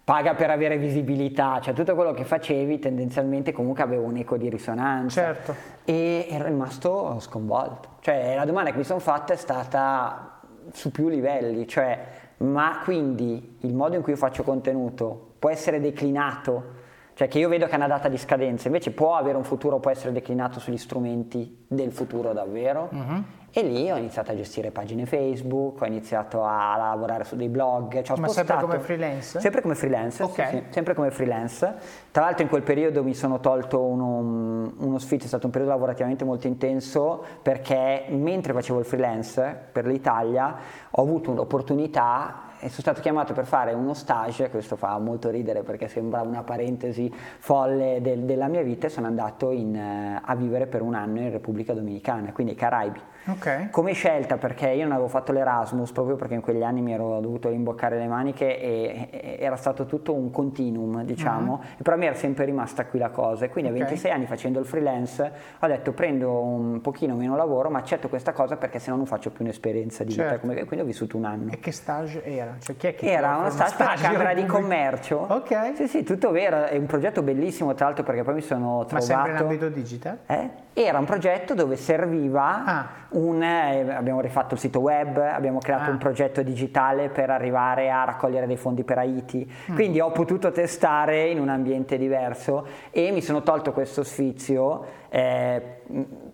paga 0.04 0.34
per 0.34 0.50
avere 0.50 0.78
visibilità, 0.78 1.60
cioè 1.62 1.76
tutto 1.76 1.94
quello 1.94 2.14
che 2.14 2.24
facevi 2.24 2.80
tendenzialmente 2.80 3.52
comunque 3.52 3.84
aveva 3.84 4.02
un 4.02 4.18
eco 4.18 4.38
di 4.38 4.50
risonanza. 4.50 5.22
Certo. 5.22 5.56
E 5.86 6.26
ero 6.28 6.46
rimasto 6.46 7.20
sconvolto. 7.20 7.89
Cioè 8.00 8.34
la 8.34 8.46
domanda 8.46 8.72
che 8.72 8.78
mi 8.78 8.84
sono 8.84 8.98
fatta 8.98 9.34
è 9.34 9.38
stata 9.38 10.39
su 10.74 10.89
più 10.89 11.10
livelli, 11.10 11.68
cioè 11.68 12.00
ma 12.38 12.80
quindi 12.84 13.58
il 13.60 13.76
modo 13.76 13.96
in 13.96 14.02
cui 14.02 14.14
io 14.14 14.18
faccio 14.18 14.42
contenuto 14.42 15.34
può 15.38 15.52
essere 15.52 15.80
declinato 15.80 16.80
cioè 17.22 17.30
che 17.30 17.38
io 17.38 17.49
vedo 17.49 17.67
che 17.67 17.74
è 17.74 17.76
una 17.76 17.86
data 17.86 18.07
di 18.07 18.17
scadenza, 18.17 18.65
invece 18.65 18.89
può 18.89 19.15
avere 19.15 19.38
un 19.38 19.43
futuro, 19.43 19.78
può 19.78 19.91
essere 19.91 20.11
declinato 20.11 20.59
sugli 20.59 20.78
strumenti 20.78 21.65
del 21.67 21.91
futuro 21.91 22.34
davvero. 22.34 22.89
Uh-huh. 22.91 23.24
E 23.51 23.61
lì 23.61 23.91
ho 23.91 23.95
iniziato 23.95 24.32
a 24.32 24.36
gestire 24.36 24.72
pagine 24.72 25.05
Facebook, 25.05 25.80
ho 25.82 25.86
iniziato 25.86 26.43
a 26.43 26.76
lavorare 26.78 27.24
su 27.24 27.36
dei 27.36 27.47
blog. 27.47 28.01
Cioè 28.01 28.17
Ma 28.17 28.28
sempre 28.28 28.57
come 28.59 28.80
freelance? 28.80 29.39
Sempre 29.39 29.61
come 29.61 29.76
freelance, 29.76 30.24
okay. 30.24 30.49
sì, 30.49 30.57
sì, 30.57 30.63
sempre 30.72 30.95
come 30.95 31.11
freelance. 31.11 31.76
Tra 32.09 32.24
l'altro 32.24 32.41
in 32.41 32.49
quel 32.49 32.63
periodo 32.63 33.03
mi 33.03 33.13
sono 33.13 33.39
tolto 33.39 33.80
uno, 33.84 34.74
uno 34.76 34.97
sfizio, 34.97 35.26
è 35.26 35.28
stato 35.28 35.45
un 35.45 35.51
periodo 35.51 35.74
lavorativamente 35.74 36.24
molto 36.24 36.47
intenso 36.47 37.24
perché 37.43 38.05
mentre 38.09 38.51
facevo 38.51 38.80
il 38.80 38.86
freelance 38.86 39.67
per 39.72 39.86
l'Italia 39.86 40.57
ho 40.89 41.01
avuto 41.03 41.30
un'opportunità 41.30 42.49
e 42.64 42.70
sono 42.70 42.82
stato 42.82 43.01
chiamato 43.01 43.34
per 43.34 43.45
fare 43.45 43.74
uno 43.74 43.95
stage, 43.95 44.51
questo 44.51 44.76
fa 44.76 44.95
molto 44.99 45.32
ridere 45.32 45.64
perché 45.64 45.88
sembra 45.88 46.22
una 46.22 46.43
parentesi 46.43 47.12
folle 47.12 48.01
del, 48.01 48.20
della 48.20 48.47
mia 48.47 48.62
vita, 48.62 48.86
e 48.86 48.89
sono 48.91 49.07
andato 49.07 49.49
in, 49.49 49.76
uh, 49.76 50.22
a 50.24 50.36
vivere 50.36 50.68
per 50.68 50.84
un 50.84 50.93
anno 50.93 51.22
in 51.22 51.32
Repubblica 51.32 51.74
Dominicana, 51.74 52.32
quindi 52.32 52.53
ai 52.53 52.59
Caraibi. 52.59 53.01
Okay. 53.26 53.69
Come 53.69 53.93
scelta 53.93 54.38
perché 54.38 54.69
io 54.69 54.84
non 54.84 54.93
avevo 54.93 55.07
fatto 55.07 55.32
l'Erasmus 55.32 55.91
proprio 55.91 56.15
perché 56.15 56.34
in 56.34 56.41
quegli 56.41 56.63
anni 56.63 56.82
mi 56.82 56.93
ero 56.93 57.19
dovuto 57.19 57.49
rimboccare 57.49 57.97
le 57.97 58.07
maniche 58.07 58.59
e, 58.59 59.38
era 59.39 59.55
stato 59.55 59.86
tutto 59.86 60.13
un 60.13 60.32
continuum 60.32 61.03
diciamo, 61.03 61.53
uh-huh. 61.53 61.78
e 61.78 61.84
però 61.84 61.97
mi 61.97 62.05
era 62.05 62.15
sempre 62.15 62.45
rimasta 62.45 62.86
qui 62.86 62.99
la 62.99 63.09
cosa 63.09 63.45
e 63.45 63.49
quindi 63.49 63.69
okay. 63.69 63.84
a 63.84 63.86
26 63.86 64.11
anni 64.11 64.26
facendo 64.26 64.59
il 64.59 64.65
freelance 64.65 65.32
ho 65.59 65.67
detto 65.67 65.91
prendo 65.91 66.41
un 66.41 66.82
pochino 66.82 67.15
meno 67.15 67.36
lavoro 67.36 67.69
ma 67.69 67.80
accetto 67.80 68.09
questa 68.09 68.32
cosa 68.32 68.57
perché 68.57 68.80
se 68.80 68.89
no 68.89 68.97
non 68.97 69.05
faccio 69.05 69.30
più 69.30 69.43
un'esperienza 69.43 70.03
di 70.03 70.11
certo. 70.11 70.34
vita, 70.34 70.39
come, 70.39 70.65
quindi 70.65 70.86
ho 70.86 70.88
vissuto 70.88 71.17
un 71.17 71.26
anno. 71.26 71.51
E 71.51 71.59
che 71.59 71.72
stage 71.72 72.24
era? 72.24 72.55
Cioè, 72.59 72.76
chi 72.76 72.88
è 72.88 72.95
che 72.95 73.11
era 73.11 73.38
uno 73.38 73.49
stage, 73.49 73.74
stage 73.74 74.01
per 74.01 74.01
la 74.01 74.11
Camera 74.11 74.34
di 74.34 74.45
Commercio. 74.47 75.26
Ok. 75.30 75.74
Sì 75.76 75.88
sì, 75.88 76.03
tutto 76.03 76.32
vero, 76.32 76.65
è 76.65 76.78
un 76.78 76.86
progetto 76.86 77.22
bellissimo 77.22 77.74
tra 77.74 77.86
l'altro 77.86 78.03
perché 78.03 78.24
poi 78.24 78.36
mi 78.36 78.41
sono 78.41 78.86
trovato... 78.86 78.93
Ma 78.93 79.01
sempre 79.01 79.32
in 79.32 79.38
ambito 79.38 79.69
digital? 79.69 80.19
Eh? 80.26 80.49
Era 80.74 80.99
un 80.99 81.05
progetto 81.05 81.53
dove 81.53 81.76
serviva 81.76 82.63
ah. 82.65 82.88
Un... 83.12 83.41
Abbiamo 83.41 84.22
rifatto 84.22 84.53
il 84.53 84.59
sito 84.59 84.80
web, 84.80 85.18
abbiamo 85.18 85.59
creato 85.59 85.89
ah. 85.89 85.93
un 85.93 85.97
progetto 85.97 86.41
digitale 86.41 87.09
per 87.09 87.30
arrivare 87.30 87.89
a 87.89 88.03
raccogliere 88.03 88.47
dei 88.47 88.57
fondi 88.57 88.84
per 88.84 88.97
Haiti, 88.97 89.49
mm. 89.72 89.76
quindi 89.76 89.99
ho 89.99 90.12
potuto 90.12 90.51
testare 90.51 91.30
in 91.30 91.39
un 91.39 91.49
ambiente 91.49 91.97
diverso 91.97 92.66
e 92.89 93.12
mi 93.12 93.22
sono 93.22 93.41
tolto 93.41 93.72
questo 93.74 94.03
sfizio 94.03 94.86
eh, 95.09 95.82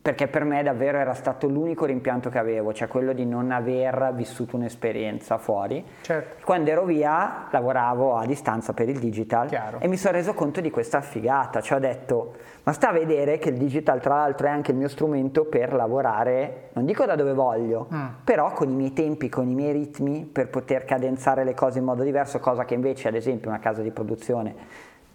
perché 0.07 0.29
per 0.29 0.45
me 0.45 0.63
davvero 0.63 0.99
era 0.99 1.13
stato 1.13 1.49
l'unico 1.49 1.83
rimpianto 1.83 2.29
che 2.29 2.37
avevo, 2.37 2.71
cioè 2.71 2.87
quello 2.87 3.11
di 3.11 3.25
non 3.25 3.51
aver 3.51 4.13
vissuto 4.13 4.55
un'esperienza 4.55 5.37
fuori. 5.37 5.83
Certo. 5.99 6.45
Quando 6.45 6.69
ero 6.69 6.85
via 6.85 7.47
lavoravo 7.51 8.15
a 8.15 8.25
distanza 8.25 8.71
per 8.71 8.87
il 8.87 8.99
digital 8.99 9.49
Chiaro. 9.49 9.79
e 9.81 9.87
mi 9.89 9.97
sono 9.97 10.13
reso 10.13 10.33
conto 10.33 10.61
di 10.61 10.69
questa 10.69 11.01
figata, 11.01 11.59
cioè 11.59 11.79
ho 11.79 11.81
detto 11.81 12.35
ma 12.63 12.71
sta 12.71 12.87
a 12.89 12.93
vedere 12.93 13.37
che 13.37 13.49
il 13.49 13.57
digital 13.57 13.99
tra 13.99 14.15
l'altro 14.15 14.47
è 14.47 14.49
anche 14.49 14.71
il 14.71 14.77
mio 14.77 14.87
strumento 14.87 15.43
per 15.43 15.73
lavorare, 15.73 16.69
non 16.73 16.85
dico 16.85 17.03
da 17.03 17.15
dove 17.15 17.33
voglio, 17.33 17.87
mm. 17.93 18.05
però 18.23 18.51
con 18.53 18.69
i 18.69 18.75
miei 18.75 18.93
tempi, 18.93 19.27
con 19.27 19.49
i 19.49 19.55
miei 19.55 19.73
ritmi 19.73 20.23
per 20.23 20.47
poter 20.47 20.85
cadenzare 20.85 21.43
le 21.43 21.53
cose 21.53 21.79
in 21.79 21.85
modo 21.85 22.03
diverso, 22.03 22.39
cosa 22.39 22.63
che 22.63 22.75
invece 22.75 23.09
ad 23.09 23.15
esempio 23.15 23.49
una 23.49 23.59
casa 23.59 23.81
di 23.81 23.91
produzione 23.91 24.55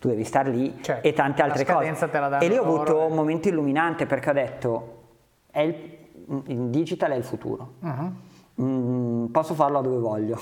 tu 0.02 0.08
devi 0.08 0.24
stare 0.24 0.50
lì 0.50 0.78
certo, 0.80 1.06
e 1.06 1.12
tante 1.12 1.42
altre 1.42 1.64
cose. 1.64 1.94
e 2.40 2.48
lì 2.48 2.56
ho 2.56 2.64
avuto 2.64 3.02
e... 3.02 3.04
un 3.04 3.14
momento 3.14 3.46
illuminante 3.46 4.04
perché 4.04 4.30
ho 4.30 4.32
detto, 4.32 5.02
il, 5.52 5.76
il, 6.46 6.58
digital 6.70 7.12
è 7.12 7.14
il 7.14 7.22
futuro, 7.22 7.74
uh-huh. 7.78 8.12
mm, 8.60 9.26
posso 9.26 9.54
farlo 9.54 9.80
dove 9.80 9.98
voglio. 9.98 10.40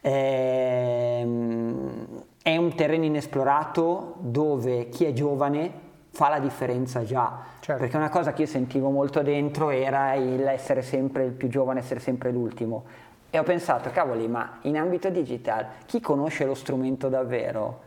Ehm, 0.00 2.06
è 2.42 2.56
un 2.56 2.74
terreno 2.74 3.04
inesplorato 3.04 4.14
dove 4.18 4.88
chi 4.88 5.04
è 5.04 5.12
giovane 5.12 5.72
fa 6.10 6.28
la 6.28 6.40
differenza 6.40 7.04
già. 7.04 7.38
Certo. 7.60 7.80
Perché 7.80 7.96
una 7.96 8.08
cosa 8.08 8.32
che 8.32 8.42
io 8.42 8.48
sentivo 8.48 8.90
molto 8.90 9.22
dentro 9.22 9.70
era 9.70 10.14
il 10.14 10.44
essere 10.44 10.82
sempre 10.82 11.24
il 11.24 11.34
più 11.34 11.46
giovane, 11.46 11.78
essere 11.78 12.00
sempre 12.00 12.32
l'ultimo. 12.32 12.82
E 13.30 13.38
ho 13.38 13.44
pensato, 13.44 13.90
cavoli, 13.90 14.26
ma 14.26 14.58
in 14.62 14.76
ambito 14.76 15.08
digital 15.08 15.66
chi 15.86 16.00
conosce 16.00 16.44
lo 16.44 16.54
strumento 16.54 17.08
davvero 17.08 17.86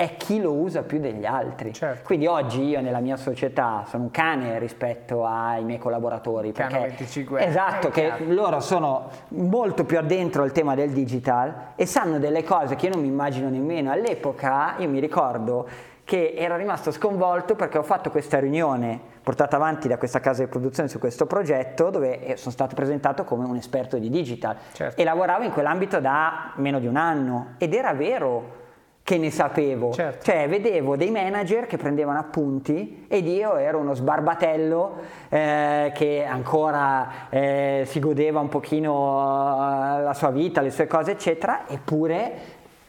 è 0.00 0.16
chi 0.16 0.40
lo 0.40 0.54
usa 0.54 0.82
più 0.82 0.98
degli 0.98 1.26
altri. 1.26 1.74
Certo. 1.74 2.04
Quindi 2.04 2.26
oggi 2.26 2.62
io 2.62 2.80
nella 2.80 3.00
mia 3.00 3.18
società 3.18 3.84
sono 3.86 4.04
un 4.04 4.10
cane 4.10 4.58
rispetto 4.58 5.26
ai 5.26 5.62
miei 5.62 5.78
collaboratori. 5.78 6.52
Che 6.52 6.62
hanno 6.62 6.80
25 6.80 7.38
anni. 7.38 7.50
Esatto, 7.50 7.90
che 7.90 8.04
chiaro. 8.04 8.24
loro 8.32 8.60
sono 8.60 9.10
molto 9.28 9.84
più 9.84 9.98
addentro 9.98 10.42
al 10.42 10.52
tema 10.52 10.74
del 10.74 10.92
digital 10.92 11.72
e 11.76 11.84
sanno 11.84 12.18
delle 12.18 12.42
cose 12.44 12.76
che 12.76 12.86
io 12.86 12.92
non 12.94 13.02
mi 13.02 13.08
immagino 13.08 13.50
nemmeno. 13.50 13.90
All'epoca 13.90 14.76
io 14.78 14.88
mi 14.88 15.00
ricordo 15.00 15.68
che 16.02 16.32
ero 16.34 16.56
rimasto 16.56 16.92
sconvolto 16.92 17.54
perché 17.54 17.76
ho 17.76 17.82
fatto 17.82 18.10
questa 18.10 18.38
riunione 18.38 18.98
portata 19.22 19.56
avanti 19.56 19.86
da 19.86 19.98
questa 19.98 20.18
casa 20.18 20.42
di 20.42 20.48
produzione 20.48 20.88
su 20.88 20.98
questo 20.98 21.26
progetto 21.26 21.90
dove 21.90 22.24
eh, 22.24 22.36
sono 22.38 22.52
stato 22.52 22.74
presentato 22.74 23.24
come 23.24 23.44
un 23.44 23.56
esperto 23.56 23.98
di 23.98 24.08
digital 24.08 24.56
certo. 24.72 24.98
e 24.98 25.04
lavoravo 25.04 25.44
in 25.44 25.50
quell'ambito 25.50 26.00
da 26.00 26.52
meno 26.56 26.78
di 26.78 26.86
un 26.86 26.96
anno 26.96 27.54
ed 27.58 27.74
era 27.74 27.92
vero 27.92 28.59
che 29.02 29.18
ne 29.18 29.30
sapevo. 29.30 29.92
Certo. 29.92 30.24
Cioè, 30.24 30.48
vedevo 30.48 30.96
dei 30.96 31.10
manager 31.10 31.66
che 31.66 31.76
prendevano 31.76 32.18
appunti 32.18 33.06
ed 33.08 33.26
io 33.26 33.56
ero 33.56 33.78
uno 33.78 33.94
sbarbatello 33.94 34.96
eh, 35.28 35.90
che 35.94 36.24
ancora 36.24 37.28
eh, 37.28 37.82
si 37.86 37.98
godeva 37.98 38.40
un 38.40 38.48
pochino 38.48 39.98
eh, 39.98 40.02
la 40.02 40.14
sua 40.14 40.30
vita, 40.30 40.60
le 40.60 40.70
sue 40.70 40.86
cose, 40.86 41.12
eccetera, 41.12 41.68
eppure 41.68 42.32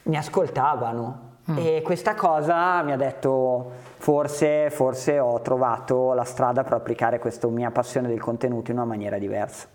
mi 0.04 0.18
ascoltavano. 0.18 1.30
Mm. 1.50 1.58
E 1.58 1.82
questa 1.84 2.14
cosa 2.14 2.84
mi 2.84 2.92
ha 2.92 2.98
detto 2.98 3.72
forse, 3.98 4.70
forse 4.70 5.18
ho 5.18 5.42
trovato 5.42 6.14
la 6.14 6.24
strada 6.24 6.64
per 6.64 6.74
applicare 6.74 7.18
questa 7.18 7.48
mia 7.48 7.72
passione 7.72 8.08
del 8.08 8.20
contenuto 8.20 8.70
in 8.70 8.78
una 8.78 8.86
maniera 8.86 9.18
diversa. 9.18 9.68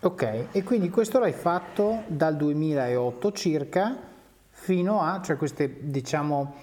Ok, 0.00 0.46
e 0.50 0.64
quindi 0.64 0.90
questo 0.90 1.20
l'hai 1.20 1.32
fatto 1.32 2.02
dal 2.08 2.34
2008 2.34 3.30
circa 3.30 4.10
fino 4.62 5.00
a, 5.00 5.20
cioè 5.20 5.36
queste 5.36 5.90
diciamo 5.90 6.54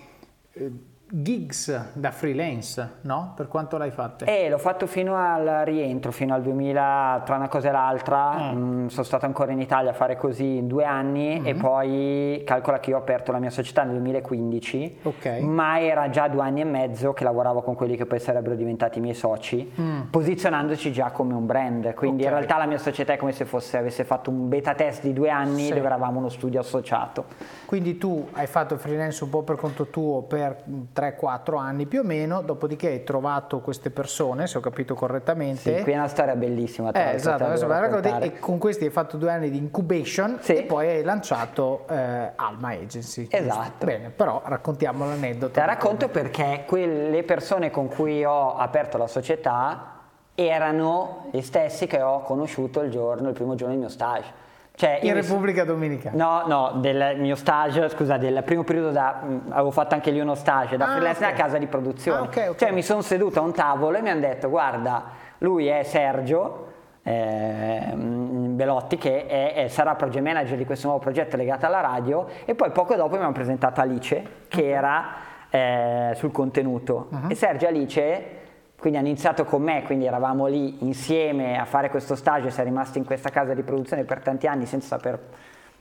eh, 0.54 0.72
gigs 1.12 1.94
da 1.94 2.12
freelance, 2.12 2.98
no? 3.02 3.34
Per 3.36 3.48
quanto 3.48 3.78
l'hai 3.78 3.92
fatta? 3.92 4.26
Eh, 4.26 4.50
l'ho 4.50 4.58
fatto 4.58 4.86
fino 4.86 5.16
al 5.16 5.64
rientro, 5.66 6.12
fino 6.12 6.34
al 6.34 6.42
2000, 6.42 7.24
tra 7.26 7.36
una 7.36 7.48
cosa 7.48 7.70
e 7.70 7.72
l'altra. 7.72 8.52
Mm. 8.52 8.84
Mm, 8.84 8.88
sono 8.88 9.04
stato 9.04 9.26
ancora 9.26 9.52
in 9.52 9.60
Italia 9.60 9.92
a 9.92 9.94
fare 9.94 10.18
così 10.18 10.66
due 10.68 10.86
anni 10.86 11.40
mm. 11.40 11.46
e 11.46 11.56
poi 11.56 12.44
calcola 12.46 12.80
che 12.80 12.92
io 12.92 12.98
ho 12.98 13.00
aperto 13.00 13.32
la 13.32 13.40
mia 13.40 13.50
società 13.50 13.84
nel 13.84 13.96
2015, 13.96 15.00
okay. 15.04 15.42
ma 15.42 15.82
era 15.82 16.10
già 16.10 16.28
due 16.28 16.42
anni 16.42 16.62
e 16.62 16.66
mezzo 16.66 17.14
che 17.14 17.24
lavoravo 17.24 17.62
con 17.62 17.76
quelli 17.76 17.96
che 17.96 18.06
poi 18.06 18.20
sarebbero 18.20 18.56
diventati 18.56 19.00
i 19.00 19.02
miei 19.02 19.16
soci, 19.16 19.72
mm. 19.80 20.02
posizionandoci 20.12 20.92
già 20.92 21.10
come 21.12 21.34
un 21.34 21.46
brand. 21.46 21.94
Quindi 21.94 22.22
okay. 22.22 22.32
in 22.32 22.38
realtà 22.38 22.58
la 22.58 22.68
mia 22.68 22.78
società 22.78 23.14
è 23.14 23.18
come 23.18 23.32
se 23.32 23.46
fosse, 23.46 23.78
avesse 23.78 24.04
fatto 24.04 24.30
un 24.30 24.48
beta 24.48 24.76
test 24.76 25.02
di 25.02 25.14
due 25.14 25.30
anni 25.30 25.66
sì. 25.66 25.74
dove 25.74 25.86
eravamo 25.86 26.20
uno 26.20 26.30
studio 26.30 26.60
associato. 26.60 27.26
Quindi 27.66 27.98
tu 27.98 28.28
hai 28.34 28.48
fatto 28.48 28.78
freelance 28.78 29.24
un 29.24 29.30
po' 29.30 29.42
per 29.42 29.56
conto 29.56 29.88
tuo 29.88 30.22
per 30.22 30.64
3-4 31.00 31.58
anni 31.58 31.86
più 31.86 32.02
o 32.02 32.04
meno, 32.04 32.42
dopodiché 32.42 32.88
hai 32.88 33.04
trovato 33.04 33.60
queste 33.62 33.90
persone, 33.90 34.48
se 34.48 34.58
ho 34.58 34.62
capito 34.62 34.96
correttamente. 34.96 35.78
Sì, 35.78 35.84
qui 35.84 35.94
è 35.94 35.96
una 35.96 36.08
storia 36.08 36.36
bellissima. 36.36 36.92
Eh, 36.92 37.16
esatto, 37.16 37.46
adesso 37.46 37.68
racconti, 37.68 38.10
e 38.26 38.40
con 38.40 38.58
questi 38.58 38.84
hai 38.86 38.90
fatto 38.90 39.18
due 39.18 39.32
anni 39.32 39.50
di 39.50 39.58
incubation 39.58 40.40
sì. 40.42 40.56
e 40.56 40.64
poi 40.64 40.88
hai 40.90 41.04
lanciato 41.04 41.86
eh, 41.90 42.32
Alma 42.36 42.70
Agency. 42.70 43.28
Esatto. 43.30 43.86
Bene, 43.86 44.10
però 44.10 44.42
raccontiamo 44.44 45.06
l'aneddoto. 45.06 45.54
Te 45.54 45.60
la 45.62 45.66
racconto 45.68 46.08
come... 46.10 46.22
perché 46.22 46.64
quelle 46.68 47.24
persone 47.24 47.72
con 47.72 47.88
cui 47.88 48.24
ho 48.26 48.58
aperto 48.58 48.98
la 48.98 49.08
società 49.08 49.98
erano 50.36 51.28
gli 51.32 51.42
stessi 51.42 51.88
che 51.88 52.02
ho 52.02 52.22
conosciuto 52.22 52.82
il 52.82 52.92
giorno, 52.92 53.30
il 53.30 53.34
primo 53.34 53.56
giorno 53.56 53.74
del 53.74 53.82
mio 53.82 53.90
stage. 53.90 54.48
Cioè, 54.80 55.00
in 55.02 55.14
Repubblica 55.14 55.66
Dominicana? 55.66 56.16
No, 56.16 56.48
no, 56.48 56.80
del 56.80 57.20
mio 57.20 57.36
stage, 57.36 57.90
scusa, 57.90 58.16
del 58.16 58.44
primo 58.46 58.64
periodo 58.64 58.92
da... 58.92 59.20
Mh, 59.22 59.28
mm, 59.28 59.52
avevo 59.52 59.72
fatto 59.72 59.94
anche 59.94 60.10
lì 60.10 60.22
uno 60.22 60.36
stage 60.36 60.78
da 60.78 60.86
ah, 60.86 60.92
freelance 60.92 61.22
okay. 61.22 61.34
a 61.34 61.36
casa 61.36 61.58
di 61.58 61.68
produzione. 61.68 62.20
Ah, 62.20 62.22
okay, 62.22 62.48
okay. 62.48 62.60
Cioè 62.60 62.72
mi 62.72 62.82
sono 62.82 63.02
seduto 63.02 63.40
a 63.40 63.42
un 63.42 63.52
tavolo 63.52 63.98
e 63.98 64.02
mi 64.02 64.10
hanno 64.10 64.22
detto, 64.22 64.48
guarda, 64.48 65.04
lui 65.40 65.68
è 65.68 65.84
Sergio, 65.84 66.68
eh, 67.04 67.92
Belotti 67.94 68.96
che 68.98 69.28
è, 69.28 69.54
è, 69.54 69.68
sarà 69.68 69.96
project 69.96 70.24
manager 70.24 70.56
di 70.56 70.64
questo 70.64 70.88
nuovo 70.88 71.02
progetto 71.02 71.36
legato 71.36 71.66
alla 71.66 71.82
radio 71.82 72.28
e 72.46 72.56
poi 72.56 72.72
poco 72.72 72.96
dopo 72.96 73.18
mi 73.18 73.24
hanno 73.24 73.34
presentato 73.34 73.82
Alice 73.82 74.24
che 74.48 74.70
era 74.70 75.08
eh, 75.50 76.14
sul 76.16 76.32
contenuto 76.32 77.08
uh-huh. 77.10 77.30
e 77.30 77.36
Sergio 77.36 77.68
Alice 77.68 78.39
quindi 78.80 78.98
hanno 78.98 79.08
iniziato 79.08 79.44
con 79.44 79.62
me, 79.62 79.84
quindi 79.84 80.06
eravamo 80.06 80.48
lì 80.48 80.78
insieme 80.84 81.60
a 81.60 81.66
fare 81.66 81.90
questo 81.90 82.16
stage, 82.16 82.50
siamo 82.50 82.70
rimasti 82.70 82.98
in 82.98 83.06
questa 83.06 83.30
casa 83.30 83.54
di 83.54 83.62
produzione 83.62 84.06
per 84.06 84.22
tanti 84.22 84.48
anni 84.48 84.66
senza 84.66 84.88
saper 84.88 85.20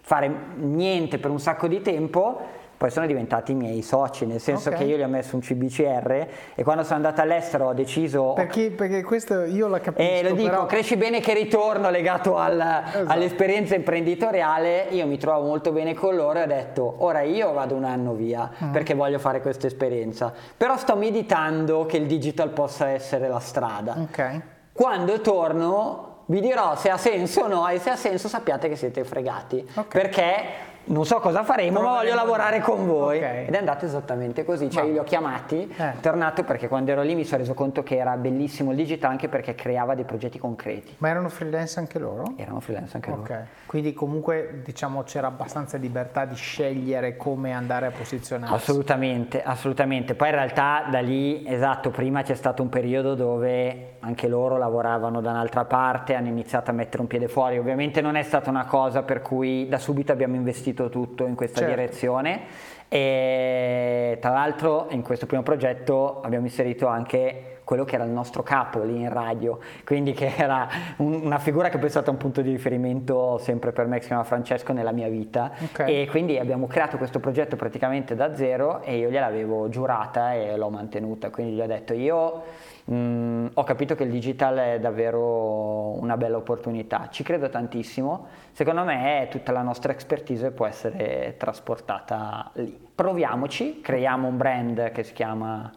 fare 0.01 0.31
niente 0.57 1.19
per 1.19 1.31
un 1.31 1.39
sacco 1.39 1.69
di 1.69 1.81
tempo 1.81 2.67
poi 2.79 2.91
sono 2.91 3.07
diventati 3.07 3.51
i 3.51 3.55
miei 3.57 3.83
soci, 3.83 4.25
nel 4.25 4.41
senso 4.41 4.69
okay. 4.69 4.81
che 4.81 4.87
io 4.87 4.97
gli 4.97 5.03
ho 5.03 5.09
messo 5.09 5.35
un 5.35 5.43
CBCR 5.43 6.27
e 6.55 6.63
quando 6.63 6.85
sono 6.85 6.95
andato 6.95 7.21
all'estero 7.21 7.67
ho 7.67 7.75
deciso... 7.75 8.35
Perché, 8.35 8.71
perché 8.71 9.03
questo 9.03 9.43
io 9.43 9.67
la 9.67 9.81
capisco. 9.81 10.09
E 10.09 10.23
lo 10.23 10.35
dico, 10.37 10.49
però... 10.49 10.67
cresci 10.67 10.97
bene 10.97 11.21
che 11.21 11.35
ritorno 11.35 11.91
legato 11.91 12.37
al, 12.37 12.53
esatto. 12.53 13.05
all'esperienza 13.09 13.75
imprenditoriale, 13.75 14.87
io 14.91 15.09
mi 15.09 15.19
trovo 15.19 15.45
molto 15.45 15.73
bene 15.73 15.95
con 15.95 16.15
loro 16.15 16.39
e 16.39 16.43
ho 16.45 16.47
detto 16.47 16.95
ora 16.99 17.23
io 17.23 17.53
vado 17.53 17.75
un 17.75 17.83
anno 17.83 18.15
via 18.15 18.49
mm. 18.63 18.71
perché 18.71 18.95
voglio 18.95 19.19
fare 19.19 19.41
questa 19.41 19.67
esperienza, 19.67 20.33
però 20.57 20.77
sto 20.77 20.95
meditando 20.95 21.85
che 21.85 21.97
il 21.97 22.07
digital 22.07 22.51
possa 22.51 22.91
essere 22.91 23.27
la 23.27 23.41
strada. 23.41 23.97
Okay. 24.09 24.41
Quando 24.73 25.21
torno 25.21 26.09
vi 26.27 26.41
dirò 26.41 26.77
se 26.77 26.91
ha 26.91 26.97
senso 26.97 27.43
o 27.43 27.49
no 27.49 27.67
e 27.69 27.79
se 27.79 27.91
ha 27.91 27.97
senso 27.97 28.29
sappiate 28.29 28.69
che 28.69 28.77
siete 28.77 29.03
fregati 29.03 29.67
okay. 29.75 29.85
perché 29.89 30.45
non 30.89 31.05
so 31.05 31.19
cosa 31.21 31.43
faremo, 31.45 31.81
ma 31.81 31.89
voglio 31.97 32.15
lavorare 32.15 32.61
con 32.61 32.87
voi. 32.87 33.19
Okay. 33.19 33.47
Ed 33.47 33.55
è 33.55 33.59
andato 33.59 33.85
esattamente 33.85 34.45
così, 34.45 34.71
cioè 34.71 34.85
io 34.85 34.93
li 34.93 34.99
ho 34.99 35.05
chiamati, 35.05 35.73
eh. 35.77 35.95
tornato 36.01 36.45
perché 36.45 36.69
quando 36.69 36.91
ero 36.91 37.03
lì 37.03 37.15
mi 37.15 37.25
sono 37.25 37.39
reso 37.39 37.55
conto 37.55 37.83
che 37.83 37.97
era 37.97 38.17
bellissimo 38.17 38.71
il 38.71 38.77
digital 38.77 39.11
anche 39.11 39.29
perché 39.29 39.55
creava 39.55 39.95
dei 39.95 40.05
progetti 40.05 40.39
concreti. 40.39 40.95
Ma 40.99 41.09
erano 41.09 41.29
freelance 41.29 41.79
anche 41.79 41.99
loro? 41.99 42.35
Erano 42.37 42.61
freelance 42.61 42.97
anche 42.97 43.11
okay. 43.11 43.37
loro. 43.37 43.47
Quindi 43.67 43.93
comunque 43.95 44.61
diciamo 44.65 45.03
c'era 45.03 45.27
abbastanza 45.27 45.77
libertà 45.77 46.25
di 46.25 46.35
scegliere 46.35 47.17
come 47.17 47.53
andare 47.53 47.87
a 47.87 47.91
posizionarsi. 47.91 48.55
Assolutamente, 48.55 49.43
assolutamente. 49.43 50.15
Poi 50.15 50.29
in 50.29 50.35
realtà 50.35 50.87
da 50.91 51.01
lì, 51.01 51.47
esatto, 51.47 51.91
prima 51.91 52.23
c'è 52.23 52.35
stato 52.35 52.63
un 52.63 52.69
periodo 52.69 53.15
dove 53.15 53.97
anche 54.01 54.29
loro 54.29 54.57
lavoravano 54.57 55.21
da 55.21 55.31
un'altra 55.31 55.65
parte, 55.65 56.15
hanno 56.15 56.29
iniziato 56.29 56.71
a 56.71 56.75
mettere 56.75 57.03
un 57.03 57.09
piede 57.09 57.29
fuori. 57.29 57.59
Ovviamente 57.59 58.01
non 58.01 58.17
è 58.17 58.23
stata 58.23 58.51
una 58.51 58.67
cosa 58.67 59.03
per 59.03 59.23
cui 59.23 59.69
da 59.69 59.79
subito 59.79 60.13
abbiamo 60.13 60.35
investito 60.35 60.89
tutto 60.89 61.27
in 61.27 61.35
questa 61.35 61.61
certo. 61.61 61.75
direzione 61.75 62.41
e 62.89 64.17
tra 64.21 64.33
l'altro 64.33 64.87
in 64.91 65.03
questo 65.03 65.27
primo 65.27 65.43
progetto 65.43 66.21
abbiamo 66.23 66.47
inserito 66.47 66.87
anche 66.87 67.59
quello 67.69 67.85
che 67.85 67.97
era 67.97 68.05
il 68.05 68.11
nostro 68.11 68.43
capo 68.43 68.83
lì 68.83 69.01
in 69.01 69.13
radio, 69.13 69.59
quindi 69.85 70.15
che 70.15 70.33
era 70.35 70.67
un, 70.97 71.13
una 71.13 71.39
figura 71.39 71.69
che 71.69 71.77
poi 71.77 71.89
è 71.89 71.91
stata 71.91 72.11
un 72.11 72.17
punto 72.17 72.41
di 72.41 72.51
riferimento 72.51 73.37
sempre 73.37 73.73
per 73.73 73.85
me, 73.85 73.97
che 73.97 74.03
si 74.05 74.09
chiama 74.09 74.25
Francesco, 74.25 74.73
nella 74.73 74.91
mia 74.91 75.09
vita. 75.09 75.53
Okay. 75.73 76.01
E 76.01 76.07
quindi 76.07 76.39
abbiamo 76.39 76.67
creato 76.67 76.97
questo 76.97 77.21
progetto 77.21 77.57
praticamente 77.57 78.15
da 78.15 78.35
zero 78.35 78.81
e 78.81 78.97
io 78.97 79.11
gliel'avevo 79.11 79.69
giurata 79.69 80.33
e 80.33 80.57
l'ho 80.57 80.71
mantenuta, 80.71 81.29
quindi 81.29 81.53
gli 81.57 81.61
ho 81.61 81.67
detto 81.67 81.93
io 81.93 82.43
Mm, 82.91 83.49
ho 83.53 83.65
capito 83.65 83.95
che 83.95 84.05
il 84.05 84.11
digital 84.11 84.57
è 84.57 84.81
davvero 84.81 86.01
una 86.01 86.17
bella 86.17 86.39
opportunità, 86.39 87.09
ci 87.11 87.23
credo 87.23 87.51
tantissimo, 87.51 88.29
secondo 88.53 88.83
me 88.85 89.29
tutta 89.31 89.53
la 89.53 89.61
nostra 89.61 89.93
expertise 89.93 90.53
può 90.53 90.65
essere 90.65 91.35
trasportata 91.37 92.51
lì. 92.55 92.89
Proviamoci, 92.95 93.83
creiamo 93.83 94.29
un 94.29 94.39
brand 94.39 94.91
che 94.93 95.03
si 95.03 95.13
chiama 95.13 95.71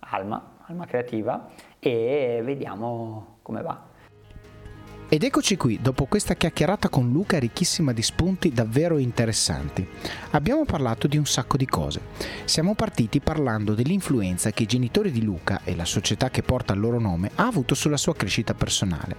Alma, 0.00 0.56
Alma 0.66 0.84
Creativa 0.84 1.48
e 1.78 2.42
vediamo 2.44 3.38
come 3.40 3.62
va. 3.62 3.89
Ed 5.12 5.24
eccoci 5.24 5.56
qui, 5.56 5.80
dopo 5.82 6.04
questa 6.04 6.36
chiacchierata 6.36 6.88
con 6.88 7.10
Luca 7.10 7.36
ricchissima 7.36 7.92
di 7.92 8.00
spunti 8.00 8.52
davvero 8.52 8.96
interessanti. 8.96 9.84
Abbiamo 10.30 10.64
parlato 10.64 11.08
di 11.08 11.16
un 11.16 11.26
sacco 11.26 11.56
di 11.56 11.66
cose. 11.66 12.00
Siamo 12.44 12.76
partiti 12.76 13.18
parlando 13.18 13.74
dell'influenza 13.74 14.52
che 14.52 14.62
i 14.62 14.66
genitori 14.66 15.10
di 15.10 15.24
Luca 15.24 15.62
e 15.64 15.74
la 15.74 15.84
società 15.84 16.30
che 16.30 16.44
porta 16.44 16.74
il 16.74 16.78
loro 16.78 17.00
nome 17.00 17.32
ha 17.34 17.46
avuto 17.48 17.74
sulla 17.74 17.96
sua 17.96 18.14
crescita 18.14 18.54
personale. 18.54 19.16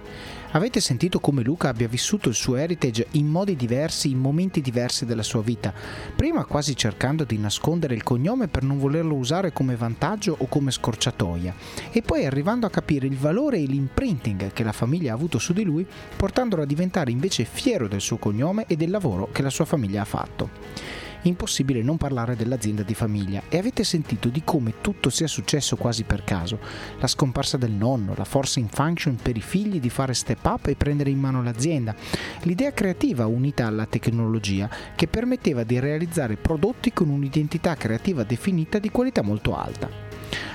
Avete 0.54 0.80
sentito 0.80 1.18
come 1.18 1.42
Luca 1.42 1.70
abbia 1.70 1.88
vissuto 1.88 2.28
il 2.28 2.34
suo 2.34 2.56
heritage 2.56 3.06
in 3.12 3.26
modi 3.26 3.56
diversi, 3.56 4.10
in 4.10 4.18
momenti 4.18 4.60
diversi 4.60 5.06
della 5.06 5.22
sua 5.22 5.40
vita, 5.40 5.72
prima 6.14 6.44
quasi 6.44 6.76
cercando 6.76 7.24
di 7.24 7.38
nascondere 7.38 7.94
il 7.94 8.02
cognome 8.02 8.48
per 8.48 8.62
non 8.62 8.78
volerlo 8.78 9.14
usare 9.14 9.54
come 9.54 9.76
vantaggio 9.76 10.36
o 10.38 10.46
come 10.48 10.70
scorciatoia, 10.70 11.54
e 11.90 12.02
poi 12.02 12.26
arrivando 12.26 12.66
a 12.66 12.70
capire 12.70 13.06
il 13.06 13.16
valore 13.16 13.60
e 13.60 13.64
l'imprinting 13.64 14.52
che 14.52 14.62
la 14.62 14.72
famiglia 14.72 15.12
ha 15.12 15.14
avuto 15.14 15.38
su 15.38 15.54
di 15.54 15.62
lui, 15.62 15.86
portandolo 16.16 16.60
a 16.60 16.66
diventare 16.66 17.10
invece 17.10 17.44
fiero 17.44 17.88
del 17.88 18.02
suo 18.02 18.18
cognome 18.18 18.66
e 18.66 18.76
del 18.76 18.90
lavoro 18.90 19.30
che 19.32 19.40
la 19.40 19.48
sua 19.48 19.64
famiglia 19.64 20.02
ha 20.02 20.06
fatto 20.06 21.01
impossibile 21.22 21.82
non 21.82 21.96
parlare 21.96 22.36
dell'azienda 22.36 22.82
di 22.82 22.94
famiglia 22.94 23.42
e 23.48 23.58
avete 23.58 23.84
sentito 23.84 24.28
di 24.28 24.42
come 24.44 24.74
tutto 24.80 25.10
sia 25.10 25.26
successo 25.26 25.76
quasi 25.76 26.04
per 26.04 26.24
caso. 26.24 26.58
La 26.98 27.06
scomparsa 27.06 27.56
del 27.56 27.70
nonno, 27.72 28.14
la 28.16 28.24
forcing 28.24 28.68
function 28.70 29.16
per 29.16 29.36
i 29.36 29.40
figli 29.40 29.80
di 29.80 29.90
fare 29.90 30.14
step 30.14 30.44
up 30.44 30.66
e 30.66 30.76
prendere 30.76 31.10
in 31.10 31.18
mano 31.18 31.42
l'azienda, 31.42 31.94
l'idea 32.42 32.72
creativa 32.72 33.26
unita 33.26 33.66
alla 33.66 33.86
tecnologia 33.86 34.68
che 34.94 35.06
permetteva 35.06 35.64
di 35.64 35.78
realizzare 35.78 36.36
prodotti 36.36 36.92
con 36.92 37.08
un'identità 37.08 37.74
creativa 37.74 38.22
definita 38.24 38.78
di 38.78 38.90
qualità 38.90 39.22
molto 39.22 39.56
alta. 39.56 39.88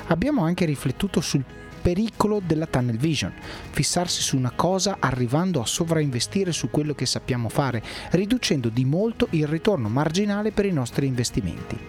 Abbiamo 0.07 0.43
anche 0.43 0.65
riflettuto 0.65 1.19
sul 1.21 1.43
pericolo 1.87 2.41
della 2.45 2.65
tunnel 2.65 2.97
vision, 2.97 3.31
fissarsi 3.69 4.21
su 4.21 4.35
una 4.35 4.51
cosa 4.53 4.97
arrivando 4.99 5.61
a 5.61 5.65
sovrainvestire 5.65 6.51
su 6.51 6.69
quello 6.69 6.93
che 6.93 7.05
sappiamo 7.05 7.47
fare, 7.47 7.81
riducendo 8.11 8.67
di 8.67 8.83
molto 8.83 9.29
il 9.29 9.47
ritorno 9.47 9.87
marginale 9.87 10.51
per 10.51 10.65
i 10.65 10.73
nostri 10.73 11.07
investimenti. 11.07 11.79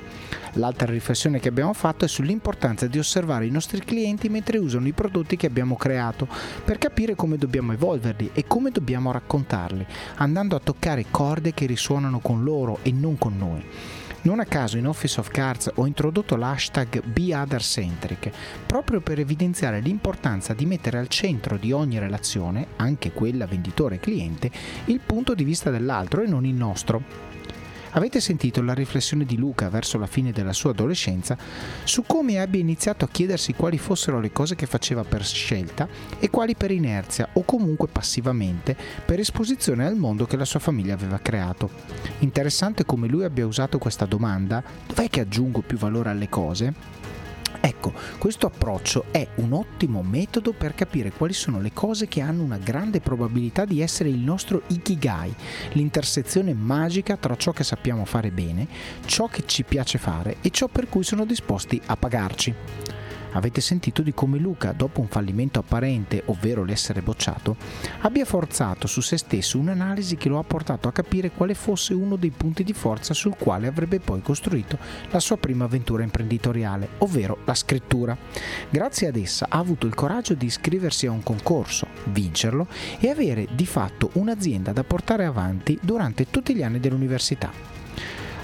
L'altra 0.53 0.93
riflessione 0.93 1.41
che 1.41 1.49
abbiamo 1.49 1.73
fatto 1.73 2.05
è 2.05 2.09
sull'importanza 2.09 2.87
di 2.87 3.01
osservare 3.01 3.47
i 3.47 3.51
nostri 3.51 3.81
clienti 3.81 4.29
mentre 4.29 4.59
usano 4.59 4.87
i 4.87 4.93
prodotti 4.93 5.37
che 5.37 5.49
abbiamo 5.49 5.75
creato 5.75 6.29
per 6.65 6.79
capire 6.79 7.17
come 7.17 7.37
dobbiamo 7.37 7.73
evolverli 7.73 8.31
e 8.35 8.47
come 8.47 8.71
dobbiamo 8.71 9.11
raccontarli, 9.11 9.85
andando 10.19 10.55
a 10.55 10.61
toccare 10.61 11.07
corde 11.11 11.53
che 11.55 11.67
risuonano 11.67 12.21
con 12.21 12.45
loro 12.45 12.79
e 12.83 12.93
non 12.93 13.19
con 13.19 13.37
noi. 13.37 13.65
Non 14.23 14.41
a 14.41 14.45
caso 14.45 14.77
in 14.77 14.87
Office 14.89 15.21
of 15.21 15.29
Cards 15.29 15.71
ho 15.77 15.87
introdotto 15.87 16.35
l'hashtag 16.35 17.05
BeOtherCentric 17.05 18.31
proprio 18.67 19.01
per 19.01 19.21
evidenziare 19.21 19.79
l'importanza 19.79 20.55
di 20.55 20.67
mettere 20.67 20.99
al 20.99 21.07
centro 21.07 21.57
di 21.57 21.71
ogni 21.71 22.01
relazione, 22.01 22.67
anche 22.77 23.13
quella 23.13 23.47
venditore-cliente, 23.47 24.51
il 24.87 24.99
punto 24.99 25.35
di 25.35 25.45
vista 25.45 25.71
dell'altro 25.71 26.23
e 26.23 26.27
non 26.27 26.45
il 26.45 26.55
nostro. 26.55 27.03
Avete 27.93 28.21
sentito 28.21 28.63
la 28.63 28.75
riflessione 28.75 29.25
di 29.25 29.37
Luca 29.37 29.69
verso 29.69 29.99
la 29.99 30.07
fine 30.07 30.31
della 30.31 30.53
sua 30.53 30.71
adolescenza 30.71 31.37
su 31.85 32.05
come 32.07 32.39
abbia 32.39 32.61
iniziato 32.61 33.05
a 33.05 33.09
chiedersi 33.09 33.55
quali 33.55 33.79
fossero 33.79 34.21
le 34.21 34.31
cose 34.31 34.55
che 34.55 34.67
faceva 34.67 35.05
per 35.05 35.25
scelta 35.25 35.89
e 36.19 36.29
quali 36.29 36.55
per 36.55 36.71
inerzia 36.71 37.29
o 37.33 37.45
comunque 37.45 37.89
passivamente 37.89 38.77
per 39.05 39.21
esposizione 39.21 39.87
al 39.87 39.97
mondo 39.97 40.27
che 40.27 40.37
la 40.37 40.45
sua 40.45 40.61
famiglia 40.61 40.95
aveva 40.95 41.19
creato. 41.19 41.71
Interessante 42.19 42.85
come 42.85 43.09
lui 43.09 43.25
abbia 43.25 43.47
usato 43.47 43.79
questa 43.79 44.05
domanda, 44.05 44.63
dov'è 44.87 45.09
che 45.09 45.21
aggiungo 45.21 45.63
più 45.63 45.79
valore 45.79 46.11
alle 46.11 46.29
cose? 46.29 46.98
Ecco, 47.61 47.93
questo 48.19 48.47
approccio 48.47 49.07
è 49.11 49.27
un 49.37 49.53
ottimo 49.53 50.03
metodo 50.03 50.53
per 50.53 50.75
capire 50.75 51.11
quali 51.11 51.33
sono 51.33 51.61
le 51.61 51.73
cose 51.73 52.07
che 52.07 52.21
hanno 52.21 52.43
una 52.43 52.59
grande 52.59 53.01
probabilità 53.01 53.65
di 53.65 53.81
essere 53.81 54.09
il 54.09 54.19
nostro 54.19 54.63
ikigai, 54.69 55.35
l'intersezione 55.73 56.55
magica 56.55 57.17
tra 57.17 57.37
ciò 57.37 57.53
che 57.53 57.65
sappiamo 57.65 58.05
fare 58.05 58.31
bene, 58.31 58.67
ciò 59.07 59.27
che 59.27 59.43
ci 59.47 59.65
piace 59.65 59.99
fare 59.99 60.37
e 60.41 60.51
ciò 60.51 60.69
per 60.69 60.89
cui 60.89 61.03
sono 61.03 61.25
disposti 61.25 61.81
a 61.87 61.97
pagarci. 61.97 62.55
Avete 63.33 63.61
sentito 63.61 64.03
di 64.03 64.15
come 64.15 64.39
Luca, 64.39 64.73
dopo 64.73 65.01
un 65.01 65.09
fallimento 65.09 65.59
apparente, 65.59 66.23
ovvero 66.27 66.65
l'essere 66.65 67.03
bocciato, 67.03 67.57
abbia 68.01 68.25
forzato 68.25 68.87
su 68.87 69.01
se 69.01 69.17
stesso 69.19 69.59
un'analisi 69.59 70.17
che 70.17 70.29
lo 70.29 70.39
ha 70.39 70.45
portato 70.45 70.89
a 70.89 70.93
capire 70.93 71.31
quale 71.31 71.55
fosse 71.55 71.93
uno 71.95 72.17
dei 72.17 72.31
punti 72.31 72.65
di 72.65 72.73
forza 72.73 73.15
sul 73.15 73.37
quale 73.37 73.67
avrebbe 73.67 74.01
poi 74.01 74.23
costruito 74.23 74.79
la 75.11 75.21
sua 75.21 75.37
prima 75.37 75.65
avventura 75.65 76.03
imprenditoriale, 76.03 76.89
ovvero 76.99 77.39
la 77.45 77.55
scrittura. 77.55 78.17
Grazie 78.71 79.09
ad 79.09 79.17
essa 79.17 79.47
ha 79.49 79.59
avuto 79.59 79.87
il 79.87 79.95
coraggio 79.95 80.35
di 80.35 80.47
iscriversi 80.47 81.07
a 81.07 81.11
un 81.11 81.23
concorso, 81.23 81.87
vincerlo 82.05 82.67
e 82.99 83.11
avere 83.11 83.47
di 83.53 83.67
fatto 83.67 84.11
un'azienda 84.15 84.73
da 84.73 84.85
portare 84.85 85.25
avanti 85.25 85.79
durante 85.83 86.31
tutti 86.31 86.55
gli 86.55 86.63
anni 86.63 86.81
dell'università. 86.81 87.78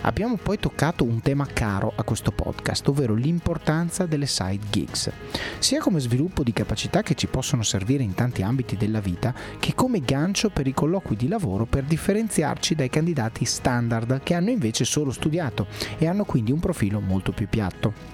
Abbiamo 0.07 0.37
poi 0.37 0.59
toccato 0.59 1.03
un 1.03 1.23
tema 1.23 1.47
caro 1.47 1.91
a 1.97 2.03
questo 2.03 2.31
podcast, 2.31 2.87
ovvero 2.89 3.15
l'importanza 3.15 4.05
delle 4.05 4.27
side 4.27 4.67
gigs, 4.71 5.11
sia 5.59 5.81
come 5.81 5.99
sviluppo 5.99 6.43
di 6.43 6.53
capacità 6.53 7.03
che 7.03 7.15
ci 7.15 7.27
possono 7.27 7.63
servire 7.63 8.03
in 8.03 8.13
tanti 8.13 8.43
ambiti 8.43 8.77
della 8.77 9.01
vita, 9.01 9.33
che 9.59 9.75
come 9.75 10.01
gancio 10.01 10.51
per 10.51 10.67
i 10.67 10.75
colloqui 10.75 11.17
di 11.17 11.27
lavoro 11.27 11.65
per 11.65 11.85
differenziarci 11.85 12.75
dai 12.75 12.91
candidati 12.91 13.47
standard 13.47 14.21
che 14.23 14.35
hanno 14.35 14.51
invece 14.51 14.85
solo 14.85 15.11
studiato 15.11 15.69
e 15.97 16.07
hanno 16.07 16.27
quindi 16.27 16.53
un 16.53 16.61
profilo 16.61 17.01
molto 17.01 17.33
più 17.33 17.49
piatto. 17.49 18.14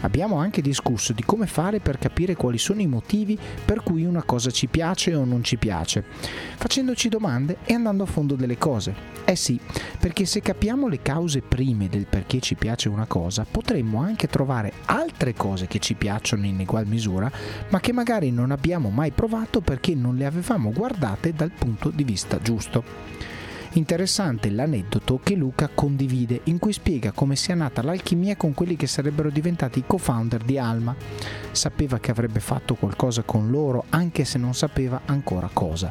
Abbiamo 0.00 0.36
anche 0.36 0.62
discusso 0.62 1.12
di 1.12 1.24
come 1.24 1.46
fare 1.46 1.80
per 1.80 1.98
capire 1.98 2.36
quali 2.36 2.58
sono 2.58 2.80
i 2.80 2.86
motivi 2.86 3.38
per 3.64 3.82
cui 3.82 4.04
una 4.04 4.22
cosa 4.22 4.50
ci 4.50 4.68
piace 4.68 5.14
o 5.14 5.24
non 5.24 5.42
ci 5.42 5.56
piace, 5.56 6.04
facendoci 6.56 7.08
domande 7.08 7.58
e 7.64 7.74
andando 7.74 8.04
a 8.04 8.06
fondo 8.06 8.34
delle 8.34 8.58
cose. 8.58 8.94
Eh 9.24 9.36
sì, 9.36 9.60
perché 9.98 10.24
se 10.24 10.40
capiamo 10.40 10.88
le 10.88 11.02
cause 11.02 11.42
prime 11.42 11.88
del 11.88 12.06
perché 12.06 12.40
ci 12.40 12.54
piace 12.54 12.88
una 12.88 13.06
cosa, 13.06 13.44
potremmo 13.50 14.00
anche 14.00 14.28
trovare 14.28 14.72
altre 14.86 15.34
cose 15.34 15.66
che 15.66 15.80
ci 15.80 15.94
piacciono 15.94 16.46
in 16.46 16.60
egual 16.60 16.86
misura, 16.86 17.30
ma 17.68 17.80
che 17.80 17.92
magari 17.92 18.30
non 18.30 18.52
abbiamo 18.52 18.90
mai 18.90 19.10
provato 19.10 19.60
perché 19.60 19.94
non 19.94 20.16
le 20.16 20.26
avevamo 20.26 20.72
guardate 20.72 21.32
dal 21.32 21.50
punto 21.50 21.90
di 21.90 22.04
vista 22.04 22.38
giusto. 22.40 23.27
Interessante 23.72 24.50
l'aneddoto 24.50 25.20
che 25.22 25.34
Luca 25.34 25.68
condivide 25.72 26.40
in 26.44 26.58
cui 26.58 26.72
spiega 26.72 27.12
come 27.12 27.36
sia 27.36 27.54
nata 27.54 27.82
l'alchimia 27.82 28.36
con 28.36 28.54
quelli 28.54 28.76
che 28.76 28.86
sarebbero 28.86 29.30
diventati 29.30 29.80
i 29.80 29.84
co-founder 29.86 30.42
di 30.42 30.58
Alma. 30.58 30.96
Sapeva 31.52 31.98
che 31.98 32.10
avrebbe 32.10 32.40
fatto 32.40 32.74
qualcosa 32.74 33.22
con 33.22 33.50
loro 33.50 33.84
anche 33.90 34.24
se 34.24 34.38
non 34.38 34.54
sapeva 34.54 35.02
ancora 35.04 35.50
cosa. 35.52 35.90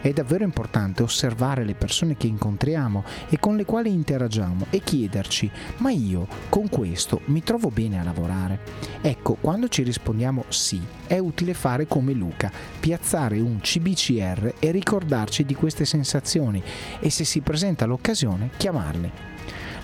È 0.00 0.10
davvero 0.12 0.44
importante 0.44 1.02
osservare 1.02 1.64
le 1.64 1.74
persone 1.74 2.16
che 2.16 2.26
incontriamo 2.26 3.04
e 3.28 3.38
con 3.38 3.56
le 3.56 3.66
quali 3.66 3.92
interagiamo 3.92 4.66
e 4.70 4.80
chiederci, 4.80 5.50
ma 5.78 5.90
io 5.90 6.26
con 6.48 6.68
questo 6.70 7.20
mi 7.26 7.42
trovo 7.42 7.68
bene 7.68 8.00
a 8.00 8.02
lavorare? 8.02 8.60
Ecco, 9.02 9.36
quando 9.40 9.68
ci 9.68 9.82
rispondiamo 9.82 10.44
sì, 10.48 10.80
è 11.06 11.18
utile 11.18 11.52
fare 11.52 11.86
come 11.86 12.14
Luca, 12.14 12.50
piazzare 12.80 13.40
un 13.40 13.60
CBCR 13.60 14.54
e 14.58 14.70
ricordarci 14.70 15.44
di 15.44 15.54
queste 15.54 15.84
sensazioni 15.84 16.62
e 16.98 17.10
se 17.10 17.24
si 17.24 17.40
presenta 17.40 17.84
l'occasione 17.84 18.50
chiamarli. 18.56 19.29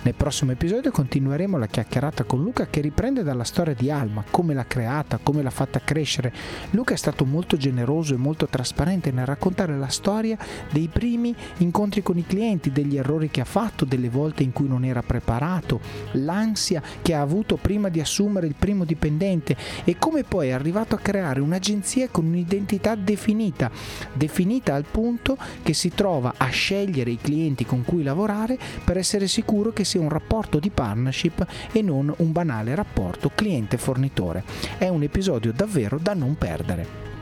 Nel 0.07 0.15
prossimo 0.15 0.53
episodio 0.53 0.89
continueremo 0.89 1.57
la 1.57 1.67
chiacchierata 1.67 2.23
con 2.23 2.41
Luca 2.41 2.67
che 2.67 2.79
riprende 2.79 3.23
dalla 3.23 3.43
storia 3.43 3.73
di 3.73 3.91
Alma, 3.91 4.23
come 4.31 4.53
l'ha 4.53 4.65
creata, 4.65 5.19
come 5.21 5.43
l'ha 5.43 5.49
fatta 5.49 5.81
crescere. 5.81 6.31
Luca 6.69 6.93
è 6.93 6.97
stato 6.97 7.25
molto 7.25 7.57
generoso 7.57 8.13
e 8.13 8.17
molto 8.17 8.47
trasparente 8.47 9.11
nel 9.11 9.25
raccontare 9.25 9.77
la 9.77 9.89
storia 9.89 10.37
dei 10.71 10.87
primi 10.87 11.35
incontri 11.57 12.03
con 12.03 12.17
i 12.17 12.25
clienti, 12.25 12.71
degli 12.71 12.95
errori 12.95 13.29
che 13.29 13.41
ha 13.41 13.45
fatto, 13.45 13.83
delle 13.83 14.07
volte 14.07 14.43
in 14.43 14.53
cui 14.53 14.69
non 14.69 14.85
era 14.85 15.01
preparato, 15.01 15.81
l'ansia 16.13 16.81
che 17.01 17.13
ha 17.13 17.19
avuto 17.19 17.57
prima 17.57 17.89
di 17.89 17.99
assumere 17.99 18.47
il 18.47 18.55
primo 18.57 18.85
dipendente 18.85 19.57
e 19.83 19.97
come 19.99 20.23
poi 20.23 20.47
è 20.47 20.51
arrivato 20.51 20.95
a 20.95 20.99
creare 20.99 21.41
un'agenzia 21.41 22.07
con 22.07 22.27
un'identità 22.27 22.95
definita, 22.95 23.69
definita 24.13 24.73
al 24.73 24.85
punto 24.89 25.37
che 25.63 25.73
si 25.73 25.89
trova 25.89 26.35
a 26.37 26.47
scegliere 26.47 27.11
i 27.11 27.19
clienti 27.21 27.65
con 27.65 27.83
cui 27.83 28.03
lavorare 28.03 28.57
per 28.85 28.95
essere 28.95 29.27
sicuro 29.27 29.73
che 29.73 29.83
sia 29.97 29.99
un 29.99 30.09
rapporto 30.09 30.59
di 30.59 30.69
partnership 30.69 31.45
e 31.71 31.81
non 31.81 32.13
un 32.17 32.31
banale 32.31 32.75
rapporto 32.75 33.31
cliente-fornitore. 33.33 34.43
È 34.77 34.87
un 34.87 35.01
episodio 35.01 35.51
davvero 35.51 35.97
da 35.97 36.13
non 36.13 36.35
perdere. 36.37 37.16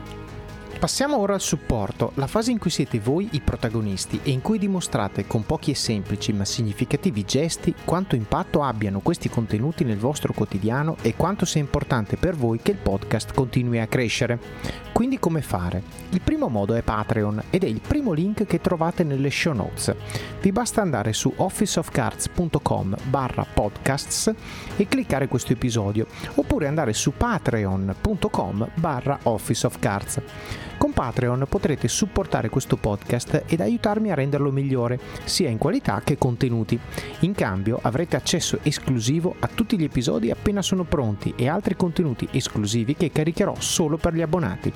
Passiamo 0.78 1.16
ora 1.16 1.32
al 1.32 1.40
supporto, 1.40 2.12
la 2.14 2.26
fase 2.26 2.50
in 2.50 2.58
cui 2.58 2.68
siete 2.68 3.00
voi 3.00 3.30
i 3.32 3.40
protagonisti 3.40 4.20
e 4.22 4.30
in 4.30 4.42
cui 4.42 4.58
dimostrate 4.58 5.26
con 5.26 5.44
pochi 5.46 5.70
e 5.70 5.74
semplici 5.74 6.34
ma 6.34 6.44
significativi 6.44 7.24
gesti 7.24 7.74
quanto 7.84 8.14
impatto 8.14 8.62
abbiano 8.62 9.00
questi 9.00 9.30
contenuti 9.30 9.84
nel 9.84 9.96
vostro 9.96 10.34
quotidiano 10.34 10.96
e 11.00 11.16
quanto 11.16 11.46
sia 11.46 11.62
importante 11.62 12.16
per 12.16 12.36
voi 12.36 12.60
che 12.60 12.72
il 12.72 12.76
podcast 12.76 13.32
continui 13.32 13.80
a 13.80 13.86
crescere. 13.86 14.38
Quindi 14.92 15.18
come 15.18 15.40
fare? 15.40 15.82
Il 16.10 16.20
primo 16.20 16.48
modo 16.48 16.74
è 16.74 16.82
Patreon 16.82 17.44
ed 17.50 17.64
è 17.64 17.66
il 17.66 17.80
primo 17.80 18.12
link 18.12 18.44
che 18.44 18.60
trovate 18.60 19.02
nelle 19.02 19.30
show 19.30 19.54
notes. 19.54 19.94
Vi 20.40 20.52
basta 20.52 20.82
andare 20.82 21.14
su 21.14 21.32
officeofcards.com 21.34 22.96
barra 23.04 23.46
podcasts 23.52 24.32
e 24.76 24.86
cliccare 24.86 25.26
questo 25.26 25.52
episodio 25.52 26.06
oppure 26.34 26.66
andare 26.66 26.92
su 26.92 27.12
patreon.com 27.16 28.68
barra 28.74 29.18
officeofcards. 29.22 30.20
Con 30.78 30.92
Patreon 30.92 31.46
potrete 31.48 31.88
supportare 31.88 32.50
questo 32.50 32.76
podcast 32.76 33.44
ed 33.46 33.60
aiutarmi 33.60 34.10
a 34.10 34.14
renderlo 34.14 34.50
migliore, 34.50 35.00
sia 35.24 35.48
in 35.48 35.56
qualità 35.56 36.02
che 36.04 36.18
contenuti. 36.18 36.78
In 37.20 37.32
cambio 37.32 37.78
avrete 37.80 38.14
accesso 38.14 38.58
esclusivo 38.62 39.36
a 39.38 39.48
tutti 39.48 39.78
gli 39.78 39.84
episodi 39.84 40.30
appena 40.30 40.60
sono 40.60 40.84
pronti 40.84 41.32
e 41.34 41.48
altri 41.48 41.76
contenuti 41.76 42.28
esclusivi 42.30 42.94
che 42.94 43.10
caricherò 43.10 43.54
solo 43.58 43.96
per 43.96 44.14
gli 44.14 44.20
abbonati. 44.20 44.72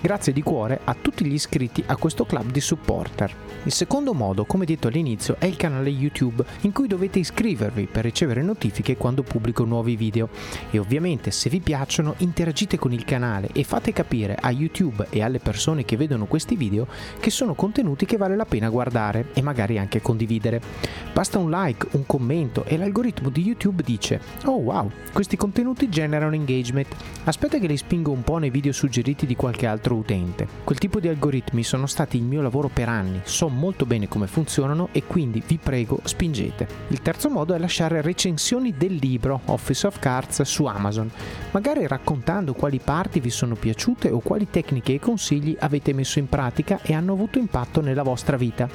Grazie 0.00 0.32
di 0.32 0.42
cuore 0.42 0.80
a 0.84 0.94
tutti 1.00 1.24
gli 1.24 1.32
iscritti 1.32 1.82
a 1.86 1.96
questo 1.96 2.26
club 2.26 2.50
di 2.50 2.60
supporter. 2.60 3.32
Il 3.62 3.72
secondo 3.72 4.12
modo, 4.12 4.44
come 4.44 4.66
detto 4.66 4.88
all'inizio, 4.88 5.36
è 5.38 5.46
il 5.46 5.56
canale 5.56 5.88
YouTube 5.88 6.44
in 6.62 6.72
cui 6.72 6.88
dovete 6.88 7.20
iscrivervi 7.20 7.86
per 7.86 8.04
ricevere 8.04 8.42
notifiche 8.42 8.98
quando 8.98 9.22
pubblico 9.22 9.64
nuovi 9.64 9.96
video. 9.96 10.28
E 10.70 10.78
ovviamente 10.78 11.30
se 11.30 11.48
vi 11.48 11.60
piacciono 11.60 12.16
interagite 12.18 12.76
con 12.76 12.92
il 12.92 13.04
canale 13.04 13.48
e 13.52 13.64
fate 13.64 13.92
capire 13.94 14.36
a 14.38 14.50
YouTube 14.50 15.06
e 15.08 15.22
alle 15.22 15.38
persone 15.38 15.43
che 15.84 15.96
vedono 15.96 16.26
questi 16.26 16.56
video 16.56 16.86
che 17.20 17.30
sono 17.30 17.54
contenuti 17.54 18.06
che 18.06 18.16
vale 18.16 18.36
la 18.36 18.44
pena 18.44 18.68
guardare 18.68 19.26
e 19.34 19.42
magari 19.42 19.78
anche 19.78 20.00
condividere. 20.00 20.60
Basta 21.12 21.38
un 21.38 21.50
like, 21.50 21.88
un 21.92 22.06
commento 22.06 22.64
e 22.64 22.76
l'algoritmo 22.76 23.28
di 23.28 23.42
YouTube 23.42 23.82
dice 23.82 24.20
Oh 24.44 24.58
wow, 24.58 24.90
questi 25.12 25.36
contenuti 25.36 25.88
generano 25.88 26.34
engagement. 26.34 26.88
Aspetta 27.24 27.58
che 27.58 27.66
li 27.66 27.76
spingo 27.76 28.10
un 28.10 28.22
po' 28.22 28.38
nei 28.38 28.50
video 28.50 28.72
suggeriti 28.72 29.26
di 29.26 29.36
qualche 29.36 29.66
altro 29.66 29.94
utente. 29.94 30.46
Quel 30.64 30.78
tipo 30.78 31.00
di 31.00 31.08
algoritmi 31.08 31.62
sono 31.62 31.86
stati 31.86 32.16
il 32.16 32.22
mio 32.24 32.42
lavoro 32.42 32.68
per 32.68 32.88
anni, 32.88 33.20
so 33.24 33.48
molto 33.48 33.86
bene 33.86 34.08
come 34.08 34.26
funzionano 34.26 34.88
e 34.92 35.04
quindi 35.04 35.42
vi 35.46 35.58
prego 35.62 36.00
spingete. 36.02 36.66
Il 36.88 37.02
terzo 37.02 37.28
modo 37.28 37.54
è 37.54 37.58
lasciare 37.58 38.00
recensioni 38.00 38.74
del 38.76 38.94
libro 38.94 39.40
Office 39.46 39.86
of 39.86 39.98
Cards 39.98 40.42
su 40.42 40.64
Amazon, 40.64 41.10
magari 41.50 41.86
raccontando 41.86 42.54
quali 42.54 42.80
parti 42.82 43.20
vi 43.20 43.30
sono 43.30 43.54
piaciute 43.54 44.10
o 44.10 44.20
quali 44.20 44.48
tecniche 44.50 44.94
e 44.94 45.00
consigli 45.00 45.33
avete 45.58 45.92
messo 45.92 46.18
in 46.18 46.28
pratica 46.28 46.80
e 46.82 46.92
hanno 46.94 47.12
avuto 47.12 47.38
impatto 47.38 47.80
nella 47.80 48.02
vostra 48.02 48.36
vita. 48.36 48.68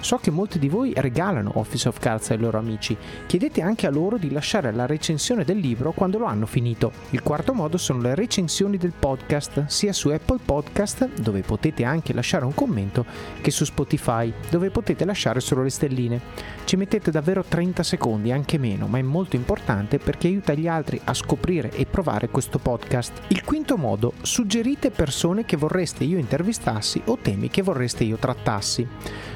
So 0.00 0.16
che 0.18 0.30
molti 0.30 0.58
di 0.58 0.68
voi 0.68 0.92
regalano 0.96 1.52
Office 1.54 1.88
of 1.88 1.98
Cards 1.98 2.30
ai 2.30 2.38
loro 2.38 2.58
amici. 2.58 2.96
Chiedete 3.26 3.60
anche 3.60 3.86
a 3.86 3.90
loro 3.90 4.16
di 4.16 4.30
lasciare 4.30 4.72
la 4.72 4.86
recensione 4.86 5.44
del 5.44 5.58
libro 5.58 5.92
quando 5.92 6.18
lo 6.18 6.24
hanno 6.26 6.46
finito. 6.46 6.92
Il 7.10 7.22
quarto 7.22 7.52
modo 7.52 7.76
sono 7.76 8.00
le 8.00 8.14
recensioni 8.14 8.76
del 8.76 8.92
podcast, 8.98 9.66
sia 9.66 9.92
su 9.92 10.08
Apple 10.08 10.38
Podcast, 10.44 11.08
dove 11.20 11.42
potete 11.42 11.84
anche 11.84 12.12
lasciare 12.12 12.44
un 12.44 12.54
commento, 12.54 13.04
che 13.40 13.50
su 13.50 13.64
Spotify, 13.64 14.32
dove 14.50 14.70
potete 14.70 15.04
lasciare 15.04 15.40
solo 15.40 15.62
le 15.62 15.70
stelline. 15.70 16.20
Ci 16.64 16.76
mettete 16.76 17.10
davvero 17.10 17.42
30 17.42 17.82
secondi, 17.82 18.30
anche 18.30 18.58
meno, 18.58 18.86
ma 18.86 18.98
è 18.98 19.02
molto 19.02 19.36
importante 19.36 19.98
perché 19.98 20.28
aiuta 20.28 20.54
gli 20.54 20.68
altri 20.68 21.00
a 21.04 21.14
scoprire 21.14 21.70
e 21.70 21.86
provare 21.86 22.28
questo 22.28 22.58
podcast. 22.58 23.22
Il 23.28 23.44
quinto 23.44 23.76
modo, 23.76 24.12
suggerite 24.22 24.90
persone 24.90 25.44
che 25.44 25.56
vorreste 25.56 26.04
io 26.04 26.18
intervistassi 26.18 27.02
o 27.06 27.18
temi 27.20 27.48
che 27.48 27.62
vorreste 27.62 28.04
io 28.04 28.16
trattassi. 28.16 28.86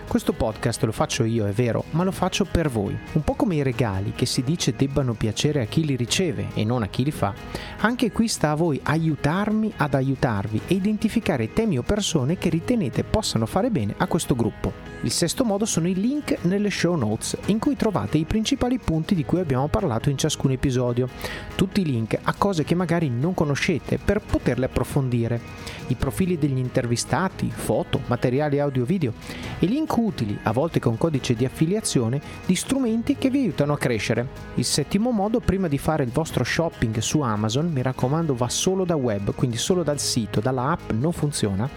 Questo 0.08 0.34
podcast 0.34 0.82
lo 0.84 0.92
faccio 0.92 1.24
io, 1.24 1.46
è 1.46 1.52
vero, 1.52 1.84
ma 1.92 2.04
lo 2.04 2.10
faccio 2.10 2.44
per 2.44 2.68
voi. 2.68 2.96
Un 3.12 3.22
po' 3.22 3.34
come 3.34 3.54
i 3.54 3.62
regali 3.62 4.12
che 4.14 4.26
si 4.26 4.42
dice 4.42 4.74
debbano 4.76 5.14
piacere 5.14 5.62
a 5.62 5.64
chi 5.64 5.84
li 5.84 5.96
riceve 5.96 6.48
e 6.54 6.64
non 6.64 6.82
a 6.82 6.88
chi 6.88 7.02
li 7.02 7.10
fa, 7.10 7.32
anche 7.78 8.12
qui 8.12 8.28
sta 8.28 8.50
a 8.50 8.54
voi 8.54 8.78
aiutarmi 8.82 9.72
ad 9.76 9.94
aiutarvi 9.94 10.60
e 10.66 10.74
identificare 10.74 11.52
temi 11.54 11.78
o 11.78 11.82
persone 11.82 12.36
che 12.36 12.50
ritenete 12.50 13.04
possano 13.04 13.46
fare 13.46 13.70
bene 13.70 13.94
a 13.96 14.06
questo 14.06 14.36
gruppo. 14.36 14.90
Il 15.04 15.10
sesto 15.10 15.44
modo 15.44 15.64
sono 15.64 15.88
i 15.88 15.94
link 15.94 16.38
nelle 16.42 16.70
show 16.70 16.94
notes, 16.94 17.36
in 17.46 17.58
cui 17.58 17.74
trovate 17.74 18.18
i 18.18 18.24
principali 18.24 18.78
punti 18.78 19.14
di 19.14 19.24
cui 19.24 19.40
abbiamo 19.40 19.66
parlato 19.68 20.10
in 20.10 20.18
ciascun 20.18 20.52
episodio. 20.52 21.08
Tutti 21.56 21.80
i 21.80 21.84
link 21.84 22.18
a 22.22 22.34
cose 22.34 22.62
che 22.64 22.74
magari 22.74 23.08
non 23.08 23.34
conoscete 23.34 23.98
per 23.98 24.20
poterle 24.20 24.66
approfondire. 24.66 25.40
I 25.88 25.94
profili 25.96 26.38
degli 26.38 26.58
intervistati, 26.58 27.50
foto, 27.50 28.00
materiali 28.06 28.60
audio-video 28.60 29.12
e 29.58 29.66
link 29.66 29.91
utili, 30.00 30.38
a 30.44 30.52
volte 30.52 30.80
con 30.80 30.96
codice 30.96 31.34
di 31.34 31.44
affiliazione, 31.44 32.20
di 32.46 32.54
strumenti 32.54 33.16
che 33.16 33.30
vi 33.30 33.40
aiutano 33.40 33.74
a 33.74 33.78
crescere. 33.78 34.26
Il 34.54 34.64
settimo 34.64 35.10
modo, 35.10 35.40
prima 35.40 35.68
di 35.68 35.78
fare 35.78 36.04
il 36.04 36.10
vostro 36.10 36.44
shopping 36.44 36.98
su 36.98 37.20
Amazon, 37.20 37.70
mi 37.72 37.82
raccomando 37.82 38.34
va 38.34 38.48
solo 38.48 38.84
da 38.84 38.96
web, 38.96 39.34
quindi 39.34 39.56
solo 39.56 39.82
dal 39.82 39.98
sito, 39.98 40.40
dalla 40.40 40.70
app 40.70 40.90
non 40.92 41.12
funziona, 41.12 41.68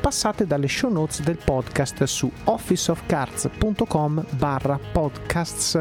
passate 0.00 0.46
dalle 0.46 0.68
show 0.68 0.90
notes 0.90 1.22
del 1.22 1.38
podcast 1.42 2.04
su 2.04 2.30
officeofcards.com 2.44 4.24
barra 4.30 4.78
podcasts 4.92 5.78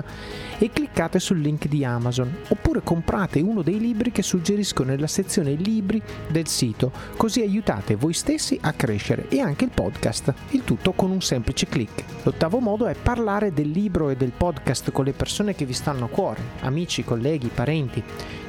e 0.57 0.69
cliccate 0.71 1.19
sul 1.19 1.39
link 1.39 1.67
di 1.67 1.83
Amazon. 1.83 2.33
Oppure 2.49 2.81
comprate 2.83 3.41
uno 3.41 3.61
dei 3.61 3.79
libri 3.79 4.11
che 4.11 4.21
suggerisco 4.23 4.83
nella 4.83 5.07
sezione 5.07 5.53
libri 5.53 6.01
del 6.29 6.47
sito 6.47 6.91
così 7.17 7.41
aiutate 7.41 7.95
voi 7.95 8.13
stessi 8.13 8.57
a 8.61 8.73
crescere 8.73 9.27
e 9.29 9.39
anche 9.39 9.65
il 9.65 9.71
podcast 9.73 10.33
il 10.51 10.63
tutto 10.63 10.93
con 10.93 11.11
un 11.11 11.21
semplice 11.21 11.67
clic 11.67 11.82
l'ottavo 12.23 12.59
modo 12.59 12.87
è 12.87 12.95
parlare 12.95 13.53
del 13.53 13.69
libro 13.69 14.09
e 14.09 14.15
del 14.15 14.31
podcast 14.35 14.91
con 14.91 15.05
le 15.05 15.13
persone 15.13 15.55
che 15.55 15.65
vi 15.65 15.73
stanno 15.73 16.05
a 16.05 16.09
cuore 16.09 16.41
amici 16.61 17.03
colleghi 17.03 17.49
parenti 17.53 18.03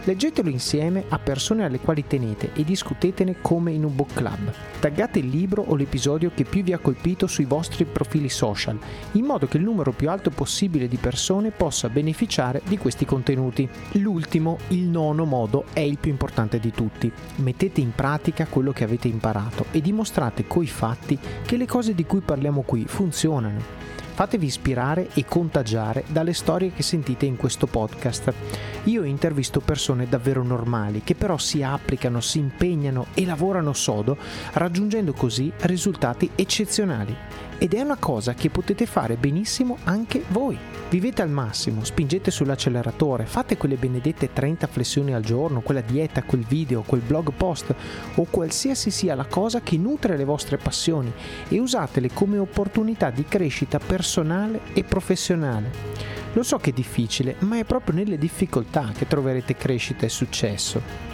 Leggetelo 0.07 0.51
insieme 0.51 1.05
a 1.09 1.19
persone 1.19 1.65
alle 1.65 1.81
quali 1.81 2.07
tenete 2.07 2.51
e 2.53 2.63
discutetene 2.63 3.37
come 3.41 3.73
in 3.73 3.85
un 3.85 3.97
book 3.97 4.13
club. 4.13 4.53
Taggate 4.79 5.19
il 5.19 5.29
libro 5.29 5.65
o 5.67 5.75
l'episodio 5.75 6.31
che 6.35 6.45
più 6.45 6.63
vi 6.63 6.75
ha 6.75 6.79
colpito 6.79 7.27
sui 7.27 7.47
vostri 7.47 7.87
profili 7.87 8.29
social, 8.29 8.79
in 9.13 9.25
modo 9.25 9.47
che 9.47 9.57
il 9.57 9.63
numero 9.63 9.93
più 9.93 10.11
alto 10.11 10.29
possibile 10.29 10.89
di 10.89 10.99
persone 10.99 11.53
possa 11.53 11.89
beneficiare 11.89 12.61
di 12.67 12.77
questi 12.77 13.07
contenuti. 13.07 13.67
L'ultimo, 13.93 14.59
il 14.69 14.83
nono 14.83 15.25
modo, 15.25 15.65
è 15.73 15.81
il 15.81 15.97
più 15.97 16.11
importante 16.11 16.61
di 16.61 16.71
tutti. 16.71 17.11
Mettete 17.37 17.81
in 17.81 17.95
pratica 17.95 18.47
quello 18.47 18.73
che 18.73 18.85
avete 18.85 19.09
imparato 19.09 19.65
e 19.71 19.81
dimostrate 19.81 20.47
coi 20.47 20.67
fatti 20.67 21.19
che 21.47 21.57
le 21.57 21.67
cose 21.67 21.95
di 21.95 22.05
cui 22.05 22.21
parliamo 22.21 22.61
qui 22.61 22.85
funzionano. 22.87 23.85
Fatevi 24.15 24.47
ispirare 24.47 25.09
e 25.15 25.25
contagiare 25.25 26.05
dalle 26.07 26.35
storie 26.35 26.73
che 26.73 26.85
sentite 26.85 27.27
in 27.27 27.37
questo 27.37 27.67
podcast. 27.67 28.33
Io 28.85 29.03
intervisto 29.03 29.59
persone 29.59 30.09
davvero 30.09 30.45
normali 30.45 31.03
che 31.03 31.17
però 31.17 31.37
si 31.37 31.65
applicano, 31.65 32.21
si 32.21 32.39
impegnano 32.39 33.07
e 33.15 33.25
lavorano 33.25 33.73
sodo, 33.73 34.17
raggiungendo 34.53 35.13
così 35.15 35.53
risultati 35.63 36.31
eccezionali. 36.37 37.17
Ed 37.59 37.73
è 37.73 37.81
una 37.81 37.97
cosa 37.97 38.35
che 38.35 38.51
potete 38.51 38.85
fare 38.85 39.17
benissimo 39.17 39.79
anche 39.85 40.25
voi. 40.29 40.59
Vivete 40.91 41.23
al 41.23 41.31
massimo, 41.31 41.85
spingete 41.85 42.31
sull'acceleratore, 42.31 43.27
fate 43.27 43.57
quelle 43.57 43.77
benedette 43.77 44.33
30 44.33 44.67
flessioni 44.67 45.15
al 45.15 45.23
giorno, 45.23 45.61
quella 45.61 45.81
dieta, 45.81 46.23
quel 46.23 46.45
video, 46.45 46.83
quel 46.83 47.01
blog 47.01 47.33
post 47.33 47.75
o 48.17 48.27
qualsiasi 48.29 48.91
sia 48.91 49.15
la 49.15 49.25
cosa 49.25 49.61
che 49.61 49.79
nutre 49.79 50.17
le 50.17 50.25
vostre 50.25 50.57
passioni 50.57 51.13
e 51.49 51.59
usatele 51.59 52.11
come 52.13 52.39
opportunità 52.39 53.11
di 53.11 53.25
crescita 53.25 53.79
personale 53.79 54.61
e 54.73 54.85
professionale. 54.85 55.71
Lo 56.35 56.43
so 56.43 56.59
che 56.59 56.71
è 56.71 56.73
difficile, 56.73 57.37
ma 57.41 57.59
è 57.59 57.65
proprio 57.65 57.95
nelle 57.95 58.19
difficoltà 58.19 58.93
che 58.97 59.07
troverete 59.07 59.57
crescita 59.57 60.05
e 60.05 60.09
successo. 60.09 61.14